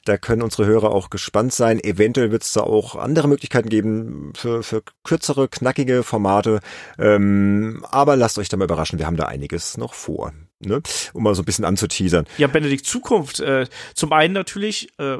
Da 0.04 0.18
können 0.18 0.42
unsere 0.42 0.66
Hörer 0.66 0.90
auch 0.90 1.10
gespannt 1.10 1.52
sein. 1.52 1.82
Eventuell 1.82 2.30
wird 2.30 2.42
es 2.42 2.52
da 2.52 2.60
auch 2.60 2.96
andere 2.96 3.28
Möglichkeiten 3.28 3.68
geben 3.68 4.32
für, 4.36 4.62
für 4.62 4.82
kürzere, 5.04 5.48
knackige 5.48 6.02
Formate. 6.02 6.60
Ähm, 6.98 7.84
aber 7.90 8.16
lasst 8.16 8.38
euch 8.38 8.48
da 8.48 8.56
mal 8.56 8.64
überraschen, 8.64 8.98
wir 8.98 9.06
haben 9.06 9.16
da 9.16 9.24
einiges 9.24 9.76
noch 9.76 9.94
vor 9.94 10.32
ne? 10.60 10.82
um 11.12 11.22
mal 11.22 11.34
so 11.34 11.42
ein 11.42 11.44
bisschen 11.44 11.64
anzuteasern. 11.64 12.26
Ja, 12.38 12.46
Benedikt, 12.46 12.86
Zukunft. 12.86 13.40
Äh, 13.40 13.66
zum 13.94 14.12
einen 14.12 14.34
natürlich 14.34 14.88
äh, 14.98 15.18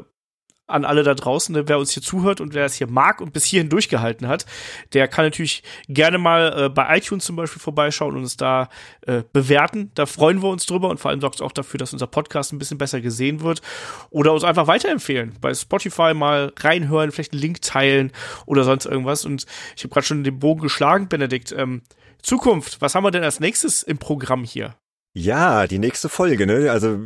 an 0.69 0.85
alle 0.85 1.03
da 1.03 1.15
draußen, 1.15 1.53
ne, 1.53 1.67
wer 1.67 1.79
uns 1.79 1.91
hier 1.91 2.03
zuhört 2.03 2.41
und 2.41 2.53
wer 2.53 2.65
es 2.65 2.75
hier 2.75 2.87
mag 2.87 3.21
und 3.21 3.33
bis 3.33 3.45
hierhin 3.45 3.69
durchgehalten 3.69 4.27
hat, 4.27 4.45
der 4.93 5.07
kann 5.07 5.25
natürlich 5.25 5.63
gerne 5.87 6.17
mal 6.17 6.65
äh, 6.65 6.69
bei 6.69 6.97
iTunes 6.97 7.25
zum 7.25 7.35
Beispiel 7.35 7.61
vorbeischauen 7.61 8.15
und 8.15 8.21
uns 8.21 8.37
da 8.37 8.69
äh, 9.05 9.23
bewerten. 9.33 9.91
Da 9.95 10.05
freuen 10.05 10.41
wir 10.41 10.49
uns 10.49 10.65
drüber 10.65 10.89
und 10.89 10.99
vor 10.99 11.11
allem 11.11 11.21
sorgt 11.21 11.35
es 11.35 11.41
auch 11.41 11.51
dafür, 11.51 11.79
dass 11.79 11.93
unser 11.93 12.07
Podcast 12.07 12.53
ein 12.53 12.59
bisschen 12.59 12.77
besser 12.77 13.01
gesehen 13.01 13.41
wird. 13.41 13.61
Oder 14.09 14.33
uns 14.33 14.43
einfach 14.43 14.67
weiterempfehlen. 14.67 15.35
Bei 15.41 15.53
Spotify 15.53 16.13
mal 16.13 16.53
reinhören, 16.57 17.11
vielleicht 17.11 17.33
einen 17.33 17.41
Link 17.41 17.61
teilen 17.61 18.11
oder 18.45 18.63
sonst 18.63 18.85
irgendwas. 18.85 19.25
Und 19.25 19.45
ich 19.75 19.83
habe 19.83 19.93
gerade 19.93 20.05
schon 20.05 20.23
den 20.23 20.39
Bogen 20.39 20.61
geschlagen, 20.61 21.09
Benedikt. 21.09 21.51
Ähm, 21.51 21.81
Zukunft, 22.21 22.81
was 22.81 22.95
haben 22.95 23.03
wir 23.03 23.11
denn 23.11 23.23
als 23.23 23.39
nächstes 23.39 23.81
im 23.81 23.97
Programm 23.97 24.43
hier? 24.43 24.75
Ja, 25.13 25.65
die 25.65 25.79
nächste 25.79 26.07
Folge, 26.07 26.45
ne? 26.45 26.71
Also 26.71 26.99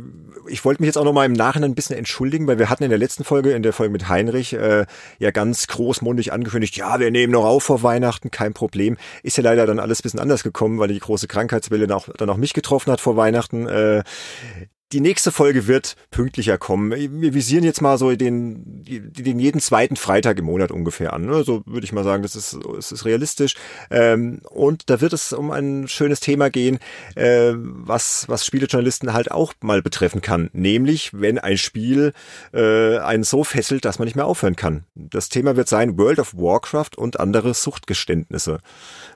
ich 0.46 0.62
wollte 0.64 0.82
mich 0.82 0.88
jetzt 0.88 0.98
auch 0.98 1.04
noch 1.04 1.14
mal 1.14 1.24
im 1.24 1.32
Nachhinein 1.32 1.70
ein 1.70 1.74
bisschen 1.74 1.96
entschuldigen, 1.96 2.46
weil 2.46 2.58
wir 2.58 2.68
hatten 2.68 2.84
in 2.84 2.90
der 2.90 2.98
letzten 2.98 3.24
Folge, 3.24 3.52
in 3.52 3.62
der 3.62 3.72
Folge 3.72 3.92
mit 3.92 4.10
Heinrich, 4.10 4.52
äh, 4.52 4.84
ja 5.18 5.30
ganz 5.30 5.66
großmundig 5.68 6.30
angekündigt, 6.30 6.76
ja, 6.76 7.00
wir 7.00 7.10
nehmen 7.10 7.32
noch 7.32 7.44
auf 7.44 7.64
vor 7.64 7.82
Weihnachten, 7.82 8.30
kein 8.30 8.52
Problem. 8.52 8.98
Ist 9.22 9.38
ja 9.38 9.42
leider 9.42 9.66
dann 9.66 9.78
alles 9.78 10.00
ein 10.00 10.02
bisschen 10.02 10.20
anders 10.20 10.42
gekommen, 10.42 10.78
weil 10.78 10.88
die 10.88 10.98
große 10.98 11.28
Krankheitswelle 11.28 11.86
dann 11.86 11.96
auch, 11.96 12.08
dann 12.18 12.28
auch 12.28 12.36
mich 12.36 12.52
getroffen 12.52 12.92
hat 12.92 13.00
vor 13.00 13.16
Weihnachten. 13.16 13.66
Äh, 13.66 14.02
die 14.92 15.00
nächste 15.00 15.32
Folge 15.32 15.66
wird 15.66 15.96
pünktlicher 16.10 16.58
kommen. 16.58 16.92
Wir 16.92 17.34
visieren 17.34 17.64
jetzt 17.64 17.80
mal 17.80 17.98
so 17.98 18.14
den, 18.14 18.84
den 18.84 19.38
jeden 19.40 19.60
zweiten 19.60 19.96
Freitag 19.96 20.38
im 20.38 20.44
Monat 20.44 20.70
ungefähr 20.70 21.12
an. 21.12 21.44
So 21.44 21.62
würde 21.66 21.84
ich 21.84 21.92
mal 21.92 22.04
sagen, 22.04 22.22
das 22.22 22.36
ist, 22.36 22.58
das 22.76 22.92
ist 22.92 23.04
realistisch. 23.04 23.54
Ähm, 23.90 24.40
und 24.50 24.90
da 24.90 25.00
wird 25.00 25.12
es 25.12 25.32
um 25.32 25.50
ein 25.50 25.88
schönes 25.88 26.20
Thema 26.20 26.48
gehen, 26.50 26.78
äh, 27.16 27.52
was, 27.54 28.28
was 28.28 28.46
Spielejournalisten 28.46 29.12
halt 29.12 29.30
auch 29.30 29.54
mal 29.62 29.82
betreffen 29.82 30.20
kann. 30.20 30.48
Nämlich, 30.52 31.10
wenn 31.12 31.38
ein 31.38 31.58
Spiel 31.58 32.12
äh, 32.52 32.98
einen 32.98 33.24
so 33.24 33.42
fesselt, 33.42 33.84
dass 33.84 33.98
man 33.98 34.06
nicht 34.06 34.16
mehr 34.16 34.26
aufhören 34.26 34.56
kann. 34.56 34.84
Das 34.94 35.28
Thema 35.28 35.56
wird 35.56 35.68
sein 35.68 35.98
World 35.98 36.20
of 36.20 36.34
Warcraft 36.34 36.96
und 36.96 37.18
andere 37.18 37.54
Suchtgeständnisse. 37.54 38.60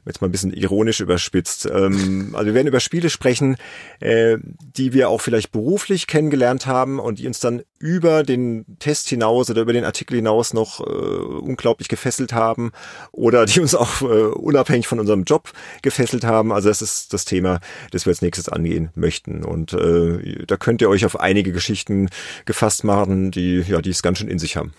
Jetzt 0.09 0.23
mal 0.23 0.29
ein 0.29 0.33
bisschen 0.33 0.55
ironisch 0.55 1.01
überspitzt. 1.01 1.67
Ähm, 1.67 2.31
also 2.33 2.47
wir 2.47 2.55
werden 2.55 2.67
über 2.67 2.81
Spiele 2.81 3.11
sprechen, 3.11 3.57
äh, 4.01 4.39
die 4.59 4.95
wir 4.95 5.11
auch 5.11 5.21
vielleicht 5.21 5.53
beruflich 5.53 6.07
kennengelernt 6.07 6.67
haben 6.67 6.99
und 6.99 7.19
die 7.19 7.27
uns 7.27 7.41
dann 7.41 7.63
über 7.79 8.23
den 8.23 8.65
Test 8.79 9.11
hinaus 9.11 9.51
oder 9.51 9.61
über 9.61 9.75
den 9.75 9.85
Artikel 9.85 10.17
hinaus 10.17 10.55
noch 10.55 10.81
äh, 10.81 10.85
unglaublich 10.85 11.89
gefesselt 11.89 12.33
haben 12.33 12.73
oder 13.13 13.45
die 13.45 13.61
uns 13.61 13.75
auch 13.75 14.01
äh, 14.01 14.05
unabhängig 14.05 14.89
von 14.89 14.99
unserem 14.99 15.25
Job 15.25 15.53
gefesselt 15.83 16.25
haben. 16.25 16.53
Also 16.53 16.71
das 16.71 16.81
ist 16.81 17.13
das 17.13 17.27
Thema, 17.27 17.61
das 17.91 18.07
wir 18.07 18.11
als 18.11 18.23
nächstes 18.23 18.49
angehen 18.49 18.89
möchten. 18.95 19.45
Und 19.45 19.75
äh, 19.75 20.47
da 20.47 20.57
könnt 20.57 20.81
ihr 20.81 20.89
euch 20.89 21.05
auf 21.05 21.21
einige 21.21 21.53
Geschichten 21.53 22.09
gefasst 22.47 22.83
machen, 22.83 23.31
die 23.31 23.59
ja, 23.61 23.83
die 23.83 23.91
es 23.91 24.03
ganz 24.03 24.17
schön 24.17 24.29
in 24.29 24.39
sich 24.39 24.57
haben. 24.57 24.73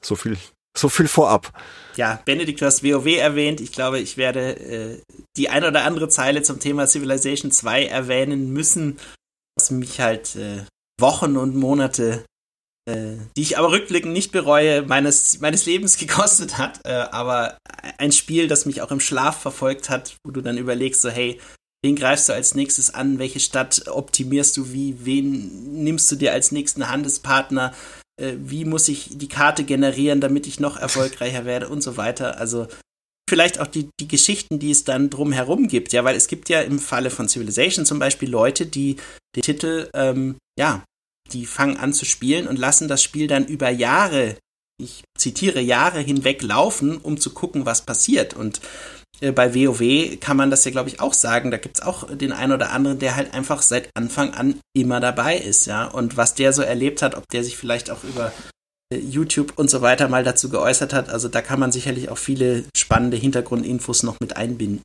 So 0.00 0.16
viel 0.16 0.38
so 0.78 0.88
viel 0.88 1.08
vorab. 1.08 1.52
Ja, 1.96 2.20
Benedikt, 2.24 2.60
du 2.60 2.66
hast 2.66 2.84
WoW 2.84 3.06
erwähnt. 3.16 3.60
Ich 3.60 3.72
glaube, 3.72 3.98
ich 3.98 4.16
werde 4.16 4.56
äh, 4.60 5.00
die 5.36 5.48
ein 5.48 5.64
oder 5.64 5.84
andere 5.84 6.08
Zeile 6.08 6.42
zum 6.42 6.60
Thema 6.60 6.86
Civilization 6.86 7.50
2 7.50 7.86
erwähnen 7.86 8.52
müssen, 8.52 8.98
was 9.56 9.70
mich 9.70 10.00
halt 10.00 10.36
äh, 10.36 10.64
Wochen 11.00 11.36
und 11.36 11.56
Monate, 11.56 12.24
äh, 12.88 13.16
die 13.36 13.42
ich 13.42 13.58
aber 13.58 13.70
rückblickend 13.70 14.12
nicht 14.12 14.30
bereue, 14.30 14.82
meines, 14.82 15.40
meines 15.40 15.64
Lebens 15.64 15.96
gekostet 15.98 16.58
hat. 16.58 16.80
Äh, 16.84 17.06
aber 17.10 17.56
ein 17.98 18.12
Spiel, 18.12 18.46
das 18.46 18.66
mich 18.66 18.82
auch 18.82 18.90
im 18.90 19.00
Schlaf 19.00 19.40
verfolgt 19.40 19.88
hat, 19.88 20.16
wo 20.24 20.30
du 20.30 20.42
dann 20.42 20.58
überlegst, 20.58 21.00
so, 21.00 21.08
hey, 21.08 21.40
wen 21.82 21.96
greifst 21.96 22.28
du 22.28 22.34
als 22.34 22.54
nächstes 22.54 22.92
an? 22.92 23.18
Welche 23.18 23.40
Stadt 23.40 23.88
optimierst 23.88 24.56
du 24.56 24.72
wie? 24.72 24.96
Wen 25.04 25.82
nimmst 25.82 26.10
du 26.10 26.16
dir 26.16 26.32
als 26.32 26.52
nächsten 26.52 26.90
Handelspartner? 26.90 27.74
Äh, 28.20 28.34
wie 28.38 28.64
muss 28.64 28.88
ich 28.88 29.18
die 29.18 29.28
Karte 29.28 29.64
generieren, 29.64 30.20
damit 30.20 30.46
ich 30.46 30.60
noch 30.60 30.76
erfolgreicher 30.76 31.44
werde 31.44 31.68
und 31.68 31.82
so 31.82 31.96
weiter. 31.96 32.38
Also 32.38 32.66
vielleicht 33.28 33.60
auch 33.60 33.66
die, 33.66 33.90
die 34.00 34.08
Geschichten, 34.08 34.58
die 34.58 34.70
es 34.70 34.84
dann 34.84 35.10
drumherum 35.10 35.68
gibt, 35.68 35.92
ja, 35.92 36.04
weil 36.04 36.16
es 36.16 36.28
gibt 36.28 36.48
ja 36.48 36.60
im 36.60 36.78
Falle 36.78 37.10
von 37.10 37.28
Civilization 37.28 37.84
zum 37.84 37.98
Beispiel 37.98 38.30
Leute, 38.30 38.66
die 38.66 38.96
den 39.34 39.42
Titel, 39.42 39.90
ähm, 39.94 40.36
ja, 40.58 40.84
die 41.32 41.44
fangen 41.44 41.76
an 41.76 41.92
zu 41.92 42.04
spielen 42.04 42.46
und 42.46 42.58
lassen 42.58 42.88
das 42.88 43.02
Spiel 43.02 43.26
dann 43.26 43.46
über 43.46 43.68
Jahre, 43.68 44.36
ich 44.80 45.02
zitiere 45.18 45.60
Jahre 45.60 46.00
hinweg 46.00 46.42
laufen, 46.42 46.98
um 46.98 47.18
zu 47.18 47.30
gucken, 47.30 47.66
was 47.66 47.84
passiert. 47.84 48.34
Und 48.34 48.60
bei 49.20 49.54
WoW 49.54 50.18
kann 50.20 50.36
man 50.36 50.50
das 50.50 50.64
ja, 50.64 50.70
glaube 50.70 50.88
ich, 50.88 51.00
auch 51.00 51.14
sagen. 51.14 51.50
Da 51.50 51.56
gibt 51.56 51.78
es 51.78 51.82
auch 51.84 52.08
den 52.14 52.32
einen 52.32 52.52
oder 52.52 52.70
anderen, 52.70 52.98
der 52.98 53.16
halt 53.16 53.34
einfach 53.34 53.62
seit 53.62 53.88
Anfang 53.94 54.34
an 54.34 54.60
immer 54.74 55.00
dabei 55.00 55.36
ist, 55.36 55.66
ja. 55.66 55.84
Und 55.84 56.16
was 56.16 56.34
der 56.34 56.52
so 56.52 56.62
erlebt 56.62 57.02
hat, 57.02 57.14
ob 57.14 57.28
der 57.28 57.44
sich 57.44 57.56
vielleicht 57.56 57.90
auch 57.90 58.04
über 58.04 58.32
YouTube 58.92 59.54
und 59.56 59.68
so 59.68 59.82
weiter 59.82 60.08
mal 60.08 60.24
dazu 60.24 60.48
geäußert 60.48 60.92
hat. 60.92 61.08
Also 61.08 61.28
da 61.28 61.42
kann 61.42 61.58
man 61.58 61.72
sicherlich 61.72 62.08
auch 62.08 62.18
viele 62.18 62.64
spannende 62.76 63.16
Hintergrundinfos 63.16 64.02
noch 64.02 64.20
mit 64.20 64.36
einbinden. 64.36 64.82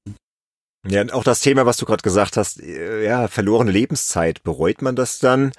Ja, 0.88 1.04
auch 1.14 1.24
das 1.24 1.42
Thema, 1.42 1.68
was 1.68 1.78
du 1.78 1.86
gerade 1.86 2.02
gesagt 2.02 2.38
hast, 2.38 2.60
äh, 2.60 3.06
ja, 3.06 3.28
verlorene 3.28 3.72
Lebenszeit. 3.72 4.42
Bereut 4.42 4.82
man 4.82 4.96
das 4.96 5.20
dann? 5.20 5.52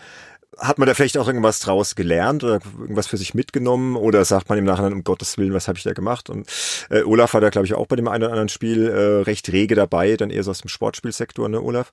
Hat 0.58 0.78
man 0.78 0.86
da 0.86 0.94
vielleicht 0.94 1.16
auch 1.16 1.26
irgendwas 1.26 1.60
draus 1.60 1.94
gelernt 1.94 2.44
oder 2.44 2.60
irgendwas 2.78 3.06
für 3.06 3.16
sich 3.16 3.34
mitgenommen 3.34 3.96
oder 3.96 4.24
sagt 4.24 4.48
man 4.48 4.58
im 4.58 4.64
Nachhinein, 4.64 4.92
um 4.92 5.04
Gottes 5.04 5.38
Willen, 5.38 5.54
was 5.54 5.68
habe 5.68 5.78
ich 5.78 5.84
da 5.84 5.92
gemacht? 5.92 6.30
Und 6.30 6.48
äh, 6.90 7.02
Olaf 7.02 7.34
war 7.34 7.40
da, 7.40 7.50
glaube 7.50 7.66
ich, 7.66 7.74
auch 7.74 7.86
bei 7.86 7.96
dem 7.96 8.08
einen 8.08 8.24
oder 8.24 8.32
anderen 8.32 8.48
Spiel 8.48 8.88
äh, 8.88 9.22
recht 9.22 9.50
rege 9.50 9.74
dabei, 9.74 10.16
dann 10.16 10.30
eher 10.30 10.42
so 10.42 10.50
aus 10.50 10.60
dem 10.60 10.68
Sportspielsektor, 10.68 11.48
ne, 11.48 11.60
Olaf? 11.60 11.92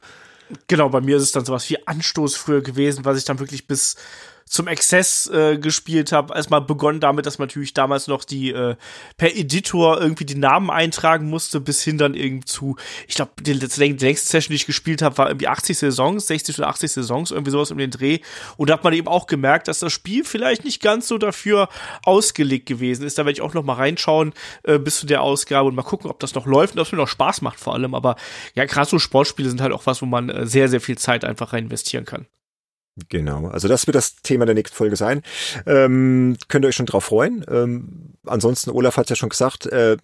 Genau, 0.68 0.90
bei 0.90 1.02
mir 1.02 1.18
ist 1.18 1.23
es 1.23 1.31
dann 1.31 1.45
sowas 1.45 1.69
wie 1.69 1.86
Anstoß 1.86 2.36
früher 2.36 2.61
gewesen, 2.61 3.06
was 3.06 3.18
ich 3.18 3.26
dann 3.26 3.40
wirklich 3.40 3.68
bis 3.68 3.95
zum 4.49 4.67
Exzess 4.67 5.27
äh, 5.27 5.59
gespielt 5.59 6.11
habe. 6.11 6.34
Erstmal 6.34 6.61
begonnen 6.61 6.99
damit, 6.99 7.27
dass 7.27 7.38
man 7.38 7.47
natürlich 7.47 7.76
damals 7.76 8.07
noch 8.07 8.23
die 8.23 8.49
äh, 8.49 8.76
per 9.15 9.35
Editor 9.35 10.01
irgendwie 10.01 10.26
die 10.26 10.35
Namen 10.35 10.71
eintragen 10.71 11.30
musste, 11.30 11.61
bis 11.61 11.84
hin 11.84 11.99
dann 11.99 12.15
irgendwie 12.15 12.45
zu, 12.45 12.76
ich 13.07 13.13
glaube, 13.13 13.31
die, 13.39 13.57
die, 13.57 13.93
nächste 13.93 14.27
Session, 14.27 14.49
die 14.49 14.55
ich 14.55 14.65
gespielt 14.65 15.03
habe, 15.03 15.19
war 15.19 15.27
irgendwie 15.27 15.47
80 15.47 15.77
Saisons, 15.77 16.26
60 16.26 16.57
oder 16.57 16.67
80 16.67 16.91
Saisons, 16.91 17.30
irgendwie 17.30 17.51
sowas 17.51 17.69
um 17.69 17.77
den 17.77 17.91
Dreh. 17.91 18.19
Und 18.57 18.71
da 18.71 18.73
hat 18.73 18.84
man 18.84 18.93
eben 18.93 19.07
auch 19.07 19.27
gemerkt, 19.27 19.67
dass 19.67 19.80
das 19.80 19.93
Spiel 19.93 20.23
vielleicht 20.23 20.65
nicht 20.65 20.81
ganz 20.81 21.07
so 21.07 21.19
dafür 21.19 21.69
ausgelegt 22.03 22.65
gewesen 22.65 23.05
ist. 23.05 23.19
Da 23.19 23.26
werde 23.26 23.34
ich 23.34 23.41
auch 23.41 23.53
noch 23.53 23.63
mal 23.63 23.73
reinschauen 23.73 24.34
äh, 24.63 24.80
bis 24.80 24.99
zu 24.99 25.05
der 25.05 25.21
Ausgabe 25.21 25.69
und 25.69 25.76
mal 25.76 25.84
gucken, 25.84 26.09
ob 26.09 26.19
das 26.19 26.34
noch 26.34 26.47
läuft 26.47 26.73
und 26.73 26.80
ob 26.80 26.88
es 26.88 26.91
mir 26.91 26.97
noch 26.97 27.07
Spaß 27.07 27.43
macht 27.43 27.59
vor 27.59 27.76
allem. 27.76 27.93
Aber 27.93 28.15
ja, 28.55 28.65
gerade 28.65 28.89
so 28.89 28.97
Sportspiele 28.97 29.47
sind 29.49 29.61
halt 29.61 29.73
auch 29.73 29.85
was, 29.85 30.01
wo 30.01 30.07
man 30.07 30.30
äh, 30.30 30.47
sehr, 30.47 30.69
sehr 30.69 30.81
viel 30.81 30.97
Zeit 30.97 31.23
einfach 31.23 31.53
rein 31.53 31.65
investieren 31.65 32.05
kann. 32.05 32.26
Genau, 33.09 33.47
also 33.47 33.67
das 33.67 33.88
wird 33.88 33.95
das 33.95 34.17
Thema 34.17 34.45
der 34.45 34.55
nächsten 34.55 34.76
Folge 34.76 34.95
sein. 34.95 35.21
Ähm, 35.65 36.38
könnt 36.47 36.65
ihr 36.65 36.69
euch 36.69 36.76
schon 36.76 36.85
drauf 36.85 37.05
freuen. 37.05 37.45
Ähm, 37.49 38.15
ansonsten, 38.26 38.71
Olaf 38.71 38.97
hat 38.97 39.09
ja 39.09 39.15
schon 39.15 39.30
gesagt, 39.30 39.65
äh, 39.67 39.97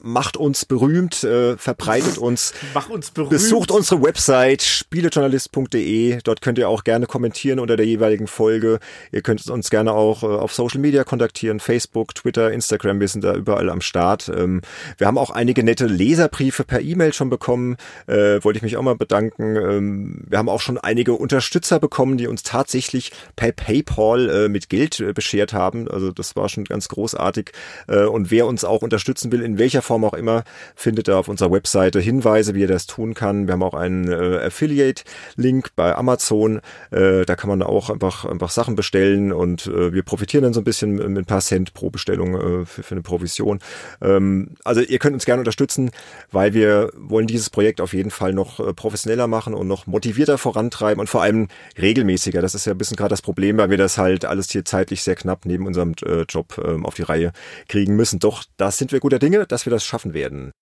macht 0.00 0.36
uns 0.36 0.64
berühmt, 0.64 1.24
äh, 1.24 1.56
verbreitet 1.56 2.18
uns. 2.18 2.54
Mach 2.74 2.88
uns 2.88 3.10
berühmt. 3.10 3.30
Besucht 3.30 3.70
unsere 3.70 4.02
Website 4.02 4.62
spielejournalist.de. 4.62 6.20
Dort 6.22 6.40
könnt 6.40 6.58
ihr 6.58 6.68
auch 6.68 6.84
gerne 6.84 7.06
kommentieren 7.06 7.58
unter 7.58 7.76
der 7.76 7.86
jeweiligen 7.86 8.26
Folge. 8.26 8.78
Ihr 9.12 9.22
könnt 9.22 9.48
uns 9.48 9.70
gerne 9.70 9.92
auch 9.92 10.22
äh, 10.22 10.26
auf 10.26 10.52
Social 10.52 10.80
Media 10.80 11.04
kontaktieren, 11.04 11.60
Facebook, 11.60 12.14
Twitter, 12.14 12.52
Instagram. 12.52 13.00
Wir 13.00 13.08
sind 13.08 13.24
da 13.24 13.34
überall 13.34 13.70
am 13.70 13.80
Start. 13.80 14.30
Ähm, 14.34 14.62
wir 14.96 15.06
haben 15.06 15.18
auch 15.18 15.30
einige 15.30 15.62
nette 15.62 15.86
Leserbriefe 15.86 16.64
per 16.64 16.80
E-Mail 16.80 17.12
schon 17.12 17.30
bekommen. 17.30 17.76
Äh, 18.06 18.42
wollte 18.42 18.58
ich 18.58 18.62
mich 18.62 18.76
auch 18.76 18.82
mal 18.82 18.96
bedanken. 18.96 19.56
Ähm, 19.56 20.24
wir 20.28 20.38
haben 20.38 20.48
auch 20.48 20.60
schon 20.60 20.78
einige 20.78 21.14
Unterstützer 21.14 21.78
bekommen, 21.80 22.18
die 22.18 22.26
uns 22.26 22.37
uns 22.38 22.42
tatsächlich 22.42 23.12
per 23.36 23.52
PayPal 23.52 24.30
äh, 24.30 24.48
mit 24.48 24.68
Geld 24.68 25.00
äh, 25.00 25.12
beschert 25.12 25.52
haben. 25.52 25.88
Also 25.88 26.12
das 26.12 26.36
war 26.36 26.48
schon 26.48 26.64
ganz 26.64 26.88
großartig. 26.88 27.52
Äh, 27.88 28.04
und 28.04 28.30
wer 28.30 28.46
uns 28.46 28.64
auch 28.64 28.82
unterstützen 28.82 29.32
will, 29.32 29.42
in 29.42 29.58
welcher 29.58 29.82
Form 29.82 30.04
auch 30.04 30.14
immer, 30.14 30.44
findet 30.74 31.08
da 31.08 31.18
auf 31.18 31.28
unserer 31.28 31.50
Webseite 31.50 32.00
Hinweise, 32.00 32.54
wie 32.54 32.64
er 32.64 32.68
das 32.68 32.86
tun 32.86 33.14
kann. 33.14 33.46
Wir 33.46 33.54
haben 33.54 33.62
auch 33.62 33.74
einen 33.74 34.10
äh, 34.10 34.38
Affiliate-Link 34.46 35.70
bei 35.74 35.94
Amazon. 35.94 36.60
Äh, 36.90 37.24
da 37.24 37.34
kann 37.34 37.48
man 37.48 37.62
auch 37.62 37.90
einfach, 37.90 38.24
einfach 38.24 38.50
Sachen 38.50 38.76
bestellen 38.76 39.32
und 39.32 39.66
äh, 39.66 39.92
wir 39.92 40.02
profitieren 40.02 40.44
dann 40.44 40.54
so 40.54 40.60
ein 40.60 40.64
bisschen 40.64 40.94
mit 40.94 41.18
ein 41.18 41.24
paar 41.24 41.40
Cent 41.40 41.74
pro 41.74 41.90
Bestellung 41.90 42.34
äh, 42.34 42.66
für, 42.66 42.82
für 42.82 42.94
eine 42.94 43.02
Provision. 43.02 43.58
Ähm, 44.00 44.50
also 44.64 44.80
ihr 44.80 44.98
könnt 44.98 45.14
uns 45.14 45.24
gerne 45.24 45.40
unterstützen, 45.40 45.90
weil 46.30 46.54
wir 46.54 46.90
wollen 46.96 47.26
dieses 47.26 47.50
Projekt 47.50 47.80
auf 47.80 47.94
jeden 47.94 48.10
Fall 48.10 48.32
noch 48.32 48.60
äh, 48.60 48.72
professioneller 48.72 49.26
machen 49.26 49.54
und 49.54 49.66
noch 49.66 49.86
motivierter 49.86 50.38
vorantreiben 50.38 51.00
und 51.00 51.08
vor 51.08 51.22
allem 51.22 51.48
regelmäßig 51.80 52.27
regelmäßiger. 52.28 52.42
Das 52.42 52.54
ist 52.54 52.66
ja 52.66 52.72
ein 52.72 52.78
bisschen 52.78 52.96
gerade 52.96 53.10
das 53.10 53.22
Problem, 53.22 53.58
weil 53.58 53.70
wir 53.70 53.76
das 53.76 53.98
halt 53.98 54.24
alles 54.24 54.50
hier 54.50 54.64
zeitlich 54.64 55.02
sehr 55.02 55.16
knapp 55.16 55.44
neben 55.46 55.66
unserem 55.66 55.94
äh, 56.04 56.22
Job 56.28 56.60
ähm, 56.64 56.86
auf 56.86 56.94
die 56.94 57.02
Reihe 57.02 57.32
kriegen 57.68 57.96
müssen. 57.96 58.18
Doch 58.18 58.44
da 58.56 58.70
sind 58.70 58.92
wir 58.92 59.00
guter 59.00 59.18
Dinge, 59.18 59.46
dass 59.46 59.66
wir 59.66 59.70
das 59.70 59.84
schaffen 59.84 60.14
werden. 60.14 60.52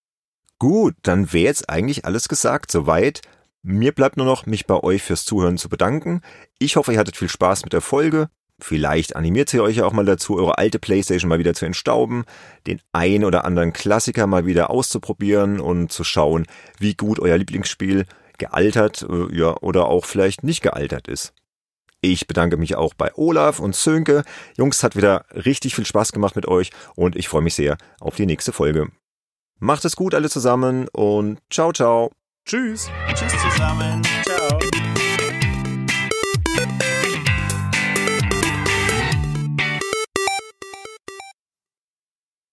Gut, 0.59 0.94
dann 1.02 1.32
wäre 1.32 1.44
jetzt 1.44 1.68
eigentlich 1.68 2.05
alles 2.05 2.28
gesagt 2.28 2.70
soweit. 2.70 3.20
Mir 3.62 3.93
bleibt 3.93 4.16
nur 4.16 4.26
noch, 4.26 4.47
mich 4.47 4.66
bei 4.66 4.80
euch 4.82 5.02
fürs 5.02 5.24
Zuhören 5.24 5.59
zu 5.59 5.68
bedanken. 5.68 6.22
Ich 6.59 6.76
hoffe, 6.76 6.93
ihr 6.93 6.98
hattet 6.98 7.16
viel 7.16 7.28
Spaß 7.28 7.64
mit 7.64 7.72
der 7.72 7.80
Folge. 7.80 8.28
Vielleicht 8.59 9.16
animiert 9.16 9.52
ihr 9.52 9.62
euch 9.62 9.76
ja 9.76 9.84
auch 9.84 9.93
mal 9.93 10.06
dazu, 10.06 10.38
eure 10.38 10.56
alte 10.56 10.78
Playstation 10.78 11.28
mal 11.28 11.38
wieder 11.38 11.52
zu 11.52 11.66
entstauben, 11.66 12.24
den 12.66 12.80
ein 12.93 13.22
oder 13.22 13.44
anderen 13.44 13.74
Klassiker 13.74 14.26
mal 14.26 14.47
wieder 14.47 14.70
auszuprobieren 14.70 15.60
und 15.60 15.93
zu 15.93 16.05
schauen, 16.05 16.47
wie 16.78 16.94
gut 16.94 17.20
euer 17.20 17.36
Lieblingsspiel 17.36 18.06
gealtert 18.38 19.05
äh, 19.06 19.36
ja, 19.36 19.55
oder 19.60 19.88
auch 19.88 20.06
vielleicht 20.06 20.43
nicht 20.43 20.62
gealtert 20.62 21.06
ist. 21.06 21.34
Ich 22.01 22.27
bedanke 22.27 22.56
mich 22.56 22.77
auch 22.77 22.94
bei 22.94 23.10
Olaf 23.14 23.59
und 23.59 23.74
Sönke. 23.74 24.23
Jungs, 24.56 24.82
hat 24.82 24.97
wieder 24.97 25.24
richtig 25.32 25.74
viel 25.74 25.86
Spaß 25.86 26.12
gemacht 26.12 26.36
mit 26.36 26.47
euch 26.47 26.70
und 26.94 27.16
ich 27.16 27.28
freue 27.28 27.43
mich 27.43 27.55
sehr 27.55 27.78
auf 28.01 28.16
die 28.16 28.27
nächste 28.27 28.52
Folge. 28.52 28.89
Macht 29.59 29.85
es 29.85 29.97
gut 29.97 30.14
alle 30.14 30.28
zusammen 30.28 30.89
und 30.89 31.39
ciao, 31.51 31.73
ciao. 31.73 32.12
Tschüss. 32.44 32.89
Tschüss 33.14 33.32
zusammen. 33.43 34.02